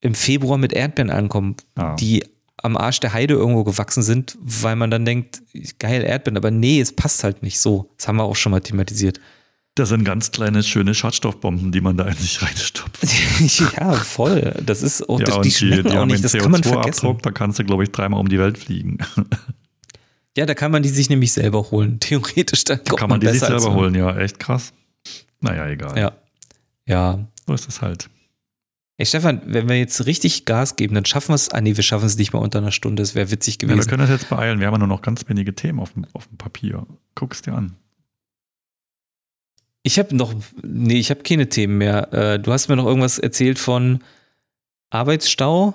im 0.00 0.14
Februar 0.14 0.58
mit 0.58 0.72
Erdbeeren 0.72 1.10
ankommen, 1.10 1.56
ja. 1.78 1.94
die 1.94 2.24
am 2.58 2.76
Arsch 2.76 3.00
der 3.00 3.12
Heide 3.12 3.34
irgendwo 3.34 3.62
gewachsen 3.62 4.02
sind, 4.02 4.36
weil 4.40 4.74
man 4.74 4.90
dann 4.90 5.04
denkt, 5.04 5.42
geil, 5.78 6.02
Erdbeeren. 6.02 6.36
Aber 6.36 6.50
nee, 6.50 6.80
es 6.80 6.92
passt 6.92 7.22
halt 7.22 7.42
nicht 7.42 7.60
so. 7.60 7.90
Das 7.96 8.08
haben 8.08 8.16
wir 8.16 8.24
auch 8.24 8.36
schon 8.36 8.52
mal 8.52 8.60
thematisiert. 8.60 9.20
Das 9.76 9.88
sind 9.88 10.04
ganz 10.04 10.30
kleine, 10.30 10.62
schöne 10.62 10.94
Schadstoffbomben, 10.94 11.72
die 11.72 11.80
man 11.80 11.96
da 11.96 12.04
in 12.04 12.14
sich 12.14 12.40
reinstopft. 12.40 13.02
ja, 13.76 13.92
voll. 13.94 14.54
Das 14.64 14.82
ist 14.82 15.08
auch, 15.08 15.18
ja, 15.18 15.26
das, 15.26 15.40
die, 15.40 15.48
die 15.48 15.54
schmecken 15.54 15.90
die 15.90 15.98
auch 15.98 16.06
nicht, 16.06 16.22
das 16.22 16.32
kann 16.32 16.50
man 16.52 16.62
vergessen. 16.62 17.18
Da 17.22 17.30
kannst 17.32 17.58
du, 17.58 17.64
glaube 17.64 17.82
ich, 17.82 17.90
dreimal 17.90 18.20
um 18.20 18.28
die 18.28 18.38
Welt 18.38 18.56
fliegen. 18.56 18.98
Ja, 20.36 20.46
da 20.46 20.54
kann 20.54 20.70
man 20.72 20.82
die 20.82 20.88
sich 20.88 21.10
nämlich 21.10 21.32
selber 21.32 21.70
holen. 21.70 21.98
Theoretisch 22.00 22.64
dann 22.64 22.80
da 22.84 22.94
kann 22.94 23.08
man 23.08 23.20
die 23.20 23.28
sich 23.28 23.40
selber 23.40 23.74
holen, 23.74 23.94
ja, 23.94 24.16
echt 24.16 24.38
krass. 24.38 24.72
Naja, 25.40 25.68
egal. 25.68 25.98
Ja. 25.98 26.12
Ja. 26.86 27.26
So 27.46 27.54
ist 27.54 27.68
es 27.68 27.82
halt. 27.82 28.08
Ey, 28.96 29.06
Stefan, 29.06 29.42
wenn 29.46 29.68
wir 29.68 29.76
jetzt 29.76 30.06
richtig 30.06 30.44
Gas 30.44 30.76
geben, 30.76 30.94
dann 30.94 31.04
schaffen 31.04 31.30
wir 31.30 31.34
es. 31.34 31.48
Ah, 31.50 31.60
nee, 31.60 31.76
wir 31.76 31.82
schaffen 31.82 32.06
es 32.06 32.16
nicht 32.16 32.32
mal 32.32 32.38
unter 32.38 32.58
einer 32.58 32.70
Stunde. 32.70 33.02
Das 33.02 33.14
wäre 33.14 33.30
witzig 33.30 33.58
gewesen. 33.58 33.76
Ja, 33.76 33.84
wir 33.84 33.90
können 33.90 34.02
das 34.02 34.10
jetzt 34.10 34.28
beeilen. 34.28 34.60
Wir 34.60 34.68
haben 34.68 34.74
ja 34.74 34.78
nur 34.78 34.88
noch 34.88 35.02
ganz 35.02 35.28
wenige 35.28 35.54
Themen 35.54 35.80
auf 35.80 35.94
dem, 35.94 36.06
auf 36.12 36.28
dem 36.28 36.38
Papier. 36.38 36.86
Guck 37.16 37.32
es 37.32 37.42
dir 37.42 37.54
an. 37.54 37.76
Ich 39.86 39.98
habe 39.98 40.16
noch, 40.16 40.34
nee, 40.62 40.98
ich 40.98 41.10
habe 41.10 41.22
keine 41.22 41.48
Themen 41.48 41.78
mehr. 41.78 42.12
Äh, 42.12 42.40
du 42.40 42.52
hast 42.52 42.68
mir 42.68 42.76
noch 42.76 42.86
irgendwas 42.86 43.18
erzählt 43.18 43.58
von 43.58 44.02
Arbeitsstau 44.88 45.74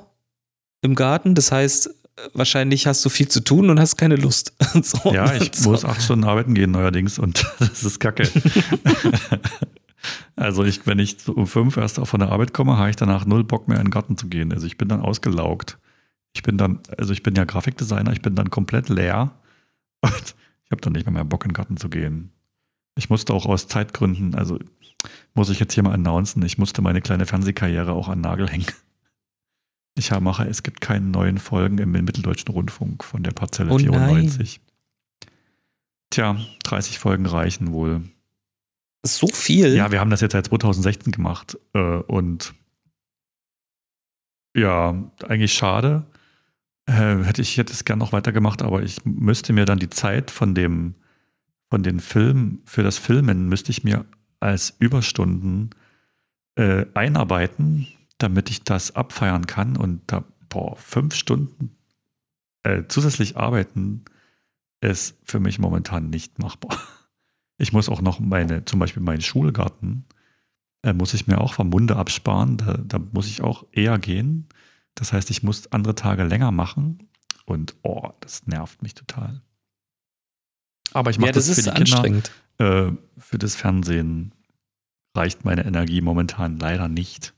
im 0.81 0.95
Garten. 0.95 1.35
Das 1.35 1.51
heißt, 1.51 1.91
wahrscheinlich 2.33 2.87
hast 2.87 3.05
du 3.05 3.09
viel 3.09 3.27
zu 3.27 3.41
tun 3.41 3.69
und 3.69 3.79
hast 3.79 3.97
keine 3.97 4.15
Lust. 4.15 4.53
so, 4.81 5.13
ja, 5.13 5.31
ich 5.35 5.53
so. 5.53 5.69
muss 5.69 5.85
acht 5.85 6.01
Stunden 6.01 6.25
arbeiten 6.25 6.55
gehen 6.55 6.71
neuerdings 6.71 7.19
und 7.19 7.45
das 7.59 7.83
ist 7.83 7.99
kacke. 7.99 8.27
also 10.35 10.63
ich, 10.63 10.87
wenn 10.87 10.97
ich 10.97 11.27
um 11.27 11.45
fünf 11.45 11.77
erst 11.77 11.97
von 11.97 12.19
der 12.19 12.31
Arbeit 12.31 12.51
komme, 12.51 12.77
habe 12.77 12.89
ich 12.89 12.95
danach 12.95 13.25
null 13.25 13.43
Bock 13.43 13.67
mehr 13.67 13.77
in 13.77 13.85
den 13.85 13.91
Garten 13.91 14.17
zu 14.17 14.27
gehen. 14.27 14.51
Also 14.51 14.65
ich 14.65 14.77
bin 14.77 14.87
dann 14.87 15.01
ausgelaugt. 15.01 15.77
Ich 16.33 16.41
bin 16.41 16.57
dann, 16.57 16.79
also 16.97 17.13
ich 17.13 17.23
bin 17.23 17.35
ja 17.35 17.43
Grafikdesigner, 17.43 18.11
ich 18.11 18.23
bin 18.23 18.33
dann 18.33 18.49
komplett 18.49 18.89
leer 18.89 19.31
und 20.01 20.35
ich 20.65 20.71
habe 20.71 20.81
dann 20.81 20.93
nicht 20.93 21.05
mehr, 21.05 21.13
mehr 21.13 21.25
Bock 21.25 21.43
in 21.43 21.49
den 21.49 21.55
Garten 21.55 21.77
zu 21.77 21.89
gehen. 21.89 22.31
Ich 22.99 23.09
musste 23.09 23.33
auch 23.33 23.45
aus 23.45 23.67
Zeitgründen, 23.67 24.35
also 24.35 24.59
muss 25.33 25.49
ich 25.49 25.59
jetzt 25.59 25.73
hier 25.73 25.83
mal 25.83 25.93
announcen, 25.93 26.43
ich 26.43 26.57
musste 26.57 26.81
meine 26.81 27.01
kleine 27.01 27.25
Fernsehkarriere 27.25 27.93
auch 27.93 28.09
an 28.09 28.19
Nagel 28.19 28.49
hängen. 28.49 28.67
Ich 29.97 30.11
mache, 30.11 30.45
es 30.45 30.63
gibt 30.63 30.81
keine 30.81 31.05
neuen 31.05 31.37
Folgen 31.37 31.77
im 31.77 31.91
Mitteldeutschen 31.91 32.53
Rundfunk 32.53 33.03
von 33.03 33.23
der 33.23 33.31
Parzelle 33.31 33.71
oh 33.71 33.77
94. 33.77 34.59
Tja, 36.09 36.37
30 36.63 36.99
Folgen 36.99 37.25
reichen 37.25 37.71
wohl. 37.71 38.01
So 39.03 39.27
viel? 39.27 39.75
Ja, 39.75 39.91
wir 39.91 40.01
haben 40.01 40.09
das 40.09 40.19
jetzt 40.19 40.33
seit 40.33 40.47
2016 40.47 41.13
gemacht 41.13 41.57
äh, 41.73 41.79
und 41.79 42.53
ja, 44.53 45.09
eigentlich 45.25 45.53
schade. 45.53 46.05
Äh, 46.85 47.23
hätte 47.23 47.41
ich 47.41 47.57
hätte 47.57 47.71
es 47.71 47.85
gern 47.85 47.99
noch 47.99 48.11
weitergemacht, 48.11 48.61
aber 48.61 48.83
ich 48.83 49.05
müsste 49.05 49.53
mir 49.53 49.63
dann 49.63 49.79
die 49.79 49.89
Zeit 49.89 50.31
von 50.31 50.53
dem 50.53 50.95
von 51.69 51.83
den 51.83 51.99
Filmen, 51.99 52.61
für 52.65 52.83
das 52.83 52.97
Filmen 52.97 53.47
müsste 53.47 53.71
ich 53.71 53.83
mir 53.83 54.05
als 54.39 54.75
Überstunden 54.79 55.69
äh, 56.55 56.85
einarbeiten, 56.93 57.87
damit 58.17 58.49
ich 58.49 58.63
das 58.63 58.95
abfeiern 58.95 59.47
kann 59.47 59.77
und 59.77 60.01
da, 60.07 60.23
boah, 60.49 60.75
fünf 60.75 61.15
Stunden 61.15 61.75
äh, 62.63 62.83
zusätzlich 62.87 63.37
arbeiten 63.37 64.05
ist 64.81 65.17
für 65.23 65.39
mich 65.39 65.59
momentan 65.59 66.09
nicht 66.09 66.39
machbar. 66.39 66.77
Ich 67.61 67.73
muss 67.73 67.89
auch 67.89 67.99
noch 67.99 68.21
meine, 68.21 68.63
zum 68.63 68.79
Beispiel 68.79 69.03
meinen 69.03 69.19
Schulgarten, 69.19 70.05
äh, 70.81 70.93
muss 70.93 71.13
ich 71.13 71.27
mir 71.27 71.41
auch 71.41 71.51
vom 71.51 71.67
Munde 71.67 71.97
absparen. 71.97 72.55
Da, 72.55 72.77
da, 72.77 72.99
muss 72.99 73.27
ich 73.27 73.41
auch 73.41 73.65
eher 73.73 73.99
gehen. 73.99 74.47
Das 74.95 75.11
heißt, 75.11 75.29
ich 75.29 75.43
muss 75.43 75.69
andere 75.73 75.93
Tage 75.93 76.23
länger 76.23 76.51
machen 76.51 77.09
und 77.45 77.75
oh, 77.81 78.13
das 78.21 78.47
nervt 78.47 78.81
mich 78.81 78.93
total. 78.93 79.41
Aber 80.93 81.11
ich 81.11 81.19
mache 81.19 81.29
ja, 81.29 81.33
das, 81.33 81.47
das 81.47 81.55
für 81.55 81.71
die 81.71 81.83
Kinder. 81.83 82.21
Äh, 82.57 82.91
für 83.17 83.37
das 83.37 83.55
Fernsehen 83.55 84.33
reicht 85.15 85.45
meine 85.45 85.65
Energie 85.65 86.01
momentan 86.01 86.57
leider 86.57 86.87
nicht. 86.87 87.33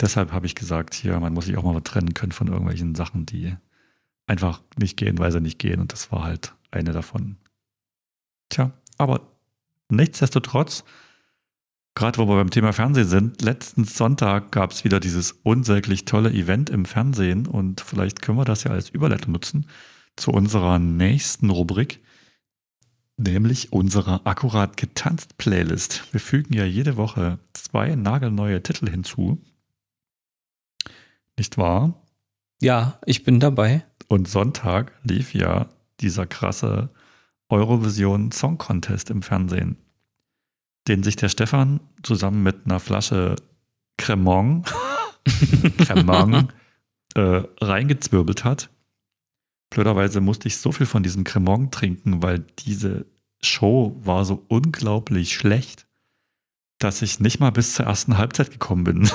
Deshalb 0.00 0.32
habe 0.32 0.46
ich 0.46 0.54
gesagt, 0.54 0.94
hier, 0.94 1.18
man 1.18 1.34
muss 1.34 1.46
sich 1.46 1.56
auch 1.56 1.64
mal 1.64 1.80
trennen 1.80 2.14
können 2.14 2.32
von 2.32 2.46
irgendwelchen 2.48 2.94
Sachen, 2.94 3.26
die 3.26 3.56
einfach 4.26 4.62
nicht 4.78 4.96
gehen, 4.96 5.18
weil 5.18 5.32
sie 5.32 5.40
nicht 5.40 5.58
gehen. 5.58 5.80
Und 5.80 5.92
das 5.92 6.12
war 6.12 6.24
halt 6.24 6.54
eine 6.70 6.92
davon. 6.92 7.36
Tja, 8.48 8.72
aber 8.96 9.20
nichtsdestotrotz, 9.88 10.84
gerade 11.94 12.18
wo 12.18 12.28
wir 12.28 12.36
beim 12.36 12.50
Thema 12.50 12.72
Fernsehen 12.72 13.08
sind, 13.08 13.42
letzten 13.42 13.84
Sonntag 13.84 14.52
gab 14.52 14.70
es 14.70 14.84
wieder 14.84 15.00
dieses 15.00 15.32
unsäglich 15.42 16.04
tolle 16.04 16.30
Event 16.30 16.70
im 16.70 16.84
Fernsehen 16.84 17.46
und 17.46 17.80
vielleicht 17.80 18.22
können 18.22 18.38
wir 18.38 18.44
das 18.44 18.64
ja 18.64 18.70
als 18.70 18.90
Überleitung 18.90 19.32
nutzen 19.32 19.66
zu 20.16 20.30
unserer 20.30 20.78
nächsten 20.78 21.50
Rubrik 21.50 22.00
nämlich 23.18 23.72
unserer 23.72 24.22
akkurat 24.24 24.76
getanzt 24.76 25.36
Playlist. 25.38 26.04
Wir 26.12 26.20
fügen 26.20 26.54
ja 26.54 26.64
jede 26.64 26.96
Woche 26.96 27.38
zwei 27.52 27.94
nagelneue 27.94 28.62
Titel 28.62 28.88
hinzu. 28.88 29.42
Nicht 31.36 31.58
wahr? 31.58 31.94
Ja, 32.60 32.98
ich 33.04 33.24
bin 33.24 33.40
dabei. 33.40 33.84
Und 34.08 34.28
Sonntag 34.28 34.92
lief 35.02 35.34
ja 35.34 35.68
dieser 36.00 36.26
krasse 36.26 36.90
Eurovision 37.48 38.32
Song 38.32 38.58
Contest 38.58 39.10
im 39.10 39.22
Fernsehen, 39.22 39.76
den 40.86 41.02
sich 41.02 41.16
der 41.16 41.28
Stefan 41.28 41.80
zusammen 42.02 42.42
mit 42.42 42.64
einer 42.64 42.80
Flasche 42.80 43.36
Cremon, 43.96 44.64
Cremon 45.78 46.52
äh, 47.14 47.42
reingezwirbelt 47.60 48.44
hat. 48.44 48.70
Blöderweise 49.70 50.20
musste 50.20 50.48
ich 50.48 50.56
so 50.56 50.72
viel 50.72 50.86
von 50.86 51.02
diesem 51.02 51.24
Cremant 51.24 51.72
trinken, 51.72 52.22
weil 52.22 52.44
diese 52.60 53.06
Show 53.42 53.96
war 54.02 54.24
so 54.24 54.44
unglaublich 54.48 55.34
schlecht, 55.34 55.86
dass 56.78 57.02
ich 57.02 57.20
nicht 57.20 57.40
mal 57.40 57.50
bis 57.50 57.74
zur 57.74 57.86
ersten 57.86 58.18
Halbzeit 58.18 58.50
gekommen 58.50 58.84
bin. 58.84 59.10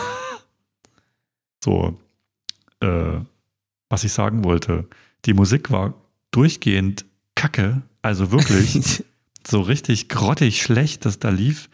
so, 1.63 1.99
äh, 2.81 3.19
was 3.89 4.03
ich 4.03 4.13
sagen 4.13 4.43
wollte. 4.43 4.87
Die 5.25 5.33
Musik 5.33 5.71
war 5.71 5.93
durchgehend 6.31 7.05
kacke, 7.35 7.81
also 8.01 8.31
wirklich 8.31 9.03
so 9.47 9.61
richtig 9.61 10.09
grottig 10.09 10.61
schlecht, 10.61 11.05
dass 11.05 11.19
da 11.19 11.29
lief. 11.29 11.69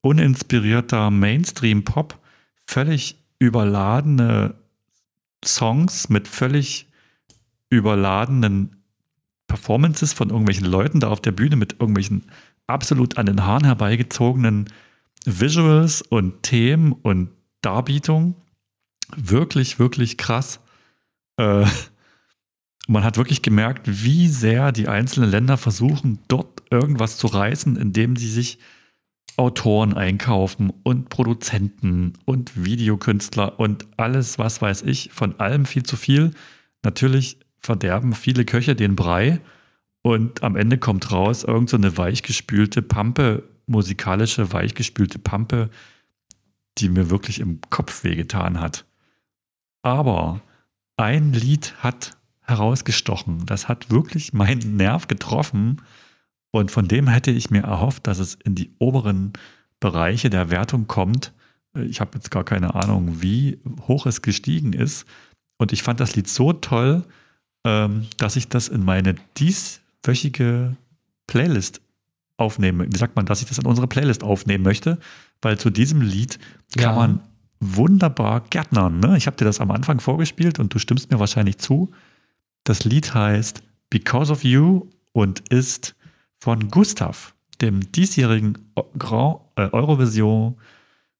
Uninspirierter 0.00 1.10
Mainstream-Pop, 1.10 2.18
völlig 2.66 3.16
überladene 3.38 4.54
Songs 5.44 6.08
mit 6.08 6.26
völlig 6.26 6.88
überladenen 7.76 8.84
Performances 9.46 10.12
von 10.12 10.30
irgendwelchen 10.30 10.66
Leuten 10.66 11.00
da 11.00 11.08
auf 11.08 11.20
der 11.20 11.32
Bühne 11.32 11.56
mit 11.56 11.74
irgendwelchen 11.74 12.24
absolut 12.66 13.18
an 13.18 13.26
den 13.26 13.44
Haaren 13.44 13.64
herbeigezogenen 13.64 14.68
Visuals 15.24 16.02
und 16.02 16.42
Themen 16.42 16.92
und 16.92 17.30
Darbietungen. 17.60 18.34
Wirklich, 19.16 19.78
wirklich 19.78 20.16
krass. 20.18 20.60
Äh, 21.36 21.66
man 22.88 23.04
hat 23.04 23.16
wirklich 23.16 23.42
gemerkt, 23.42 23.86
wie 23.86 24.28
sehr 24.28 24.72
die 24.72 24.88
einzelnen 24.88 25.30
Länder 25.30 25.56
versuchen, 25.56 26.18
dort 26.28 26.62
irgendwas 26.70 27.16
zu 27.16 27.26
reißen, 27.26 27.76
indem 27.76 28.16
sie 28.16 28.28
sich 28.28 28.58
Autoren 29.36 29.94
einkaufen 29.94 30.72
und 30.82 31.08
Produzenten 31.08 32.14
und 32.24 32.64
Videokünstler 32.64 33.58
und 33.58 33.86
alles, 33.96 34.38
was 34.38 34.60
weiß 34.60 34.82
ich, 34.82 35.10
von 35.12 35.38
allem 35.40 35.64
viel 35.64 35.84
zu 35.84 35.96
viel. 35.96 36.32
Natürlich 36.82 37.38
verderben 37.62 38.14
viele 38.14 38.44
Köche 38.44 38.74
den 38.74 38.96
Brei 38.96 39.40
und 40.02 40.42
am 40.42 40.56
Ende 40.56 40.78
kommt 40.78 41.12
raus 41.12 41.44
irgend 41.44 41.70
so 41.70 41.76
eine 41.76 41.96
weichgespülte 41.96 42.82
Pampe, 42.82 43.44
musikalische 43.66 44.52
weichgespülte 44.52 45.18
Pampe, 45.18 45.70
die 46.78 46.88
mir 46.88 47.10
wirklich 47.10 47.38
im 47.40 47.60
Kopf 47.70 48.02
wehgetan 48.02 48.60
hat. 48.60 48.84
Aber 49.82 50.40
ein 50.96 51.32
Lied 51.32 51.74
hat 51.78 52.16
herausgestochen. 52.42 53.46
Das 53.46 53.68
hat 53.68 53.90
wirklich 53.90 54.32
meinen 54.32 54.76
Nerv 54.76 55.08
getroffen. 55.08 55.82
Und 56.50 56.70
von 56.70 56.88
dem 56.88 57.08
hätte 57.08 57.30
ich 57.30 57.50
mir 57.50 57.62
erhofft, 57.62 58.06
dass 58.06 58.18
es 58.18 58.34
in 58.34 58.54
die 58.54 58.70
oberen 58.78 59.32
Bereiche 59.80 60.30
der 60.30 60.50
Wertung 60.50 60.86
kommt. 60.86 61.32
Ich 61.74 62.00
habe 62.00 62.12
jetzt 62.14 62.30
gar 62.30 62.44
keine 62.44 62.74
Ahnung, 62.74 63.22
wie 63.22 63.58
hoch 63.82 64.06
es 64.06 64.22
gestiegen 64.22 64.72
ist. 64.72 65.06
Und 65.58 65.72
ich 65.72 65.82
fand 65.82 66.00
das 66.00 66.14
Lied 66.14 66.28
so 66.28 66.52
toll, 66.52 67.04
ähm, 67.64 68.06
dass 68.16 68.36
ich 68.36 68.48
das 68.48 68.68
in 68.68 68.84
meine 68.84 69.14
dieswöchige 69.36 70.76
Playlist 71.26 71.80
aufnehme. 72.36 72.86
Wie 72.92 72.98
sagt 72.98 73.16
man, 73.16 73.26
dass 73.26 73.42
ich 73.42 73.48
das 73.48 73.58
in 73.58 73.66
unsere 73.66 73.86
Playlist 73.86 74.24
aufnehmen 74.24 74.64
möchte, 74.64 74.98
weil 75.40 75.58
zu 75.58 75.70
diesem 75.70 76.00
Lied 76.00 76.38
kann 76.76 76.82
ja. 76.82 76.92
man 76.94 77.20
wunderbar 77.60 78.42
gärtnern. 78.50 78.98
Ne? 78.98 79.16
Ich 79.16 79.26
habe 79.26 79.36
dir 79.36 79.44
das 79.44 79.60
am 79.60 79.70
Anfang 79.70 80.00
vorgespielt 80.00 80.58
und 80.58 80.74
du 80.74 80.78
stimmst 80.78 81.10
mir 81.10 81.20
wahrscheinlich 81.20 81.58
zu. 81.58 81.92
Das 82.64 82.84
Lied 82.84 83.14
heißt 83.14 83.62
Because 83.90 84.32
of 84.32 84.42
You 84.42 84.88
und 85.12 85.48
ist 85.50 85.94
von 86.40 86.68
Gustav, 86.68 87.34
dem 87.60 87.92
diesjährigen 87.92 88.58
Grand 88.98 89.40
äh, 89.56 89.68
Eurovision 89.70 90.56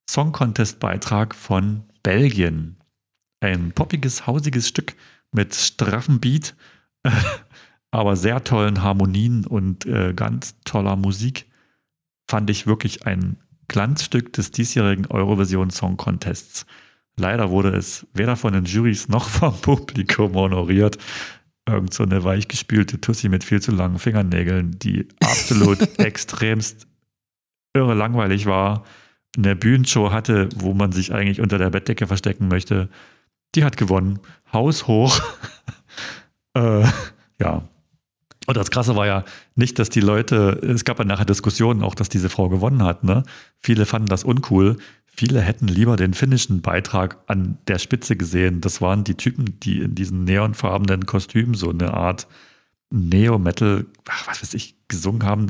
Song 0.09 0.33
Contest 0.33 0.81
Beitrag 0.81 1.35
von 1.35 1.85
Belgien. 2.03 2.77
Ein 3.41 3.73
poppiges, 3.73 4.27
hausiges 4.27 4.69
Stück 4.69 4.97
mit 5.33 5.55
straffem 5.55 6.21
Beat, 6.21 6.55
äh, 7.03 7.11
aber 7.91 8.17
sehr 8.17 8.45
tollen 8.45 8.83
Harmonien 8.83 9.47
und 9.47 9.87
äh, 9.87 10.15
ganz 10.15 10.57
toller 10.65 10.97
Musik. 10.97 11.47
Fand 12.29 12.49
ich 12.51 12.67
wirklich 12.67 13.07
ein 13.07 13.37
Glanzstück 13.69 14.33
des 14.33 14.51
diesjährigen 14.51 15.07
Eurovision 15.07 15.71
Song 15.71 15.97
Contests. 15.97 16.67
Leider 17.17 17.51
wurde 17.51 17.71
es 17.77 18.07
weder 18.15 18.37
von 18.37 18.53
den 18.53 18.65
Jurys 18.65 19.09
noch 19.09 19.29
vom 19.29 19.55
Publikum 19.61 20.35
honoriert. 20.35 20.99
Irgend 21.69 21.95
so 21.95 22.03
eine 22.03 22.25
weichgespülte 22.25 23.01
Tussi 23.01 23.29
mit 23.29 23.45
viel 23.45 23.61
zu 23.61 23.73
langen 23.73 23.99
Fingernägeln, 23.99 24.79
die 24.79 25.09
absolut 25.21 25.81
extremst 25.99 26.87
irre 27.75 27.95
langweilig 27.95 28.47
war 28.47 28.85
eine 29.37 29.57
Bühnenshow 29.57 30.13
hatte, 30.13 30.49
wo 30.57 30.75
man 30.75 30.93
sich 30.93 31.13
eigentlich 31.13 31.41
unter 31.41 31.59
der 31.59 31.71
Bettdecke 31.71 32.07
verstecken 32.07 32.49
möchte, 32.49 32.89
die 33.55 33.65
hat 33.65 33.77
gewonnen. 33.77 34.21
Haus 34.53 34.87
hoch. 34.87 35.21
äh, 36.55 36.85
ja. 37.41 37.63
Und 38.47 38.57
das 38.57 38.71
Krasse 38.71 38.97
war 38.97 39.07
ja 39.07 39.25
nicht, 39.55 39.79
dass 39.79 39.89
die 39.89 40.01
Leute, 40.01 40.61
es 40.63 40.85
gab 40.85 40.99
ja 40.99 41.05
nachher 41.05 41.25
Diskussionen 41.25 41.83
auch, 41.83 41.95
dass 41.95 42.09
diese 42.09 42.29
Frau 42.29 42.49
gewonnen 42.49 42.83
hat. 42.83 43.05
Ne? 43.05 43.23
Viele 43.61 43.87
fanden 43.87 44.09
das 44.09 44.25
uncool. 44.25 44.79
Viele 45.07 45.41
hätten 45.41 45.69
lieber 45.69 45.97
den 45.97 46.15
finnischen 46.15 46.61
Beitrag 46.61 47.19
an 47.27 47.59
der 47.69 47.79
Spitze 47.79 48.17
gesehen. 48.17 48.61
Das 48.61 48.81
waren 48.81 49.05
die 49.05 49.15
Typen, 49.15 49.61
die 49.61 49.81
in 49.81 49.95
diesen 49.95 50.25
neonfarbenen 50.25 51.07
Kostümen 51.07 51.55
so 51.55 51.71
eine 51.71 51.95
Art 51.95 52.27
Neo-Metal, 52.91 53.87
was 54.27 54.43
weiß 54.43 54.55
ich, 54.55 54.75
gesungen 54.89 55.25
haben. 55.25 55.47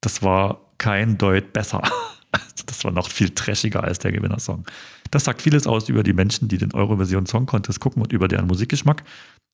Das 0.00 0.22
war 0.22 0.60
kein 0.78 1.18
Deut 1.18 1.52
besser. 1.52 1.82
Das 2.66 2.84
war 2.84 2.92
noch 2.92 3.10
viel 3.10 3.30
trashiger 3.30 3.82
als 3.82 3.98
der 3.98 4.12
Gewinnersong. 4.12 4.64
Das 5.10 5.24
sagt 5.24 5.42
vieles 5.42 5.66
aus 5.66 5.88
über 5.88 6.02
die 6.02 6.12
Menschen, 6.12 6.48
die 6.48 6.56
den 6.56 6.72
Eurovision 6.72 7.26
Song 7.26 7.44
Contest 7.44 7.80
gucken 7.80 8.00
und 8.00 8.12
über 8.12 8.28
deren 8.28 8.46
Musikgeschmack. 8.46 9.02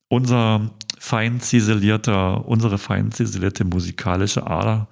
Unser 0.08 0.70
fein 0.98 1.40
ziselierter, 1.40 2.46
unsere 2.46 2.78
fein 2.78 3.10
ziselierte 3.10 3.64
musikalische 3.64 4.46
Ader 4.46 4.88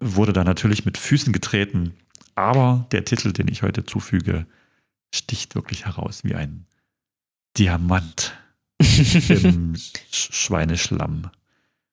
wurde 0.00 0.32
da 0.32 0.44
natürlich 0.44 0.84
mit 0.84 0.98
Füßen 0.98 1.32
getreten. 1.32 1.94
Aber 2.34 2.86
der 2.90 3.04
Titel, 3.04 3.32
den 3.32 3.48
ich 3.48 3.62
heute 3.62 3.84
zufüge, 3.84 4.46
sticht 5.14 5.54
wirklich 5.54 5.86
heraus 5.86 6.24
wie 6.24 6.34
ein 6.34 6.66
Diamant 7.56 8.34
im 9.28 9.74
Schweineschlamm. 10.10 11.30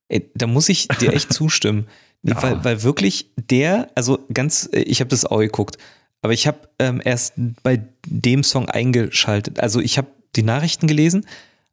Ey, 0.07 0.31
da 0.33 0.47
muss 0.47 0.69
ich 0.69 0.87
dir 0.87 1.13
echt 1.13 1.31
zustimmen. 1.33 1.87
Ja. 2.23 2.41
Weil, 2.41 2.63
weil 2.63 2.83
wirklich 2.83 3.31
der, 3.37 3.89
also 3.95 4.19
ganz, 4.33 4.69
ich 4.73 4.99
habe 4.99 5.09
das 5.09 5.25
auch 5.25 5.39
geguckt, 5.39 5.77
aber 6.21 6.33
ich 6.33 6.47
habe 6.47 6.69
ähm, 6.79 7.01
erst 7.03 7.33
bei 7.63 7.81
dem 8.05 8.43
Song 8.43 8.67
eingeschaltet. 8.69 9.59
Also 9.59 9.79
ich 9.79 9.97
habe 9.97 10.07
die 10.35 10.43
Nachrichten 10.43 10.87
gelesen. 10.87 11.25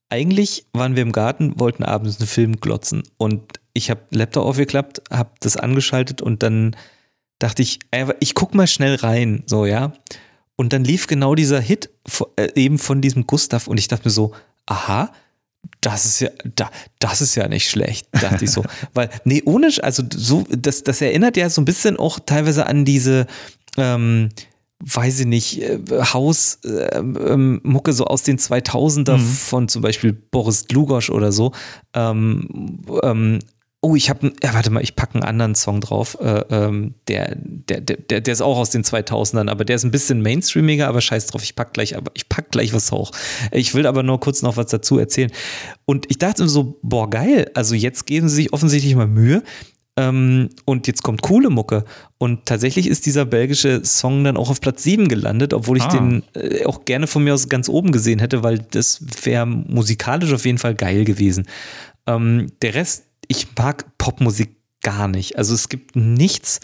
Eigentlich 0.09 0.67
waren 0.73 0.95
wir 0.95 1.03
im 1.03 1.11
Garten, 1.11 1.59
wollten 1.59 1.83
abends 1.83 2.19
einen 2.19 2.29
Film 2.29 2.61
glotzen 2.61 3.03
und 3.17 3.43
ich 3.73 3.91
habe 3.91 4.03
Laptop 4.11 4.47
aufgeklappt, 4.47 5.03
habe 5.11 5.31
das 5.41 5.57
angeschaltet 5.57 6.23
und 6.23 6.45
dann 6.45 6.77
dachte 7.39 7.63
ich, 7.63 7.81
ich 8.21 8.35
guck 8.35 8.55
mal 8.55 8.67
schnell 8.67 8.95
rein, 8.95 9.43
so 9.47 9.67
ja. 9.67 9.93
Und 10.55 10.73
dann 10.73 10.85
lief 10.85 11.07
genau 11.07 11.35
dieser 11.35 11.61
Hit 11.61 11.91
äh, 12.37 12.49
eben 12.55 12.79
von 12.79 13.03
diesem 13.03 13.27
Gustav 13.27 13.67
und 13.67 13.79
ich 13.79 13.89
dachte 13.89 14.07
mir 14.07 14.13
so, 14.13 14.33
aha, 14.65 15.13
das 15.81 16.05
ist 16.05 16.21
ja, 16.21 16.31
da, 16.55 16.71
das 16.99 17.21
ist 17.21 17.35
ja 17.35 17.49
nicht 17.49 17.69
schlecht, 17.69 18.09
dachte 18.13 18.45
ich 18.45 18.51
so. 18.51 18.65
Weil, 18.95 19.11
nee, 19.25 19.43
ohne, 19.45 19.69
also 19.83 20.03
so, 20.15 20.45
das, 20.51 20.83
das 20.83 21.01
erinnert 21.01 21.37
ja 21.37 21.49
so 21.49 21.61
ein 21.61 21.65
bisschen 21.65 21.97
auch 21.97 22.19
teilweise 22.25 22.67
an 22.67 22.85
diese, 22.85 23.27
ähm, 23.77 24.31
weiß 24.81 25.21
ich 25.21 25.27
nicht, 25.27 25.63
äh, 25.63 25.79
Hausmucke 25.91 26.97
ähm, 26.97 27.61
ähm 27.65 27.93
so 27.93 28.05
aus 28.05 28.23
den 28.23 28.39
2000er 28.39 29.17
mhm. 29.17 29.21
von 29.21 29.69
zum 29.69 29.83
Beispiel 29.83 30.13
Boris 30.13 30.65
Dlugosch 30.65 31.11
oder 31.11 31.33
so. 31.33 31.53
Ähm, 31.95 32.83
ähm, 33.03 33.39
Oh, 33.87 33.95
ich 33.95 34.11
habe, 34.11 34.33
ja, 34.43 34.53
warte 34.53 34.71
mal, 34.71 34.83
ich 34.83 34.97
packe 34.97 35.15
einen 35.15 35.23
anderen 35.23 35.55
Song 35.55 35.81
drauf. 35.81 36.19
Äh, 36.21 36.43
ähm, 36.51 36.95
der, 37.07 37.37
der, 37.37 37.81
der, 37.81 38.21
der 38.21 38.33
ist 38.33 38.41
auch 38.41 38.59
aus 38.59 38.71
den 38.71 38.83
2000ern, 38.83 39.49
aber 39.49 39.65
der 39.65 39.77
ist 39.77 39.85
ein 39.85 39.93
bisschen 39.93 40.23
mainstreamiger, 40.23 40.89
aber 40.89 41.01
scheiß 41.01 41.29
drauf, 41.29 41.45
ich 41.45 41.55
pack 41.55 41.73
gleich, 41.73 41.97
aber 41.97 42.11
ich 42.15 42.29
pack 42.29 42.51
gleich 42.51 42.73
was 42.73 42.91
hoch. 42.91 43.13
Ich 43.53 43.77
will 43.77 43.87
aber 43.87 44.03
nur 44.03 44.19
kurz 44.19 44.43
noch 44.43 44.57
was 44.57 44.67
dazu 44.67 44.99
erzählen. 44.99 45.31
Und 45.85 46.07
ich 46.11 46.19
dachte 46.19 46.49
so, 46.49 46.81
boah, 46.83 47.09
geil. 47.09 47.49
Also 47.55 47.77
jetzt 47.77 48.07
geben 48.07 48.29
sie 48.29 48.35
sich 48.35 48.53
offensichtlich 48.53 48.97
mal 48.97 49.07
Mühe. 49.07 49.45
Ähm, 49.97 50.51
und 50.65 50.89
jetzt 50.89 51.05
kommt 51.05 51.23
coole 51.23 51.49
Mucke. 51.49 51.85
Und 52.19 52.45
tatsächlich 52.45 52.89
ist 52.89 53.07
dieser 53.07 53.25
belgische 53.25 53.85
Song 53.85 54.25
dann 54.25 54.37
auch 54.37 54.51
auf 54.51 54.61
Platz 54.61 54.83
7 54.83 55.07
gelandet, 55.07 55.55
obwohl 55.55 55.77
ich 55.77 55.85
ah. 55.85 55.97
den 55.97 56.25
äh, 56.35 56.65
auch 56.65 56.85
gerne 56.87 57.07
von 57.07 57.23
mir 57.23 57.35
aus 57.35 57.49
ganz 57.49 57.69
oben 57.69 57.93
gesehen 57.93 58.19
hätte, 58.19 58.43
weil 58.43 58.59
das 58.59 59.01
wäre 59.23 59.47
musikalisch 59.47 60.33
auf 60.33 60.45
jeden 60.45 60.59
Fall 60.59 60.75
geil 60.75 61.05
gewesen. 61.05 61.47
Ähm, 62.09 62.49
der 62.63 62.75
Rest 62.75 63.06
ich 63.29 63.49
mag 63.57 63.85
Popmusik 63.99 64.57
gar 64.83 65.09
nicht. 65.09 65.37
Also 65.37 65.55
es 65.55 65.69
gibt 65.69 65.97
nichts 65.97 66.61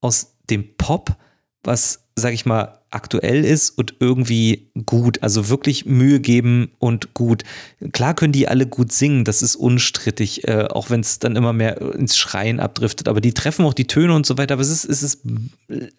aus 0.00 0.34
dem 0.50 0.76
Pop, 0.76 1.16
was, 1.62 2.04
sag 2.16 2.34
ich 2.34 2.44
mal, 2.44 2.80
aktuell 2.90 3.44
ist 3.44 3.70
und 3.70 3.94
irgendwie 4.00 4.70
gut. 4.84 5.22
Also 5.22 5.48
wirklich 5.48 5.86
Mühe 5.86 6.20
geben 6.20 6.72
und 6.78 7.14
gut. 7.14 7.44
Klar 7.92 8.14
können 8.14 8.32
die 8.32 8.48
alle 8.48 8.66
gut 8.66 8.92
singen, 8.92 9.24
das 9.24 9.40
ist 9.40 9.56
unstrittig, 9.56 10.46
äh, 10.46 10.66
auch 10.68 10.90
wenn 10.90 11.00
es 11.00 11.18
dann 11.18 11.36
immer 11.36 11.52
mehr 11.52 11.80
ins 11.80 12.18
Schreien 12.18 12.60
abdriftet. 12.60 13.08
Aber 13.08 13.20
die 13.20 13.32
treffen 13.32 13.64
auch 13.64 13.74
die 13.74 13.86
Töne 13.86 14.14
und 14.14 14.26
so 14.26 14.36
weiter. 14.36 14.54
Aber 14.54 14.62
es 14.62 14.68
ist, 14.68 14.84
es 14.84 15.02
ist, 15.02 15.22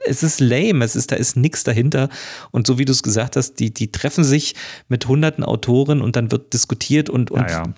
es 0.05 0.21
ist 0.21 0.39
lame, 0.39 0.85
es 0.85 0.95
ist, 0.95 1.11
da 1.11 1.15
ist 1.15 1.35
nichts 1.35 1.63
dahinter. 1.63 2.09
Und 2.51 2.67
so 2.67 2.77
wie 2.77 2.85
du 2.85 2.91
es 2.91 3.01
gesagt 3.01 3.35
hast, 3.35 3.55
die, 3.55 3.73
die 3.73 3.91
treffen 3.91 4.23
sich 4.23 4.53
mit 4.87 5.07
hunderten 5.07 5.43
Autoren 5.43 6.01
und 6.01 6.15
dann 6.15 6.31
wird 6.31 6.53
diskutiert 6.53 7.09
und, 7.09 7.31
und 7.31 7.49
ja, 7.49 7.63
ja 7.63 7.73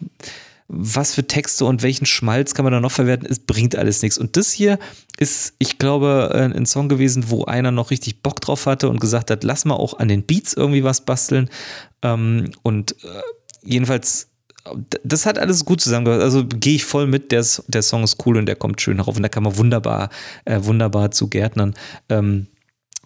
was 0.67 1.13
für 1.13 1.27
Texte 1.27 1.65
und 1.65 1.83
welchen 1.83 2.05
Schmalz 2.05 2.53
kann 2.53 2.63
man 2.63 2.73
da 2.73 2.79
noch 2.79 2.91
verwerten, 2.91 3.27
es 3.29 3.39
bringt 3.39 3.75
alles 3.75 4.01
nichts. 4.01 4.17
Und 4.17 4.35
das 4.35 4.51
hier 4.51 4.79
ist, 5.17 5.53
ich 5.59 5.77
glaube, 5.77 6.31
ein 6.33 6.65
Song 6.65 6.89
gewesen, 6.89 7.29
wo 7.29 7.45
einer 7.45 7.71
noch 7.71 7.91
richtig 7.91 8.23
Bock 8.23 8.41
drauf 8.41 8.65
hatte 8.65 8.89
und 8.89 8.99
gesagt 8.99 9.29
hat, 9.29 9.43
lass 9.43 9.65
mal 9.65 9.75
auch 9.75 9.99
an 9.99 10.07
den 10.07 10.23
Beats 10.23 10.53
irgendwie 10.53 10.83
was 10.83 11.01
basteln. 11.01 11.49
Ähm, 12.01 12.51
und 12.63 12.93
äh, 13.03 13.21
jedenfalls, 13.63 14.29
das 15.03 15.27
hat 15.27 15.37
alles 15.37 15.65
gut 15.65 15.81
zusammengehört. 15.81 16.23
Also 16.23 16.45
gehe 16.45 16.75
ich 16.75 16.85
voll 16.85 17.05
mit, 17.05 17.31
der, 17.31 17.45
der 17.67 17.83
Song 17.83 18.03
ist 18.03 18.25
cool 18.25 18.37
und 18.37 18.47
der 18.47 18.55
kommt 18.55 18.81
schön 18.81 18.97
herauf 18.97 19.15
und 19.15 19.23
da 19.23 19.29
kann 19.29 19.43
man 19.43 19.57
wunderbar, 19.57 20.09
äh, 20.45 20.59
wunderbar 20.63 21.11
zu 21.11 21.29
Gärtnern. 21.29 21.75
Ähm, 22.09 22.47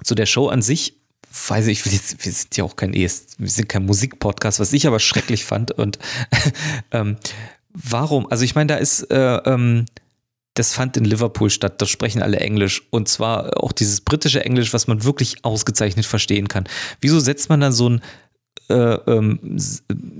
zu 0.03 0.15
der 0.15 0.25
Show 0.25 0.47
an 0.47 0.61
sich 0.61 0.98
weiß 1.47 1.67
ich, 1.67 1.85
wir 1.85 2.31
sind 2.31 2.57
ja 2.57 2.63
auch 2.63 2.75
kein 2.75 2.93
ES, 2.93 3.27
wir 3.37 3.49
sind 3.49 3.69
kein 3.69 3.85
Musikpodcast, 3.85 4.59
was 4.59 4.73
ich 4.73 4.87
aber 4.87 4.99
schrecklich 4.99 5.45
fand. 5.45 5.71
Und 5.71 5.99
ähm, 6.91 7.17
warum? 7.73 8.29
Also 8.31 8.43
ich 8.43 8.55
meine, 8.55 8.67
da 8.67 8.75
ist, 8.75 9.03
äh, 9.11 9.35
ähm, 9.45 9.85
das 10.55 10.73
fand 10.73 10.97
in 10.97 11.05
Liverpool 11.05 11.49
statt, 11.49 11.81
da 11.81 11.85
sprechen 11.85 12.21
alle 12.21 12.39
Englisch 12.39 12.83
und 12.89 13.07
zwar 13.07 13.63
auch 13.63 13.71
dieses 13.71 14.01
britische 14.01 14.43
Englisch, 14.43 14.73
was 14.73 14.87
man 14.87 15.03
wirklich 15.03 15.45
ausgezeichnet 15.45 16.05
verstehen 16.05 16.47
kann. 16.47 16.67
Wieso 16.99 17.19
setzt 17.19 17.49
man 17.49 17.61
dann 17.61 17.71
so 17.71 17.89
ein 17.89 18.01
äh, 18.69 18.93
ähm, 19.07 19.39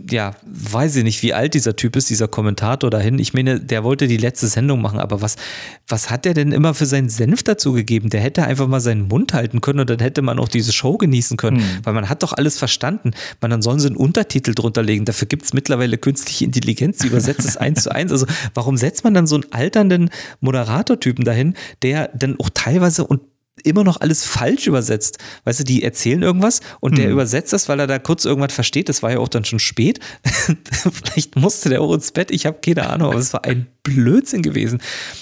ja, 0.10 0.36
weiß 0.46 0.96
ich 0.96 1.04
nicht, 1.04 1.22
wie 1.22 1.34
alt 1.34 1.54
dieser 1.54 1.76
Typ 1.76 1.96
ist, 1.96 2.10
dieser 2.10 2.28
Kommentator 2.28 2.90
dahin. 2.90 3.20
Ich 3.20 3.34
meine, 3.34 3.60
der 3.60 3.84
wollte 3.84 4.08
die 4.08 4.18
letzte 4.18 4.48
Sendung 4.48 4.82
machen, 4.82 5.00
aber 5.00 5.22
was, 5.22 5.36
was 5.88 6.10
hat 6.10 6.26
der 6.26 6.34
denn 6.34 6.52
immer 6.52 6.74
für 6.74 6.88
seinen 6.88 7.10
Senf 7.10 7.44
dazu 7.44 7.74
gegeben? 7.74 8.10
Der 8.10 8.22
hätte 8.22 8.44
einfach 8.44 8.68
mal 8.68 8.80
seinen 8.80 9.08
Mund 9.08 9.34
halten 9.34 9.62
können 9.62 9.80
und 9.80 9.90
dann 9.90 10.00
hätte 10.00 10.24
man 10.24 10.40
auch 10.40 10.48
diese 10.48 10.74
Show 10.74 10.98
genießen 10.98 11.38
können, 11.38 11.58
hm. 11.58 11.66
weil 11.84 11.94
man 11.94 12.10
hat 12.10 12.24
doch 12.24 12.34
alles 12.34 12.58
verstanden. 12.58 13.12
Man, 13.40 13.52
dann 13.52 13.62
sollen 13.62 13.80
sie 13.80 13.88
einen 13.88 13.98
Untertitel 13.98 14.56
drunter 14.56 14.82
legen. 14.82 15.06
Dafür 15.06 15.28
gibt 15.28 15.46
es 15.46 15.54
mittlerweile 15.54 15.98
künstliche 15.98 16.46
Intelligenz, 16.46 16.98
die 16.98 17.08
übersetzt 17.08 17.46
es 17.46 17.58
eins 17.58 17.84
zu 17.84 17.94
eins. 17.94 18.12
Also 18.12 18.26
warum 18.56 18.78
setzt 18.78 19.04
man 19.04 19.14
dann 19.14 19.28
so 19.28 19.36
einen 19.36 19.46
alternden 19.52 20.10
Moderatortypen 20.40 21.24
dahin, 21.24 21.54
der 21.84 22.10
dann 22.16 22.40
auch 22.40 22.50
teilweise 22.54 23.06
und 23.06 23.22
immer 23.64 23.84
noch 23.84 24.02
alles 24.02 24.26
falsch 24.26 24.68
übersetzt. 24.68 25.18
Weißt 25.44 25.60
du, 25.60 25.64
die 25.64 25.84
erzählen 25.84 26.22
irgendwas 26.22 26.62
und 26.80 26.98
der 26.98 27.08
mhm. 27.08 27.14
übersetzt 27.14 27.54
das, 27.54 27.70
weil 27.70 27.80
er 27.80 27.88
da 27.88 28.00
kurz 28.00 28.26
irgendwas 28.26 28.54
versteht. 28.54 28.90
Das 28.90 29.04
war 29.04 29.12
ja 29.12 29.20
auch 29.20 29.28
dann 29.28 29.46
schon 29.46 29.60
spät. 29.60 30.00
Vielleicht 30.92 31.36
musste 31.36 31.70
der 31.70 31.82
auch 31.82 31.94
ins 31.94 32.12
Bett. 32.12 32.32
Ich 32.32 32.46
habe 32.46 32.60
keine 32.60 32.90
Ahnung, 32.90 33.12
aber 33.12 33.20
es 33.20 33.34
war 33.34 33.46
ein 33.46 33.68
Blödsinn 33.84 34.42
gewesen. 34.42 34.82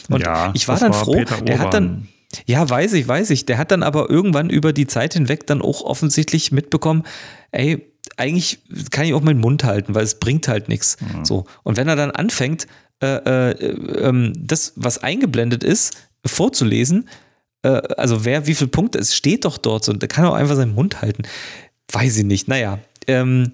Und 0.09 0.21
ja, 0.21 0.51
ich 0.53 0.67
war 0.67 0.79
dann 0.79 0.93
war 0.93 1.03
froh. 1.03 1.23
Der 1.45 1.59
hat 1.59 1.73
dann, 1.73 2.07
ja, 2.45 2.69
weiß 2.69 2.93
ich, 2.93 3.07
weiß 3.07 3.29
ich. 3.29 3.45
Der 3.45 3.57
hat 3.57 3.71
dann 3.71 3.83
aber 3.83 4.09
irgendwann 4.09 4.49
über 4.49 4.73
die 4.73 4.87
Zeit 4.87 5.13
hinweg 5.13 5.47
dann 5.47 5.61
auch 5.61 5.81
offensichtlich 5.81 6.51
mitbekommen, 6.51 7.03
ey, 7.51 7.91
eigentlich 8.15 8.59
kann 8.91 9.05
ich 9.05 9.13
auch 9.13 9.21
meinen 9.21 9.39
Mund 9.39 9.63
halten, 9.63 9.95
weil 9.95 10.03
es 10.03 10.19
bringt 10.19 10.47
halt 10.47 10.69
nichts. 10.69 10.97
Mhm. 11.01 11.25
So. 11.25 11.45
Und 11.63 11.77
wenn 11.77 11.87
er 11.87 11.95
dann 11.95 12.11
anfängt, 12.11 12.67
äh, 13.01 13.51
äh, 13.51 13.51
äh, 13.51 14.33
das, 14.35 14.73
was 14.75 14.97
eingeblendet 14.97 15.63
ist, 15.63 15.97
vorzulesen, 16.25 17.07
äh, 17.63 17.81
also 17.97 18.25
wer 18.25 18.47
wie 18.47 18.55
viele 18.55 18.69
Punkte, 18.69 18.99
es 18.99 19.15
steht 19.15 19.45
doch 19.45 19.57
dort 19.57 19.87
und 19.89 20.01
der 20.01 20.09
kann 20.09 20.25
auch 20.25 20.33
einfach 20.33 20.55
seinen 20.55 20.75
Mund 20.75 21.01
halten. 21.01 21.23
Weiß 21.91 22.17
ich 22.17 22.25
nicht. 22.25 22.47
Naja, 22.47 22.79
ähm, 23.07 23.51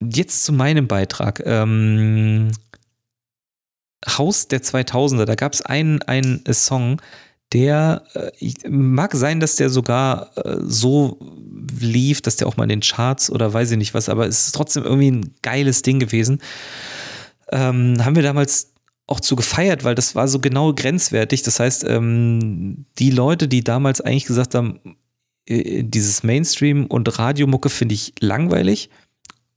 jetzt 0.00 0.44
zu 0.44 0.52
meinem 0.52 0.88
Beitrag. 0.88 1.42
Ähm, 1.44 2.50
Haus 4.06 4.48
der 4.48 4.62
2000er, 4.62 5.26
da 5.26 5.34
gab 5.34 5.52
es 5.52 5.60
einen, 5.62 6.00
einen 6.02 6.42
Song, 6.52 7.02
der 7.52 8.04
äh, 8.14 8.68
mag 8.68 9.14
sein, 9.14 9.40
dass 9.40 9.56
der 9.56 9.70
sogar 9.70 10.30
äh, 10.38 10.56
so 10.62 11.18
lief, 11.78 12.22
dass 12.22 12.36
der 12.36 12.46
auch 12.46 12.56
mal 12.56 12.64
in 12.64 12.70
den 12.70 12.80
Charts 12.80 13.30
oder 13.30 13.52
weiß 13.52 13.72
ich 13.72 13.78
nicht 13.78 13.92
was, 13.92 14.08
aber 14.08 14.26
es 14.26 14.46
ist 14.46 14.54
trotzdem 14.54 14.84
irgendwie 14.84 15.10
ein 15.10 15.34
geiles 15.42 15.82
Ding 15.82 15.98
gewesen. 15.98 16.40
Ähm, 17.50 17.96
haben 18.04 18.16
wir 18.16 18.22
damals 18.22 18.69
auch 19.10 19.20
zu 19.20 19.36
gefeiert, 19.36 19.84
weil 19.84 19.94
das 19.94 20.14
war 20.14 20.28
so 20.28 20.38
genau 20.38 20.72
grenzwertig. 20.72 21.42
Das 21.42 21.58
heißt, 21.58 21.84
ähm, 21.84 22.86
die 22.98 23.10
Leute, 23.10 23.48
die 23.48 23.64
damals 23.64 24.00
eigentlich 24.00 24.26
gesagt 24.26 24.54
haben, 24.54 24.78
äh, 25.46 25.82
dieses 25.82 26.22
Mainstream 26.22 26.86
und 26.86 27.18
Radiomucke 27.18 27.70
finde 27.70 27.94
ich 27.96 28.14
langweilig. 28.20 28.88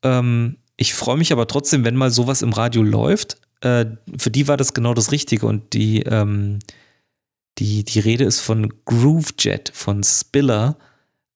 Ähm, 0.02 0.58
ich 0.76 0.96
freue 0.96 1.18
mich 1.18 1.32
aber 1.32 1.48
trotzdem, 1.48 1.86
wenn 1.86 1.96
mal 1.96 2.10
sowas 2.10 2.42
im 2.42 2.52
Radio 2.52 2.82
läuft. 2.82 3.38
Äh, 3.62 3.86
für 4.18 4.32
die 4.32 4.48
war 4.48 4.58
das 4.58 4.74
genau 4.74 4.96
das 4.96 5.12
Richtige 5.12 5.46
und 5.46 5.74
die, 5.74 6.02
ähm, 6.02 6.60
die, 7.60 7.84
die 7.84 8.00
Rede 8.00 8.24
ist 8.24 8.40
von 8.40 8.74
Groovejet 8.86 9.72
von 9.74 10.04
Spiller. 10.04 10.78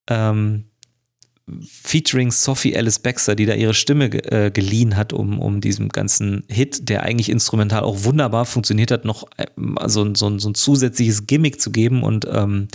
ähm, 0.09 0.65
featuring 1.65 2.31
Sophie 2.31 2.75
Alice 2.75 2.99
Baxter, 2.99 3.35
die 3.35 3.45
da 3.45 3.53
ihre 3.53 3.73
Stimme 3.73 4.05
äh, 4.31 4.51
geliehen 4.51 4.97
hat, 4.97 5.13
um, 5.13 5.39
um 5.39 5.61
diesem 5.61 5.89
ganzen 5.89 6.43
Hit, 6.49 6.89
der 6.89 7.03
eigentlich 7.03 7.29
instrumental 7.29 7.83
auch 7.83 8.03
wunderbar 8.03 8.45
funktioniert 8.45 8.91
hat, 8.91 9.05
noch 9.05 9.25
äh, 9.37 9.45
so, 9.85 10.13
so, 10.13 10.37
so 10.37 10.49
ein 10.49 10.55
zusätzliches 10.55 11.25
Gimmick 11.25 11.61
zu 11.61 11.71
geben. 11.71 12.03
Und 12.03 12.27
ähm, 12.29 12.67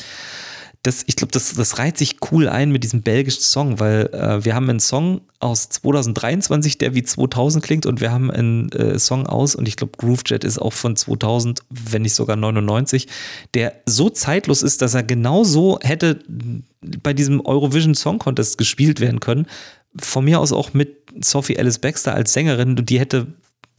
das, 0.82 1.04
ich 1.06 1.14
glaube, 1.14 1.30
das, 1.30 1.54
das 1.54 1.78
reiht 1.78 1.96
sich 1.96 2.16
cool 2.32 2.48
ein 2.48 2.72
mit 2.72 2.82
diesem 2.82 3.02
belgischen 3.02 3.42
Song, 3.42 3.78
weil 3.78 4.10
äh, 4.12 4.44
wir 4.44 4.56
haben 4.56 4.68
einen 4.68 4.80
Song 4.80 5.20
aus 5.38 5.68
2023, 5.68 6.76
der 6.76 6.94
wie 6.94 7.04
2000 7.04 7.64
klingt 7.64 7.86
und 7.86 8.00
wir 8.00 8.10
haben 8.10 8.32
einen 8.32 8.70
äh, 8.72 8.98
Song 8.98 9.26
aus 9.28 9.54
und 9.54 9.68
ich 9.68 9.76
glaube, 9.76 9.92
Groovejet 9.96 10.42
ist 10.42 10.58
auch 10.58 10.72
von 10.72 10.96
2000, 10.96 11.60
wenn 11.70 12.02
nicht 12.02 12.14
sogar 12.14 12.34
99, 12.34 13.06
der 13.54 13.74
so 13.86 14.10
zeitlos 14.10 14.64
ist, 14.64 14.82
dass 14.82 14.94
er 14.94 15.04
genauso 15.04 15.78
hätte 15.82 16.18
bei 16.80 17.12
diesem 17.12 17.40
Eurovision 17.40 17.94
Song 17.94 18.18
Contest 18.18 18.58
gespielt 18.58 18.98
werden 18.98 19.20
können. 19.20 19.46
Von 20.00 20.24
mir 20.24 20.40
aus 20.40 20.52
auch 20.52 20.74
mit 20.74 20.96
Sophie 21.20 21.58
Alice 21.58 21.78
Baxter 21.78 22.14
als 22.14 22.32
Sängerin, 22.32 22.74
die 22.74 22.98
hätte 22.98 23.28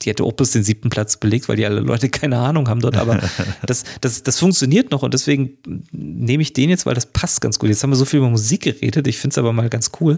die 0.01 0.09
hätte 0.09 0.23
auch 0.23 0.33
bis 0.33 0.51
den 0.51 0.63
siebten 0.63 0.89
Platz 0.89 1.17
belegt, 1.17 1.47
weil 1.47 1.55
die 1.55 1.65
alle 1.65 1.79
Leute 1.79 2.09
keine 2.09 2.37
Ahnung 2.39 2.67
haben 2.67 2.81
dort. 2.81 2.97
Aber 2.97 3.21
das, 3.65 3.83
das, 4.01 4.23
das 4.23 4.39
funktioniert 4.39 4.91
noch 4.91 5.03
und 5.03 5.13
deswegen 5.13 5.57
nehme 5.91 6.43
ich 6.43 6.53
den 6.53 6.69
jetzt, 6.69 6.85
weil 6.85 6.95
das 6.95 7.05
passt 7.05 7.41
ganz 7.41 7.59
gut. 7.59 7.69
Jetzt 7.69 7.83
haben 7.83 7.91
wir 7.91 7.95
so 7.95 8.05
viel 8.05 8.19
über 8.19 8.29
Musik 8.29 8.63
geredet. 8.63 9.07
Ich 9.07 9.17
finde 9.17 9.33
es 9.33 9.37
aber 9.37 9.53
mal 9.53 9.69
ganz 9.69 9.91
cool. 9.99 10.17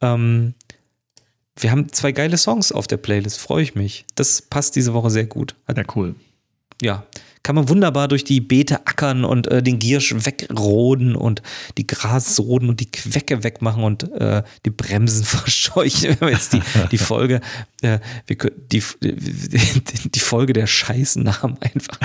Ähm, 0.00 0.54
wir 1.58 1.70
haben 1.70 1.90
zwei 1.92 2.12
geile 2.12 2.36
Songs 2.36 2.70
auf 2.70 2.86
der 2.86 2.98
Playlist, 2.98 3.40
freue 3.40 3.62
ich 3.62 3.74
mich. 3.74 4.04
Das 4.14 4.42
passt 4.42 4.76
diese 4.76 4.92
Woche 4.92 5.10
sehr 5.10 5.24
gut. 5.24 5.54
Hat, 5.66 5.78
ja, 5.78 5.84
cool. 5.94 6.14
Ja, 6.82 7.06
kann 7.46 7.54
man 7.54 7.68
wunderbar 7.68 8.08
durch 8.08 8.24
die 8.24 8.40
Beete 8.40 8.88
ackern 8.88 9.24
und 9.24 9.46
äh, 9.46 9.62
den 9.62 9.78
Giersch 9.78 10.12
wegroden 10.12 11.14
und 11.14 11.42
die 11.78 11.86
Grassoden 11.86 12.68
und 12.68 12.80
die 12.80 12.90
Quecke 12.90 13.44
wegmachen 13.44 13.84
und 13.84 14.10
äh, 14.14 14.42
die 14.64 14.70
Bremsen 14.70 15.24
verscheuchen. 15.24 16.16
Wenn 16.18 16.20
wir 16.22 16.30
jetzt 16.30 16.52
die, 16.52 16.60
die 16.90 16.98
Folge, 16.98 17.40
äh, 17.82 18.00
wir, 18.26 18.36
die, 18.36 18.82
die, 19.00 20.18
Folge 20.18 20.54
der 20.54 20.66
Scheißnamen 20.66 21.56
einfach 21.60 22.00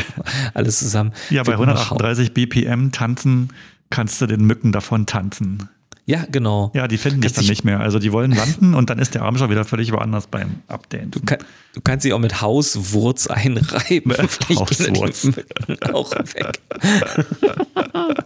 alles 0.54 0.78
zusammen. 0.78 1.12
Ja, 1.32 1.42
bei 1.42 1.54
138 1.54 2.36
BPM 2.36 2.92
tanzen 2.92 3.50
kannst 3.90 4.22
du 4.22 4.28
den 4.28 4.46
Mücken 4.46 4.72
davon 4.72 5.08
tanzen. 5.08 5.70
Ja, 6.12 6.26
genau. 6.30 6.72
Ja, 6.74 6.90
die 6.90 6.98
finden 6.98 7.22
dich 7.22 7.32
dann 7.32 7.46
nicht 7.46 7.64
mehr. 7.64 7.80
Also 7.80 7.98
die 7.98 8.12
wollen 8.12 8.32
landen 8.32 8.74
und 8.74 8.90
dann 8.90 9.00
ist 9.00 9.16
der 9.16 9.22
Arm 9.22 9.38
schon 9.38 9.50
wieder 9.50 9.64
völlig 9.64 9.94
woanders 9.94 10.28
beim 10.28 10.56
Update. 10.68 11.16
Du, 11.16 11.22
kann, 11.22 11.38
du 11.74 11.80
kannst 11.80 12.04
sie 12.04 12.12
auch 12.12 12.20
mit 12.20 12.42
Hauswurz 12.42 13.28
einreiben. 13.28 14.12
Hauswurz. 14.50 15.30
auch 15.94 16.12
weg. 16.12 16.60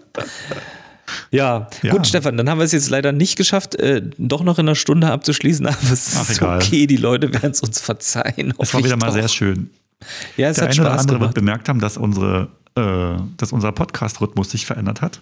Ja, 1.29 1.67
ja, 1.83 1.91
gut, 1.91 2.07
Stefan, 2.07 2.35
dann 2.35 2.49
haben 2.49 2.57
wir 2.57 2.63
es 2.65 2.71
jetzt 2.71 2.89
leider 2.89 3.11
nicht 3.11 3.35
geschafft, 3.37 3.75
äh, 3.75 4.01
doch 4.17 4.41
noch 4.43 4.57
in 4.57 4.67
einer 4.67 4.75
Stunde 4.75 5.11
abzuschließen, 5.11 5.65
aber 5.67 5.77
es 5.83 6.13
ist 6.13 6.37
egal. 6.37 6.57
okay, 6.57 6.87
die 6.87 6.97
Leute 6.97 7.31
werden 7.31 7.51
es 7.51 7.61
uns 7.61 7.79
verzeihen. 7.79 8.53
Es 8.57 8.73
war 8.73 8.83
wieder 8.83 8.97
mal 8.97 9.07
doch. 9.07 9.13
sehr 9.13 9.27
schön. 9.27 9.69
Ja, 10.35 10.49
es 10.49 10.55
Der 10.55 10.63
hat 10.63 10.69
eine 10.69 10.73
Spaß 10.73 10.85
oder 10.85 10.91
andere 10.99 11.17
gemacht. 11.17 11.27
wird 11.29 11.35
bemerkt 11.35 11.69
haben, 11.69 11.79
dass, 11.79 11.97
unsere, 11.97 12.47
äh, 12.75 13.21
dass 13.37 13.51
unser 13.51 13.71
Podcast-Rhythmus 13.71 14.49
sich 14.49 14.65
verändert 14.65 15.01
hat. 15.01 15.21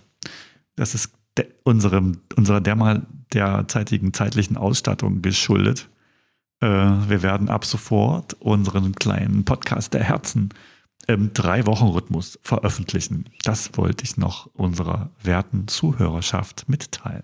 Das 0.77 0.95
ist 0.95 1.09
de 1.37 1.47
unserem, 1.63 2.21
unserer 2.35 2.61
dermal 2.61 3.05
derzeitigen 3.33 4.13
zeitlichen 4.13 4.57
Ausstattung 4.57 5.21
geschuldet. 5.21 5.89
Äh, 6.61 6.67
wir 6.67 7.23
werden 7.23 7.49
ab 7.49 7.65
sofort 7.65 8.35
unseren 8.35 8.93
kleinen 8.93 9.45
Podcast 9.45 9.93
der 9.93 10.03
Herzen 10.03 10.49
im 11.07 11.33
Drei-Wochen-Rhythmus 11.33 12.39
veröffentlichen. 12.41 13.25
Das 13.43 13.71
wollte 13.75 14.03
ich 14.03 14.17
noch 14.17 14.49
unserer 14.53 15.09
werten 15.21 15.67
Zuhörerschaft 15.67 16.65
mitteilen. 16.67 17.23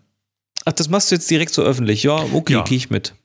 Ach, 0.65 0.73
das 0.73 0.89
machst 0.89 1.11
du 1.11 1.15
jetzt 1.15 1.29
direkt 1.29 1.53
so 1.53 1.61
öffentlich? 1.61 2.03
Ja, 2.03 2.17
okay, 2.33 2.53
ja. 2.53 2.63
gehe 2.63 2.77
ich 2.77 2.89
mit. 2.89 3.15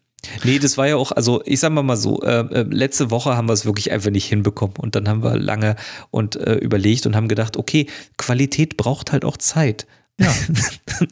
Nee, 0.45 0.59
das 0.59 0.79
war 0.79 0.87
ja 0.87 0.97
auch, 0.97 1.13
also 1.13 1.43
ich 1.45 1.61
sag 1.61 1.73
mal 1.73 1.83
mal 1.83 1.97
so, 1.97 2.23
äh, 2.23 2.41
äh, 2.41 2.63
letzte 2.63 3.11
Woche 3.11 3.37
haben 3.37 3.49
wir 3.49 3.53
es 3.53 3.67
wirklich 3.67 3.93
einfach 3.93 4.11
nicht 4.11 4.27
hinbekommen 4.27 4.77
und 4.79 4.95
dann 4.95 5.09
haben 5.09 5.23
wir 5.23 5.37
lange 5.37 5.77
und 6.11 6.37
äh, 6.37 6.55
überlegt 6.55 7.05
und 7.07 7.15
haben 7.15 7.29
gedacht, 7.29 7.57
okay, 7.57 7.87
Qualität 8.17 8.77
braucht 8.77 9.13
halt 9.13 9.25
auch 9.25 9.37
Zeit. 9.37 9.87
Ja. 10.21 10.33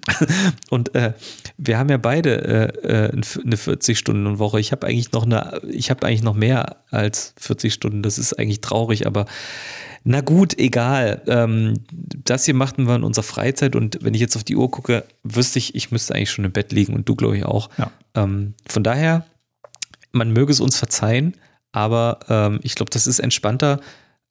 und 0.70 0.94
äh, 0.94 1.12
wir 1.56 1.78
haben 1.78 1.88
ja 1.88 1.96
beide 1.96 2.74
äh, 2.84 3.06
äh 3.06 3.10
eine 3.10 3.56
40-Stunden-Woche. 3.56 4.60
Ich 4.60 4.70
habe 4.70 4.86
eigentlich 4.86 5.12
noch 5.12 5.24
eine, 5.24 5.60
ich 5.68 5.90
habe 5.90 6.06
eigentlich 6.06 6.22
noch 6.22 6.34
mehr 6.34 6.76
als 6.90 7.34
40 7.38 7.74
Stunden. 7.74 8.02
Das 8.02 8.18
ist 8.18 8.38
eigentlich 8.38 8.60
traurig, 8.60 9.06
aber 9.06 9.26
na 10.04 10.20
gut, 10.20 10.58
egal. 10.58 11.22
Ähm, 11.26 11.80
das 11.90 12.44
hier 12.44 12.54
machten 12.54 12.86
wir 12.86 12.96
in 12.96 13.04
unserer 13.04 13.24
Freizeit 13.24 13.76
und 13.76 13.98
wenn 14.02 14.14
ich 14.14 14.20
jetzt 14.20 14.36
auf 14.36 14.44
die 14.44 14.56
Uhr 14.56 14.70
gucke, 14.70 15.04
wüsste 15.22 15.58
ich, 15.58 15.74
ich 15.74 15.90
müsste 15.90 16.14
eigentlich 16.14 16.30
schon 16.30 16.44
im 16.44 16.52
Bett 16.52 16.72
liegen 16.72 16.94
und 16.94 17.08
du, 17.08 17.14
glaube 17.14 17.36
ich, 17.36 17.44
auch. 17.44 17.70
Ja. 17.78 17.90
Ähm, 18.14 18.54
von 18.66 18.82
daher, 18.82 19.26
man 20.12 20.32
möge 20.32 20.52
es 20.52 20.60
uns 20.60 20.76
verzeihen, 20.76 21.36
aber 21.72 22.20
ähm, 22.28 22.60
ich 22.62 22.74
glaube, 22.74 22.90
das 22.90 23.06
ist 23.06 23.18
entspannter 23.18 23.80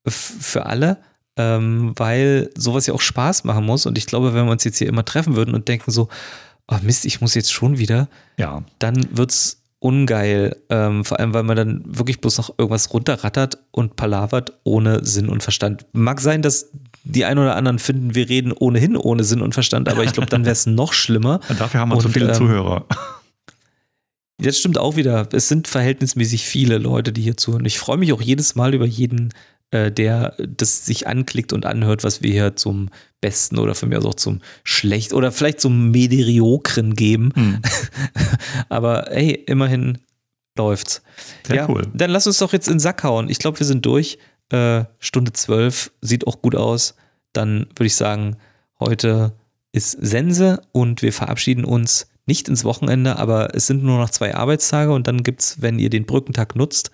für 0.08 0.66
alle 0.66 0.98
ähm, 1.42 1.94
weil 1.96 2.50
sowas 2.56 2.86
ja 2.88 2.94
auch 2.94 3.02
Spaß 3.02 3.44
machen 3.44 3.66
muss. 3.66 3.86
Und 3.86 3.98
ich 3.98 4.06
glaube, 4.06 4.34
wenn 4.34 4.46
wir 4.46 4.52
uns 4.52 4.64
jetzt 4.64 4.78
hier 4.78 4.88
immer 4.88 5.06
treffen 5.06 5.36
würden 5.36 5.56
und 5.56 5.68
denken 5.68 5.92
so, 5.92 6.08
oh 6.68 6.78
Mist, 6.84 7.06
ich 7.06 7.22
muss 7.22 7.34
jetzt 7.34 7.52
schon 7.52 7.78
wieder, 7.78 8.08
ja. 8.38 8.64
dann 8.80 9.18
wird 9.18 9.32
es 9.32 9.62
ungeil. 9.80 10.56
Ähm, 10.70 11.04
vor 11.04 11.20
allem, 11.20 11.34
weil 11.34 11.44
man 11.44 11.58
dann 11.58 11.84
wirklich 11.86 12.22
bloß 12.22 12.38
noch 12.38 12.54
irgendwas 12.58 12.94
runterrattert 12.94 13.58
und 13.72 13.96
palavert 13.96 14.54
ohne 14.64 15.04
Sinn 15.04 15.28
und 15.28 15.42
Verstand. 15.42 15.86
Mag 15.94 16.22
sein, 16.22 16.42
dass 16.44 16.70
die 17.04 17.26
einen 17.26 17.40
oder 17.40 17.56
anderen 17.56 17.80
finden, 17.80 18.14
wir 18.14 18.30
reden 18.30 18.52
ohnehin 18.52 18.96
ohne 18.96 19.24
Sinn 19.24 19.42
und 19.42 19.54
Verstand, 19.54 19.90
aber 19.90 20.04
ich 20.04 20.14
glaube, 20.14 20.30
dann 20.30 20.46
wäre 20.46 20.54
es 20.54 20.66
noch 20.68 20.94
schlimmer. 20.94 21.40
Dafür 21.58 21.80
haben 21.80 21.90
wir 21.90 21.96
und, 21.96 22.02
so 22.02 22.10
viele 22.10 22.28
ähm, 22.28 22.34
Zuhörer. 22.36 22.86
Das 24.38 24.58
stimmt 24.58 24.78
auch 24.78 24.96
wieder. 24.96 25.28
Es 25.34 25.48
sind 25.48 25.68
verhältnismäßig 25.68 26.46
viele 26.46 26.78
Leute, 26.80 27.12
die 27.12 27.22
hier 27.22 27.38
zuhören. 27.38 27.66
Ich 27.66 27.78
freue 27.78 27.98
mich 27.98 28.12
auch 28.12 28.22
jedes 28.22 28.56
Mal 28.56 28.74
über 28.74 28.86
jeden 28.86 29.34
äh, 29.72 29.92
der 29.92 30.36
das 30.38 30.86
sich 30.86 31.08
anklickt 31.08 31.54
und 31.54 31.66
anhört, 31.66 32.04
was 32.04 32.22
wir 32.22 32.32
hier 32.32 32.56
zum 32.56 32.90
Besten 33.22 33.58
oder 33.58 33.76
von 33.76 33.90
mir 33.90 33.98
aus 34.00 34.06
auch 34.06 34.16
zum 34.16 34.42
Schlecht 34.64 35.14
oder 35.14 35.32
vielleicht 35.32 35.62
zum 35.62 35.92
Mediokren 35.92 36.96
geben. 36.96 37.32
Hm. 37.36 37.62
Aber 38.70 39.08
hey, 39.10 39.32
immerhin 39.48 40.00
läuft's. 40.58 41.02
Sehr 41.48 41.56
ja, 41.56 41.70
cool. 41.70 41.88
Dann 41.94 42.12
lass 42.12 42.28
uns 42.28 42.40
doch 42.40 42.54
jetzt 42.54 42.68
in 42.68 42.76
den 42.76 42.80
Sack 42.80 43.04
hauen. 43.04 43.30
Ich 43.30 43.40
glaube, 43.40 43.60
wir 43.60 43.66
sind 43.66 43.86
durch. 43.86 44.18
Äh, 44.50 44.86
Stunde 45.00 45.32
12 45.34 45.92
sieht 46.02 46.28
auch 46.28 46.42
gut 46.42 46.56
aus. 46.56 46.96
Dann 47.34 47.68
würde 47.76 47.86
ich 47.86 47.96
sagen, 47.96 48.36
heute 48.80 49.34
ist 49.72 49.92
Sense 49.92 50.62
und 50.74 51.02
wir 51.02 51.14
verabschieden 51.14 51.64
uns 51.64 52.08
nicht 52.26 52.50
ins 52.50 52.66
Wochenende, 52.66 53.18
aber 53.18 53.56
es 53.56 53.68
sind 53.68 53.84
nur 53.84 53.98
noch 53.98 54.10
zwei 54.10 54.36
Arbeitstage 54.36 54.92
und 54.92 55.08
dann 55.08 55.24
gibt 55.24 55.42
es, 55.42 55.62
wenn 55.62 55.80
ihr 55.80 55.90
den 55.90 56.06
Brückentag 56.06 56.56
nutzt, 56.56 56.92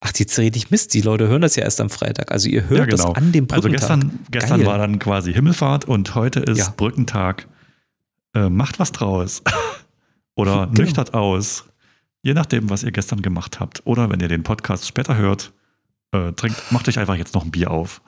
Ach, 0.00 0.12
jetzt 0.16 0.38
rede 0.38 0.56
ich 0.56 0.70
Mist. 0.70 0.94
Die 0.94 1.02
Leute 1.02 1.28
hören 1.28 1.42
das 1.42 1.56
ja 1.56 1.62
erst 1.62 1.80
am 1.80 1.90
Freitag. 1.90 2.32
Also 2.32 2.48
ihr 2.48 2.68
hört 2.68 2.80
ja, 2.80 2.84
genau. 2.86 3.08
das 3.08 3.16
an 3.16 3.32
dem 3.32 3.46
Brückentag. 3.46 3.82
Also 3.82 3.98
gestern, 3.98 4.18
gestern 4.30 4.66
war 4.66 4.78
dann 4.78 4.98
quasi 4.98 5.32
Himmelfahrt 5.32 5.84
und 5.84 6.14
heute 6.14 6.40
ist 6.40 6.58
ja. 6.58 6.72
Brückentag. 6.74 7.46
Äh, 8.34 8.48
macht 8.48 8.78
was 8.78 8.92
draus. 8.92 9.42
Oder 10.34 10.66
genau. 10.66 10.82
nüchtert 10.82 11.12
aus. 11.12 11.64
Je 12.22 12.32
nachdem, 12.32 12.70
was 12.70 12.82
ihr 12.82 12.92
gestern 12.92 13.20
gemacht 13.20 13.60
habt. 13.60 13.82
Oder 13.86 14.08
wenn 14.10 14.20
ihr 14.20 14.28
den 14.28 14.42
Podcast 14.42 14.86
später 14.86 15.16
hört, 15.16 15.52
äh, 16.12 16.32
trinkt, 16.32 16.72
macht 16.72 16.88
euch 16.88 16.98
einfach 16.98 17.16
jetzt 17.16 17.34
noch 17.34 17.44
ein 17.44 17.50
Bier 17.50 17.70
auf. 17.70 18.00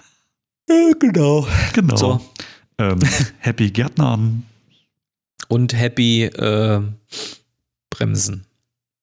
Ja, 0.69 0.93
genau. 0.99 1.47
Genau. 1.75 1.97
So. 1.97 2.21
Ähm, 2.79 3.01
happy 3.39 3.71
Gärtnern. 3.71 4.45
Und 5.49 5.75
happy 5.75 6.25
äh, 6.25 6.81
Bremsen. 7.91 8.47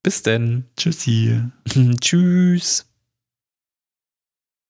Bis 0.10 0.24
denn. 0.24 0.66
Tschüssi. 0.76 1.40
Tschüss. 2.02 2.89